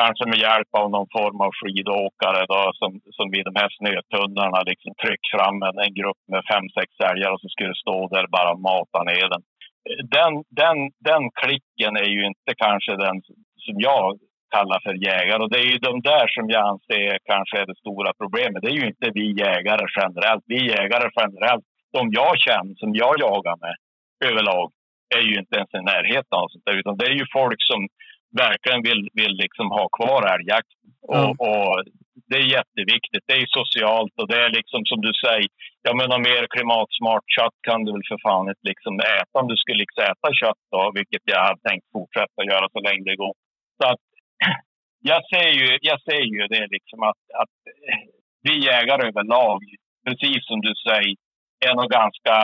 kanske 0.00 0.24
med 0.30 0.38
hjälp 0.46 0.70
av 0.80 0.86
någon 0.94 1.10
form 1.18 1.40
av 1.46 1.50
skidåkare 1.58 2.42
då, 2.52 2.62
som, 2.80 2.90
som 3.16 3.26
vid 3.34 3.44
de 3.48 3.54
här 3.60 3.70
snötunnlarna 3.78 4.60
liksom 4.70 4.92
tryck 5.02 5.24
fram 5.34 5.56
en, 5.68 5.76
en 5.84 5.94
grupp 6.00 6.22
med 6.32 6.42
fem, 6.52 6.66
sex 6.78 6.88
älgar 7.10 7.30
och 7.32 7.40
så 7.42 7.48
skulle 7.54 7.74
stå 7.84 7.96
där 8.14 8.26
bara 8.36 8.50
och 8.54 8.64
mata 8.70 9.00
ner 9.10 9.28
den. 9.34 9.42
Den, 10.16 10.32
den, 10.62 10.76
den 11.10 11.22
klicken 11.42 11.92
är 12.04 12.10
ju 12.16 12.22
inte 12.30 12.50
kanske 12.64 12.92
den 13.06 13.16
som 13.66 13.76
jag 13.88 14.04
kallar 14.54 14.80
för 14.86 14.94
jägare 15.08 15.40
och 15.42 15.50
det 15.52 15.60
är 15.64 15.68
ju 15.72 15.78
de 15.88 15.94
där 16.12 16.26
som 16.36 16.46
jag 16.54 16.62
anser 16.72 17.18
kanske 17.32 17.54
är 17.62 17.66
det 17.66 17.82
stora 17.84 18.10
problemet. 18.20 18.62
Det 18.62 18.70
är 18.74 18.78
ju 18.82 18.86
inte 18.92 19.10
vi 19.18 19.26
jägare 19.46 19.86
generellt. 19.98 20.44
Vi 20.52 20.58
jägare 20.76 21.08
generellt, 21.20 21.64
de 21.96 22.02
jag 22.20 22.38
känner, 22.38 22.74
som 22.74 22.94
jag 22.94 23.14
jagar 23.26 23.56
med 23.64 23.76
överlag, 24.30 24.72
är 25.16 25.22
ju 25.30 25.34
inte 25.38 25.56
ens 25.56 25.74
i 25.74 25.82
närheten 25.92 26.34
av 26.40 26.46
sånt 26.48 26.64
där, 26.66 26.76
utan 26.80 26.96
det 26.96 27.06
är 27.06 27.16
ju 27.20 27.26
folk 27.32 27.60
som 27.70 27.80
verkligen 28.44 28.82
vill, 28.88 29.08
vill 29.12 29.34
liksom 29.44 29.66
ha 29.78 29.88
kvar 29.98 30.22
älgjakt. 30.34 30.72
Och, 31.12 31.30
och 31.48 31.74
det 32.28 32.36
är 32.36 32.54
jätteviktigt. 32.58 33.24
Det 33.26 33.36
är 33.40 33.56
socialt 33.60 34.14
och 34.20 34.28
det 34.28 34.40
är 34.44 34.50
liksom 34.58 34.80
som 34.90 35.00
du 35.06 35.12
säger, 35.24 35.48
ja 35.82 35.90
men 35.96 36.08
något 36.08 36.28
mer 36.30 36.44
klimatsmart 36.54 37.26
kött 37.36 37.58
kan 37.68 37.84
du 37.84 37.90
väl 37.92 38.08
för 38.10 38.20
fan 38.26 38.48
inte 38.48 38.68
liksom 38.72 38.94
äta 39.18 39.34
om 39.40 39.48
du 39.48 39.56
skulle 39.56 39.82
liksom 39.84 40.04
äta 40.10 40.28
kött 40.40 40.62
då, 40.74 40.82
vilket 40.98 41.24
jag 41.32 41.40
har 41.48 41.56
tänkt 41.68 41.86
fortsätta 41.96 42.48
göra 42.52 42.66
så 42.74 42.80
länge 42.88 43.04
det 43.10 43.22
går. 43.24 43.34
Så 43.78 43.84
att 43.92 44.04
jag 45.10 45.20
ser 45.30 45.50
ju, 45.60 45.68
jag 45.90 45.98
ser 46.06 46.24
ju 46.34 46.40
det 46.54 46.66
liksom 46.76 47.00
att, 47.10 47.22
att 47.42 47.54
vi 48.46 48.54
jägare 48.72 49.02
överlag, 49.10 49.60
precis 50.06 50.40
som 50.48 50.60
du 50.60 50.72
säger, 50.88 51.16
är 51.66 51.74
nog 51.74 51.90
ganska 52.00 52.34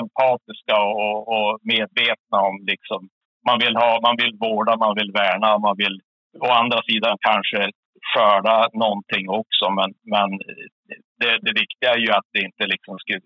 empatiska 0.00 0.76
och, 0.82 1.18
och 1.34 1.58
medvetna 1.62 2.38
om 2.48 2.56
liksom 2.72 3.00
man 3.48 3.58
vill 3.64 3.76
ha, 3.76 4.00
man 4.06 4.16
vill 4.22 4.34
vårda, 4.44 4.76
man 4.76 4.94
vill 4.98 5.12
värna, 5.12 5.58
man 5.58 5.76
vill 5.76 6.00
å 6.46 6.48
andra 6.60 6.82
sidan 6.88 7.16
kanske 7.20 7.70
skörda 8.10 8.68
någonting 8.72 9.28
också. 9.28 9.64
Men, 9.78 9.90
men 10.14 10.28
det, 11.20 11.32
det 11.46 11.52
viktiga 11.62 11.90
är 11.94 11.98
ju 11.98 12.10
att 12.10 12.28
det 12.32 12.40
inte 12.48 12.66
liksom 12.66 12.98
skulle 12.98 13.20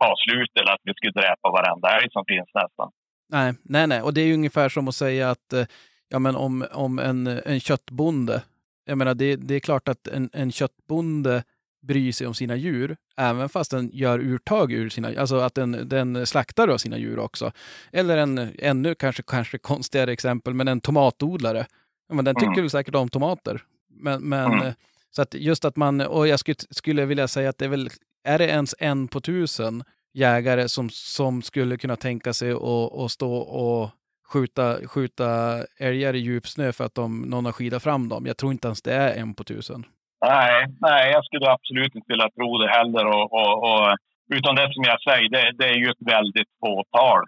ta 0.00 0.14
slut 0.24 0.52
eller 0.60 0.72
att 0.72 0.84
vi 0.84 0.94
skulle 0.94 1.20
dräpa 1.22 1.50
varenda 1.50 1.88
älg 1.96 2.08
som 2.10 2.24
finns 2.28 2.50
nästan. 2.54 2.90
Nej, 3.32 3.52
nej, 3.64 3.86
nej. 3.86 4.02
Och 4.02 4.14
det 4.14 4.20
är 4.20 4.26
ju 4.26 4.34
ungefär 4.34 4.68
som 4.68 4.88
att 4.88 4.94
säga 4.94 5.30
att 5.30 5.52
eh, 5.52 5.66
ja, 6.08 6.18
men 6.18 6.36
om, 6.36 6.66
om 6.72 6.98
en, 6.98 7.26
en 7.26 7.60
köttbonde, 7.60 8.42
jag 8.84 8.98
menar 8.98 9.14
det, 9.14 9.36
det 9.36 9.54
är 9.54 9.60
klart 9.60 9.88
att 9.88 10.06
en, 10.06 10.30
en 10.32 10.52
köttbonde 10.52 11.44
bryr 11.82 12.12
sig 12.12 12.26
om 12.26 12.34
sina 12.34 12.56
djur, 12.56 12.96
även 13.16 13.48
fast 13.48 13.70
den 13.70 13.90
gör 13.92 14.18
urtag 14.18 14.72
ur 14.72 14.88
sina, 14.88 15.12
alltså 15.20 15.36
att 15.36 15.54
den, 15.54 15.88
den 15.88 16.26
slaktar 16.26 16.66
då 16.66 16.78
sina 16.78 16.98
djur 16.98 17.18
också. 17.18 17.52
Eller 17.92 18.16
en 18.16 18.38
ännu 18.58 18.94
kanske, 18.94 19.22
kanske 19.22 19.58
konstigare 19.58 20.12
exempel, 20.12 20.54
men 20.54 20.68
en 20.68 20.80
tomatodlare. 20.80 21.66
Men 22.12 22.24
den 22.24 22.34
tycker 22.34 22.46
Mm. 22.46 22.60
väl 22.62 22.70
säkert 22.70 22.94
om 22.94 23.08
tomater. 23.08 23.62
Men, 23.88 24.22
men 24.22 24.52
Mm. 24.52 24.66
eh, 24.66 24.72
så 25.10 25.22
att 25.22 25.34
just 25.34 25.64
att 25.64 25.76
man, 25.76 26.00
och 26.00 26.28
jag 26.28 26.40
skulle, 26.40 26.56
skulle 26.70 27.04
vilja 27.06 27.28
säga 27.28 27.48
att 27.50 27.58
det 27.58 27.64
är 27.64 27.68
väl, 27.68 27.90
är 28.24 28.38
det 28.38 28.46
ens 28.46 28.74
en 28.78 29.08
på 29.08 29.20
tusen 29.20 29.84
jägare 30.14 30.68
som, 30.68 30.90
som 30.90 31.42
skulle 31.42 31.76
kunna 31.76 31.96
tänka 31.96 32.32
sig 32.32 32.50
att, 32.52 32.92
att 32.92 33.10
stå 33.10 33.34
och 33.36 33.90
skjuta, 34.28 34.86
skjuta 34.88 35.58
älgar 35.76 36.14
i 36.14 36.18
djupsnö 36.18 36.72
för 36.72 36.84
att 36.84 36.94
de, 36.94 37.20
någon 37.20 37.44
har 37.44 37.52
skidat 37.52 37.82
fram 37.82 38.08
dem. 38.08 38.26
Jag 38.26 38.36
tror 38.36 38.52
inte 38.52 38.68
ens 38.68 38.82
det 38.82 38.92
är 38.94 39.14
en 39.14 39.34
på 39.34 39.44
tusen. 39.44 39.84
Nej, 40.26 40.66
nej, 40.80 41.10
jag 41.10 41.24
skulle 41.24 41.50
absolut 41.50 41.94
inte 41.94 42.12
vilja 42.12 42.30
tro 42.36 42.58
det 42.58 42.70
heller. 42.78 43.06
Och, 43.06 43.32
och, 43.40 43.54
och, 43.68 43.96
utan 44.36 44.54
det 44.54 44.74
som 44.74 44.84
jag 44.92 45.02
säger, 45.02 45.28
det, 45.28 45.52
det 45.58 45.68
är 45.74 45.78
ju 45.82 45.88
ett 45.90 46.06
väldigt 46.16 46.52
fåtal. 46.60 47.22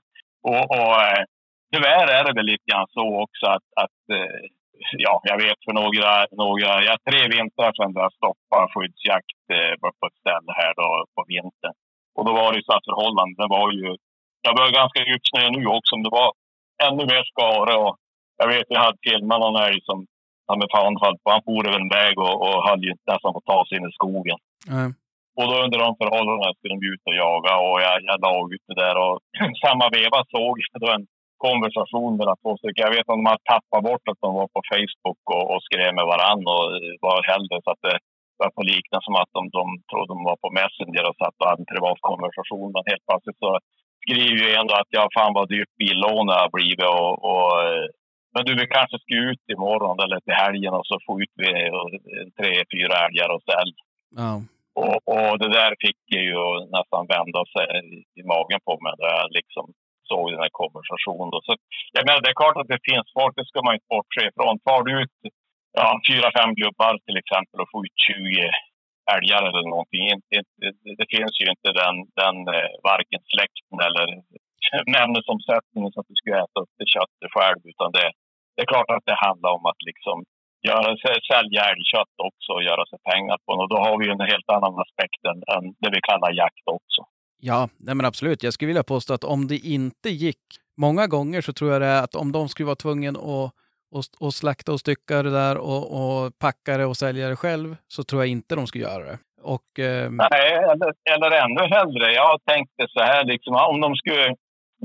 Och, 0.48 0.64
och 0.76 0.94
eh, 1.08 1.24
tyvärr 1.72 2.06
är 2.16 2.24
det 2.24 2.34
väl 2.36 2.50
lite 2.52 2.66
grann 2.70 2.86
så 2.96 3.04
också 3.24 3.46
att, 3.46 3.68
att 3.82 4.00
eh, 4.16 4.42
ja, 5.06 5.14
jag 5.30 5.38
vet 5.44 5.58
för 5.66 5.74
några, 5.80 6.10
några 6.42 6.70
ja, 6.88 6.94
tre 7.08 7.20
vintrar 7.34 7.72
sedan 7.74 7.92
jag 7.94 8.12
stoppade 8.20 8.72
skyddsjakt 8.72 9.42
eh, 9.56 9.74
på 9.80 10.06
ett 10.06 10.20
ställe 10.22 10.52
här 10.60 10.72
då 10.80 10.88
på 11.14 11.22
vintern. 11.34 11.76
Och 12.16 12.24
då 12.26 12.32
var 12.40 12.48
det 12.50 12.58
ju 12.58 12.64
så 12.66 12.72
att 12.76 12.88
förhållandena 12.90 13.46
var 13.56 13.68
ju, 13.80 13.88
jag 14.46 14.54
var 14.58 14.78
ganska 14.80 15.00
djupt 15.08 15.28
snö 15.30 15.44
nu 15.50 15.66
också, 15.76 15.92
men 15.96 16.06
det 16.06 16.18
var 16.20 16.30
ännu 16.86 17.02
mer 17.12 17.24
skare 17.32 17.74
och 17.84 17.94
jag 18.40 18.48
vet 18.52 18.66
jag 18.68 18.80
hade 18.80 19.06
filmat 19.08 19.40
någon 19.40 19.62
älg 19.66 19.80
som 19.88 19.98
han 20.48 20.58
med 20.58 20.70
fan 20.74 20.94
på, 21.22 21.30
han 21.34 21.46
for 21.46 21.66
över 21.68 21.80
en 21.80 21.94
väg 21.98 22.14
och, 22.26 22.36
och 22.46 22.56
höll 22.68 22.82
ju 22.88 22.92
nästan 23.10 23.32
på 23.32 23.40
att 23.40 23.50
ta 23.52 23.58
sig 23.64 23.76
in 23.78 23.88
i 23.90 23.96
skogen. 23.98 24.38
Nej. 24.74 24.88
Och 25.38 25.46
då 25.50 25.54
under 25.64 25.78
de 25.84 25.90
förhållandena 26.00 26.54
skulle 26.54 26.74
de 26.74 26.80
ut 26.92 27.04
och 27.08 27.18
jaga 27.24 27.52
och 27.66 27.78
jag, 27.84 27.94
jag 28.08 28.18
la 28.24 28.32
ut 28.54 28.64
det 28.70 28.78
där 28.84 28.96
och 29.04 29.16
samma 29.64 29.86
veva 29.98 30.18
såg 30.34 30.54
jag 30.72 30.80
då 30.82 30.88
en 30.96 31.06
konversation 31.46 32.12
mellan 32.18 32.40
två 32.42 32.52
stycken. 32.56 32.84
Jag 32.86 32.94
vet 32.96 33.08
att 33.08 33.20
de 33.20 33.32
har 33.32 33.40
tappat 33.52 33.82
bort 33.88 34.06
att 34.10 34.24
de 34.24 34.30
var 34.40 34.48
på 34.56 34.62
Facebook 34.72 35.22
och, 35.36 35.44
och 35.52 35.64
skrev 35.66 35.90
med 35.94 36.06
varann 36.10 36.42
och 36.54 36.66
var 37.06 37.18
hellre 37.30 37.56
så 37.64 37.70
att 37.74 37.84
det 37.88 37.96
var 38.40 38.50
på 38.56 38.62
likna 38.72 38.98
som 39.02 39.14
att 39.20 39.32
de, 39.36 39.42
de 39.58 39.64
trodde 39.90 40.10
de 40.14 40.20
var 40.30 40.38
på 40.42 40.48
Messenger 40.58 41.04
och 41.08 41.18
satt 41.20 41.36
och 41.38 41.48
hade 41.48 41.62
en 41.62 41.72
privat 41.72 42.00
konversation. 42.10 42.70
Men 42.74 42.88
helt 42.90 43.06
plötsligt 43.08 43.42
så 43.44 43.50
skriver 44.02 44.42
ju 44.44 44.50
ändå 44.60 44.72
att 44.76 44.92
jag 44.98 45.14
fan 45.16 45.36
vad 45.38 45.48
dyrt 45.54 45.74
billån 45.82 46.26
det 46.28 46.42
har 46.44 46.52
blivit 46.58 46.90
och, 47.00 47.12
och 47.32 47.52
men 48.34 48.44
du, 48.44 48.50
vi 48.54 48.66
kanske 48.66 48.98
ska 48.98 49.14
ut 49.30 49.44
imorgon 49.54 49.98
eller 50.04 50.20
till 50.20 50.40
helgen 50.44 50.72
och 50.78 50.86
så 50.86 50.98
få 51.06 51.12
ut 51.22 51.34
vi 51.42 51.50
tre, 52.38 52.52
fyra 52.74 52.94
älgar 53.06 53.28
och 53.34 53.42
sälj. 53.50 53.74
Ja. 54.16 54.32
Och, 54.82 54.98
och 55.14 55.38
det 55.42 55.50
där 55.58 55.72
fick 55.84 56.00
jag 56.16 56.24
ju 56.32 56.44
nästan 56.76 57.02
vända 57.16 57.42
sig 57.54 57.68
i 58.20 58.22
magen 58.32 58.60
på 58.68 58.74
mig 58.84 58.94
när 58.98 59.10
jag 59.18 59.32
liksom 59.38 59.64
såg 60.10 60.24
den 60.32 60.44
här 60.44 60.54
konversationen. 60.62 61.38
Så, 61.46 61.52
jag 61.96 62.04
menar, 62.06 62.20
det 62.20 62.32
är 62.32 62.42
klart 62.42 62.60
att 62.60 62.72
det 62.74 62.88
finns 62.90 63.08
folk, 63.18 63.32
det 63.36 63.50
ska 63.50 63.58
man 63.62 63.74
inte 63.74 63.92
bortse 63.94 64.22
ifrån. 64.30 64.54
Tar 64.68 64.82
du 64.86 64.92
ut 65.02 65.16
ja, 65.80 65.88
fyra, 66.08 66.28
fem 66.38 66.52
gubbar 66.60 66.94
till 67.06 67.20
exempel 67.22 67.60
och 67.60 67.70
får 67.72 67.82
ut 67.86 67.98
20 68.08 68.50
älgar 69.14 69.42
eller 69.48 69.64
någonting. 69.74 70.04
Det, 70.30 70.42
det, 70.60 70.72
det 70.98 71.06
finns 71.14 71.34
ju 71.40 71.46
inte 71.54 71.70
den, 71.82 71.94
den 72.22 72.36
eh, 72.56 72.70
varken 72.90 73.20
släkten 73.32 73.78
eller 73.88 74.06
nämnesomsättningen 74.98 75.90
så 75.92 76.00
att 76.00 76.10
du 76.12 76.16
ska 76.20 76.30
äta 76.44 76.58
upp 76.62 76.74
det 76.78 76.92
köttet 76.96 77.30
själv. 77.36 77.60
Utan 77.72 77.90
det, 77.96 78.08
det 78.54 78.62
är 78.62 78.66
klart 78.72 78.90
att 78.90 79.06
det 79.10 79.16
handlar 79.26 79.50
om 79.58 79.64
att 79.70 79.82
liksom 79.90 80.16
göra, 80.68 80.88
sälja 81.32 81.62
älgkött 81.72 82.16
också 82.28 82.50
och 82.52 82.62
göra 82.62 82.84
sig 82.90 82.98
pengar 83.12 83.36
på 83.44 83.50
det. 83.54 83.62
Och 83.64 83.72
då 83.74 83.78
har 83.84 83.98
vi 83.98 84.04
ju 84.06 84.12
en 84.12 84.30
helt 84.32 84.50
annan 84.56 84.74
aspekt 84.84 85.20
än, 85.30 85.38
än 85.54 85.64
det 85.82 85.90
vi 85.96 86.00
kallar 86.10 86.30
jakt 86.42 86.66
också. 86.78 87.00
Ja, 87.50 87.68
nej 87.86 87.94
men 87.94 88.06
absolut. 88.06 88.42
Jag 88.42 88.52
skulle 88.52 88.72
vilja 88.72 88.90
påstå 88.94 89.14
att 89.14 89.24
om 89.24 89.48
det 89.48 89.58
inte 89.78 90.08
gick, 90.08 90.42
många 90.76 91.06
gånger 91.06 91.40
så 91.40 91.52
tror 91.52 91.72
jag 91.72 91.80
det 91.80 91.86
är 91.86 92.02
att 92.04 92.14
om 92.14 92.32
de 92.32 92.48
skulle 92.48 92.66
vara 92.66 92.82
tvungna 92.84 93.18
att 93.18 93.52
och, 93.96 94.04
och 94.20 94.34
slakta 94.34 94.72
och 94.72 94.80
stycka 94.80 95.22
det 95.22 95.30
där 95.30 95.56
och, 95.58 95.84
och 95.98 96.38
packa 96.38 96.76
det 96.76 96.86
och 96.86 96.96
sälja 96.96 97.28
det 97.28 97.36
själv 97.36 97.76
så 97.88 98.04
tror 98.04 98.22
jag 98.22 98.28
inte 98.28 98.54
de 98.54 98.66
skulle 98.66 98.84
göra 98.84 99.04
det. 99.04 99.18
Och, 99.42 99.78
eh... 99.78 100.10
Nej, 100.10 100.52
eller, 100.72 100.90
eller 101.14 101.30
ännu 101.44 101.64
hellre. 101.76 102.12
Jag 102.12 102.40
tänkte 102.44 102.86
så 102.88 103.00
här, 103.00 103.24
liksom, 103.24 103.54
om 103.54 103.80
de 103.80 103.94
skulle 103.96 104.34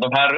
de 0.04 0.10
här 0.18 0.32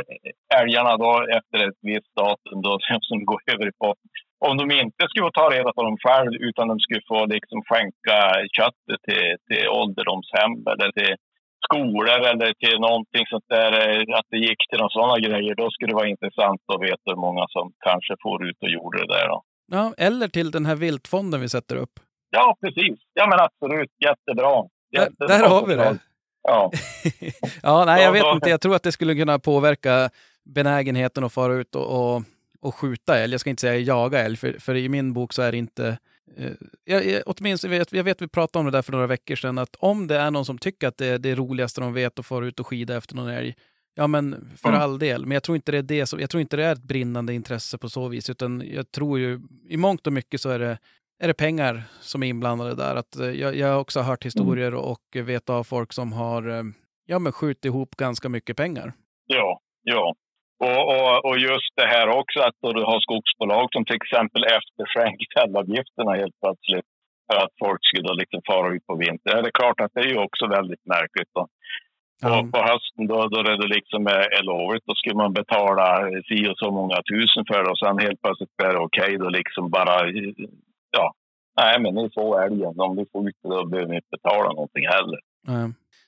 älgarna 0.60 0.98
då 0.98 1.12
efter 1.38 1.58
ett 1.68 1.80
visst 1.82 2.16
datum 2.22 2.62
då, 2.62 2.74
som 3.10 3.26
går 3.26 3.42
över 3.54 3.68
i 3.68 3.78
pott, 3.84 4.02
om 4.48 4.58
de 4.58 4.66
inte 4.84 5.04
skulle 5.10 5.32
ta 5.32 5.46
reda 5.56 5.72
på 5.74 5.84
dem 5.84 5.98
själv 6.06 6.32
utan 6.48 6.68
de 6.68 6.80
skulle 6.80 7.04
få 7.12 7.26
liksom 7.26 7.60
skänka 7.70 8.18
köttet 8.58 9.00
till, 9.08 9.30
till 9.48 9.66
ålderdomshem 9.80 10.54
eller 10.72 10.90
till 10.98 11.16
skolor 11.66 12.20
eller 12.32 12.50
till 12.64 12.78
någonting 12.88 13.26
sånt 13.32 13.50
där, 13.56 13.72
eh, 13.84 14.18
att 14.18 14.30
det 14.34 14.38
gick 14.48 14.62
till 14.70 14.80
några 14.80 14.98
sådana 14.98 15.18
grejer, 15.28 15.56
då 15.56 15.68
skulle 15.72 15.92
det 15.92 16.02
vara 16.02 16.14
intressant 16.16 16.62
att 16.74 16.84
veta 16.88 17.06
hur 17.12 17.22
många 17.28 17.46
som 17.56 17.66
kanske 17.88 18.14
får 18.24 18.38
ut 18.50 18.60
och 18.64 18.74
gjorde 18.76 18.98
det 19.02 19.14
där. 19.16 19.28
Då. 19.28 19.38
Ja, 19.72 19.94
eller 19.98 20.28
till 20.28 20.52
den 20.52 20.66
här 20.66 20.76
viltfonden 20.76 21.42
vi 21.42 21.50
sätter 21.50 21.76
upp. 21.76 21.96
Ja, 22.30 22.58
precis. 22.62 23.00
Ja, 23.14 23.28
men 23.30 23.40
absolut. 23.48 23.92
Jättebra. 24.08 24.54
Jättebra 24.98 25.28
där, 25.28 25.40
där 25.40 25.50
har 25.50 25.68
vi 25.68 25.76
det. 25.76 25.98
Ja. 26.44 26.72
ja, 27.64 27.86
nej, 27.86 28.04
jag 28.04 28.12
vet 28.12 28.26
inte. 28.34 28.50
Jag 28.50 28.62
tror 28.62 28.76
att 28.76 28.84
det 28.84 28.92
skulle 28.92 29.16
kunna 29.16 29.40
påverka 29.40 30.10
benägenheten 30.46 31.24
att 31.24 31.34
fara 31.34 31.54
ut 31.54 31.76
och, 31.76 32.16
och, 32.16 32.24
och 32.62 32.76
skjuta 32.76 33.20
älg. 33.20 33.32
Jag 33.34 33.42
ska 33.42 33.50
inte 33.50 33.62
säga 33.62 33.78
jaga 33.78 34.20
älg, 34.20 34.38
för, 34.38 34.56
för 34.60 34.76
i 34.76 34.90
min 34.90 35.14
bok 35.14 35.34
så 35.34 35.42
är 35.42 35.52
det 35.52 35.58
inte 35.58 35.98
Eh, 36.38 36.52
jag, 36.86 37.06
jag, 37.06 37.24
åtminstone 37.26 37.78
vet, 37.78 37.94
jag 37.94 38.04
vet 38.04 38.22
vi 38.22 38.28
pratade 38.28 38.60
om 38.60 38.66
det 38.66 38.78
där 38.78 38.82
för 38.82 38.92
några 38.92 39.08
veckor 39.08 39.36
sedan, 39.36 39.58
att 39.58 39.76
om 39.80 40.08
det 40.08 40.18
är 40.18 40.32
någon 40.32 40.46
som 40.46 40.58
tycker 40.58 40.88
att 40.88 40.98
det 40.98 41.06
är 41.06 41.20
det 41.20 41.36
roligaste 41.36 41.82
de 41.82 41.94
vet 41.94 42.20
att 42.20 42.26
fara 42.26 42.46
ut 42.46 42.60
och 42.60 42.68
skida 42.68 42.98
efter 42.98 43.16
någon 43.16 43.30
älg, 43.30 43.56
ja 43.96 44.08
men 44.08 44.50
för 44.58 44.70
mm. 44.70 44.82
all 44.82 45.00
del. 45.00 45.26
Men 45.26 45.32
jag 45.32 45.44
tror 45.44 45.56
inte 45.56 45.72
det 45.72 45.78
är 45.78 45.82
det 45.82 46.06
som, 46.06 46.20
jag 46.20 46.30
tror 46.30 46.42
inte 46.42 46.58
det 46.58 46.64
är 46.64 46.74
ett 46.74 46.84
brinnande 46.84 47.34
intresse 47.34 47.78
på 47.78 47.90
så 47.90 48.08
vis, 48.08 48.30
utan 48.30 48.64
jag 48.74 48.92
tror 48.92 49.20
ju 49.20 49.42
i 49.70 49.78
mångt 49.78 50.08
och 50.08 50.14
mycket 50.14 50.42
så 50.42 50.50
är 50.50 50.60
det, 50.60 50.78
är 51.20 51.28
det 51.28 51.34
pengar 51.34 51.84
som 52.02 52.24
är 52.24 52.28
inblandade 52.28 52.76
där. 52.76 52.96
Att 52.96 53.20
eh, 53.20 53.30
jag, 53.30 53.56
jag 53.56 53.68
har 53.68 53.80
också 53.80 54.00
hört 54.00 54.26
historier 54.26 54.68
mm. 54.68 54.80
och 54.80 55.06
vet 55.14 55.50
av 55.50 55.64
folk 55.64 55.94
som 55.94 56.14
har 56.14 56.50
eh, 56.50 56.64
ja, 57.06 57.20
men 57.20 57.32
skjutit 57.32 57.66
ihop 57.66 57.96
ganska 57.96 58.30
mycket 58.30 58.58
pengar. 58.58 58.94
Ja, 59.28 59.60
ja. 59.84 60.16
Och, 60.60 60.82
och, 60.96 61.26
och, 61.26 61.38
just 61.38 61.72
det 61.76 61.88
här 61.94 62.08
också 62.20 62.40
att 62.40 62.58
du 62.62 62.84
har 62.92 63.00
skogsbolag 63.00 63.68
som 63.72 63.86
till 63.86 63.96
exempel 63.96 64.44
efterskänker 64.44 65.28
fällavgifterna 65.40 66.12
helt 66.22 66.40
plötsligt 66.44 66.88
för 67.28 67.38
att 67.44 67.54
folk 67.64 67.82
skulle 67.90 68.14
liksom 68.22 68.42
fara 68.52 68.74
ut 68.76 68.86
på 68.88 68.96
vintern. 68.96 69.44
Det 69.44 69.50
är 69.50 69.62
klart 69.62 69.80
att 69.82 69.92
det 69.94 70.02
är 70.02 70.12
ju 70.14 70.20
också 70.28 70.48
väldigt 70.48 70.86
märkligt. 70.86 71.32
Då. 71.36 71.48
Ja. 72.22 72.40
Och 72.40 72.52
på 72.52 72.60
hösten 72.72 73.08
då, 73.08 73.28
då 73.28 73.44
det 73.44 73.68
liksom 73.78 74.08
är, 74.08 74.26
är 74.38 74.44
lovligt, 74.44 74.86
då 74.86 74.96
ska 74.96 75.16
man 75.16 75.34
betala 75.34 75.88
si 76.28 76.48
och 76.52 76.58
så 76.58 76.72
många 76.72 76.98
tusen 77.12 77.44
för 77.50 77.64
det 77.64 77.70
och 77.72 77.84
sen 77.84 78.00
helt 78.06 78.22
plötsligt 78.22 78.50
är 78.64 78.74
det 78.74 78.86
okej. 78.88 79.04
Okay, 79.04 79.18
då 79.18 79.30
liksom 79.30 79.70
bara, 79.70 79.96
nej 81.58 81.80
men 81.82 81.96
ni 81.96 82.10
får 82.16 82.44
älgen. 82.44 82.80
Om 82.80 82.96
vi 82.96 83.06
får 83.12 83.30
ut 83.30 83.36
det 83.44 83.50
då 83.50 83.66
behöver 83.66 83.90
ni 83.90 83.96
inte 83.96 84.08
betala 84.12 84.50
någonting 84.50 84.86
heller. 84.88 85.20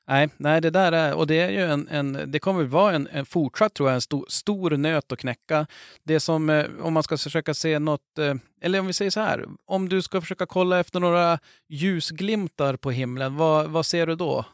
Nej, 0.07 0.27
nej, 0.37 0.61
det 0.61 0.69
där 0.69 0.91
är, 0.91 1.17
och 1.17 1.27
det 1.27 1.39
är 1.39 1.49
ju 1.49 1.61
en, 1.61 1.87
en 1.91 2.31
det 2.31 2.39
kommer 2.39 2.63
vara 2.63 2.95
en, 2.95 3.07
en 3.13 3.25
fortsatt 3.25 3.73
tror 3.73 3.89
jag, 3.89 3.95
en 3.95 4.01
stor, 4.01 4.25
stor 4.29 4.77
nöt 4.77 5.11
att 5.11 5.19
knäcka. 5.19 5.65
Det 6.05 6.19
som, 6.19 6.49
eh, 6.49 6.65
om 6.81 6.93
man 6.93 7.03
ska 7.03 7.17
försöka 7.17 7.53
se 7.53 7.79
något, 7.79 8.17
eh, 8.19 8.33
eller 8.61 8.79
om 8.79 8.87
vi 8.87 8.93
säger 8.93 9.11
så 9.11 9.19
här, 9.19 9.45
om 9.67 9.89
du 9.89 10.01
ska 10.01 10.21
försöka 10.21 10.45
kolla 10.45 10.79
efter 10.79 10.99
några 10.99 11.37
ljusglimtar 11.69 12.75
på 12.75 12.91
himlen, 12.91 13.37
vad, 13.37 13.71
vad 13.71 13.85
ser 13.85 14.07
du 14.07 14.15
då? 14.15 14.45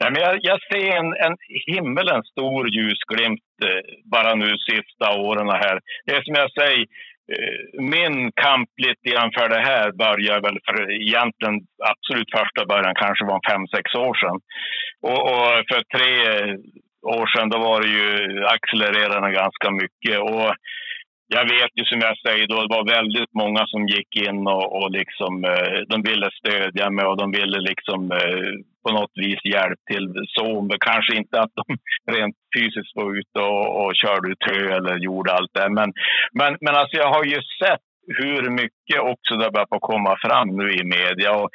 Nej, 0.00 0.10
men 0.12 0.22
jag, 0.22 0.38
jag 0.42 0.58
ser 0.70 0.96
en, 1.00 1.12
en 1.26 1.36
himmel, 1.66 2.08
en 2.08 2.22
stor 2.22 2.68
ljusglimt 2.76 3.48
eh, 3.62 3.82
bara 4.04 4.34
nu 4.34 4.50
sista 4.70 5.06
åren 5.28 5.48
här. 5.48 5.80
Det 6.04 6.12
är 6.12 6.22
som 6.22 6.34
jag 6.34 6.52
säger, 6.52 6.86
Eh, 7.34 7.82
min 7.94 8.32
kamp 8.32 8.68
lite 8.76 9.06
grann 9.10 9.30
för 9.38 9.48
det 9.48 9.62
här 9.70 9.92
började 9.92 10.40
väl 10.40 10.58
för 10.66 10.76
egentligen 10.92 11.56
absolut 11.92 12.30
första 12.38 12.66
början 12.66 12.94
kanske 12.94 13.24
var 13.24 13.40
fem, 13.50 13.66
sex 13.66 13.94
år 13.94 14.14
sedan. 14.14 14.38
Och, 15.10 15.22
och, 15.32 15.50
för 15.70 15.82
tre 15.96 16.12
år 17.18 17.26
sedan 17.26 17.48
då 17.48 17.58
var 17.58 17.80
det 17.80 17.88
ju 17.88 18.08
accelererande 18.44 19.30
ganska 19.30 19.70
mycket. 19.70 20.18
Och 20.20 20.50
jag 21.36 21.44
vet 21.54 21.72
ju 21.78 21.84
som 21.84 22.00
jag 22.00 22.16
säger, 22.18 22.46
då, 22.46 22.56
det 22.62 22.76
var 22.76 22.94
väldigt 22.98 23.34
många 23.42 23.62
som 23.66 23.82
gick 23.86 24.16
in 24.26 24.40
och, 24.46 24.66
och 24.78 24.90
liksom, 24.90 25.44
eh, 25.44 25.78
de 25.92 26.02
ville 26.02 26.28
stödja 26.40 26.90
mig 26.90 27.04
och 27.04 27.16
de 27.16 27.30
ville 27.30 27.58
liksom 27.70 28.12
eh, 28.12 28.52
på 28.84 28.90
något 28.98 29.14
vis 29.14 29.40
hjälp 29.44 29.80
till 29.90 30.06
så. 30.36 30.60
Men 30.68 30.78
kanske 30.80 31.16
inte 31.16 31.40
att 31.40 31.54
de 31.60 31.66
rent 32.14 32.36
fysiskt 32.56 32.96
var 32.96 33.18
ute 33.18 33.38
och, 33.50 33.66
och 33.80 33.92
körde 34.02 34.28
ut 34.32 34.44
hö 34.50 34.76
eller 34.76 34.96
gjorde 34.96 35.32
allt 35.32 35.54
det. 35.54 35.68
Men, 35.68 35.92
men, 36.38 36.56
men 36.60 36.74
alltså 36.74 36.96
jag 36.96 37.10
har 37.14 37.24
ju 37.24 37.38
sett 37.62 37.89
hur 38.18 38.50
mycket 38.50 39.00
också 39.12 39.36
det 39.36 39.50
börjar 39.50 39.88
komma 39.90 40.16
fram 40.24 40.48
nu 40.56 40.66
i 40.80 40.84
media 40.84 41.30
och, 41.40 41.48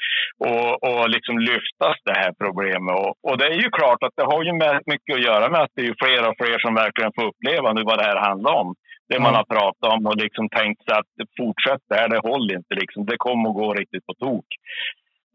och, 0.48 0.70
och 0.90 1.10
liksom 1.10 1.40
lyftas 1.40 1.98
det 2.06 2.18
här 2.22 2.32
problemet. 2.44 2.96
Och, 3.02 3.14
och, 3.28 3.38
det 3.38 3.46
är 3.46 3.60
ju 3.64 3.70
klart 3.80 4.04
att 4.04 4.16
det 4.18 4.26
har 4.32 4.44
ju 4.44 4.54
mycket 4.94 5.16
att 5.16 5.28
göra 5.30 5.50
med 5.50 5.62
att 5.62 5.76
det 5.76 5.82
är 5.82 6.04
fler 6.04 6.30
och 6.30 6.38
fler 6.42 6.60
som 6.60 6.76
verkligen 6.76 7.12
får 7.16 7.26
uppleva 7.30 7.74
nu 7.74 7.82
vad 7.84 7.98
det 8.00 8.10
här 8.10 8.28
handlar 8.30 8.54
om 8.54 8.76
det 9.10 9.20
man 9.20 9.36
har 9.36 9.44
pratat 9.56 9.94
om 9.94 10.06
och 10.06 10.18
liksom 10.18 10.50
tänkt 10.50 10.84
sig 10.86 10.98
att 10.98 11.14
fortsätta 11.40 11.96
här, 11.96 12.10
det 12.10 12.30
håller 12.30 12.56
inte. 12.56 12.76
Liksom. 12.76 13.06
Det 13.06 13.18
kommer 13.18 13.50
att 13.50 13.56
gå 13.56 13.74
riktigt 13.74 14.06
på 14.06 14.14
tok. 14.14 14.46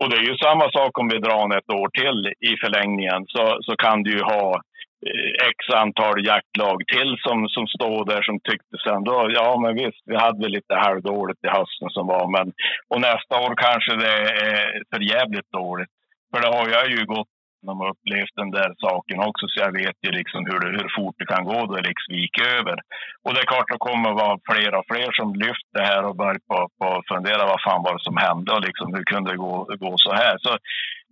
Och 0.01 0.11
det 0.11 0.17
är 0.17 0.27
ju 0.31 0.37
samma 0.37 0.67
sak 0.71 0.99
om 0.99 1.09
vi 1.09 1.19
drar 1.19 1.57
ett 1.59 1.73
år 1.81 1.89
till 2.01 2.21
i 2.51 2.57
förlängningen 2.63 3.21
så, 3.27 3.59
så 3.63 3.77
kan 3.77 4.03
du 4.03 4.11
ju 4.11 4.23
ha 4.23 4.63
Eh, 5.07 5.49
x 5.51 5.59
antal 5.83 6.27
jaktlag 6.27 6.79
till 6.95 7.11
som, 7.25 7.49
som 7.49 7.67
stod 7.67 8.07
där 8.07 8.23
som 8.23 8.41
tyckte 8.41 8.77
sen 8.85 9.05
då, 9.05 9.27
ja 9.39 9.59
men 9.63 9.75
visst, 9.75 10.03
vi 10.07 10.17
hade 10.17 10.49
lite 10.49 10.75
halvdåligt 10.75 11.45
i 11.45 11.49
hösten 11.49 11.89
som 11.91 12.07
var, 12.07 12.27
men 12.37 12.47
och 12.91 13.01
nästa 13.01 13.35
år 13.45 13.55
kanske 13.67 13.93
det 14.05 14.17
är 14.51 14.83
för 14.91 15.01
jävligt 15.15 15.51
dåligt. 15.53 15.93
För 16.31 16.41
det 16.43 16.51
har 16.57 16.69
jag 16.77 16.87
ju 16.91 17.05
gått 17.07 17.35
de 17.67 17.81
har 17.81 17.89
upplevt 17.95 18.35
den 18.41 18.51
där 18.51 18.71
saken 18.87 19.19
också, 19.29 19.45
så 19.49 19.57
jag 19.65 19.73
vet 19.81 19.99
ju 20.07 20.11
liksom 20.11 20.41
hur, 20.49 20.61
det, 20.61 20.71
hur 20.79 20.89
fort 20.97 21.17
det 21.19 21.33
kan 21.35 21.45
gå 21.45 21.59
då 21.67 21.75
det 21.75 21.89
liksom 21.91 22.15
gick 22.15 22.37
över. 22.59 22.77
Och 23.25 23.33
det 23.35 23.41
är 23.41 23.53
klart, 23.53 23.73
det 23.73 23.87
kommer 23.89 24.11
att 24.11 24.23
vara 24.25 24.39
fler 24.51 24.71
och 24.79 24.89
fler 24.91 25.11
som 25.19 25.29
lyfter 25.45 25.77
det 25.79 25.87
här 25.93 26.03
och 26.05 26.17
börjar 26.17 26.41
på, 26.51 26.59
på 26.79 26.89
fundera 27.13 27.51
vad 27.53 27.63
fan 27.67 27.83
var 27.87 27.93
det 27.95 28.09
som 28.09 28.17
hände 28.27 28.53
och 28.53 28.65
liksom, 28.69 28.95
hur 28.95 29.05
kunde 29.13 29.31
det 29.31 29.45
gå, 29.47 29.55
gå 29.85 29.93
så 29.97 30.13
här. 30.23 30.35
Så 30.45 30.53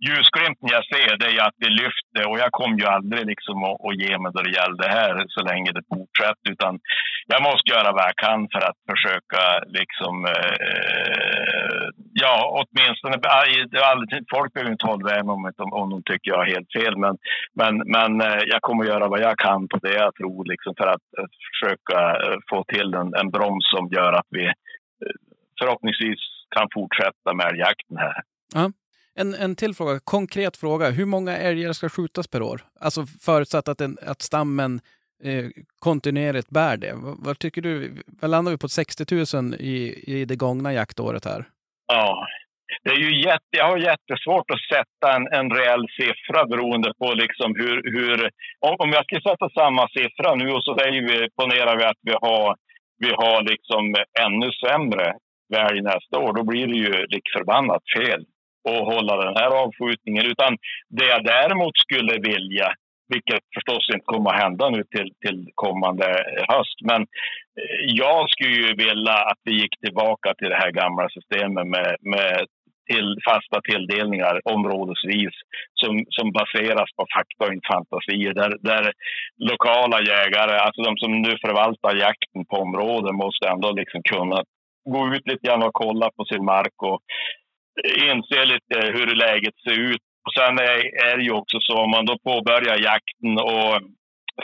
ljusglimten 0.07 0.73
jag 0.75 0.85
ser 0.93 1.17
det 1.17 1.29
är 1.35 1.47
att 1.47 1.59
vi 1.63 1.69
lyfter 1.83 2.23
och 2.29 2.39
jag 2.43 2.51
kommer 2.51 2.77
ju 2.79 2.85
aldrig 2.85 3.25
liksom 3.25 3.57
att, 3.63 3.77
att 3.87 3.99
ge 4.03 4.13
mig 4.17 4.31
då 4.33 4.41
det 4.41 4.57
gäller 4.59 4.79
det 4.85 4.93
här 4.99 5.25
så 5.35 5.41
länge 5.49 5.71
det 5.71 5.89
fortsätter. 5.93 6.47
Utan 6.55 6.79
jag 7.33 7.41
måste 7.43 7.71
göra 7.75 7.91
vad 7.91 8.07
jag 8.09 8.17
kan 8.27 8.41
för 8.53 8.61
att 8.69 8.79
försöka 8.91 9.41
liksom, 9.79 10.13
eh, 10.35 11.85
ja 12.13 12.35
åtminstone, 12.59 13.15
folk 14.31 14.53
behöver 14.53 14.71
inte 14.71 14.85
hålla 14.85 15.23
med 15.23 15.29
om, 15.29 15.51
om, 15.57 15.73
om 15.73 15.89
de 15.89 16.03
tycker 16.03 16.31
jag 16.31 16.37
har 16.37 16.45
helt 16.45 16.71
fel. 16.71 16.97
Men, 16.97 17.17
men, 17.53 17.77
men 17.77 18.21
eh, 18.21 18.41
jag 18.45 18.61
kommer 18.61 18.83
att 18.83 18.89
göra 18.89 19.07
vad 19.07 19.21
jag 19.21 19.37
kan 19.37 19.67
på 19.67 19.77
det 19.77 19.93
jag 19.93 20.15
tror 20.15 20.45
liksom, 20.45 20.73
för 20.77 20.87
att 20.87 21.07
eh, 21.17 21.25
försöka 21.51 21.99
eh, 22.25 22.37
få 22.49 22.63
till 22.63 22.93
en, 22.93 23.13
en 23.13 23.29
broms 23.29 23.65
som 23.75 23.87
gör 23.87 24.13
att 24.13 24.27
vi 24.29 24.51
förhoppningsvis 25.59 26.19
kan 26.55 26.67
fortsätta 26.73 27.33
med 27.33 27.45
älgjakten 27.45 27.97
här. 27.97 28.21
Ja. 28.53 28.71
En, 29.15 29.33
en 29.33 29.55
till 29.55 29.75
fråga, 29.75 29.99
konkret 29.99 30.57
fråga. 30.57 30.89
Hur 30.89 31.05
många 31.05 31.37
älgar 31.37 31.73
ska 31.73 31.89
skjutas 31.89 32.27
per 32.27 32.41
år? 32.41 32.61
Alltså 32.79 33.05
förutsatt 33.05 33.67
att, 33.67 33.81
en, 33.81 33.97
att 34.01 34.21
stammen 34.21 34.81
eh, 35.23 35.45
kontinuerligt 35.79 36.49
bär 36.49 36.77
det. 36.77 36.93
Vad, 36.93 37.15
vad 37.19 37.39
tycker 37.39 37.61
du? 37.61 38.03
Vad 38.21 38.31
landar 38.31 38.51
vi 38.51 38.57
på 38.57 38.69
60 38.69 39.35
000 39.35 39.53
i, 39.53 40.03
i 40.07 40.25
det 40.25 40.35
gångna 40.35 40.73
jaktåret 40.73 41.25
här? 41.25 41.45
Ja, 41.93 42.27
det 42.83 42.89
är 42.89 43.01
ju 43.07 43.21
jätte, 43.29 43.53
jag 43.61 43.67
har 43.69 43.77
jättesvårt 43.77 44.51
att 44.51 44.67
sätta 44.75 45.15
en, 45.15 45.27
en 45.37 45.49
reell 45.57 45.85
siffra 45.99 46.45
beroende 46.45 46.93
på 46.99 47.13
liksom 47.13 47.55
hur... 47.55 47.75
hur 47.95 48.29
om, 48.67 48.75
om 48.83 48.89
jag 48.89 49.03
skulle 49.03 49.21
sätta 49.21 49.49
samma 49.49 49.87
siffra 49.87 50.35
nu 50.35 50.47
och 50.51 50.63
så 50.63 50.73
vi, 50.73 51.29
ponerar 51.39 51.77
vi 51.77 51.83
att 51.83 52.01
vi 52.01 52.15
har, 52.21 52.55
vi 52.97 53.09
har 53.09 53.41
liksom 53.51 53.95
ännu 54.25 54.49
sämre 54.51 55.13
välj 55.53 55.81
nästa 55.81 56.19
år, 56.19 56.33
då 56.33 56.43
blir 56.43 56.67
det 56.67 56.79
ju 56.85 57.05
likförbannat 57.05 57.83
fel 57.97 58.21
att 58.69 58.85
hålla 58.93 59.25
den 59.25 59.35
här 59.35 59.51
avskjutningen. 59.63 60.25
Utan 60.25 60.57
det 60.89 61.05
jag 61.05 61.23
däremot 61.23 61.77
skulle 61.77 62.13
vilja, 62.31 62.67
vilket 63.13 63.43
förstås 63.55 63.89
inte 63.93 64.05
kommer 64.05 64.29
att 64.29 64.41
hända 64.43 64.69
nu 64.69 64.83
till, 64.83 65.09
till 65.25 65.47
kommande 65.55 66.05
höst, 66.47 66.77
men 66.89 67.07
jag 67.85 68.29
skulle 68.29 68.55
ju 68.55 68.75
vilja 68.75 69.13
att 69.13 69.41
vi 69.43 69.53
gick 69.61 69.79
tillbaka 69.85 70.33
till 70.33 70.49
det 70.49 70.61
här 70.63 70.71
gamla 70.71 71.09
systemet 71.09 71.67
med, 71.67 71.95
med 72.01 72.45
till 72.91 73.09
fasta 73.27 73.57
tilldelningar 73.61 74.35
områdesvis 74.55 75.35
som, 75.81 75.93
som 76.09 76.31
baseras 76.31 76.89
på 76.97 77.03
fakta 77.15 77.45
och 77.45 77.53
inte 77.53 77.71
fantasier. 77.73 78.33
Där, 78.33 78.51
där 78.69 78.85
lokala 79.51 79.97
jägare, 80.13 80.55
alltså 80.65 80.81
de 80.81 80.97
som 80.97 81.11
nu 81.21 81.31
förvaltar 81.45 81.95
jakten 81.95 82.41
på 82.49 82.55
områden 82.65 83.15
måste 83.15 83.47
ändå 83.53 83.71
liksom 83.71 84.01
kunna 84.03 84.39
gå 84.93 85.01
ut 85.13 85.25
lite 85.27 85.47
grann 85.47 85.63
och 85.63 85.79
kolla 85.83 86.07
på 86.17 86.25
sin 86.25 86.45
mark 86.45 86.77
och 86.89 86.99
inse 88.09 88.45
lite 88.53 88.77
hur 88.95 89.15
läget 89.15 89.57
ser 89.63 89.77
ut. 89.91 90.03
Och 90.25 90.33
sen 90.37 90.53
är, 90.59 90.77
är 91.09 91.17
det 91.17 91.23
ju 91.23 91.31
också 91.31 91.57
så 91.61 91.75
om 91.83 91.91
man 91.91 92.05
då 92.05 92.15
påbörjar 92.29 92.77
jakten 92.91 93.33
och 93.53 93.73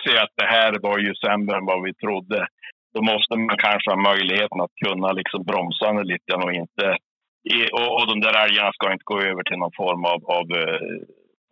ser 0.04 0.18
att 0.24 0.36
det 0.42 0.46
här 0.46 0.72
var 0.82 0.98
ju 1.00 1.16
sämre 1.16 1.58
än 1.58 1.66
vad 1.66 1.84
vi 1.84 1.94
trodde. 1.94 2.48
Då 2.96 3.02
måste 3.02 3.34
man 3.36 3.58
kanske 3.68 3.92
ha 3.92 4.08
möjligheten 4.12 4.62
att 4.62 4.76
kunna 4.86 5.10
liksom 5.20 5.44
bromsa 5.50 5.94
den 5.94 6.08
lite 6.08 6.26
grann 6.28 6.48
och 6.48 6.54
inte 6.54 6.98
och, 7.72 8.02
och 8.02 8.08
de 8.08 8.22
där 8.22 8.46
älgarna 8.46 8.72
ska 8.74 8.94
inte 8.94 9.04
gå 9.04 9.22
över 9.22 9.44
till 9.44 9.58
någon 9.58 9.78
form 9.78 10.06
av, 10.06 10.20
av 10.38 10.46
eh, 10.62 10.80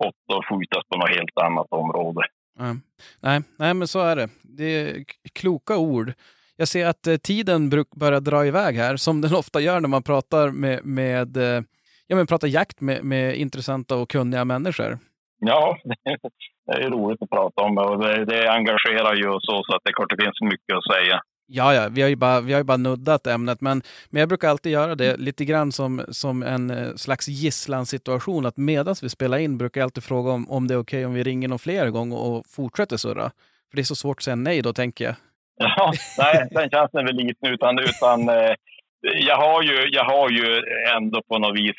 och 0.05 0.45
skjutas 0.49 0.83
på 0.89 0.97
något 0.97 1.15
helt 1.17 1.37
annat 1.41 1.67
område. 1.69 2.21
Mm. 2.59 2.77
Nej, 3.21 3.41
nej, 3.59 3.73
men 3.73 3.87
så 3.87 3.99
är 3.99 4.15
det. 4.15 4.29
Det 4.43 4.81
är 4.81 5.03
kloka 5.33 5.77
ord. 5.77 6.13
Jag 6.57 6.67
ser 6.67 6.87
att 6.87 7.07
eh, 7.07 7.15
tiden 7.15 7.69
börjar 7.95 8.19
dra 8.19 8.45
iväg 8.45 8.75
här, 8.75 8.95
som 8.95 9.21
den 9.21 9.35
ofta 9.35 9.59
gör 9.59 9.79
när 9.79 9.89
man 9.89 10.03
pratar 10.03 10.51
med, 10.51 10.85
med 10.85 11.37
eh, 11.37 11.63
ja, 12.07 12.15
men 12.15 12.27
pratar 12.27 12.47
jakt 12.47 12.81
med, 12.81 13.03
med 13.03 13.35
intressanta 13.35 13.95
och 13.95 14.09
kunniga 14.09 14.45
människor. 14.45 14.97
Ja, 15.39 15.77
det 16.65 16.83
är 16.83 16.89
roligt 16.89 17.21
att 17.21 17.29
prata 17.29 17.61
om 17.61 17.77
och 17.77 17.99
det, 17.99 18.25
det 18.25 18.51
engagerar 18.51 19.15
ju 19.15 19.27
och 19.27 19.43
så, 19.43 19.63
så 19.65 19.75
att 19.75 19.81
det 19.83 19.93
klart 19.93 20.09
det 20.09 20.23
finns 20.23 20.41
mycket 20.41 20.75
att 20.77 20.95
säga. 20.95 21.21
Ja, 21.47 21.73
ja, 21.73 21.89
vi 21.89 22.01
har 22.01 22.09
ju 22.09 22.15
bara, 22.15 22.41
vi 22.41 22.53
har 22.53 22.59
ju 22.59 22.63
bara 22.63 22.77
nuddat 22.77 23.27
ämnet, 23.27 23.61
men, 23.61 23.81
men 24.09 24.19
jag 24.19 24.29
brukar 24.29 24.49
alltid 24.49 24.71
göra 24.71 24.95
det 24.95 25.17
lite 25.17 25.45
grann 25.45 25.71
som, 25.71 26.05
som 26.09 26.43
en 26.43 26.69
eh, 26.69 26.95
slags 26.95 27.27
gisslansituation. 27.27 28.45
Att 28.45 28.57
medan 28.57 28.95
vi 29.01 29.09
spelar 29.09 29.37
in 29.37 29.57
brukar 29.57 29.81
jag 29.81 29.85
alltid 29.85 30.03
fråga 30.03 30.31
om, 30.31 30.51
om 30.51 30.67
det 30.67 30.73
är 30.73 30.77
okej 30.77 30.99
okay 30.99 31.05
om 31.05 31.13
vi 31.13 31.23
ringer 31.23 31.47
någon 31.47 31.59
fler 31.59 31.89
gång 31.89 32.11
och 32.11 32.45
fortsätter 32.45 32.97
surra. 32.97 33.31
För 33.69 33.75
det 33.75 33.81
är 33.81 33.83
så 33.83 33.95
svårt 33.95 34.17
att 34.17 34.23
säga 34.23 34.35
nej 34.35 34.61
då, 34.61 34.73
tänker 34.73 35.05
jag. 35.05 35.15
Ja, 35.57 35.93
nej, 36.17 36.47
den 36.51 36.69
chansen 36.69 36.99
är 36.99 37.05
väl 37.05 37.15
liten. 37.15 37.53
Utan, 37.53 37.79
utan 37.79 38.29
eh, 38.29 38.55
jag, 39.03 39.37
har 39.37 39.63
ju, 39.63 39.87
jag 39.91 40.05
har 40.05 40.29
ju 40.29 40.63
ändå 40.97 41.21
på 41.29 41.37
något 41.37 41.59
vis... 41.59 41.75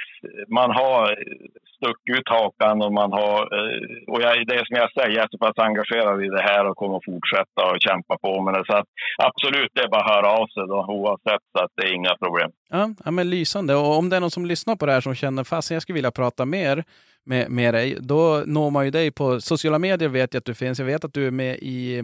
Man 0.48 0.70
har 0.70 1.18
stuckit 1.76 2.18
ut 2.18 2.28
hakan 2.28 2.82
och 2.82 2.92
man 2.92 3.12
har... 3.12 3.38
Eh, 3.58 4.12
och 4.12 4.22
jag, 4.22 4.46
det 4.46 4.54
är 4.54 4.64
som 4.64 4.76
jag 4.76 4.92
säger, 4.92 5.16
jag 5.16 5.24
är 5.24 5.28
så 5.30 5.38
pass 5.38 5.58
engagerad 5.58 6.24
i 6.24 6.28
det 6.28 6.42
här 6.42 6.66
och 6.68 6.76
kommer 6.76 6.96
att 6.96 7.04
fortsätta 7.04 7.60
och 7.70 7.76
kämpa 7.80 8.18
på 8.18 8.42
med 8.42 8.54
det. 8.54 8.64
Så 8.66 8.76
att, 8.76 8.86
absolut, 9.28 9.70
det 9.74 9.82
är 9.82 9.88
bara 9.88 10.00
att 10.00 10.14
höra 10.14 10.28
av 10.40 10.46
sig 10.46 10.66
då, 10.66 10.86
oavsett. 10.88 11.42
Så 11.52 11.64
att 11.64 11.70
det 11.76 11.82
är 11.88 11.92
inga 11.94 12.14
problem. 12.24 12.50
Ja, 12.70 12.90
ja, 13.04 13.10
men 13.10 13.30
lysande. 13.30 13.74
Och 13.74 13.98
om 13.98 14.08
det 14.08 14.16
är 14.16 14.20
någon 14.20 14.30
som 14.30 14.46
lyssnar 14.46 14.76
på 14.76 14.86
det 14.86 14.92
här 14.92 15.00
som 15.00 15.14
känner 15.14 15.44
fast 15.44 15.70
jag 15.70 15.82
skulle 15.82 15.94
vilja 15.94 16.10
prata 16.10 16.44
mer 16.44 16.84
med, 17.26 17.50
med 17.50 17.74
dig, 17.74 17.96
då 18.00 18.42
når 18.46 18.70
man 18.70 18.84
ju 18.84 18.90
dig 18.90 19.10
på 19.10 19.40
sociala 19.40 19.78
medier 19.78 20.08
vet 20.08 20.34
jag 20.34 20.40
att 20.40 20.44
du 20.44 20.54
finns. 20.54 20.78
Jag 20.78 20.86
vet 20.86 21.04
att 21.04 21.14
du 21.14 21.26
är 21.26 21.30
med 21.30 21.56
i, 21.62 22.02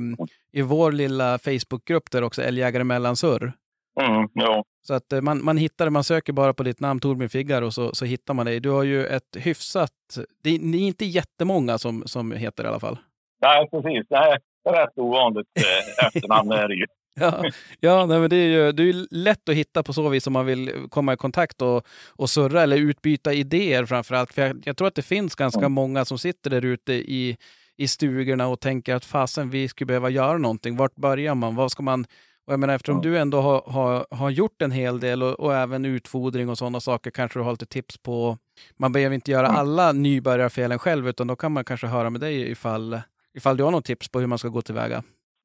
i 0.52 0.62
vår 0.62 0.92
lilla 0.92 1.38
Facebookgrupp 1.38 2.10
där 2.10 2.22
också, 2.22 2.42
Älgjägare 2.42 2.84
Mellansörr. 2.84 3.52
Mm, 4.00 4.28
ja. 4.34 4.64
Så 4.82 4.94
att 4.94 5.12
eh, 5.12 5.20
man, 5.20 5.44
man 5.44 5.56
hittar 5.56 5.90
man 5.90 6.04
söker 6.04 6.32
bara 6.32 6.54
på 6.54 6.62
ditt 6.62 6.80
namn 6.80 7.00
Torbjörn 7.00 7.28
Figgar 7.28 7.62
och 7.62 7.74
så, 7.74 7.94
så 7.94 8.04
hittar 8.04 8.34
man 8.34 8.46
dig. 8.46 8.60
Du 8.60 8.70
har 8.70 8.82
ju 8.82 9.06
ett 9.06 9.36
hyfsat, 9.36 10.18
det 10.42 10.50
är, 10.50 10.58
det 10.72 10.78
är 10.78 10.86
inte 10.86 11.04
jättemånga 11.04 11.78
som, 11.78 12.02
som 12.06 12.32
heter 12.32 12.64
i 12.64 12.66
alla 12.66 12.80
fall. 12.80 12.98
Nej, 13.42 13.68
precis. 13.70 14.06
Det 14.08 14.16
är 14.16 14.40
rätt 14.72 14.98
ovanligt 14.98 15.46
eh, 15.56 16.06
efternamn 16.06 16.52
är 16.52 16.68
det 16.68 16.74
ju. 16.74 16.86
Ja, 17.14 17.44
ja 17.80 18.06
nej, 18.06 18.20
men 18.20 18.30
det 18.30 18.36
är 18.36 18.48
ju 18.48 18.72
det 18.72 18.82
är 18.82 19.06
lätt 19.10 19.48
att 19.48 19.54
hitta 19.54 19.82
på 19.82 19.92
så 19.92 20.08
vis 20.08 20.26
om 20.26 20.32
man 20.32 20.46
vill 20.46 20.72
komma 20.90 21.12
i 21.12 21.16
kontakt 21.16 21.62
och, 21.62 21.86
och 22.16 22.30
surra 22.30 22.62
eller 22.62 22.76
utbyta 22.76 23.32
idéer 23.32 23.84
framför 23.84 24.14
allt. 24.14 24.34
För 24.34 24.42
jag, 24.42 24.62
jag 24.64 24.76
tror 24.76 24.88
att 24.88 24.94
det 24.94 25.02
finns 25.02 25.34
ganska 25.34 25.60
mm. 25.60 25.72
många 25.72 26.04
som 26.04 26.18
sitter 26.18 26.50
där 26.50 26.64
ute 26.64 26.92
i, 26.92 27.36
i 27.76 27.88
stugorna 27.88 28.48
och 28.48 28.60
tänker 28.60 28.94
att 28.94 29.04
fasen, 29.04 29.50
vi 29.50 29.68
skulle 29.68 29.86
behöva 29.86 30.10
göra 30.10 30.38
någonting. 30.38 30.76
Vart 30.76 30.94
börjar 30.94 31.34
man? 31.34 31.54
Vad 31.54 31.72
ska 31.72 31.82
man 31.82 32.06
och 32.50 32.54
jag 32.54 32.60
menar, 32.60 32.74
eftersom 32.74 33.00
ja. 33.02 33.10
du 33.10 33.18
ändå 33.18 33.40
har, 33.40 33.62
har, 33.76 34.06
har 34.10 34.30
gjort 34.30 34.62
en 34.62 34.70
hel 34.70 35.00
del 35.00 35.22
och, 35.22 35.40
och, 35.40 35.54
även 35.54 35.84
utfodring 35.84 36.48
och 36.48 36.58
sådana 36.58 36.80
saker 36.80 37.10
kanske 37.10 37.38
du 37.38 37.42
har 37.42 37.50
lite 37.50 37.66
tips 37.66 38.02
på. 38.02 38.36
Man 38.78 38.92
behöver 38.92 39.14
inte 39.14 39.30
göra 39.30 39.46
alla 39.46 39.92
nybörjarfelen 39.92 40.78
själv 40.78 41.08
utan 41.08 41.26
då 41.26 41.36
kan 41.36 41.52
man 41.52 41.64
kanske 41.64 41.86
höra 41.86 42.10
med 42.10 42.20
dig 42.20 42.50
ifall, 42.50 43.00
ifall 43.36 43.56
du 43.56 43.64
har 43.64 43.70
något 43.70 43.84
tips 43.84 44.12
på 44.12 44.20
hur 44.20 44.26
man 44.26 44.38
ska 44.38 44.48
gå 44.48 44.62
tillväga. 44.62 45.02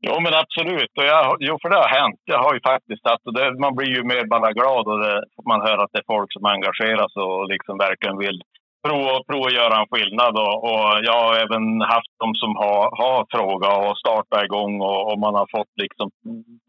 Jo, 0.07 0.19
men 0.19 0.33
absolut. 0.33 0.91
Och 0.97 1.05
jag, 1.05 1.37
jo, 1.39 1.57
för 1.61 1.69
det 1.69 1.75
har 1.75 2.01
hänt. 2.01 2.19
Jag 2.25 2.43
har 2.43 2.53
ju 2.53 2.61
faktiskt 2.71 3.05
att 3.13 3.23
det, 3.35 3.59
man 3.59 3.75
blir 3.75 3.91
ju 3.97 4.03
mer 4.03 4.25
bara 4.25 4.51
glad 4.51 4.87
och 4.87 4.99
det, 4.99 5.23
man 5.51 5.61
hör 5.61 5.77
att 5.83 5.91
det 5.93 5.99
är 5.99 6.13
folk 6.15 6.33
som 6.33 6.45
engagerar 6.45 7.07
sig 7.13 7.21
och 7.23 7.49
liksom 7.53 7.77
verkligen 7.77 8.17
vill 8.17 8.41
prova, 8.85 9.23
prova 9.29 9.49
göra 9.61 9.75
en 9.81 9.91
skillnad. 9.91 10.33
Och, 10.43 10.55
och, 10.69 10.87
jag 11.07 11.17
har 11.23 11.33
även 11.45 11.65
haft 11.93 12.13
de 12.23 12.29
som 12.41 12.51
har, 12.63 12.83
har 13.01 13.19
frågat 13.33 13.77
och 13.87 13.97
startat 14.03 14.43
igång 14.43 14.73
och, 14.89 15.01
och 15.09 15.19
man 15.25 15.35
har 15.39 15.47
fått 15.57 15.73
liksom 15.83 16.07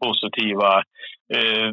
positiva 0.05 0.71
eh, 1.37 1.67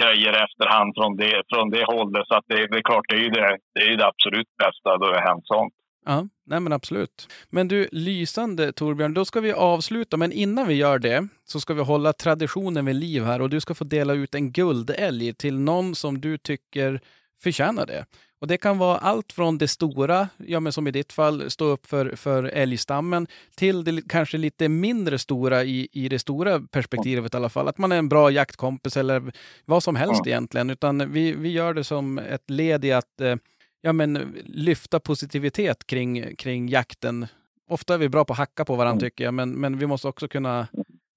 grejer 0.00 0.32
efterhand 0.44 0.90
från 0.98 1.16
det, 1.16 1.42
från 1.50 1.70
det 1.70 1.84
hållet. 1.94 2.24
Så 2.28 2.34
att 2.38 2.46
det, 2.48 2.66
det 2.70 2.78
är 2.80 2.88
klart, 2.90 3.08
det 3.08 3.16
är 3.16 3.30
det, 3.38 3.58
det, 3.74 3.82
är 3.90 3.96
det 3.96 4.06
absolut 4.12 4.50
bästa 4.64 4.88
då 4.98 5.06
det 5.06 5.20
har 5.20 5.28
hänt 5.32 5.46
sånt. 5.46 5.74
Ja, 6.08 6.26
nej 6.46 6.60
men 6.60 6.72
absolut. 6.72 7.28
Men 7.50 7.68
du, 7.68 7.88
lysande 7.92 8.72
Torbjörn, 8.72 9.14
då 9.14 9.24
ska 9.24 9.40
vi 9.40 9.52
avsluta. 9.52 10.16
Men 10.16 10.32
innan 10.32 10.66
vi 10.66 10.74
gör 10.74 10.98
det 10.98 11.28
så 11.44 11.60
ska 11.60 11.74
vi 11.74 11.82
hålla 11.82 12.12
traditionen 12.12 12.84
vid 12.84 12.96
liv 12.96 13.24
här 13.24 13.40
och 13.40 13.50
du 13.50 13.60
ska 13.60 13.74
få 13.74 13.84
dela 13.84 14.12
ut 14.12 14.34
en 14.34 14.52
guldälg 14.52 15.34
till 15.34 15.58
någon 15.58 15.94
som 15.94 16.20
du 16.20 16.38
tycker 16.38 17.00
förtjänar 17.42 17.86
det. 17.86 18.06
Och 18.38 18.46
Det 18.46 18.56
kan 18.56 18.78
vara 18.78 18.98
allt 18.98 19.32
från 19.32 19.58
det 19.58 19.68
stora, 19.68 20.28
ja, 20.36 20.60
men 20.60 20.72
som 20.72 20.86
i 20.86 20.90
ditt 20.90 21.12
fall, 21.12 21.50
stå 21.50 21.64
upp 21.64 21.86
för, 21.86 22.16
för 22.16 22.44
älgstammen, 22.44 23.26
till 23.54 23.84
det 23.84 24.08
kanske 24.08 24.38
lite 24.38 24.68
mindre 24.68 25.18
stora 25.18 25.64
i, 25.64 25.88
i 25.92 26.08
det 26.08 26.18
stora 26.18 26.60
perspektivet 26.60 27.34
i 27.34 27.36
alla 27.36 27.48
fall. 27.48 27.68
Att 27.68 27.78
man 27.78 27.92
är 27.92 27.98
en 27.98 28.08
bra 28.08 28.30
jaktkompis 28.30 28.96
eller 28.96 29.32
vad 29.64 29.82
som 29.82 29.96
helst 29.96 30.22
ja. 30.24 30.30
egentligen. 30.30 30.70
Utan 30.70 31.12
vi, 31.12 31.32
vi 31.32 31.48
gör 31.48 31.74
det 31.74 31.84
som 31.84 32.18
ett 32.18 32.50
led 32.50 32.84
i 32.84 32.92
att 32.92 33.20
eh, 33.20 33.36
ja, 33.80 33.92
men, 33.92 34.34
lyfta 34.44 35.00
positivitet 35.00 35.86
kring, 35.86 36.36
kring 36.36 36.68
jakten. 36.68 37.26
Ofta 37.68 37.94
är 37.94 37.98
vi 37.98 38.08
bra 38.08 38.24
på 38.24 38.32
att 38.32 38.38
hacka 38.38 38.64
på 38.64 38.76
varandra 38.76 39.00
mm. 39.00 39.10
tycker 39.10 39.24
jag, 39.24 39.34
men, 39.34 39.50
men 39.50 39.78
vi 39.78 39.86
måste 39.86 40.08
också 40.08 40.28
kunna 40.28 40.68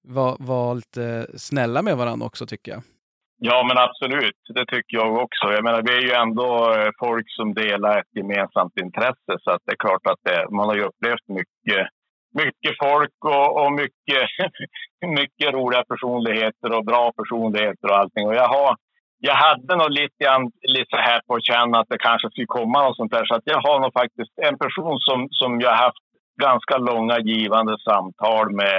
vara, 0.08 0.36
vara 0.38 0.74
lite 0.74 1.26
snälla 1.36 1.82
med 1.82 1.96
varandra 1.96 2.26
också 2.26 2.46
tycker 2.46 2.72
jag. 2.72 2.82
Ja, 3.42 3.64
men 3.68 3.78
absolut. 3.78 4.40
Det 4.54 4.66
tycker 4.66 4.96
jag 4.96 5.14
också. 5.24 5.52
Jag 5.52 5.64
menar, 5.64 5.82
vi 5.82 5.92
är 5.96 6.02
ju 6.08 6.12
ändå 6.12 6.48
eh, 6.74 6.90
folk 6.98 7.26
som 7.38 7.54
delar 7.54 7.98
ett 7.98 8.16
gemensamt 8.20 8.76
intresse. 8.80 9.32
Så 9.44 9.50
att 9.50 9.62
det 9.64 9.72
är 9.72 9.84
klart 9.86 10.06
att 10.10 10.20
det, 10.22 10.50
man 10.50 10.68
har 10.68 10.76
ju 10.76 10.84
upplevt 10.90 11.26
mycket, 11.28 11.82
mycket 12.42 12.74
folk 12.86 13.18
och, 13.24 13.48
och 13.60 13.72
mycket, 13.72 14.22
mycket 15.20 15.54
roliga 15.54 15.84
personligheter 15.92 16.68
och 16.76 16.84
bra 16.84 17.12
personligheter 17.12 17.86
och 17.90 17.98
allting. 17.98 18.26
Och 18.26 18.34
jag, 18.34 18.48
har, 18.48 18.76
jag 19.18 19.34
hade 19.34 19.76
nog 19.76 19.90
lite, 19.90 20.24
grann- 20.24 20.58
lite 20.76 20.96
här 20.96 21.20
på 21.26 21.34
att 21.34 21.50
känna 21.52 21.78
att 21.78 21.88
det 21.88 21.98
kanske 21.98 22.30
skulle 22.30 22.56
komma 22.58 22.82
något 22.82 22.96
sånt 22.96 23.12
där. 23.12 23.24
Så 23.26 23.34
att 23.34 23.46
jag 23.52 23.60
har 23.66 23.80
nog 23.80 23.92
faktiskt 23.92 24.34
en 24.48 24.58
person 24.58 24.98
som, 24.98 25.28
som 25.30 25.60
jag 25.60 25.70
har 25.70 25.84
haft 25.86 26.04
ganska 26.46 26.76
långa 26.78 27.18
givande 27.18 27.76
samtal 27.88 28.46
med. 28.50 28.78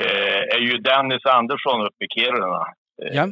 Eh, 0.00 0.40
är 0.56 0.60
ju 0.68 0.78
Dennis 0.78 1.24
Andersson 1.26 1.80
uppe 1.86 2.04
i 2.04 2.08
Kiruna. 2.14 2.64
Eh, 3.02 3.16
ja 3.16 3.26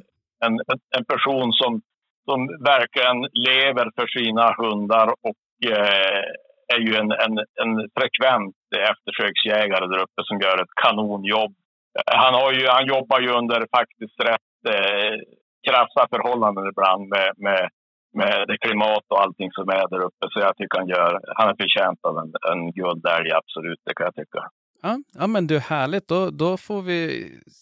en, 0.44 0.52
en, 0.96 1.04
person 1.04 1.52
som, 1.52 1.80
som 2.28 2.40
verkligen 2.72 3.18
lever 3.48 3.86
för 3.96 4.06
sina 4.06 4.46
hundar 4.60 5.08
och 5.28 5.70
eh, 5.72 6.22
är 6.74 6.80
ju 6.86 6.94
en, 7.02 7.10
en, 7.24 7.34
en 7.62 7.72
frekvent 7.96 8.56
eftersöksjägare 8.90 9.86
där 9.86 10.02
uppe 10.04 10.20
som 10.28 10.40
gör 10.40 10.62
ett 10.62 10.74
kanonjobb. 10.84 11.54
Han, 12.06 12.34
har 12.34 12.52
ju, 12.52 12.66
han 12.66 12.86
jobbar 12.86 13.20
ju 13.20 13.30
under 13.40 13.60
faktiskt 13.78 14.18
rätt 14.30 14.74
eh, 14.74 15.14
krassa 15.68 16.02
förhållanden 16.12 16.64
ibland 16.72 17.08
med, 17.08 17.30
med, 17.36 17.68
med 18.20 18.48
det 18.48 18.58
klimat 18.58 19.04
och 19.08 19.20
allting 19.22 19.50
som 19.52 19.68
är 19.68 19.88
där 19.92 20.02
uppe. 20.08 20.24
Så 20.30 20.40
jag 20.40 20.56
tycker 20.56 20.78
han 20.78 20.88
gör, 20.88 21.20
han 21.36 21.48
är 21.48 21.56
förtjänt 21.62 22.00
av 22.02 22.18
en, 22.18 22.32
en 22.52 22.72
guldälg, 22.72 23.28
absolut. 23.32 23.80
Det 23.84 23.94
kan 23.94 24.04
jag 24.04 24.14
tycka. 24.14 24.42
Ja, 24.82 24.98
ja 25.20 25.26
men 25.26 25.46
du, 25.46 25.58
härligt. 25.58 26.08
Då, 26.08 26.30
då 26.30 26.56
får 26.56 26.82
vi 26.82 27.00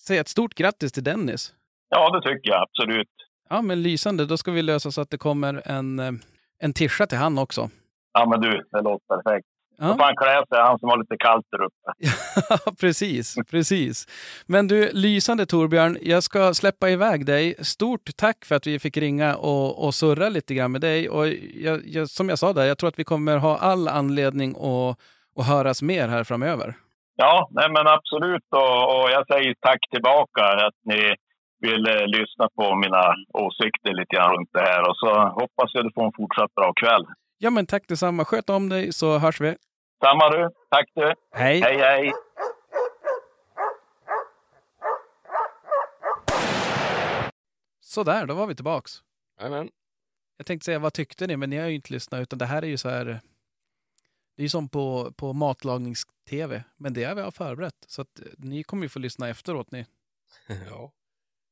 säga 0.06 0.20
ett 0.20 0.28
stort 0.28 0.54
grattis 0.54 0.92
till 0.92 1.04
Dennis. 1.04 1.52
Ja, 1.94 2.10
det 2.10 2.22
tycker 2.28 2.50
jag 2.50 2.62
absolut. 2.62 3.08
Ja, 3.50 3.62
men 3.62 3.82
lysande. 3.82 4.26
Då 4.26 4.36
ska 4.36 4.50
vi 4.50 4.62
lösa 4.62 4.90
så 4.90 5.00
att 5.00 5.10
det 5.10 5.18
kommer 5.18 5.62
en, 5.64 5.98
eh, 5.98 6.12
en 6.58 6.72
tischa 6.72 7.06
till 7.06 7.18
han 7.18 7.38
också. 7.38 7.70
Ja, 8.12 8.26
men 8.30 8.40
du, 8.40 8.50
det 8.72 8.80
låter 8.82 9.16
perfekt. 9.16 9.46
Då 9.78 9.84
får 9.86 9.96
Ja, 9.98 10.04
han 10.04 10.16
klä 10.16 10.44
sig, 10.48 10.58
han 10.58 10.78
som 10.78 10.88
har 10.88 10.98
lite 10.98 11.16
kallt 11.18 11.46
där 11.50 11.62
uppe. 11.62 12.76
precis, 12.80 13.36
precis. 13.50 14.06
Men 14.46 14.68
du, 14.68 14.90
lysande 14.92 15.46
Torbjörn, 15.46 15.98
jag 16.02 16.22
ska 16.22 16.54
släppa 16.54 16.90
iväg 16.90 17.26
dig. 17.26 17.54
Stort 17.58 18.10
tack 18.16 18.44
för 18.44 18.54
att 18.54 18.66
vi 18.66 18.78
fick 18.78 18.96
ringa 18.96 19.36
och, 19.36 19.84
och 19.84 19.94
surra 19.94 20.28
lite 20.28 20.54
grann 20.54 20.72
med 20.72 20.80
dig. 20.80 21.08
Och 21.08 21.28
jag, 21.54 21.80
jag, 21.86 22.08
som 22.08 22.28
jag 22.28 22.38
sa 22.38 22.52
där, 22.52 22.64
jag 22.64 22.78
tror 22.78 22.88
att 22.88 22.98
vi 22.98 23.04
kommer 23.04 23.36
ha 23.36 23.58
all 23.58 23.88
anledning 23.88 24.50
att, 24.50 24.98
att 25.40 25.46
höras 25.46 25.82
mer 25.82 26.08
här 26.08 26.24
framöver. 26.24 26.74
Ja, 27.16 27.48
nej 27.50 27.68
men 27.70 27.86
absolut. 27.86 28.46
Och, 28.50 28.82
och 28.94 29.10
jag 29.10 29.26
säger 29.26 29.54
tack 29.60 29.80
tillbaka 29.90 30.42
att 30.44 30.74
ni 30.84 31.14
vill 31.60 31.86
eh, 31.88 32.06
lyssna 32.06 32.48
på 32.56 32.74
mina 32.76 33.14
åsikter 33.32 33.92
lite 33.94 34.16
grann 34.16 34.30
runt 34.36 34.50
det 34.52 34.60
här. 34.60 34.88
Och 34.88 34.96
så 34.96 35.28
hoppas 35.28 35.70
jag 35.74 35.84
du 35.84 35.92
får 35.94 36.04
en 36.06 36.12
fortsatt 36.16 36.54
bra 36.54 36.72
kväll. 36.72 37.06
Ja, 37.38 37.50
men 37.50 37.66
tack 37.66 37.88
detsamma. 37.88 38.24
Sköt 38.24 38.50
om 38.50 38.68
dig 38.68 38.92
så 38.92 39.18
hörs 39.18 39.40
vi. 39.40 39.56
Samma 40.04 40.30
du. 40.30 40.50
Tack 40.70 40.88
du. 40.94 41.14
Hej! 41.32 41.60
Hej, 41.60 41.78
hej. 41.78 42.12
Sådär, 47.80 48.26
då 48.26 48.34
var 48.34 48.46
vi 48.46 48.54
tillbaks. 48.54 48.92
Jajamän. 49.40 49.70
Jag 50.36 50.46
tänkte 50.46 50.64
säga, 50.64 50.78
vad 50.78 50.92
tyckte 50.92 51.26
ni? 51.26 51.36
Men 51.36 51.50
ni 51.50 51.56
har 51.56 51.68
ju 51.68 51.74
inte 51.74 51.92
lyssnat, 51.92 52.20
utan 52.20 52.38
det 52.38 52.46
här 52.46 52.62
är 52.62 52.66
ju 52.66 52.76
så 52.76 52.88
här... 52.88 53.04
Det 54.36 54.40
är 54.40 54.42
ju 54.42 54.48
som 54.48 54.68
på, 54.68 55.12
på 55.16 55.32
matlagnings-tv, 55.32 56.64
men 56.76 56.92
det 56.94 57.04
har 57.04 57.14
vi 57.14 57.22
har 57.22 57.30
förberett. 57.30 57.84
Så 57.86 58.02
att 58.02 58.20
eh, 58.20 58.26
ni 58.38 58.62
kommer 58.62 58.82
ju 58.82 58.88
få 58.88 58.98
lyssna 58.98 59.28
efteråt. 59.28 59.70
Ni. 59.70 59.86
Ja. 60.70 60.92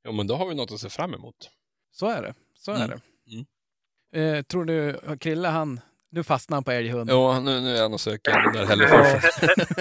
Ja, 0.02 0.12
men 0.12 0.26
då 0.26 0.34
har 0.34 0.46
vi 0.46 0.54
något 0.54 0.72
att 0.72 0.80
se 0.80 0.88
fram 0.88 1.14
emot. 1.14 1.50
Så 1.90 2.06
är 2.06 2.22
det. 2.22 2.34
Så 2.54 2.72
är 2.72 2.76
Mm. 2.84 2.88
det. 2.90 3.00
Mm. 3.34 4.36
Eh, 4.38 4.42
tror 4.42 4.64
du, 4.64 5.00
Krille 5.20 5.48
han... 5.48 5.80
Nu 6.14 6.22
fastnar 6.22 6.56
han 6.56 6.64
på 6.64 6.70
älghund. 6.70 7.10
Ja, 7.10 7.40
nu, 7.40 7.60
nu 7.60 7.76
är 7.76 7.82
han 7.82 7.92
och 7.92 8.00
söker 8.00 8.32
den 8.42 8.52
där 8.52 8.66
Hällefors. 8.66 9.22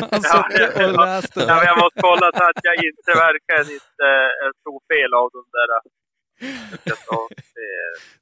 Han 0.11 0.21
satt 0.21 0.75
och 0.75 0.91
läste. 1.05 1.39
Ja, 1.39 1.55
men 1.55 1.65
jag 1.65 1.79
måste 1.79 2.01
kolla 2.01 2.31
så 2.37 2.43
att 2.43 2.59
jag 2.63 2.75
inte 2.75 3.11
verkar 3.15 3.61
inte 3.61 4.05
eh, 4.43 4.51
tog 4.63 4.81
fel 4.93 5.13
av 5.13 5.29
de 5.33 5.43
där. 5.51 5.69
eh, 5.75 6.77
det, 6.83 6.95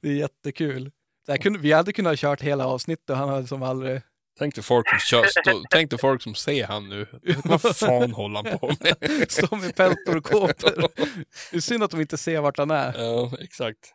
Det 0.00 0.08
är 0.08 0.12
jättekul. 0.14 0.90
Det 1.26 1.32
här 1.32 1.38
kunde, 1.38 1.58
vi 1.58 1.72
hade 1.72 1.92
kunnat 1.92 2.10
ha 2.10 2.16
kört 2.16 2.40
hela 2.40 2.66
avsnittet 2.66 3.10
och 3.10 3.16
han 3.16 3.28
hade 3.28 3.46
som 3.46 3.62
aldrig... 3.62 4.00
Tänk 4.40 4.54
dig 4.54 4.64
folk 4.64 4.88
som, 4.88 4.98
kör, 4.98 5.24
stå, 5.24 5.62
tänk 5.70 5.90
dig 5.90 5.98
folk 5.98 6.22
som 6.22 6.34
ser 6.34 6.66
han 6.66 6.88
nu. 6.88 7.06
Vad 7.44 7.60
fan 7.76 8.12
håller 8.20 8.36
han 8.36 8.58
på 8.58 8.66
med? 8.66 8.96
Står 9.38 9.56
med 9.56 9.76
peltorkåpor. 9.76 10.74
Det 11.50 11.56
är 11.56 11.60
synd 11.60 11.82
att 11.82 11.90
de 11.90 12.00
inte 12.00 12.18
ser 12.18 12.40
vart 12.40 12.58
han 12.58 12.70
är. 12.70 12.92
Ja, 12.98 13.30
exakt. 13.46 13.94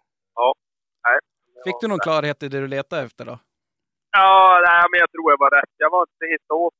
Fick 1.66 1.82
du 1.82 1.88
någon 1.88 2.00
klarhet 2.00 2.44
i 2.44 2.48
det 2.50 2.60
du 2.60 2.68
letade 2.68 3.02
efter 3.02 3.26
då? 3.26 3.40
Ja, 4.12 4.62
nej, 4.68 4.84
men 4.92 5.00
jag 5.00 5.12
tror 5.12 5.32
jag 5.32 5.38
var 5.40 5.52
rätt. 5.52 5.74
Jag 5.78 5.90
var 5.90 6.02
inte 6.02 6.26
helt 6.32 6.52
åt 6.52 6.74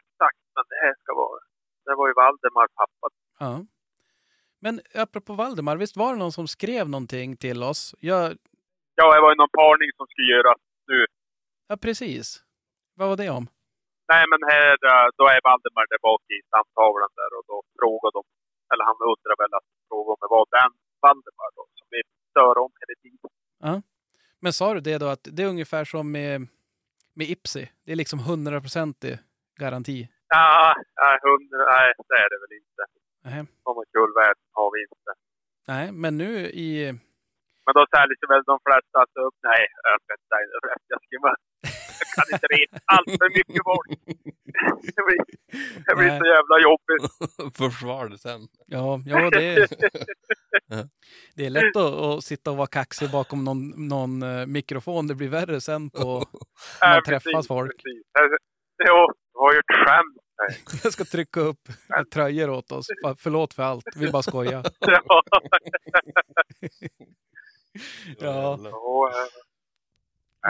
exakt, 0.00 0.42
men 0.54 0.64
det 0.68 0.78
här 0.86 0.94
ska 1.02 1.14
vara... 1.14 1.40
Det 1.84 1.94
var 1.94 2.06
ju 2.08 2.14
Valdemar 2.22 2.66
pappa. 2.80 3.06
Ja. 3.38 3.64
Men 4.60 4.80
apropå 4.94 5.34
Valdemar, 5.34 5.76
visst 5.76 5.96
var 5.96 6.12
det 6.12 6.18
någon 6.18 6.32
som 6.32 6.48
skrev 6.48 6.88
någonting 6.88 7.36
till 7.36 7.62
oss? 7.62 7.94
Jag, 7.98 8.22
Ja, 8.94 9.14
det 9.14 9.20
var 9.20 9.30
ju 9.30 9.36
någon 9.36 9.54
parning 9.62 9.90
som 9.96 10.06
skulle 10.06 10.32
göras 10.36 10.60
nu. 10.86 11.06
ja, 11.68 11.76
precis. 11.76 12.42
Vad 13.00 13.08
var 13.12 13.18
det 13.22 13.30
om? 13.38 13.46
Nej, 14.12 14.24
men 14.30 14.40
här, 14.52 14.76
eh, 14.90 15.06
då 15.18 15.24
är 15.34 15.40
Valdemar 15.48 15.84
där 15.92 16.02
bak 16.08 16.22
i 16.34 16.38
stamtavlan 16.48 17.12
där 17.20 17.30
och 17.38 17.44
då 17.50 17.56
frågade 17.78 18.14
de, 18.18 18.22
eller 18.70 18.84
han 18.90 18.98
undrar 19.10 19.34
väl 19.42 19.52
att 19.58 19.68
fråga 19.88 20.08
om 20.14 20.20
det 20.24 20.30
var 20.36 20.46
den 20.58 20.72
Valdemar 21.04 21.50
då 21.56 21.62
som 21.78 21.86
vi 21.94 22.00
stör 22.30 22.54
om 22.64 22.72
hela 22.80 22.96
tiden. 23.04 23.30
Men 24.42 24.52
sa 24.58 24.66
du 24.74 24.80
det 24.80 24.98
då 25.02 25.08
att 25.14 25.24
det 25.34 25.42
är 25.42 25.54
ungefär 25.54 25.84
som 25.92 26.04
med, 26.16 26.34
med 27.18 27.26
Ipsi? 27.34 27.64
Det 27.84 27.90
är 27.92 27.98
liksom 28.02 28.18
hundraprocentig 28.28 29.14
garanti? 29.62 29.98
Ja, 30.34 30.74
nej, 31.02 31.16
hundra, 31.26 31.62
nej, 31.74 31.88
det 32.10 32.18
är 32.24 32.28
det 32.32 32.38
väl 32.42 32.54
inte. 32.62 32.82
Nej. 33.26 33.40
Sådana 33.64 33.82
kullvärden 33.94 34.46
har 34.58 34.68
vi 34.74 34.80
inte. 34.92 35.10
Nej, 35.72 35.86
men 36.02 36.12
nu 36.22 36.32
i... 36.66 36.68
Men 37.64 37.72
då 37.78 37.82
säljer 37.94 38.16
sig 38.18 38.28
väl 38.32 38.42
de 38.52 38.58
flesta 38.66 38.96
att 39.02 39.14
upp. 39.26 39.36
Nej, 39.50 39.62
jag 39.88 39.96
ska 40.02 40.10
inte 40.16 40.28
säga 40.34 40.46
det 40.52 40.60
rätt. 40.70 40.84
Jag, 40.92 41.00
ska, 41.04 41.16
jag 42.00 42.26
kan 42.26 42.34
inte 42.34 42.46
reta 42.46 42.78
allt 42.84 43.10
för 43.10 43.28
mycket 43.38 43.62
folk. 43.64 43.88
Det 44.82 45.02
blir, 45.06 45.24
det 45.86 45.96
blir 45.96 46.18
så 46.18 46.26
jävla 46.26 46.60
jobbigt. 46.62 47.56
Försvar 47.56 48.08
det 48.08 48.18
sen. 48.18 48.48
Ja, 48.66 49.00
ja 49.06 49.30
det, 49.30 49.44
är, 49.44 49.68
det 51.34 51.46
är 51.46 51.50
lätt 51.50 51.76
att, 51.76 51.94
att 51.94 52.24
sitta 52.24 52.50
och 52.50 52.56
vara 52.56 52.66
kaxig 52.66 53.10
bakom 53.10 53.44
någon, 53.44 53.88
någon 53.88 54.22
eh, 54.22 54.46
mikrofon. 54.46 55.06
Det 55.06 55.14
blir 55.14 55.28
värre 55.28 55.60
sen 55.60 55.90
på 55.90 55.98
när 56.00 56.88
man 56.88 56.96
Ja, 56.96 57.02
träffas 57.06 57.32
precis, 57.32 57.48
folk. 57.48 57.70
precis. 57.70 58.02
Jo, 58.86 59.06
det 59.32 59.38
var 59.38 59.52
ju 59.52 59.58
ett 59.58 59.86
skämt. 59.86 60.16
Jag 60.84 60.92
ska 60.92 61.04
trycka 61.04 61.40
upp 61.40 61.68
tröjor 62.12 62.50
åt 62.50 62.72
oss. 62.72 62.86
Förlåt 63.18 63.54
för 63.54 63.62
allt. 63.62 63.84
Vi 63.96 64.10
bara 64.10 64.22
skojar. 64.22 64.64
Ja. 64.78 65.02
Ja. 68.18 68.58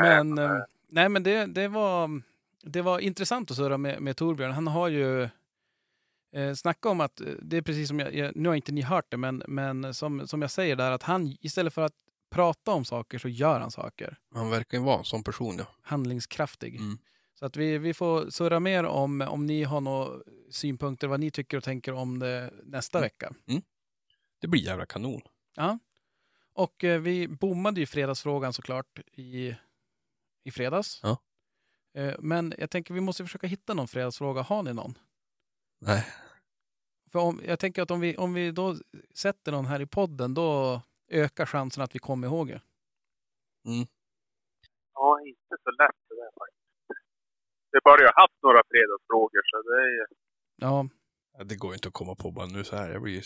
Men, 0.01 0.39
eh, 0.39 0.51
nej, 0.91 1.09
men 1.09 1.23
det, 1.23 1.47
det, 1.47 1.69
var, 1.69 2.23
det 2.62 2.83
var 2.83 2.99
intressant 2.99 3.51
att 3.51 3.57
surra 3.57 3.79
med, 3.79 4.03
med 4.03 4.17
Torbjörn. 4.17 4.53
Han 4.53 4.67
har 4.67 4.89
ju 4.89 5.23
eh, 6.33 6.55
snackat 6.57 6.91
om 6.91 7.01
att, 7.01 7.21
eh, 7.21 7.27
det 7.43 7.57
är 7.57 7.62
precis 7.62 7.89
som 7.89 7.99
jag, 7.99 8.15
jag, 8.15 8.37
nu 8.37 8.49
har 8.49 8.57
inte 8.57 8.73
ni 8.73 8.81
hört 8.83 9.07
det, 9.09 9.17
men, 9.17 9.43
men 9.49 9.95
som, 9.95 10.27
som 10.29 10.43
jag 10.43 10.51
säger 10.51 10.77
där, 10.77 10.91
att 10.91 11.03
han 11.03 11.37
istället 11.41 11.75
för 11.75 11.83
att 11.83 11.95
prata 12.31 12.73
om 12.73 12.85
saker 12.85 13.19
så 13.19 13.29
gör 13.29 13.61
han 13.61 13.71
saker. 13.71 14.19
Han 14.35 14.51
verkar 14.51 14.79
ju 14.79 14.85
vara 14.85 14.99
en 14.99 15.05
sån 15.05 15.23
person, 15.23 15.57
ja. 15.59 15.67
Handlingskraftig. 15.83 16.77
Mm. 16.77 16.99
Så 17.35 17.47
att 17.47 17.57
vi, 17.57 17.79
vi 17.79 17.95
får 17.95 18.31
surra 18.31 18.61
mer 18.61 18.85
om, 18.85 19.21
om 19.21 19.47
ni 19.47 19.62
har 19.62 19.81
några 19.81 20.21
synpunkter, 20.51 21.09
vad 21.09 21.21
ni 21.21 21.31
tycker 21.31 21.57
och 21.57 21.65
tänker 21.65 21.93
om 21.93 22.19
det 22.19 22.51
nästa 22.65 22.99
Mm. 22.99 23.05
vecka. 23.05 23.35
Det 24.41 24.49
blir 24.49 24.61
jävla 24.61 24.87
kanon. 24.87 25.21
Ja. 25.57 25.79
Och 26.53 26.85
eh, 26.85 27.01
vi 27.01 27.29
bommade 27.29 27.81
ju 27.81 27.87
fredagsfrågan 27.87 28.53
såklart 28.53 28.99
i, 29.12 29.55
i 30.45 30.51
fredags. 30.51 31.01
Ja. 31.03 31.17
Eh, 31.95 32.15
men 32.19 32.55
jag 32.59 32.71
tänker 32.71 32.95
vi 32.95 33.01
måste 33.01 33.25
försöka 33.25 33.47
hitta 33.47 33.75
någon 33.75 33.89
fredagsfråga. 33.89 34.43
Har 34.43 34.62
ni 34.62 34.73
någon? 34.75 34.99
Nej. 35.81 36.07
För 37.12 37.19
om, 37.19 37.41
jag 37.47 37.59
tänker 37.59 37.83
att 37.83 37.91
om 37.91 38.01
vi, 38.01 38.17
om 38.17 38.35
vi 38.35 38.51
då 38.51 38.77
sätter 39.15 39.53
någon 39.53 39.67
här 39.67 39.81
i 39.81 39.87
podden, 39.87 40.35
då 40.35 40.81
ökar 41.09 41.47
chansen 41.47 41.83
att 41.85 41.95
vi 41.95 41.99
kommer 41.99 42.27
ihåg 42.27 42.49
det. 42.49 42.61
ja, 44.95 45.21
inte 45.27 45.57
så 45.65 45.71
lätt 45.71 45.97
det 46.09 46.15
där 46.15 46.31
faktiskt. 46.39 46.61
Vi 47.71 47.79
har 47.85 47.99
bara 47.99 48.23
haft 48.23 48.43
några 48.43 48.62
fredagsfrågor 48.69 49.43
så 49.45 49.62
det 49.62 49.83
är 49.83 50.07
Ja, 50.57 50.89
Ja, 51.39 51.45
Det 51.45 51.57
går 51.57 51.71
ju 51.71 51.75
inte 51.75 51.89
att 51.89 51.95
komma 51.95 52.15
på 52.15 52.31
bara 52.31 52.47
nu 52.47 52.65
så 52.65 52.77
här. 52.77 52.91
Jag 52.91 53.03
blir 53.03 53.12
ju... 53.12 53.23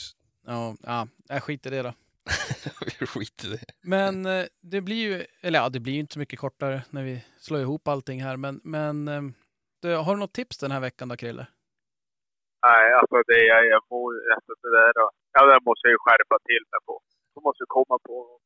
ja, 0.47 0.77
ja 0.82 1.09
jag 1.28 1.43
skiter 1.43 1.73
i 1.73 1.77
det 1.77 1.82
då. 1.82 1.95
Vi 3.01 3.06
skiter 3.06 3.46
i 3.46 3.51
det. 3.51 3.64
Men 3.82 4.26
eh, 4.26 4.44
det 4.60 4.80
blir 4.80 4.96
ju, 4.96 5.24
eller 5.40 5.59
ja, 5.59 5.68
det 5.68 5.80
blir 5.80 5.92
ju 5.92 6.01
inte 6.01 6.12
så 6.12 6.18
mycket 6.18 6.38
kortare 6.38 6.82
när 6.90 7.02
vi 7.05 7.24
slår 7.38 7.60
ihop 7.60 7.88
allting 7.88 8.22
här. 8.22 8.36
Men, 8.36 8.60
men 8.64 9.09
eh, 9.09 9.22
du, 9.82 9.94
har 9.96 10.14
du 10.14 10.20
något 10.20 10.32
tips 10.34 10.59
den 10.59 10.70
här 10.70 10.80
veckan 10.80 11.09
då, 11.09 11.16
Krille? 11.16 11.46
Nej, 12.66 12.92
alltså 12.92 13.16
det 13.26 13.48
är, 13.48 13.62
jag 13.64 13.82
får, 13.88 14.12
alltså 14.34 14.52
det 14.62 14.70
där, 14.78 14.92
då- 14.94 15.10
ja, 15.32 15.46
det 15.46 15.60
måste 15.64 15.86
jag 15.88 15.92
ju 15.92 15.98
skärpa 15.98 16.38
till 16.48 16.64
mig 16.70 16.80
på. 16.86 17.01
Då 17.34 17.40
måste 17.40 17.62
jag 17.62 17.68
komma 17.68 17.98
på 18.09 18.40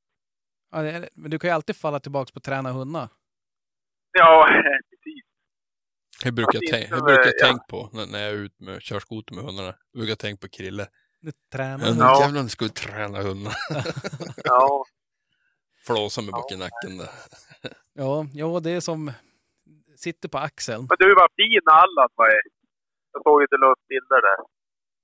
Ja, 0.70 0.82
det 0.82 0.90
är- 0.90 1.08
men 1.14 1.30
du 1.30 1.38
kan 1.38 1.50
ju 1.50 1.54
alltid 1.54 1.76
falla 1.76 2.00
tillbaka 2.00 2.30
på 2.34 2.40
träna 2.40 2.72
hundar. 2.72 3.08
Ja, 4.12 4.48
precis. 4.90 5.24
Jag 6.24 6.34
brukar, 6.34 6.60
jag 6.90 7.04
brukar 7.04 7.32
ja. 7.38 7.46
tänka 7.46 7.64
på 7.68 7.90
när, 7.92 8.06
när 8.06 8.18
jag 8.18 8.30
är 8.30 8.34
ute 8.34 8.64
med 8.64 8.82
kör 8.82 9.00
skoter 9.00 9.34
med 9.34 9.44
hundarna. 9.44 9.74
Jag 9.92 10.00
brukar 10.00 10.14
tänka 10.16 10.40
på 10.40 10.48
Krille. 10.48 10.86
Nu 11.20 11.32
tränar 11.52 11.86
hund. 11.86 12.00
Ja. 12.00 12.20
Jävlar, 12.20 12.42
nu 12.42 12.48
ska 12.48 12.64
vi 12.64 12.70
träna 12.70 13.22
hundar. 13.22 13.54
Ja, 14.44 14.84
Flåsa 15.86 16.22
mig 16.22 16.32
bak 16.32 16.52
i 16.52 16.56
nacken 16.56 16.98
där. 16.98 17.10
Ja, 17.92 18.26
ja, 18.32 18.60
det 18.60 18.70
är 18.70 18.80
som 18.80 19.12
sitter 19.96 20.28
på 20.28 20.38
axeln. 20.38 20.86
men 20.88 20.96
du 20.98 21.14
var 21.14 21.28
fin 21.36 21.60
Allan 21.70 22.08
var 22.14 22.26
jag. 22.26 22.40
Jag 23.12 23.22
såg 23.22 23.42
inte 23.42 23.56
lust 23.56 23.88
bilder 23.88 24.22
där. 24.22 24.44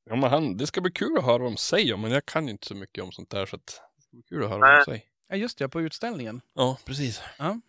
Ja, 0.05 0.17
men 0.17 0.31
han, 0.31 0.57
det 0.57 0.67
ska 0.67 0.81
bli 0.81 0.93
kul 0.93 1.19
att 1.19 1.25
höra 1.25 1.39
vad 1.39 1.51
de 1.53 1.57
säger, 1.57 1.97
men 1.97 2.11
jag 2.11 2.27
kan 2.27 2.45
ju 2.45 2.51
inte 2.51 2.67
så 2.67 2.75
mycket 2.75 3.05
om 3.05 3.13
sånt 3.13 3.31
där, 3.31 3.47
så 3.47 3.57
att 3.57 3.67
det 3.97 4.03
ska 4.03 4.11
bli 4.17 4.23
kul 4.23 4.45
att 4.45 4.51
höra 4.51 4.59
vad 4.61 4.69
Nej. 4.69 4.79
de 4.79 4.85
säger. 4.85 5.03
Ja, 5.29 5.37
just 5.37 5.59
det, 5.59 5.69
på 5.69 5.81
utställningen. 5.81 6.41
Ja, 6.55 6.79
precis. 6.85 7.23
Ja. 7.39 7.61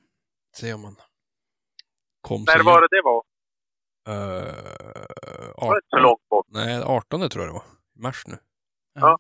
Se 0.58 0.74
om 0.74 0.82
man 0.82 0.96
kom 2.22 2.44
När 2.48 2.64
var 2.64 2.82
det 2.82 2.88
det 2.92 3.02
var? 3.04 3.24
Uh, 4.10 4.54
Det 5.56 5.66
var 5.66 5.76
inte 5.76 5.88
så 5.90 5.98
långt 6.00 6.30
bort. 6.30 6.46
Nej, 6.50 6.82
18 6.84 7.30
tror 7.30 7.46
jag 7.46 7.54
det 7.54 7.60
var. 7.60 7.75
I 7.96 8.00
mars 8.02 8.24
nu. 8.28 8.38
Ja. 8.94 9.20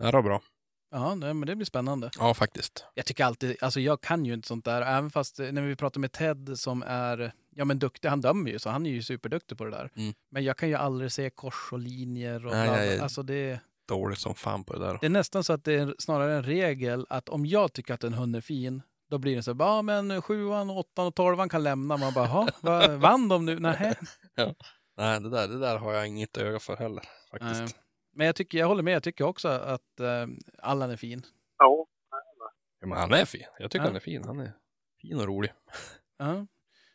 Det 0.00 0.10
var 0.12 0.22
bra. 0.22 0.42
Ja, 0.90 1.14
nej, 1.14 1.34
men 1.34 1.46
det 1.46 1.56
blir 1.56 1.66
spännande. 1.66 2.10
Ja, 2.18 2.34
faktiskt. 2.34 2.84
Jag 2.94 3.06
tycker 3.06 3.24
alltid, 3.24 3.56
alltså 3.60 3.80
jag 3.80 4.00
kan 4.00 4.24
ju 4.26 4.34
inte 4.34 4.48
sånt 4.48 4.64
där, 4.64 4.82
även 4.82 5.10
fast 5.10 5.40
eh, 5.40 5.52
när 5.52 5.62
vi 5.62 5.76
pratar 5.76 6.00
med 6.00 6.12
Ted 6.12 6.58
som 6.58 6.82
är, 6.86 7.32
ja 7.50 7.64
men 7.64 7.78
duktig, 7.78 8.08
han 8.08 8.20
dömer 8.20 8.50
ju 8.50 8.58
så 8.58 8.70
han 8.70 8.86
är 8.86 8.90
ju 8.90 9.02
superduktig 9.02 9.58
på 9.58 9.64
det 9.64 9.70
där. 9.70 9.90
Mm. 9.96 10.14
Men 10.30 10.44
jag 10.44 10.56
kan 10.56 10.68
ju 10.68 10.74
aldrig 10.74 11.12
se 11.12 11.30
kors 11.30 11.68
och 11.72 11.78
linjer 11.78 12.46
och 12.46 12.52
Nej, 12.52 12.94
bla. 12.96 13.02
Alltså 13.02 13.22
det, 13.22 13.60
Dåligt 13.88 14.18
som 14.18 14.34
fan 14.34 14.64
på 14.64 14.72
det 14.72 14.78
där. 14.78 14.98
det 15.00 15.06
är 15.06 15.10
nästan 15.10 15.44
så 15.44 15.52
att 15.52 15.64
det 15.64 15.74
är 15.74 15.94
snarare 15.98 16.36
en 16.36 16.42
regel 16.42 17.06
att 17.08 17.28
om 17.28 17.46
jag 17.46 17.72
tycker 17.72 17.94
att 17.94 18.04
en 18.04 18.14
hund 18.14 18.36
är 18.36 18.40
fin, 18.40 18.82
då 19.10 19.18
blir 19.18 19.36
det 19.36 19.42
så 19.42 19.56
ja 19.58 19.82
men 19.82 20.22
sjuan, 20.22 20.70
åttan 20.70 21.06
och 21.06 21.14
tolvan 21.14 21.48
kan 21.48 21.62
lämna. 21.62 21.96
Man 21.96 22.12
bara, 22.14 22.26
"Jaha, 22.26 22.48
vad 22.60 22.90
vann 22.90 23.28
de 23.28 23.44
nu? 23.44 23.58
Nej. 23.60 23.94
Nej, 24.98 25.20
det 25.20 25.30
där, 25.30 25.48
det 25.48 25.58
där 25.58 25.76
har 25.78 25.92
jag 25.92 26.06
inget 26.06 26.36
öga 26.36 26.58
för 26.58 26.76
heller. 26.76 27.04
Faktiskt. 27.38 27.60
Nej. 27.60 27.82
Men 28.12 28.26
jag, 28.26 28.36
tycker, 28.36 28.58
jag 28.58 28.66
håller 28.68 28.82
med, 28.82 28.94
jag 28.94 29.02
tycker 29.02 29.24
också 29.24 29.48
att 29.48 30.00
eh, 30.00 30.26
Allan 30.58 30.90
är 30.90 30.96
fin. 30.96 31.22
Ja. 31.58 31.86
Ja, 32.80 32.86
men 32.86 32.98
han 32.98 33.12
är 33.12 33.24
fin. 33.24 33.42
Jag 33.58 33.70
tycker 33.70 33.82
Ja. 33.84 33.88
han 33.88 33.96
är 33.96 34.00
fin. 34.00 34.24
Han 34.24 34.40
är 34.40 34.52
fin 35.00 35.20
och 35.20 35.26
rolig. 35.26 35.52
Ja. 36.18 36.46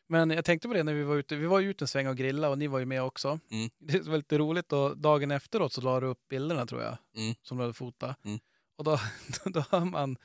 Men 0.07 0.29
jag 0.29 0.45
tänkte 0.45 0.67
på 0.67 0.73
det 0.73 0.83
när 0.83 0.93
vi 0.93 1.03
var 1.03 1.15
ute. 1.15 1.35
Vi 1.35 1.45
var 1.45 1.59
ju 1.59 1.69
ute 1.69 1.83
en 1.83 1.87
sväng 1.87 2.07
och 2.07 2.17
grilla 2.17 2.49
och 2.49 2.57
ni 2.57 2.67
var 2.67 2.79
ju 2.79 2.85
med 2.85 3.03
också. 3.03 3.39
Mm. 3.51 3.69
Det 3.79 4.07
var 4.07 4.17
lite 4.17 4.37
roligt 4.37 4.73
och 4.73 4.97
dagen 4.97 5.31
efteråt 5.31 5.73
så 5.73 5.81
la 5.81 5.99
du 5.99 6.07
upp 6.07 6.27
bilderna 6.29 6.65
tror 6.65 6.81
jag. 6.81 6.97
Mm. 7.15 7.35
Som 7.41 7.57
du 7.57 7.63
hade 7.63 7.73
fotat. 7.73 8.25
Mm. 8.25 8.39
Och 8.75 8.83
då, 8.83 8.99
då, 9.45 9.63
hör 9.71 9.85
man, 9.85 10.17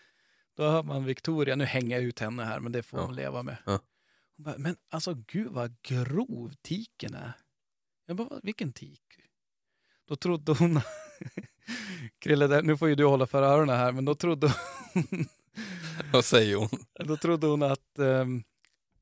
då 0.56 0.62
hör 0.70 0.82
man 0.82 1.04
Victoria, 1.04 1.56
nu 1.56 1.64
hänger 1.64 1.96
jag 1.96 2.04
ut 2.04 2.18
henne 2.20 2.44
här 2.44 2.60
men 2.60 2.72
det 2.72 2.82
får 2.82 2.98
Ja. 3.00 3.04
hon 3.06 3.14
leva 3.14 3.42
med. 3.42 3.56
Ja. 3.66 3.78
Hon 4.36 4.44
bara, 4.44 4.58
men 4.58 4.76
alltså 4.90 5.14
gud 5.26 5.48
vad 5.52 5.82
grov 5.82 6.52
tiken 6.62 7.14
är. 7.14 7.32
Jag 8.06 8.16
bara, 8.16 8.28
"Vad- 8.28 8.40
vilken 8.44 8.72
tik? 8.72 9.02
Då 10.08 10.16
trodde 10.16 10.52
hon, 10.52 10.80
Krille, 12.18 12.62
nu 12.62 12.76
får 12.76 12.88
ju 12.88 12.94
du 12.94 13.04
hålla 13.04 13.26
för 13.26 13.42
öronen 13.42 13.76
här, 13.76 13.92
men 13.92 14.04
då 14.04 14.14
trodde 14.14 14.52
hon 14.94 15.04
Vad 16.12 16.24
säger 16.24 16.56
hon? 16.56 16.68
då 17.04 17.16
trodde 17.16 17.46
hon 17.46 17.62
att 17.62 17.98
ehm, 17.98 18.42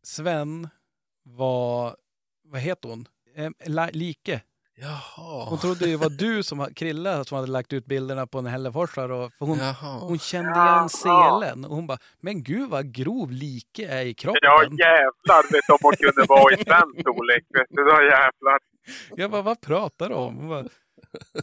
Sven 0.02 0.68
var, 1.22 1.96
vad 2.44 2.60
heter 2.60 2.88
hon? 2.88 3.06
La, 3.66 3.88
like. 3.92 4.40
Jaha. 4.76 5.44
Hon 5.48 5.58
trodde 5.58 5.86
det 5.86 5.96
var 5.96 6.10
du 6.10 6.42
som 6.42 6.66
Krille 6.74 7.24
som 7.24 7.36
hade 7.36 7.50
lagt 7.50 7.72
ut 7.72 7.86
bilderna 7.86 8.26
på 8.26 8.38
en 8.38 8.46
hälleforsare. 8.46 9.30
För 9.38 9.46
hon, 9.46 9.58
Jaha. 9.58 9.98
hon 9.98 10.18
kände 10.18 10.50
igen 10.50 10.88
selen. 10.88 11.64
Och 11.64 11.76
hon 11.76 11.86
bara, 11.86 11.98
men 12.20 12.42
gud 12.42 12.70
vad 12.70 12.92
grov 12.94 13.32
like 13.32 13.86
är 13.86 14.04
i 14.06 14.14
kroppen. 14.14 14.38
Ja 14.42 14.62
jävlar 14.62 15.52
vet 15.52 15.62
du 15.66 15.72
om 15.72 15.78
hon 15.82 15.92
kunde 15.92 16.24
vara 16.28 16.54
i 16.54 16.56
svensk 16.64 17.00
storlek. 17.00 17.44
Vet 17.48 17.66
du, 17.68 17.84
då 17.84 18.02
jävlar. 18.02 18.58
Jag 19.16 19.30
bara, 19.30 19.42
vad 19.42 19.60
pratar 19.60 20.08
du 20.08 20.14
om? 20.14 20.36
Hon 20.36 20.48
bara, 20.48 20.64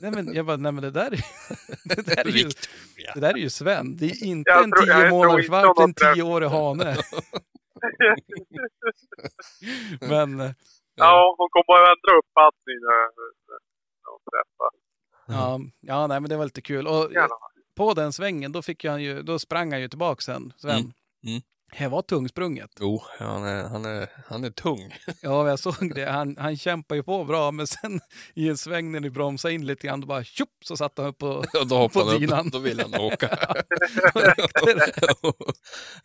nej 0.02 0.12
men, 0.12 0.34
jag 0.34 0.46
bara, 0.46 0.58
nej 0.58 0.72
men 0.72 0.82
det 0.84 0.92
där 0.92 1.12
är, 1.12 1.20
det 1.96 2.06
där 2.16 2.28
är, 2.28 2.32
ju, 2.32 2.50
det 3.14 3.20
där 3.20 3.34
är 3.34 3.38
ju 3.38 3.50
Sven. 3.50 3.98
Det 3.98 4.06
är 4.06 4.24
inte 4.24 4.50
Jag 4.52 4.64
en 4.64 4.72
tror- 4.72 4.86
tio 4.86 5.10
månaders 5.10 5.50
valp, 5.50 5.78
det 5.78 5.82
är 5.82 5.88
en 6.10 6.16
tioårig 6.16 6.48
hane. 6.48 6.98
Men 10.02 10.40
eh, 10.40 10.52
Ja, 10.96 11.36
hon 11.38 11.50
kommer 11.50 11.82
att 11.84 11.88
ändra 11.98 12.18
uppfattning 12.20 12.76
när 12.82 13.04
hon 14.12 14.20
träffar. 14.32 14.72
ja, 15.28 15.60
ja, 15.82 16.08
nej 16.08 16.20
men 16.20 16.30
det 16.30 16.38
var 16.38 16.44
lite 16.46 16.62
kul. 16.62 16.88
Och 16.88 17.12
på 17.76 17.94
den 17.94 18.14
svängen, 18.14 18.52
då, 18.52 18.62
fick 18.62 18.86
han 18.86 19.04
ju, 19.04 19.22
då 19.22 19.40
sprang 19.40 19.72
han 19.72 19.82
ju 19.82 19.88
tillbaka 19.88 20.22
sen, 20.22 20.54
Sven. 20.58 20.72
Mm, 20.80 20.92
mm. 21.28 21.42
Det 21.80 21.88
var 21.88 22.02
tungsprunget. 22.02 22.72
Jo, 22.80 23.04
han 23.20 23.44
är, 23.44 23.64
han 23.64 23.86
är, 23.86 24.10
han 24.28 24.44
är 24.44 24.50
tung. 24.50 24.96
Ja, 25.22 25.50
jag 25.50 25.60
såg 25.60 25.96
det. 25.96 26.06
Han, 26.06 26.36
han 26.40 26.58
kämpar 26.58 26.96
ju 26.96 27.04
på 27.04 27.24
bra, 27.26 27.52
men 27.52 27.68
sen 27.68 28.00
i 28.34 28.50
en 28.50 28.58
sväng 28.58 28.92
när 28.92 29.00
ni 29.00 29.10
bromsade 29.10 29.54
in 29.54 29.66
lite 29.66 29.88
grann, 29.88 30.02
då 30.02 30.08
bara 30.08 30.24
tjopp 30.24 30.50
så 30.66 30.78
satt 30.78 30.98
han 30.98 31.08
upp 31.08 31.18
på... 31.18 31.28
Och 31.30 31.68
då 31.68 31.90
På 31.90 32.04
han 32.06 32.20
dynan. 32.20 32.46
upp, 32.48 32.54
då 32.54 32.60
vill 32.60 32.80
han 32.80 32.96
åka. 32.96 33.28
det. 34.66 35.16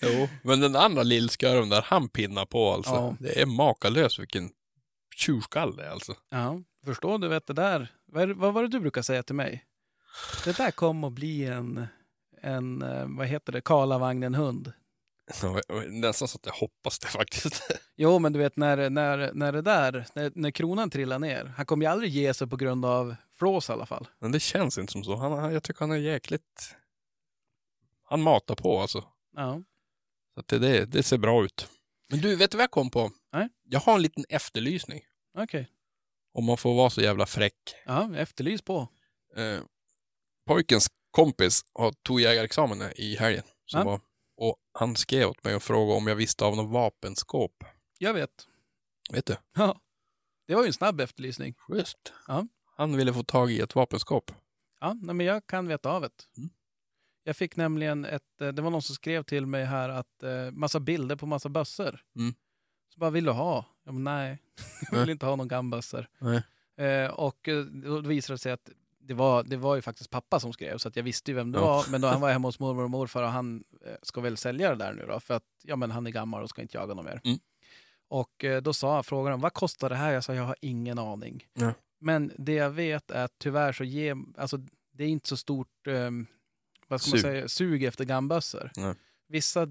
jo, 0.01 0.29
men 0.43 0.61
den 0.61 0.77
andra 0.77 1.03
lillskarven 1.03 1.69
där, 1.69 1.83
han 1.83 2.09
pinnar 2.09 2.45
på 2.47 2.73
alltså. 2.73 2.91
Ja. 2.95 3.17
Det 3.21 3.41
är 3.41 3.47
makalöst 3.47 4.19
vilken 4.19 4.51
tjurskalle 5.17 5.91
alltså. 5.91 6.15
Ja, 6.31 6.61
förstår 6.85 7.19
du 7.19 7.29
vet 7.29 7.47
det 7.47 7.53
där. 7.55 7.89
Vad, 8.13 8.23
är- 8.23 8.35
vad 8.35 8.55
var 8.55 8.63
det 8.63 8.69
du 8.69 8.81
brukar 8.81 9.03
säga 9.03 9.23
till 9.23 9.35
mig? 9.35 9.65
Det 10.45 10.57
där 10.57 10.71
kommer 10.71 11.07
att 11.09 11.13
bli 11.15 11.45
en, 11.45 11.87
en 12.43 12.83
eh, 12.83 13.05
vad 13.09 13.27
heter 13.27 13.53
det, 13.53 13.61
Karlavagnen-hund. 13.61 14.67
Ja, 14.69 14.73
Nästan 15.89 16.29
så 16.29 16.37
att 16.37 16.47
jag 16.47 16.53
hoppas 16.53 16.99
det 16.99 17.07
faktiskt. 17.07 17.63
Jo, 17.97 18.19
men 18.19 18.33
du 18.33 18.39
vet 18.39 18.57
när, 18.57 18.91
när, 18.91 19.33
när 19.33 19.53
det 19.53 19.63
där, 19.63 20.07
när, 20.15 20.33
när 20.35 20.51
kronan 20.51 20.91
trillar 20.91 21.19
ner, 21.19 21.45
han 21.57 21.67
kommer 21.67 21.87
ju 21.87 21.93
aldrig 21.93 22.11
ge 22.11 22.35
sig 22.35 22.47
på 22.47 22.57
grund 22.57 22.85
av 22.85 23.17
flås 23.33 23.69
i 23.69 23.73
alla 23.73 23.87
fall. 23.87 24.09
Men 24.19 24.33
det 24.33 24.41
känns 24.41 24.79
inte 24.79 24.93
som 24.93 25.05
så. 25.05 25.17
Han, 25.17 25.33
han- 25.33 25.53
jag 25.53 25.63
tycker 25.63 25.81
han 25.81 25.91
är 25.91 25.97
jäkligt... 25.97 26.75
Han 28.09 28.23
matar 28.23 28.55
på 28.55 28.81
alltså. 28.81 29.05
Ja. 29.37 29.63
Så 30.35 30.41
att 30.41 30.49
det, 30.49 30.59
det, 30.59 30.85
det 30.85 31.03
ser 31.03 31.19
bra 31.19 31.45
ut. 31.45 31.71
Men 32.11 32.21
du, 32.21 32.37
vet 32.37 32.51
du 32.51 32.57
vad 32.57 32.63
jag 32.63 32.71
kom 32.71 32.91
på? 32.91 33.11
Nej. 33.33 33.49
Jag 33.65 33.81
har 33.81 33.95
en 33.95 34.03
liten 34.03 34.25
efterlysning. 34.29 35.03
Okej. 35.39 35.69
Om 36.35 36.45
man 36.45 36.57
får 36.57 36.75
vara 36.75 36.91
så 36.91 37.01
jävla 37.01 37.27
fräck. 37.27 37.55
Ja, 37.87 38.17
efterlys 38.17 38.63
på. 38.63 38.89
Eh, 39.37 39.61
pojkens 40.47 40.87
kompis 41.11 41.61
har 41.73 41.93
tog 41.93 42.21
jägarexamen 42.21 42.83
i 42.97 43.17
helgen. 43.17 43.45
Som 43.67 43.79
Ja. 43.81 43.85
var, 43.87 44.01
och 44.37 44.57
han 44.73 44.97
skrev 44.97 45.29
åt 45.29 45.45
mig 45.45 45.55
och 45.55 45.63
frågade 45.63 45.97
om 45.97 46.07
jag 46.07 46.17
visste 46.17 46.45
av 46.45 46.57
något 46.57 46.71
vapenskåp. 46.71 47.65
Jag 47.99 48.15
vet. 48.15 48.31
Vet 49.13 49.27
du? 49.27 49.37
Ja. 49.57 49.81
Det 50.47 50.55
var 50.55 50.63
ju 50.63 50.67
en 50.67 50.73
snabb 50.73 51.01
efterlysning. 51.01 51.55
Just. 51.69 52.13
Ja. 52.27 52.47
Han 52.77 52.97
ville 52.97 53.15
få 53.15 53.23
tag 53.23 53.53
i 53.53 53.61
ett 53.61 53.75
vapenskåp. 53.75 54.33
Ja, 54.81 54.99
nej, 55.03 55.15
men 55.15 55.27
jag 55.27 55.47
kan 55.47 55.69
veta 55.69 55.91
av 55.91 56.03
det. 56.03 56.11
Mm. 56.37 56.51
Jag 57.25 57.37
fick 57.37 57.57
nämligen 57.57 58.05
ett, 58.05 58.41
eh, 58.41 58.49
det 58.49 58.63
var 58.63 58.71
någon 58.71 58.83
som 58.83 58.95
skrev 58.95 59.23
till 59.23 59.47
mig 59.47 59.65
här 59.65 59.89
att 59.89 60.23
eh, 60.23 60.51
massa 60.51 60.81
bilder 60.81 61.17
på 61.17 61.27
massa 61.27 61.49
bössor. 61.49 62.01
Mm. 62.17 62.35
Så 62.95 63.01
bara, 63.01 63.11
vill 63.11 63.25
du 63.25 63.31
ha? 63.31 63.65
Jag 63.85 63.95
bara, 63.95 64.01
nej, 64.01 64.43
jag 64.91 65.01
vill 65.01 65.11
inte 65.11 65.27
ha 65.27 65.37
någon 65.37 65.49
gambössor. 65.49 66.09
Nej. 66.19 66.43
Eh, 66.87 67.11
och 67.11 67.49
eh, 67.49 67.65
då 67.65 68.01
visade 68.01 68.35
det 68.35 68.39
sig 68.39 68.53
att 68.53 68.71
det 69.07 69.15
var, 69.15 69.43
det 69.43 69.57
var 69.57 69.77
ju 69.77 69.83
faktiskt 69.83 70.11
pappa 70.11 70.41
som 70.41 70.53
skrev, 70.53 70.79
så 70.79 70.89
att 70.89 70.97
jag 70.97 71.03
visste 71.03 71.31
ju 71.31 71.35
vem 71.35 71.53
det 71.53 71.59
Ja. 71.59 71.65
var. 71.67 71.85
Men 71.91 72.01
då 72.01 72.09
han 72.09 72.21
var 72.21 72.33
hemma 72.33 72.49
hos 72.49 72.59
mormor 72.61 72.85
och 72.85 72.91
morfar 72.99 73.23
och 73.23 73.29
han 73.29 73.65
eh, 73.87 73.93
ska 74.03 74.21
väl 74.21 74.37
sälja 74.37 74.71
det 74.71 74.77
där 74.77 74.93
nu 74.93 75.07
då, 75.09 75.21
för 75.21 75.35
att 75.35 75.45
ja, 75.63 75.77
men 75.77 75.91
han 75.91 76.07
är 76.07 76.11
gammal 76.11 76.43
och 76.43 76.51
ska 76.51 76.63
inte 76.63 76.77
jaga 76.77 76.95
någon 76.95 77.05
mer. 77.05 77.21
Mm. 77.25 77.39
Och 78.09 78.45
eh, 78.45 78.63
då 78.63 78.73
sa 78.73 79.03
frågade 79.03 79.33
han, 79.33 79.41
vad 79.41 79.53
kostar 79.53 79.89
det 79.89 79.97
här? 79.97 80.13
Jag 80.13 80.25
sa, 80.25 80.35
jag 80.35 80.43
har 80.45 80.57
ingen 80.61 80.99
aning. 80.99 81.45
Ja. 81.55 81.73
Men 82.01 82.33
det 82.39 82.53
jag 82.53 82.71
vet 82.71 83.11
är 83.11 83.25
att 83.25 83.35
tyvärr 83.39 83.73
så 83.73 83.85
ger, 83.85 84.17
alltså 84.37 84.59
det 84.93 85.05
är 85.05 85.09
inte 85.09 85.29
så 85.29 85.37
stort, 85.37 85.87
eh, 85.87 86.11
vad 86.89 87.01
ska 87.01 87.11
man 87.11 87.19
Sug. 87.19 87.21
säga, 87.21 87.49
sug 87.49 87.85
efter 87.85 88.05
gambössor. 88.05 88.71
Nej. 88.77 88.95
Vissa, 89.29 89.67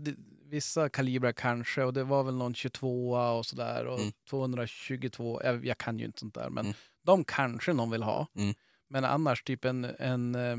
vissa 0.46 0.90
kalibrar 0.90 1.32
kanske, 1.32 1.84
och 1.84 1.94
det 1.94 2.04
var 2.04 2.24
väl 2.24 2.36
någon 2.36 2.54
22 2.56 3.12
och 3.12 3.46
sådär, 3.46 3.86
och 3.86 4.00
Mm. 4.00 4.12
222, 4.30 5.42
jag, 5.44 5.66
jag 5.66 5.78
kan 5.78 6.00
ju 6.00 6.06
inte 6.06 6.20
sånt 6.20 6.34
där, 6.36 6.50
men 6.50 6.66
Mm. 6.66 6.78
de 7.04 7.24
kanske 7.24 7.74
någon 7.74 7.90
vill 7.92 8.04
ha. 8.04 8.28
Mm. 8.36 8.56
Men 8.88 9.06
annars 9.06 9.44
typ 9.44 9.66
en, 9.66 9.86
en 10.00 10.36
eh, 10.36 10.58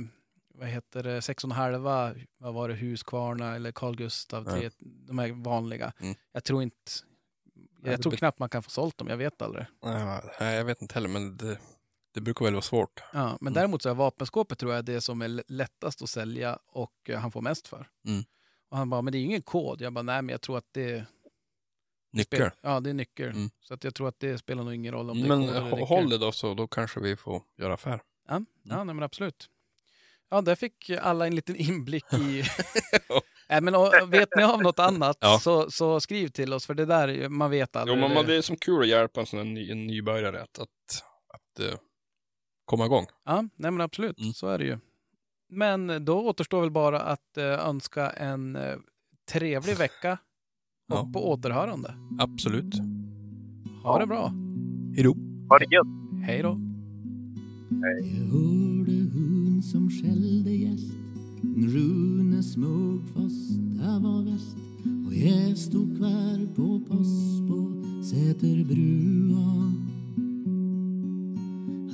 vad 0.54 0.68
heter 0.68 1.02
det, 1.02 1.20
6,5, 1.20 1.78
vad 2.38 2.54
var 2.54 2.68
det, 2.68 2.74
Husqvarna 2.74 3.54
eller 3.56 3.72
Carl 3.72 3.96
Gustav, 3.96 4.60
Ja. 4.62 4.70
de 4.80 5.18
här 5.18 5.32
vanliga. 5.32 5.92
Mm. 6.00 6.14
Jag 6.32 6.44
tror 6.44 6.62
inte, 6.62 6.76
Ja, 7.54 7.90
jag 7.90 7.98
det 7.98 8.02
tror 8.02 8.12
knappt 8.12 8.38
man 8.38 8.48
kan 8.48 8.62
få 8.62 8.70
sålt 8.70 8.98
dem, 8.98 9.08
jag 9.08 9.16
vet 9.16 9.42
aldrig. 9.42 9.66
Nej, 10.40 10.54
jag 10.56 10.64
vet 10.64 10.82
inte 10.82 10.94
heller, 10.94 11.08
men 11.08 11.36
det, 11.36 11.58
det 12.14 12.20
brukar 12.20 12.44
väl 12.44 12.54
vara 12.54 12.62
svårt. 12.62 13.02
Ja, 13.12 13.24
men 13.26 13.36
Mm. 13.40 13.52
däremot 13.52 13.82
så 13.82 13.88
är 13.90 13.94
vapenskåpet 13.94 14.58
tror 14.58 14.74
jag 14.74 14.84
det 14.84 15.00
som 15.00 15.22
är 15.22 15.42
lättast 15.48 16.02
att 16.02 16.08
sälja 16.08 16.58
och 16.66 16.92
eh, 17.10 17.18
han 17.20 17.32
får 17.32 17.40
mest 17.40 17.68
för. 17.68 17.88
Mm. 18.08 18.24
Och 18.68 18.76
han 18.78 18.90
bara, 18.90 19.02
men 19.02 19.12
det 19.12 19.18
är 19.18 19.20
ju 19.20 19.26
ingen 19.26 19.42
kod. 19.42 19.80
Jag 19.82 19.92
bara, 19.92 20.02
nej 20.02 20.22
men 20.22 20.28
jag 20.32 20.40
tror 20.40 20.58
att 20.58 20.68
det 20.72 21.04
Nyckel. 22.12 22.38
Spel- 22.40 22.50
Ja, 22.60 22.80
det 22.80 22.90
är 22.90 22.94
nyckel. 22.94 23.30
Mm. 23.30 23.50
Så 23.60 23.74
att 23.74 23.84
jag 23.84 23.94
tror 23.94 24.08
att 24.08 24.20
det 24.20 24.38
spelar 24.38 24.64
nog 24.64 24.74
ingen 24.74 24.92
roll 24.94 25.10
om 25.10 25.18
det 25.20 25.24
är 25.26 25.28
Men 25.28 25.46
kod 25.46 25.56
eller 25.56 25.60
hå- 25.60 25.70
nyckel. 25.70 25.86
håll 25.88 26.10
det 26.10 26.18
då 26.18 26.32
så, 26.32 26.54
då 26.54 26.68
kanske 26.68 27.00
vi 27.00 27.16
får 27.16 27.42
göra 27.58 27.74
affär. 27.74 28.00
Ja, 28.28 28.40
ja 28.62 28.84
nej, 28.84 28.94
men 28.94 29.02
absolut. 29.02 29.46
Ja, 30.30 30.40
där 30.40 30.54
fick 30.54 30.90
alla 30.90 31.26
en 31.26 31.34
liten 31.34 31.56
inblick 31.56 32.12
i, 32.12 32.42
Nej, 33.48 33.60
men 33.60 33.74
och, 33.74 33.92
vet 34.08 34.28
ni 34.36 34.42
av 34.42 34.62
något 34.62 34.78
annat 34.78 35.16
Ja. 35.20 35.38
så, 35.42 35.70
så 35.70 36.00
skriv 36.00 36.28
till 36.28 36.52
oss, 36.52 36.66
för 36.66 36.74
det 36.74 36.84
där, 36.86 37.08
är 37.08 37.12
ju- 37.12 37.28
man 37.28 37.50
vet 37.50 37.70
Jo, 37.74 37.80
aldrig. 37.80 37.98
men 37.98 38.14
man- 38.14 38.26
det 38.26 38.34
är 38.36 38.42
som 38.42 38.56
kul 38.56 38.80
att 38.82 38.88
hjälpa 38.88 39.20
en 39.20 39.26
sån 39.26 39.38
här 39.38 39.44
ny, 39.46 39.70
en 39.70 39.86
nybörjare 39.86 40.42
att, 40.42 40.58
att, 40.58 40.68
att 41.34 41.60
eh, 41.72 41.78
komma 42.64 42.86
igång. 42.86 43.06
Ja, 43.24 43.42
nej 43.56 43.70
men 43.70 43.80
absolut, 43.80 44.18
Mm. 44.20 44.32
så 44.32 44.48
är 44.48 44.58
det 44.58 44.64
ju. 44.64 44.78
Men 45.48 46.04
då 46.04 46.20
återstår 46.28 46.60
väl 46.60 46.70
bara 46.70 47.00
att 47.00 47.36
eh, 47.36 47.44
önska 47.68 48.10
en 48.10 48.56
eh, 48.56 48.76
trevlig 49.32 49.76
vecka 49.78 50.12
och 50.92 50.96
Ja. 50.96 51.10
på 51.12 51.30
återhörande. 51.30 51.94
Absolut. 52.18 52.74
Ha 53.82 53.98
det 53.98 54.06
bra. 54.06 54.32
Hej 54.94 55.04
då. 55.04 55.14
Ha 55.48 55.58
det 55.58 55.64
gött! 55.74 56.26
Hej 56.26 56.42
då. 56.42 56.58
Hej. 57.82 58.18
Jag 58.18 58.26
hörde 58.26 59.10
hon 59.14 59.62
som 59.62 59.90
skällde 59.90 60.50
gäst. 60.50 60.92
Rune 61.56 62.42
fast, 63.14 63.58
det 63.58 63.98
var 64.02 64.22
väst 64.22 64.56
och 65.06 65.14
jag 65.14 65.58
stod 65.58 65.96
kvar 65.96 66.54
på 66.54 66.80
post 66.80 67.48
på 67.48 67.84
Säterbrua. 68.02 69.72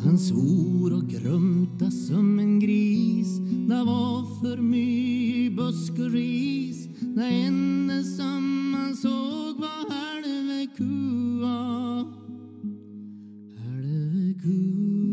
Han 0.04 0.18
svor 0.18 0.92
och 0.92 1.08
grumta 1.08 1.90
som 1.90 2.38
en 2.38 2.60
gris. 2.60 3.38
Det 3.68 3.84
var 3.84 4.40
för 4.40 4.62
mycket 4.62 5.56
busk 5.56 5.92
och 5.92 6.10
ris. 6.10 6.88
Det 7.00 7.24
enda 7.24 8.02
som 8.02 8.74
han 8.74 8.96
såg 8.96 9.60
var 9.60 9.90
halve 9.90 10.66
kua. 10.76 12.04
Halve 13.56 14.34
kua. 14.42 15.11